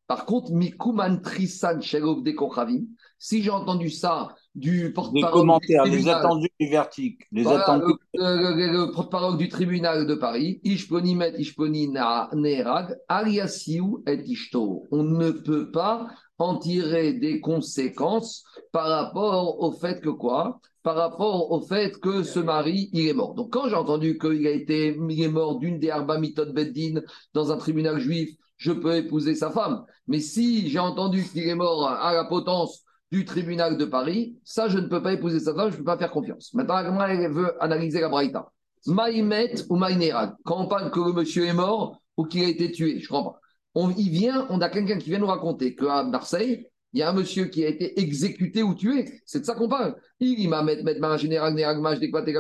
Par 0.08 0.26
contre, 0.26 0.52
Mikuman 0.52 1.22
Trisan 1.22 1.80
Shelov 1.82 2.24
de 2.24 2.32
Kochavim, 2.32 2.86
si 3.20 3.44
j'ai 3.44 3.52
entendu 3.52 3.90
ça 3.90 4.36
du 4.56 4.94
porte-parole 4.94 5.32
du 5.34 5.40
commentaires, 5.40 5.86
les 5.86 6.08
attendus 6.08 6.50
du 6.60 6.70
vertic. 6.70 7.20
Les 7.32 7.44
voilà, 7.44 7.64
attendus. 7.64 7.94
le, 8.14 8.38
le- 8.38 8.56
le- 8.56 8.86
le 8.86 8.92
porte-parole 8.92 9.38
du 9.38 9.50
tribunal 9.50 10.08
de 10.08 10.16
Paris, 10.16 10.62
Ishponi 10.64 11.16
met 11.16 11.34
Ishponi 11.38 11.90
neerag, 11.90 12.96
aliasiu 13.10 13.98
et 14.08 14.22
ishto. 14.26 14.84
On 14.92 15.04
ne 15.04 15.32
peut 15.32 15.72
pas 15.72 16.08
en 16.38 16.58
tirer 16.58 17.14
des 17.14 17.42
conséquences 17.42 18.44
par 18.72 18.88
rapport 18.88 19.60
au 19.62 19.72
fait 19.72 20.02
que 20.02 20.10
quoi? 20.10 20.60
Par 20.84 20.96
rapport 20.96 21.52
au 21.52 21.62
fait 21.62 22.00
que 22.00 22.24
ce 22.24 22.40
mari, 22.40 22.90
il 22.94 23.08
est 23.08 23.14
mort. 23.14 23.34
Donc 23.34 23.52
quand 23.52 23.68
j'ai 23.68 23.76
entendu 23.76 24.18
qu'il 24.18 24.46
a 24.48 24.52
été, 24.52 24.96
il 25.10 25.22
est 25.22 25.28
mort 25.28 25.58
d'une 25.60 25.80
des 25.80 25.90
Arba 25.90 26.18
Mitot 26.20 26.54
Beddin 26.54 27.02
dans 27.34 27.52
un 27.52 27.58
tribunal 27.58 28.00
juif, 28.00 28.30
je 28.56 28.72
peux 28.72 28.96
épouser 28.96 29.36
sa 29.36 29.50
femme. 29.52 29.84
Mais 30.08 30.20
si 30.20 30.70
j'ai 30.70 30.80
entendu 30.80 31.24
qu'il 31.26 31.46
est 31.46 31.56
mort 31.56 31.90
à 31.90 32.14
la 32.14 32.24
potence 32.24 32.85
du 33.12 33.26
tribunal 33.26 33.78
de 33.78 33.86
Paris, 33.86 34.38
ça, 34.44 34.68
je 34.68 34.78
ne 34.78 34.88
peux 34.88 35.02
pas 35.02 35.14
épouser 35.14 35.40
sa 35.40 35.54
femme, 35.54 35.70
je 35.70 35.74
ne 35.74 35.78
peux 35.80 35.86
pas 35.86 35.98
faire 35.98 36.12
confiance. 36.12 36.54
Maintenant, 36.54 37.02
elle 37.06 37.32
veut 37.32 37.64
analyser 37.64 38.02
la 38.02 38.10
Braïta. 38.10 38.52
Maïmet 38.88 39.54
ou 39.70 39.76
Maïnerag. 39.78 40.34
Quand 40.44 40.62
on 40.62 40.68
parle 40.68 40.92
que 40.92 41.00
le 41.00 41.14
monsieur 41.14 41.46
est 41.46 41.54
mort 41.54 42.02
ou 42.18 42.26
qu'il 42.26 42.44
a 42.44 42.48
été 42.48 42.72
tué, 42.72 43.00
je 43.00 43.08
comprends 43.08 43.32
pas. 43.34 43.40
On, 43.74 43.90
il 43.92 44.10
vient, 44.10 44.48
on 44.50 44.62
a 44.62 44.70
quelqu'un 44.70 44.98
qui 44.98 45.10
vient 45.10 45.20
nous 45.20 45.28
raconter 45.28 45.76
qu'à 45.76 46.04
Marseille, 46.04 46.68
il 46.94 47.00
y 47.00 47.04
a 47.04 47.10
un 47.10 47.14
monsieur 47.14 47.46
qui 47.46 47.66
a 47.66 47.68
été 47.68 48.00
exécuté 48.00 48.64
ou 48.64 48.74
tué. 48.74 49.22
C'est 49.26 49.42
de 49.42 49.46
ça 49.46 49.54
qu'on 49.54 49.68
parle. 49.68 49.96
Il 50.22 50.48
m'a. 50.48 50.64
Donc, 50.64 50.78
tu 50.78 50.86
es 50.86 52.38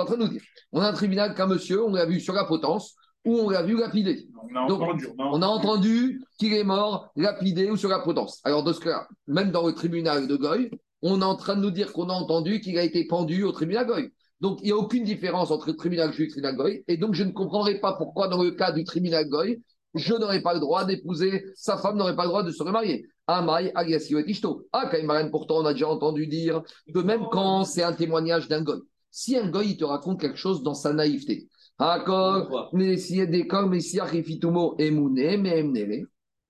en 0.00 0.04
train 0.04 0.16
de 0.16 0.22
nous 0.22 0.28
dire, 0.28 0.42
on 0.70 0.80
a 0.80 0.88
un 0.88 0.92
tribunal 0.92 1.34
qu'un 1.34 1.48
monsieur, 1.48 1.84
on 1.84 1.92
l'a 1.92 2.06
vu 2.06 2.20
sur 2.20 2.32
la 2.32 2.44
potence 2.44 2.94
ou 3.24 3.38
on 3.38 3.50
l'a 3.50 3.62
vu 3.62 3.78
lapidé. 3.78 4.28
On 4.36 4.56
a 4.56 4.66
Donc, 4.66 4.82
entendu. 4.82 5.06
On 5.18 5.42
a 5.42 5.46
entendu 5.46 6.22
qu'il 6.38 6.52
est 6.54 6.64
mort, 6.64 7.10
lapidé 7.16 7.70
ou 7.70 7.76
sur 7.76 7.88
la 7.88 8.00
potence. 8.00 8.40
Alors, 8.44 8.62
dans 8.64 8.72
ce 8.72 8.80
cas, 8.80 9.06
même 9.26 9.50
dans 9.50 9.66
le 9.66 9.72
tribunal 9.72 10.26
de 10.26 10.36
Goy, 10.36 10.70
on 11.02 11.20
est 11.20 11.24
en 11.24 11.36
train 11.36 11.56
de 11.56 11.60
nous 11.60 11.70
dire 11.70 11.92
qu'on 11.92 12.08
a 12.08 12.12
entendu 12.12 12.60
qu'il 12.60 12.78
a 12.78 12.82
été 12.82 13.06
pendu 13.06 13.44
au 13.44 13.52
tribunal 13.52 13.86
Goy. 13.86 14.10
Donc, 14.40 14.58
il 14.62 14.66
n'y 14.66 14.72
a 14.72 14.76
aucune 14.76 15.04
différence 15.04 15.50
entre 15.50 15.68
le 15.68 15.76
tribunal 15.76 16.12
juif 16.12 16.32
et 16.36 16.40
le 16.40 16.42
tribunal 16.42 16.56
Goy. 16.56 16.84
Et 16.88 16.96
donc, 16.96 17.14
je 17.14 17.22
ne 17.22 17.30
comprendrai 17.30 17.78
pas 17.80 17.92
pourquoi, 17.94 18.28
dans 18.28 18.42
le 18.42 18.50
cas 18.50 18.72
du 18.72 18.84
tribunal 18.84 19.28
Goy, 19.28 19.62
je 19.94 20.14
n'aurais 20.14 20.42
pas 20.42 20.54
le 20.54 20.60
droit 20.60 20.84
d'épouser, 20.84 21.44
sa 21.54 21.76
femme 21.76 21.96
n'aurait 21.96 22.16
pas 22.16 22.22
le 22.22 22.28
droit 22.28 22.42
de 22.42 22.50
se 22.50 22.62
remarier. 22.62 23.06
Amai, 23.26 23.70
alias. 23.74 24.08
Ah, 24.72 24.88
Kaimaren, 24.90 25.30
pourtant, 25.30 25.58
on 25.58 25.64
a 25.64 25.72
déjà 25.72 25.88
entendu 25.88 26.26
dire 26.26 26.62
que 26.92 26.98
même 26.98 27.26
quand 27.30 27.64
c'est 27.64 27.82
un 27.82 27.92
témoignage 27.92 28.48
d'un 28.48 28.62
Goy, 28.62 28.80
si 29.10 29.36
un 29.36 29.48
Goy 29.48 29.70
il 29.70 29.76
te 29.76 29.84
raconte 29.84 30.20
quelque 30.20 30.38
chose 30.38 30.62
dans 30.62 30.74
sa 30.74 30.92
naïveté, 30.92 31.48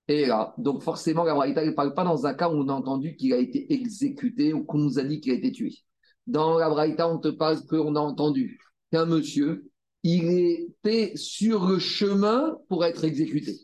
Et 0.09 0.25
là, 0.25 0.53
donc 0.57 0.83
forcément, 0.83 1.23
la 1.23 1.33
Braïta 1.33 1.65
ne 1.65 1.71
parle 1.71 1.93
pas 1.93 2.03
dans 2.03 2.25
un 2.25 2.33
cas 2.33 2.49
où 2.49 2.53
on 2.53 2.67
a 2.67 2.73
entendu 2.73 3.15
qu'il 3.15 3.33
a 3.33 3.37
été 3.37 3.73
exécuté 3.73 4.53
ou 4.53 4.65
qu'on 4.65 4.79
nous 4.79 4.99
a 4.99 5.03
dit 5.03 5.21
qu'il 5.21 5.31
a 5.31 5.35
été 5.35 5.51
tué. 5.51 5.73
Dans 6.27 6.57
la 6.57 6.69
Braïta, 6.69 7.07
on 7.07 7.19
te 7.19 7.29
parle 7.29 7.65
qu'on 7.65 7.95
a 7.95 7.99
entendu 7.99 8.59
qu'un 8.91 9.05
monsieur, 9.05 9.69
il 10.03 10.29
était 10.29 11.13
sur 11.15 11.65
le 11.67 11.79
chemin 11.79 12.57
pour 12.67 12.83
être 12.83 13.05
exécuté. 13.05 13.55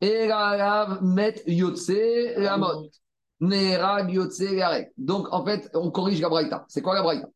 Et 0.00 0.26
là, 0.26 0.98
met 1.00 1.42
Yotse 1.46 1.92
la 2.36 2.56
mode. 2.56 2.90
Yotse 3.40 4.40
Yarek. 4.40 4.92
Donc, 4.98 5.28
en 5.32 5.44
fait, 5.44 5.70
on 5.74 5.92
corrige 5.92 6.20
la 6.20 6.28
Braïta. 6.28 6.64
C'est 6.68 6.82
quoi 6.82 6.94
la 6.96 7.02
Braïta? 7.02 7.28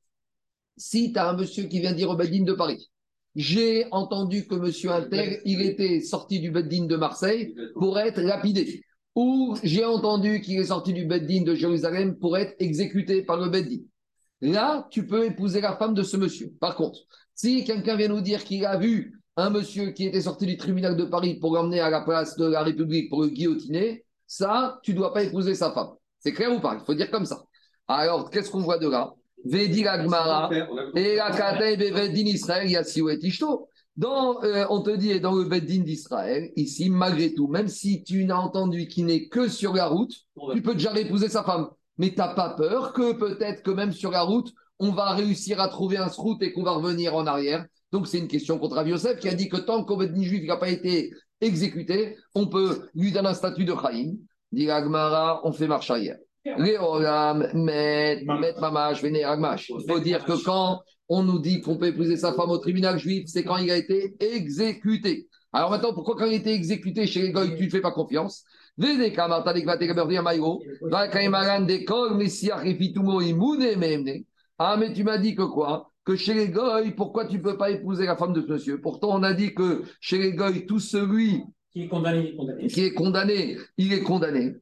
Si 0.77 1.13
tu 1.13 1.19
as 1.19 1.31
un 1.31 1.37
monsieur 1.37 1.65
qui 1.65 1.79
vient 1.81 1.93
dire 1.93 2.11
au 2.11 2.17
Bedin 2.17 2.43
de 2.43 2.55
Paris, 2.55 2.91
j'ai 3.39 3.87
entendu 3.93 4.49
que 4.49 4.57
monsieur 4.57 4.91
Inter, 4.91 5.41
il 5.45 5.63
était 5.63 6.01
sorti 6.01 6.41
du 6.41 6.51
Beddin 6.51 6.87
de 6.87 6.97
Marseille 6.97 7.55
pour 7.77 7.97
être 7.97 8.21
lapidé. 8.21 8.83
Ou 9.15 9.57
j'ai 9.63 9.85
entendu 9.85 10.41
qu'il 10.41 10.59
est 10.59 10.65
sorti 10.65 10.93
du 10.93 11.07
Beddin 11.07 11.45
de 11.45 11.55
Jérusalem 11.55 12.19
pour 12.19 12.37
être 12.37 12.57
exécuté 12.59 13.23
par 13.23 13.37
le 13.37 13.49
Beddin. 13.49 13.79
Là, 14.41 14.89
tu 14.91 15.07
peux 15.07 15.25
épouser 15.25 15.61
la 15.61 15.77
femme 15.77 15.95
de 15.95 16.03
ce 16.03 16.17
monsieur. 16.17 16.53
Par 16.61 16.75
contre, 16.75 16.99
si 17.33 17.63
quelqu'un 17.63 17.95
vient 17.95 18.09
nous 18.09 18.21
dire 18.21 18.43
qu'il 18.43 18.67
a 18.67 18.77
vu 18.77 19.21
un 19.37 19.51
monsieur 19.51 19.93
qui 19.93 20.07
était 20.07 20.23
sorti 20.23 20.45
du 20.45 20.57
tribunal 20.57 20.97
de 20.97 21.05
Paris 21.05 21.39
pour 21.39 21.55
l'emmener 21.55 21.79
à 21.79 21.91
la 21.91 22.01
place 22.01 22.37
de 22.37 22.45
la 22.45 22.65
République 22.65 23.09
pour 23.09 23.23
le 23.23 23.29
guillotiner, 23.29 24.05
ça, 24.27 24.81
tu 24.83 24.95
ne 24.95 24.97
dois 24.97 25.15
pas 25.15 25.23
épouser 25.23 25.55
sa 25.55 25.71
femme. 25.71 25.91
C'est 26.19 26.33
clair 26.33 26.53
ou 26.53 26.59
pas? 26.59 26.77
Il 26.81 26.85
faut 26.85 26.95
dire 26.95 27.09
comme 27.09 27.25
ça. 27.25 27.45
Alors, 27.87 28.31
qu'est-ce 28.31 28.51
qu'on 28.51 28.63
voit 28.63 28.79
de 28.79 28.89
là? 28.89 29.15
Et 30.95 31.17
la. 31.17 31.31
Dans, 33.97 34.41
euh, 34.45 34.65
on 34.71 34.81
te 34.81 34.91
dit, 34.91 35.19
dans 35.19 35.35
le 35.35 35.45
Beddin 35.45 35.83
d'Israël, 35.83 36.53
ici, 36.55 36.89
malgré 36.89 37.35
tout, 37.35 37.49
même 37.49 37.67
si 37.67 38.05
tu 38.05 38.25
n'as 38.25 38.37
entendu 38.37 38.87
qu'il 38.87 39.07
n'est 39.07 39.27
que 39.27 39.49
sur 39.49 39.75
la 39.75 39.89
route, 39.89 40.15
tu 40.53 40.63
peux 40.63 40.75
déjà 40.75 40.97
épouser 40.97 41.29
sa 41.29 41.43
femme. 41.43 41.69
Mais 41.97 42.11
tu 42.11 42.19
n'as 42.19 42.33
pas 42.35 42.51
peur 42.51 42.93
que 42.93 43.13
peut-être 43.13 43.65
que 43.65 43.73
même 43.73 43.93
sur 43.93 44.13
la 44.13 44.23
route, 44.23 44.53
on 44.79 44.93
va 44.93 45.15
réussir 45.15 45.61
à 45.61 45.67
trouver 45.67 45.97
un 45.97 46.07
route 46.07 46.41
et 46.43 46.53
qu'on 46.53 46.63
va 46.63 46.73
revenir 46.73 47.17
en 47.17 47.27
arrière? 47.27 47.67
Donc 47.91 48.07
c'est 48.07 48.19
une 48.19 48.29
question 48.29 48.59
contre 48.61 48.87
Yosef 48.87 49.19
qui 49.19 49.29
a 49.29 49.35
dit 49.35 49.49
que 49.49 49.57
tant 49.57 49.83
qu'au 49.83 49.97
Beddin 49.97 50.23
juif 50.23 50.47
n'a 50.47 50.59
pas 50.59 50.69
été 50.69 51.13
exécuté, 51.41 52.17
on 52.35 52.47
peut 52.47 52.89
lui 52.95 53.11
donner 53.11 53.31
un 53.31 53.35
statut 53.35 53.65
de 53.65 53.75
Chaim. 53.75 54.15
Dit 54.53 54.69
on 55.43 55.53
fait 55.53 55.67
marche 55.67 55.91
arrière. 55.91 56.19
Il 56.45 56.55
faut 59.89 60.01
dire 60.01 60.25
que 60.25 60.45
quand 60.45 60.81
on 61.09 61.23
nous 61.23 61.39
dit 61.39 61.61
qu'on 61.61 61.77
peut 61.77 61.87
épouser 61.89 62.17
sa 62.17 62.33
femme 62.33 62.51
au 62.51 62.59
tribunal 62.59 62.99
juif, 62.99 63.25
c'est 63.27 63.45
quand 63.45 63.57
il 63.57 63.71
a 63.71 63.77
été 63.77 64.15
exécuté. 64.21 65.27
Alors 65.53 65.71
maintenant, 65.71 65.95
pourquoi 65.95 66.17
quand 66.17 66.27
il 66.27 66.35
a 66.35 66.37
été 66.37 66.53
exécuté 66.53 67.07
chez 67.07 67.23
les 67.23 67.33
Goy, 67.33 67.57
tu 67.57 67.65
ne 67.65 67.71
fais 67.71 67.81
pas 67.81 67.93
confiance? 67.93 68.45
Ah, 74.61 74.77
mais 74.79 74.93
tu 74.93 75.05
m'as 75.05 75.19
dit 75.19 75.35
que 75.35 75.43
quoi? 75.43 75.91
Que 76.05 76.17
chez 76.17 76.35
les 76.35 76.49
Goy, 76.49 76.93
pourquoi 76.93 77.27
tu 77.27 77.39
ne 77.39 77.43
peux 77.43 77.57
pas 77.57 77.71
épouser 77.71 78.07
la 78.07 78.17
femme 78.17 78.33
de 78.33 78.43
ce 78.43 78.47
monsieur? 78.47 78.81
Pourtant, 78.81 79.19
on 79.19 79.23
a 79.23 79.35
dit 79.35 79.55
que 79.55 79.83
chez 80.01 80.19
les 80.19 80.33
Goy, 80.33 80.67
tout 80.67 80.81
celui 80.81 81.43
Qui 81.73 81.83
est 81.83 81.89
condamné, 81.89 82.21
il 82.21 82.27
est 82.29 82.37
condamné. 82.37 82.67
qui 82.67 82.85
est 82.85 82.95
condamné, 82.95 83.57
il 83.77 83.93
est 83.93 84.03
condamné. 84.03 84.55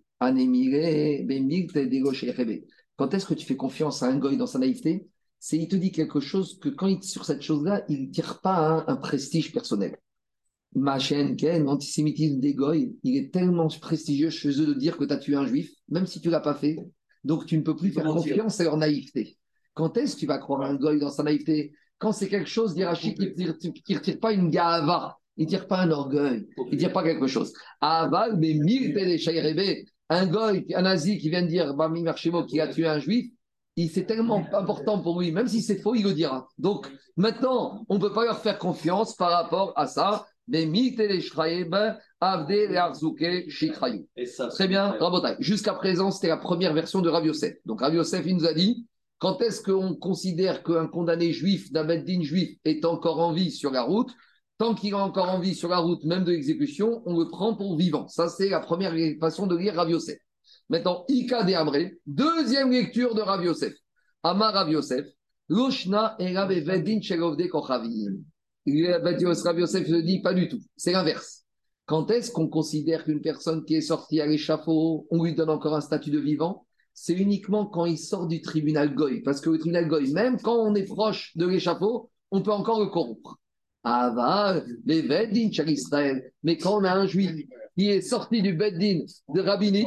Quand 2.97 3.13
est-ce 3.13 3.27
que 3.27 3.35
tu 3.35 3.47
fais 3.47 3.57
confiance 3.57 4.03
à 4.03 4.07
un 4.07 4.19
goy 4.19 4.37
dans 4.37 4.47
sa 4.47 4.59
naïveté 4.59 5.09
C'est 5.39 5.59
il 5.59 5.69
te 5.69 5.77
dit 5.77 5.93
quelque 5.93 6.21
chose 6.21 6.59
que 6.59 6.69
quand 6.71 6.87
il 6.87 7.03
sur 7.03 7.25
cette 7.25 7.43
chose-là, 7.43 7.85
il 7.89 8.09
ne 8.09 8.11
tire 8.11 8.41
pas 8.41 8.57
un, 8.57 8.85
un 8.87 8.97
prestige 8.97 9.53
personnel. 9.53 9.97
Ma 10.75 10.99
chaîne, 10.99 11.37
l'antisémitisme 11.65 12.41
des 12.41 12.55
goy, 12.55 12.97
il 13.03 13.17
est 13.17 13.33
tellement 13.33 13.69
prestigieux 13.69 14.31
chez 14.31 14.61
eux 14.61 14.67
de 14.67 14.75
dire 14.75 14.97
que 14.97 15.05
tu 15.05 15.13
as 15.13 15.19
tué 15.19 15.35
un 15.35 15.47
juif, 15.47 15.71
même 15.89 16.07
si 16.07 16.21
tu 16.21 16.29
ne 16.29 16.33
l'as 16.33 16.41
pas 16.41 16.55
fait. 16.55 16.77
Donc 17.25 17.47
tu 17.47 17.57
ne 17.57 17.63
peux 17.63 17.77
plus 17.77 17.91
faire 17.91 18.05
confiance 18.05 18.61
à 18.61 18.65
leur 18.65 18.77
naïveté. 18.77 19.39
Quand 19.75 19.97
est-ce 19.97 20.15
que 20.15 20.21
tu 20.21 20.27
vas 20.27 20.39
croire 20.39 20.63
à 20.63 20.69
un 20.69 20.77
goy 20.77 20.99
dans 20.99 21.11
sa 21.11 21.23
naïveté 21.23 21.73
Quand 21.99 22.13
c'est 22.13 22.29
quelque 22.29 22.49
chose 22.49 22.75
d'Irachi 22.75 23.15
qui 23.15 23.35
ne 23.37 23.99
retire 23.99 24.21
pas 24.21 24.33
une 24.33 24.51
gava, 24.51 25.19
il 25.37 25.45
ne 25.45 25.51
tire 25.51 25.67
pas 25.67 25.81
un 25.81 25.91
orgueil, 25.91 26.47
il 26.57 26.73
ne 26.73 26.79
tire 26.79 26.93
pas 26.93 27.03
quelque 27.03 27.27
chose. 27.27 27.53
Aval, 27.81 28.39
mais 28.39 28.55
mille 28.55 28.95
un 30.09 30.27
goy, 30.27 30.67
un 30.75 30.83
nazi 30.83 31.19
qui 31.19 31.31
vient 31.31 31.43
de 31.43 31.49
dire, 31.49 31.75
Bami 31.75 32.03
Marchemo, 32.03 32.45
qui 32.45 32.61
a 32.61 32.69
tué 32.69 32.87
un 32.87 32.99
juif, 32.99 33.31
il 33.77 33.91
c'est 33.91 34.05
tellement 34.05 34.47
important 34.53 35.01
pour 35.03 35.21
lui, 35.21 35.33
même 35.33 35.49
si 35.49 35.61
c'est 35.61 35.81
faux, 35.81 35.95
il 35.95 36.05
le 36.05 36.15
dira. 36.15 36.49
Donc 36.59 36.91
maintenant, 37.17 37.85
on 37.89 37.97
ne 37.97 38.01
peut 38.01 38.13
pas 38.13 38.25
leur 38.25 38.39
faire 38.39 38.59
confiance 38.59 39.15
par 39.15 39.31
rapport 39.31 39.73
à 39.77 39.87
ça. 39.87 40.27
Mais 40.49 40.65
Très 44.51 44.69
bien, 44.69 44.93
Rabotai. 44.93 45.35
Jusqu'à 45.41 45.75
présent, 45.75 46.11
c'était 46.11 46.29
la 46.29 46.37
première 46.37 46.73
version 46.73 47.03
de 47.03 47.09
Rav 47.09 47.27
Yosef. 47.27 47.57
Donc 47.67 47.81
Rav 47.81 47.95
Yosef, 47.95 48.25
il 48.25 48.37
nous 48.37 48.47
a 48.47 48.55
dit, 48.55 48.87
quand 49.19 49.43
est-ce 49.43 49.61
qu'on 49.61 49.95
considère 49.97 50.63
qu'un 50.63 50.87
condamné 50.87 51.33
juif, 51.33 51.73
d'un 51.73 51.87
juif, 52.23 52.59
est 52.65 52.85
encore 52.85 53.21
en 53.21 53.33
vie 53.33 53.51
sur 53.51 53.73
la 53.73 53.83
route? 53.83 54.11
Tant 54.59 54.75
qu'il 54.75 54.91
est 54.91 54.95
encore 54.95 55.29
en 55.29 55.39
vie 55.39 55.55
sur 55.55 55.69
la 55.69 55.79
route, 55.79 56.03
même 56.05 56.25
de 56.25 56.33
l'exécution, 56.33 57.03
on 57.05 57.19
le 57.19 57.29
prend 57.29 57.55
pour 57.55 57.77
vivant. 57.77 58.09
Ça, 58.09 58.29
c'est 58.29 58.49
la 58.49 58.61
première 58.61 58.95
façon 59.21 59.47
de 59.47 59.57
lire 59.57 59.75
Rav 59.75 59.91
Yosef. 59.91 60.19
Maintenant, 60.71 61.05
Ika 61.09 61.45
de 61.45 61.53
Amré, 61.53 62.01
deuxième 62.07 62.71
lecture 62.71 63.15
de 63.15 63.21
Rav 63.21 63.45
Yosef. 63.45 63.75
Amar 64.23 64.55
Rav 64.55 64.71
Yosef, 64.71 65.07
Loshna 65.49 66.17
et 66.19 66.35
Rav 66.35 66.51
Shelovde 67.03 67.49
Kochavim. 67.49 68.17
Rav 68.67 69.59
Yosef 69.61 69.89
ne 69.89 70.01
dit 70.01 70.23
pas 70.23 70.33
du 70.33 70.49
tout. 70.49 70.61
C'est 70.77 70.93
l'inverse. 70.93 71.45
Quand 71.85 72.11
est-ce 72.11 72.33
qu'on 72.33 72.49
considère 72.49 73.05
qu'une 73.05 73.21
personne 73.21 73.65
qui 73.65 73.75
est 73.75 73.81
sortie 73.81 74.21
à 74.21 74.27
l'échafaud, 74.27 75.07
on 75.11 75.23
lui 75.23 75.35
donne 75.35 75.51
encore 75.51 75.77
un 75.77 75.81
statut 75.81 76.11
de 76.11 76.19
vivant? 76.19 76.67
C'est 76.95 77.15
uniquement 77.15 77.67
quand 77.67 77.85
il 77.85 77.99
sort 77.99 78.27
du 78.27 78.41
tribunal 78.41 78.95
Goy. 78.95 79.21
Parce 79.21 79.43
que 79.43 79.51
le 79.51 79.59
tribunal 79.59 79.87
Goy, 79.87 80.11
même 80.13 80.41
quand 80.41 80.57
on 80.57 80.75
est 80.75 80.85
proche 80.85 81.37
de 81.37 81.47
l'échafaud, 81.47 82.11
on 82.31 82.43
peut 82.43 82.53
encore 82.53 82.81
le 82.81 82.87
corrompre. 82.87 83.39
Aval, 83.87 84.67
les 84.85 85.03
Beddin 85.03 85.49
chez 85.53 85.71
Israël. 85.71 86.33
Mais 86.43 86.57
quand 86.57 86.81
on 86.81 86.85
a 86.85 86.93
un 86.93 87.07
juif 87.07 87.31
qui 87.79 87.89
est 87.89 88.01
sorti 88.01 88.43
du 88.43 88.53
Beddin 88.53 89.05
de 89.33 89.41
rabbinique, 89.41 89.87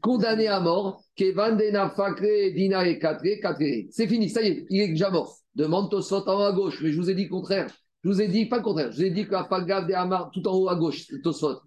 condamné 0.00 0.46
à 0.46 0.60
mort, 0.60 1.02
Kevan 1.16 1.56
Dena 1.56 1.90
Fakre, 1.90 2.54
Dina 2.54 2.86
et 2.86 3.00
Katre, 3.00 3.40
Katre. 3.42 3.88
c'est 3.90 4.06
fini, 4.06 4.30
ça 4.30 4.40
y 4.40 4.46
est, 4.46 4.66
il 4.70 4.80
est 4.82 4.88
déjà 4.88 5.10
mort. 5.10 5.36
Demande 5.56 5.90
Tosot 5.90 6.28
en 6.28 6.36
haut 6.36 6.44
à 6.44 6.52
gauche. 6.52 6.80
Mais 6.80 6.92
je 6.92 6.96
vous 6.96 7.10
ai 7.10 7.14
dit 7.16 7.24
le 7.24 7.30
contraire. 7.30 7.66
Je 8.04 8.08
vous 8.08 8.22
ai 8.22 8.28
dit 8.28 8.46
pas 8.46 8.58
le 8.58 8.62
contraire. 8.62 8.92
Je 8.92 8.98
vous 8.98 9.04
ai 9.04 9.10
dit 9.10 9.26
que 9.26 9.34
Afagav 9.34 9.88
de 9.88 9.94
Amar 9.94 10.30
tout 10.32 10.46
en 10.46 10.54
haut 10.56 10.68
à 10.68 10.76
gauche, 10.76 11.08
Tosot. 11.24 11.60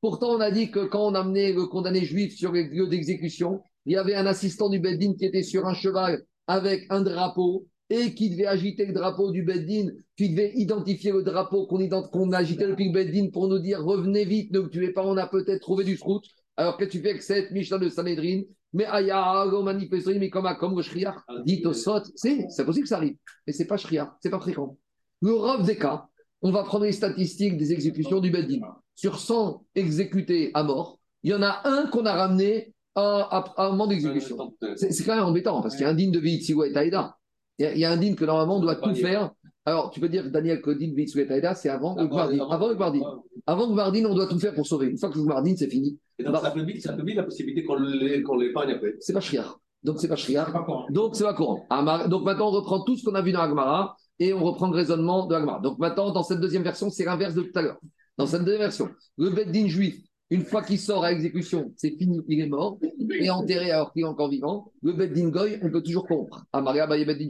Pourtant, 0.00 0.36
on 0.36 0.40
a 0.40 0.50
dit 0.52 0.70
que 0.70 0.84
quand 0.84 1.04
on 1.04 1.14
amenait 1.14 1.52
le 1.52 1.66
condamné 1.66 2.04
juif 2.04 2.36
sur 2.36 2.52
les 2.52 2.68
lieux 2.68 2.86
d'exécution, 2.86 3.60
il 3.86 3.94
y 3.94 3.96
avait 3.96 4.14
un 4.14 4.26
assistant 4.26 4.68
du 4.68 4.78
Beddin 4.78 5.14
qui 5.18 5.24
était 5.24 5.42
sur 5.42 5.66
un 5.66 5.74
cheval 5.74 6.22
avec 6.46 6.86
un 6.90 7.00
drapeau 7.00 7.66
et 7.90 8.14
qui 8.14 8.30
devait 8.30 8.46
agiter 8.46 8.86
le 8.86 8.92
drapeau 8.92 9.30
du 9.30 9.42
Beddin, 9.42 9.90
qui 10.16 10.30
devait 10.30 10.52
identifier 10.54 11.12
le 11.12 11.22
drapeau 11.22 11.66
qu'on 11.66 11.78
qu 11.78 12.34
agitait 12.34 12.66
le 12.66 12.74
Beddin 12.74 13.30
pour 13.30 13.48
nous 13.48 13.58
dire 13.58 13.84
revenez 13.84 14.24
vite, 14.24 14.52
ne 14.52 14.60
tuez 14.60 14.92
pas, 14.92 15.04
on 15.04 15.16
a 15.16 15.26
peut-être 15.26 15.60
trouvé 15.60 15.84
du 15.84 15.96
scout. 15.96 16.24
Alors 16.56 16.76
que 16.76 16.84
tu 16.84 17.00
fais 17.00 17.10
avec 17.10 17.22
cette 17.22 17.50
Mishnah 17.50 17.78
de 17.78 17.88
Sanhedrin 17.88 18.42
Mais 18.72 18.86
Aya, 18.86 19.44
manifesté, 19.62 20.18
mais 20.18 20.30
comme, 20.30 20.48
comme 20.58 20.76
le 20.76 20.82
Shriar, 20.82 21.24
dit 21.44 21.62
au 21.64 21.72
Sot, 21.72 22.02
c'est 22.14 22.46
possible 22.64 22.84
que 22.84 22.88
ça 22.88 22.96
arrive, 22.96 23.16
mais 23.46 23.52
c'est 23.52 23.66
pas 23.66 23.76
Shriar, 23.76 24.16
c'est 24.22 24.30
pas 24.30 24.40
fréquent. 24.40 24.76
Le 25.20 25.34
Rav 25.34 25.64
des 25.64 25.76
cas, 25.76 26.06
on 26.42 26.50
va 26.50 26.62
prendre 26.64 26.84
les 26.84 26.92
statistiques 26.92 27.56
des 27.56 27.72
exécutions 27.72 28.20
du 28.20 28.30
Beddin. 28.30 28.60
Sur 28.94 29.18
100 29.18 29.64
exécutés 29.74 30.50
à 30.54 30.62
mort, 30.62 30.98
il 31.22 31.30
y 31.30 31.34
en 31.34 31.42
a 31.42 31.62
un 31.64 31.86
qu'on 31.86 32.04
a 32.04 32.12
ramené 32.12 32.73
à, 32.94 33.44
un 33.56 33.70
moment 33.70 33.86
d'exécution. 33.86 34.54
C'est 34.76 35.04
quand 35.04 35.16
même 35.16 35.24
embêtant 35.24 35.60
parce 35.62 35.74
qu'il 35.74 35.84
y 35.84 35.86
a 35.86 35.90
un 35.90 35.94
digne 35.94 36.12
de 36.12 36.20
Vitsiwa 36.20 36.68
et 36.68 36.72
Taïda. 36.72 37.16
Il 37.58 37.78
y, 37.78 37.84
a 37.84 37.90
un 37.90 37.96
digne 37.96 38.16
que 38.16 38.24
normalement 38.24 38.56
on 38.56 38.60
doit 38.60 38.76
tout 38.76 38.94
faire. 38.94 39.30
Alors, 39.66 39.90
tu 39.90 40.00
peux 40.00 40.08
dire, 40.08 40.30
Daniel, 40.30 40.60
que 40.60 40.70
digne 40.70 40.94
Vitsiwa 40.94 41.24
et 41.24 41.26
Taïda, 41.26 41.54
c'est 41.54 41.68
avant 41.68 41.96
le 41.96 42.06
Gvardin. 42.06 42.46
Avant 42.50 42.68
le 42.68 42.74
Gvardin. 42.74 43.00
Avant 43.46 43.66
le 43.66 43.72
Gvardin, 43.72 44.04
on 44.06 44.14
doit 44.14 44.26
tout 44.26 44.38
faire 44.38 44.54
pour 44.54 44.66
sauver. 44.66 44.88
Une 44.88 44.98
fois 44.98 45.10
que 45.10 45.18
le 45.18 45.24
Gvardin, 45.24 45.54
c'est 45.56 45.68
fini. 45.68 45.98
Et 46.18 46.24
donc, 46.24 46.36
ça 46.36 46.48
affaiblit, 46.48 46.80
ça 46.80 46.96
la 46.96 47.22
possibilité 47.22 47.64
qu'on 47.64 48.36
l'épargne 48.36 48.72
après. 48.72 48.94
C'est 49.00 49.12
pas 49.12 49.20
Shriar. 49.20 49.58
Donc, 49.82 50.00
c'est 50.00 50.08
pas 50.08 50.16
Shriar. 50.16 50.52
Donc, 50.90 51.16
c'est 51.16 51.24
pas 51.24 51.34
courant. 51.34 51.66
Donc, 52.08 52.24
maintenant, 52.24 52.48
on 52.48 52.52
reprend 52.52 52.82
tout 52.84 52.96
ce 52.96 53.04
qu'on 53.04 53.14
a 53.14 53.22
vu 53.22 53.32
dans 53.32 53.40
Agmara 53.40 53.96
et 54.18 54.32
on 54.32 54.42
reprend 54.44 54.68
le 54.68 54.76
raisonnement 54.76 55.26
de 55.26 55.34
Agmara. 55.34 55.60
Donc, 55.60 55.78
maintenant, 55.78 56.10
dans 56.12 56.22
cette 56.22 56.40
deuxième 56.40 56.62
version, 56.62 56.90
c'est 56.90 57.04
l'inverse 57.04 57.34
de 57.34 57.42
tout 57.42 57.58
à 57.58 57.62
l'heure. 57.62 57.78
Dans 58.16 58.26
cette 58.26 58.42
deuxième 58.42 58.62
version, 58.62 58.88
le 59.18 59.30
Beddin 59.30 59.66
juif 59.66 59.96
une 60.30 60.44
fois 60.44 60.62
qu'il 60.62 60.78
sort 60.78 61.04
à 61.04 61.12
exécution, 61.12 61.72
c'est 61.76 61.96
fini, 61.96 62.20
il 62.28 62.40
est 62.40 62.48
mort, 62.48 62.78
et 63.10 63.30
enterré 63.30 63.70
alors 63.70 63.92
qu'il 63.92 64.02
est 64.02 64.06
encore 64.06 64.30
vivant. 64.30 64.72
Le 64.82 64.92
Beddin 64.92 65.28
Goy, 65.28 65.58
on 65.62 65.70
peut 65.70 65.82
toujours 65.82 66.06
comprendre. 66.06 66.44
Ah, 66.52 66.62
Maria 66.62 66.86
Beddin 66.86 67.28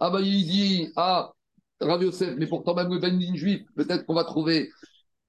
Ah, 0.00 0.10
bah, 0.10 0.20
il 0.20 0.46
dit, 0.46 0.92
ah, 0.96 1.32
Rav 1.80 2.02
Yosef, 2.02 2.34
mais 2.36 2.46
pourtant, 2.46 2.74
même 2.74 2.92
le 2.92 2.98
Beddin 2.98 3.34
juif, 3.34 3.62
peut-être 3.76 4.04
qu'on 4.04 4.14
va 4.14 4.24
trouver 4.24 4.70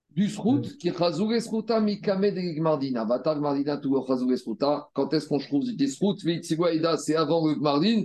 du 0.09 0.27
srout 0.27 0.61
qui 0.77 0.89
est 0.89 0.97
Chazouge 0.97 1.39
Sruta, 1.39 1.79
Mikame 1.79 2.31
de 2.31 2.55
Gmardina. 2.57 3.05
Batar 3.05 3.39
Gmardina, 3.39 3.77
tout 3.77 4.03
Chazouge 4.05 4.35
Sruta. 4.37 4.89
Quand 4.93 5.13
est-ce 5.13 5.27
qu'on 5.27 5.39
trouve 5.39 5.63
des 5.63 5.87
srout 5.87 6.17
Veitsigwaïda, 6.21 6.97
c'est 6.97 7.15
avant 7.15 7.47
le 7.47 7.55
Gmardin. 7.55 8.03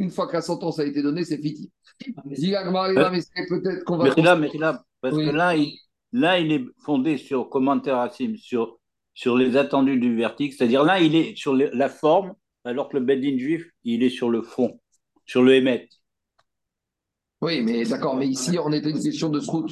Une 0.00 0.10
fois 0.10 0.26
que 0.26 0.32
la 0.32 0.42
sentence 0.42 0.80
a 0.80 0.84
été 0.84 1.02
donnée, 1.02 1.24
c'est 1.24 1.38
fini. 1.38 1.70
Dis 2.24 2.50
Gmardina, 2.50 3.10
mais 3.10 3.20
c'est 3.20 3.46
peut-être 3.48 3.84
qu'on 3.84 3.98
va. 3.98 4.12
Mais 4.36 4.48
là, 4.58 4.82
parce 5.00 5.16
que 5.16 5.30
là, 5.30 5.54
il 5.54 5.78
Là, 6.14 6.38
il 6.38 6.52
est 6.52 6.64
fondé 6.78 7.18
sur 7.18 7.50
commentaire 7.50 7.96
Racine, 7.96 8.36
sur, 8.36 8.78
sur 9.14 9.36
les 9.36 9.56
attendus 9.56 9.98
du 9.98 10.14
vertique. 10.14 10.54
C'est-à-dire 10.54 10.84
là, 10.84 11.00
il 11.00 11.16
est 11.16 11.36
sur 11.36 11.54
la 11.56 11.88
forme, 11.88 12.34
alors 12.62 12.88
que 12.88 12.96
le 12.96 13.04
Bedin 13.04 13.36
juif, 13.36 13.68
il 13.82 14.04
est 14.04 14.10
sur 14.10 14.30
le 14.30 14.40
fond, 14.40 14.78
sur 15.26 15.42
le 15.42 15.56
Hémet. 15.56 15.88
Oui, 17.40 17.62
mais 17.62 17.82
d'accord, 17.82 18.14
mais 18.14 18.28
ici, 18.28 18.56
on 18.60 18.70
est 18.70 18.86
une 18.86 19.02
question 19.02 19.28
de 19.28 19.40
srout. 19.40 19.66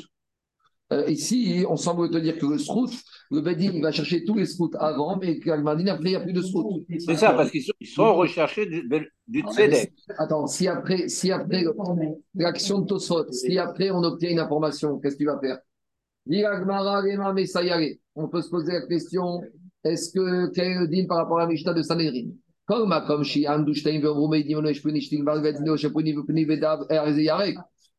Euh, 0.92 1.08
ici, 1.08 1.64
on 1.68 1.76
semble 1.76 2.10
te 2.10 2.18
dire 2.18 2.36
que 2.36 2.44
le 2.44 2.58
srout, 2.58 2.90
le 3.30 3.40
Bedin, 3.40 3.70
il 3.74 3.80
va 3.80 3.92
chercher 3.92 4.24
tous 4.24 4.34
les 4.34 4.46
scouts 4.46 4.72
avant, 4.80 5.16
mais 5.18 5.38
qu'Almadine, 5.38 5.90
après, 5.90 6.08
il 6.08 6.10
n'y 6.10 6.16
a 6.16 6.20
plus 6.20 6.32
de 6.32 6.42
srout. 6.42 6.84
C'est 6.98 7.14
ça, 7.14 7.34
parce 7.34 7.52
qu'ils 7.52 7.62
sont, 7.86 8.14
recherchés 8.16 8.66
du, 8.66 8.82
du 9.28 9.44
Attends, 10.18 10.48
si 10.48 10.66
après, 10.66 11.08
si 11.08 11.30
après 11.30 11.64
l'action 12.34 12.80
de 12.80 12.86
Tosot, 12.86 13.30
si 13.30 13.58
après 13.58 13.92
on 13.92 14.02
obtient 14.02 14.30
une 14.30 14.40
information, 14.40 14.98
qu'est-ce 14.98 15.14
que 15.14 15.20
tu 15.20 15.26
vas 15.26 15.38
faire? 15.38 15.58
On 18.14 18.28
peut 18.28 18.42
se 18.42 18.50
poser 18.50 18.72
la 18.72 18.86
question 18.86 19.40
est-ce 19.84 20.12
que 20.12 20.52
quel 20.52 20.66
est 20.66 20.78
le 20.78 20.88
din 20.88 21.06
par 21.06 21.18
rapport 21.18 21.38
à 21.38 21.42
la 21.42 21.48
Mishnah 21.48 21.74
de 21.74 21.82
Sanhedrin? 21.82 22.30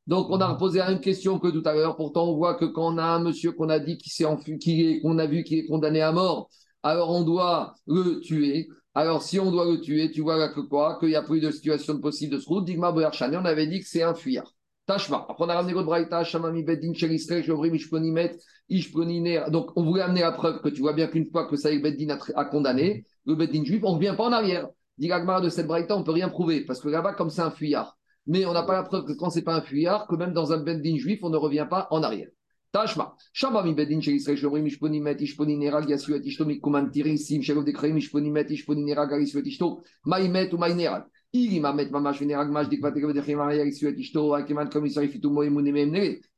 Donc, 0.07 0.29
on 0.29 0.39
a 0.41 0.47
reposé 0.47 0.79
la 0.79 0.89
même 0.89 0.99
question 1.01 1.39
que 1.39 1.47
tout 1.49 1.61
à 1.65 1.73
l'heure. 1.73 1.95
Pourtant, 1.97 2.29
on 2.29 2.35
voit 2.37 2.55
que 2.55 2.65
quand 2.65 2.93
on 2.93 2.97
a 2.97 3.03
un 3.03 3.19
monsieur 3.19 3.51
qu'on 3.51 3.69
a 3.69 3.79
dit 3.79 3.97
qui 3.97 4.09
s'est 4.09 4.25
enfui, 4.25 5.01
qu'on 5.01 5.17
a 5.17 5.25
vu 5.25 5.43
qu'il 5.43 5.59
est 5.59 5.65
condamné 5.65 6.01
à 6.01 6.13
mort, 6.13 6.49
alors 6.81 7.09
on 7.11 7.23
doit 7.23 7.75
le 7.85 8.19
tuer. 8.21 8.69
Alors, 8.95 9.21
si 9.23 9.39
on 9.39 9.51
doit 9.51 9.65
le 9.65 9.81
tuer, 9.81 10.11
tu 10.11 10.21
vois 10.21 10.37
là 10.37 10.47
que 10.49 10.61
quoi? 10.61 10.97
Qu'il 10.99 11.09
n'y 11.09 11.15
a 11.15 11.23
plus 11.23 11.41
de 11.41 11.51
situation 11.51 11.99
possible 11.99 12.33
de 12.33 12.39
ce 12.39 12.47
route. 12.47 12.65
Digma 12.65 12.93
on 12.93 13.45
avait 13.45 13.67
dit 13.67 13.79
que 13.79 13.87
c'est 13.87 14.03
un 14.03 14.13
fuyard. 14.13 14.53
Tashma. 14.85 15.25
Après, 15.29 15.45
on 15.45 15.49
a 15.49 15.55
ramené 15.55 15.73
l'autre 15.73 15.85
braïta, 15.85 16.23
Shamami 16.25 16.63
Beddin, 16.63 16.93
Chelistre, 16.93 17.41
Jovrim, 17.41 17.73
Ishponimet, 17.73 18.35
Ishponiner. 18.67 19.45
Donc, 19.49 19.71
on 19.77 19.83
voulait 19.83 20.01
amener 20.01 20.21
la 20.21 20.33
preuve 20.33 20.61
que 20.61 20.67
tu 20.67 20.81
vois 20.81 20.91
bien 20.91 21.07
qu'une 21.07 21.29
fois 21.31 21.47
que 21.47 21.55
Saïd 21.55 21.81
Beddin 21.81 22.17
a, 22.35 22.45
condamné, 22.45 23.05
le 23.25 23.35
Beddin 23.35 23.63
juif, 23.63 23.81
on 23.83 23.91
ne 23.91 23.95
revient 23.95 24.15
pas 24.17 24.25
en 24.25 24.33
arrière. 24.33 24.67
Dit 24.97 25.07
de 25.09 25.49
cette 25.49 25.67
braïta, 25.67 25.95
on 25.95 25.99
ne 25.99 26.03
peut 26.03 26.11
rien 26.11 26.27
prouver, 26.27 26.65
parce 26.65 26.81
que 26.81 26.89
là-bas, 26.89 27.13
comme 27.13 27.29
c'est 27.29 27.41
un 27.41 27.51
fuyard. 27.51 27.97
Mais 28.27 28.45
on 28.45 28.53
n'a 28.53 28.63
pas 28.63 28.73
la 28.73 28.83
preuve 28.83 29.05
que 29.05 29.13
quand 29.13 29.29
c'est 29.29 29.41
pas 29.41 29.55
un 29.55 29.61
fuyard, 29.61 30.05
que 30.07 30.15
même 30.15 30.33
dans 30.33 30.51
un 30.51 30.57
Beddin 30.57 30.97
juif, 30.97 31.19
on 31.23 31.29
ne 31.29 31.37
revient 31.37 31.67
pas 31.69 31.87
en 31.89 32.03
arrière. 32.03 32.29
Tashma. 32.73 33.15
Shamami 33.31 33.73
Beddin, 33.73 34.01
Chelistre, 34.01 34.35
Jovrim, 34.35 34.67
Ishponimet, 34.67 35.15
Ishponinera, 35.15 35.81
Gassiu, 35.81 36.21
Ishto, 36.21 36.43
Mikuman, 36.43 36.89
Tirissim, 36.89 37.41
Shelov 37.41 37.63
de 37.63 37.71
Kreim, 37.71 37.97
Ishponimet, 37.97 38.47
Ishponinera, 38.49 39.07
Garissu, 39.07 39.41
Ishto, 39.45 39.81
Maimet 40.05 40.53
ou 40.53 40.57
Maineral. 40.57 41.05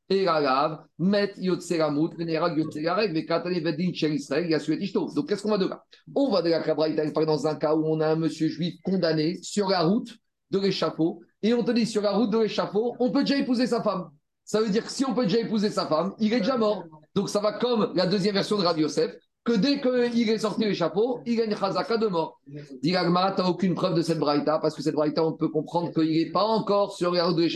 Et 0.07 0.23
la 0.23 0.39
lave, 0.39 0.83
met 0.99 1.33
yotseramut, 1.37 2.15
vénéral 2.15 2.55
yotserarek, 2.57 3.11
vekatane 3.11 3.59
vedin 3.59 3.91
chez 3.91 4.13
Israël, 4.13 4.47
yasuet 4.47 4.77
ishto. 4.77 5.11
Donc 5.15 5.27
qu'est-ce 5.27 5.41
qu'on 5.41 5.49
va 5.49 5.57
de 5.57 5.65
là 5.65 5.83
On 6.13 6.29
va 6.29 6.43
de 6.43 6.49
la 6.49 6.61
Kabraïta, 6.61 7.03
dans 7.25 7.47
un 7.47 7.55
cas 7.55 7.75
où 7.75 7.83
on 7.87 7.99
a 7.99 8.09
un 8.09 8.15
monsieur 8.15 8.47
juif 8.47 8.75
condamné 8.83 9.39
sur 9.41 9.67
la 9.67 9.81
route 9.81 10.15
de 10.51 10.59
l'échafaud, 10.59 11.21
et 11.41 11.55
on 11.55 11.63
te 11.63 11.71
dit 11.71 11.87
sur 11.87 12.03
la 12.03 12.11
route 12.11 12.29
de 12.29 12.37
l'échafaud, 12.37 12.95
on 12.99 13.09
peut 13.09 13.21
déjà 13.21 13.37
épouser 13.37 13.65
sa 13.65 13.81
femme. 13.81 14.11
Ça 14.43 14.61
veut 14.61 14.69
dire 14.69 14.85
que 14.85 14.91
si 14.91 15.03
on 15.05 15.15
peut 15.15 15.23
déjà 15.23 15.39
épouser 15.39 15.71
sa 15.71 15.87
femme, 15.87 16.13
il 16.19 16.31
est 16.31 16.39
déjà 16.39 16.55
mort. 16.55 16.83
Donc 17.15 17.29
ça 17.29 17.39
va 17.39 17.53
comme 17.53 17.91
la 17.95 18.05
deuxième 18.05 18.35
version 18.35 18.57
de 18.57 18.63
Radio 18.63 18.83
Yosef, 18.83 19.11
que 19.45 19.53
dès 19.53 19.79
qu'il 19.79 20.27
est 20.29 20.39
sorti 20.39 20.65
le 20.65 20.73
chapeau, 20.73 21.19
il 21.25 21.37
gagne 21.37 21.55
chazaka 21.55 21.97
de 21.97 22.07
mort. 22.07 22.41
Dit 22.81 22.95
Agmara, 22.95 23.31
tu 23.31 23.41
n'as 23.41 23.47
aucune 23.47 23.75
preuve 23.75 23.95
de 23.95 24.01
cette 24.01 24.17
braïta, 24.17 24.57
parce 24.57 24.75
que 24.75 24.81
cette 24.81 24.95
braïta, 24.95 25.23
on 25.23 25.33
peut 25.33 25.49
comprendre 25.49 25.93
qu'il 25.93 26.11
n'est 26.11 26.31
pas 26.31 26.43
encore 26.43 26.97
sur 26.97 27.13
la 27.13 27.25
route 27.25 27.37
de. 27.37 27.47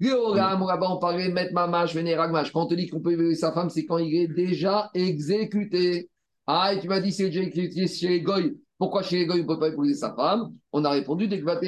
Là-bas, 0.00 0.90
on 0.90 0.98
parlait 0.98 1.30
mettre 1.30 1.54
mamash, 1.54 1.94
vénéragmash. 1.94 2.52
Quand 2.52 2.64
on 2.64 2.66
te 2.66 2.74
dit 2.74 2.88
qu'on 2.88 3.00
peut 3.00 3.12
élever 3.12 3.34
sa 3.34 3.50
femme, 3.52 3.70
c'est 3.70 3.86
quand 3.86 3.96
il 3.98 4.14
est 4.14 4.28
déjà 4.28 4.90
exécuté. 4.94 6.10
Ah, 6.46 6.74
et 6.74 6.80
tu 6.80 6.88
m'as 6.88 7.00
dit, 7.00 7.12
c'est 7.12 7.26
déjà 7.26 7.40
exécuté 7.40 7.86
chez 7.86 8.08
les 8.08 8.20
goy. 8.20 8.54
Pourquoi 8.76 9.02
chez 9.02 9.20
les 9.20 9.26
goy, 9.26 9.40
on 9.40 9.42
ne 9.44 9.48
peut 9.48 9.58
pas 9.58 9.68
épouser 9.68 9.94
sa 9.94 10.14
femme? 10.14 10.52
On 10.70 10.84
a 10.84 10.90
répondu, 10.90 11.28
dès 11.28 11.40
que 11.40 11.44
va 11.44 11.58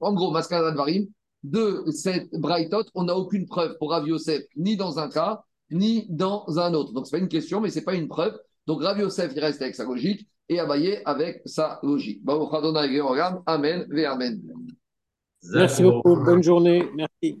En 0.00 0.12
gros, 0.14 0.30
Mascara 0.30 0.70
Varim, 0.72 1.06
de 1.44 1.84
cette 1.90 2.30
Brightot, 2.32 2.84
on 2.94 3.04
n'a 3.04 3.16
aucune 3.16 3.46
preuve 3.46 3.76
pour 3.78 3.90
Rav 3.90 4.06
Yosef, 4.06 4.42
ni 4.56 4.76
dans 4.76 4.98
un 4.98 5.08
cas, 5.08 5.42
ni 5.70 6.06
dans 6.08 6.58
un 6.58 6.74
autre. 6.74 6.92
Donc, 6.92 7.06
ce 7.06 7.12
n'est 7.12 7.20
pas 7.20 7.22
une 7.22 7.28
question, 7.28 7.60
mais 7.60 7.70
ce 7.70 7.78
n'est 7.78 7.84
pas 7.84 7.94
une 7.94 8.08
preuve. 8.08 8.36
Donc, 8.66 8.82
Rav 8.82 8.98
Yosef, 8.98 9.32
il 9.34 9.40
reste 9.40 9.62
avec 9.62 9.74
sa 9.74 9.84
logique 9.84 10.28
et 10.48 10.58
Abaye 10.58 11.00
avec 11.04 11.42
sa 11.44 11.78
logique. 11.82 12.22
Amen, 13.46 13.86
Amen. 14.06 14.42
Merci 15.52 15.82
beaucoup. 15.82 16.16
Bonne 16.16 16.42
journée. 16.42 16.88
Merci. 16.94 17.38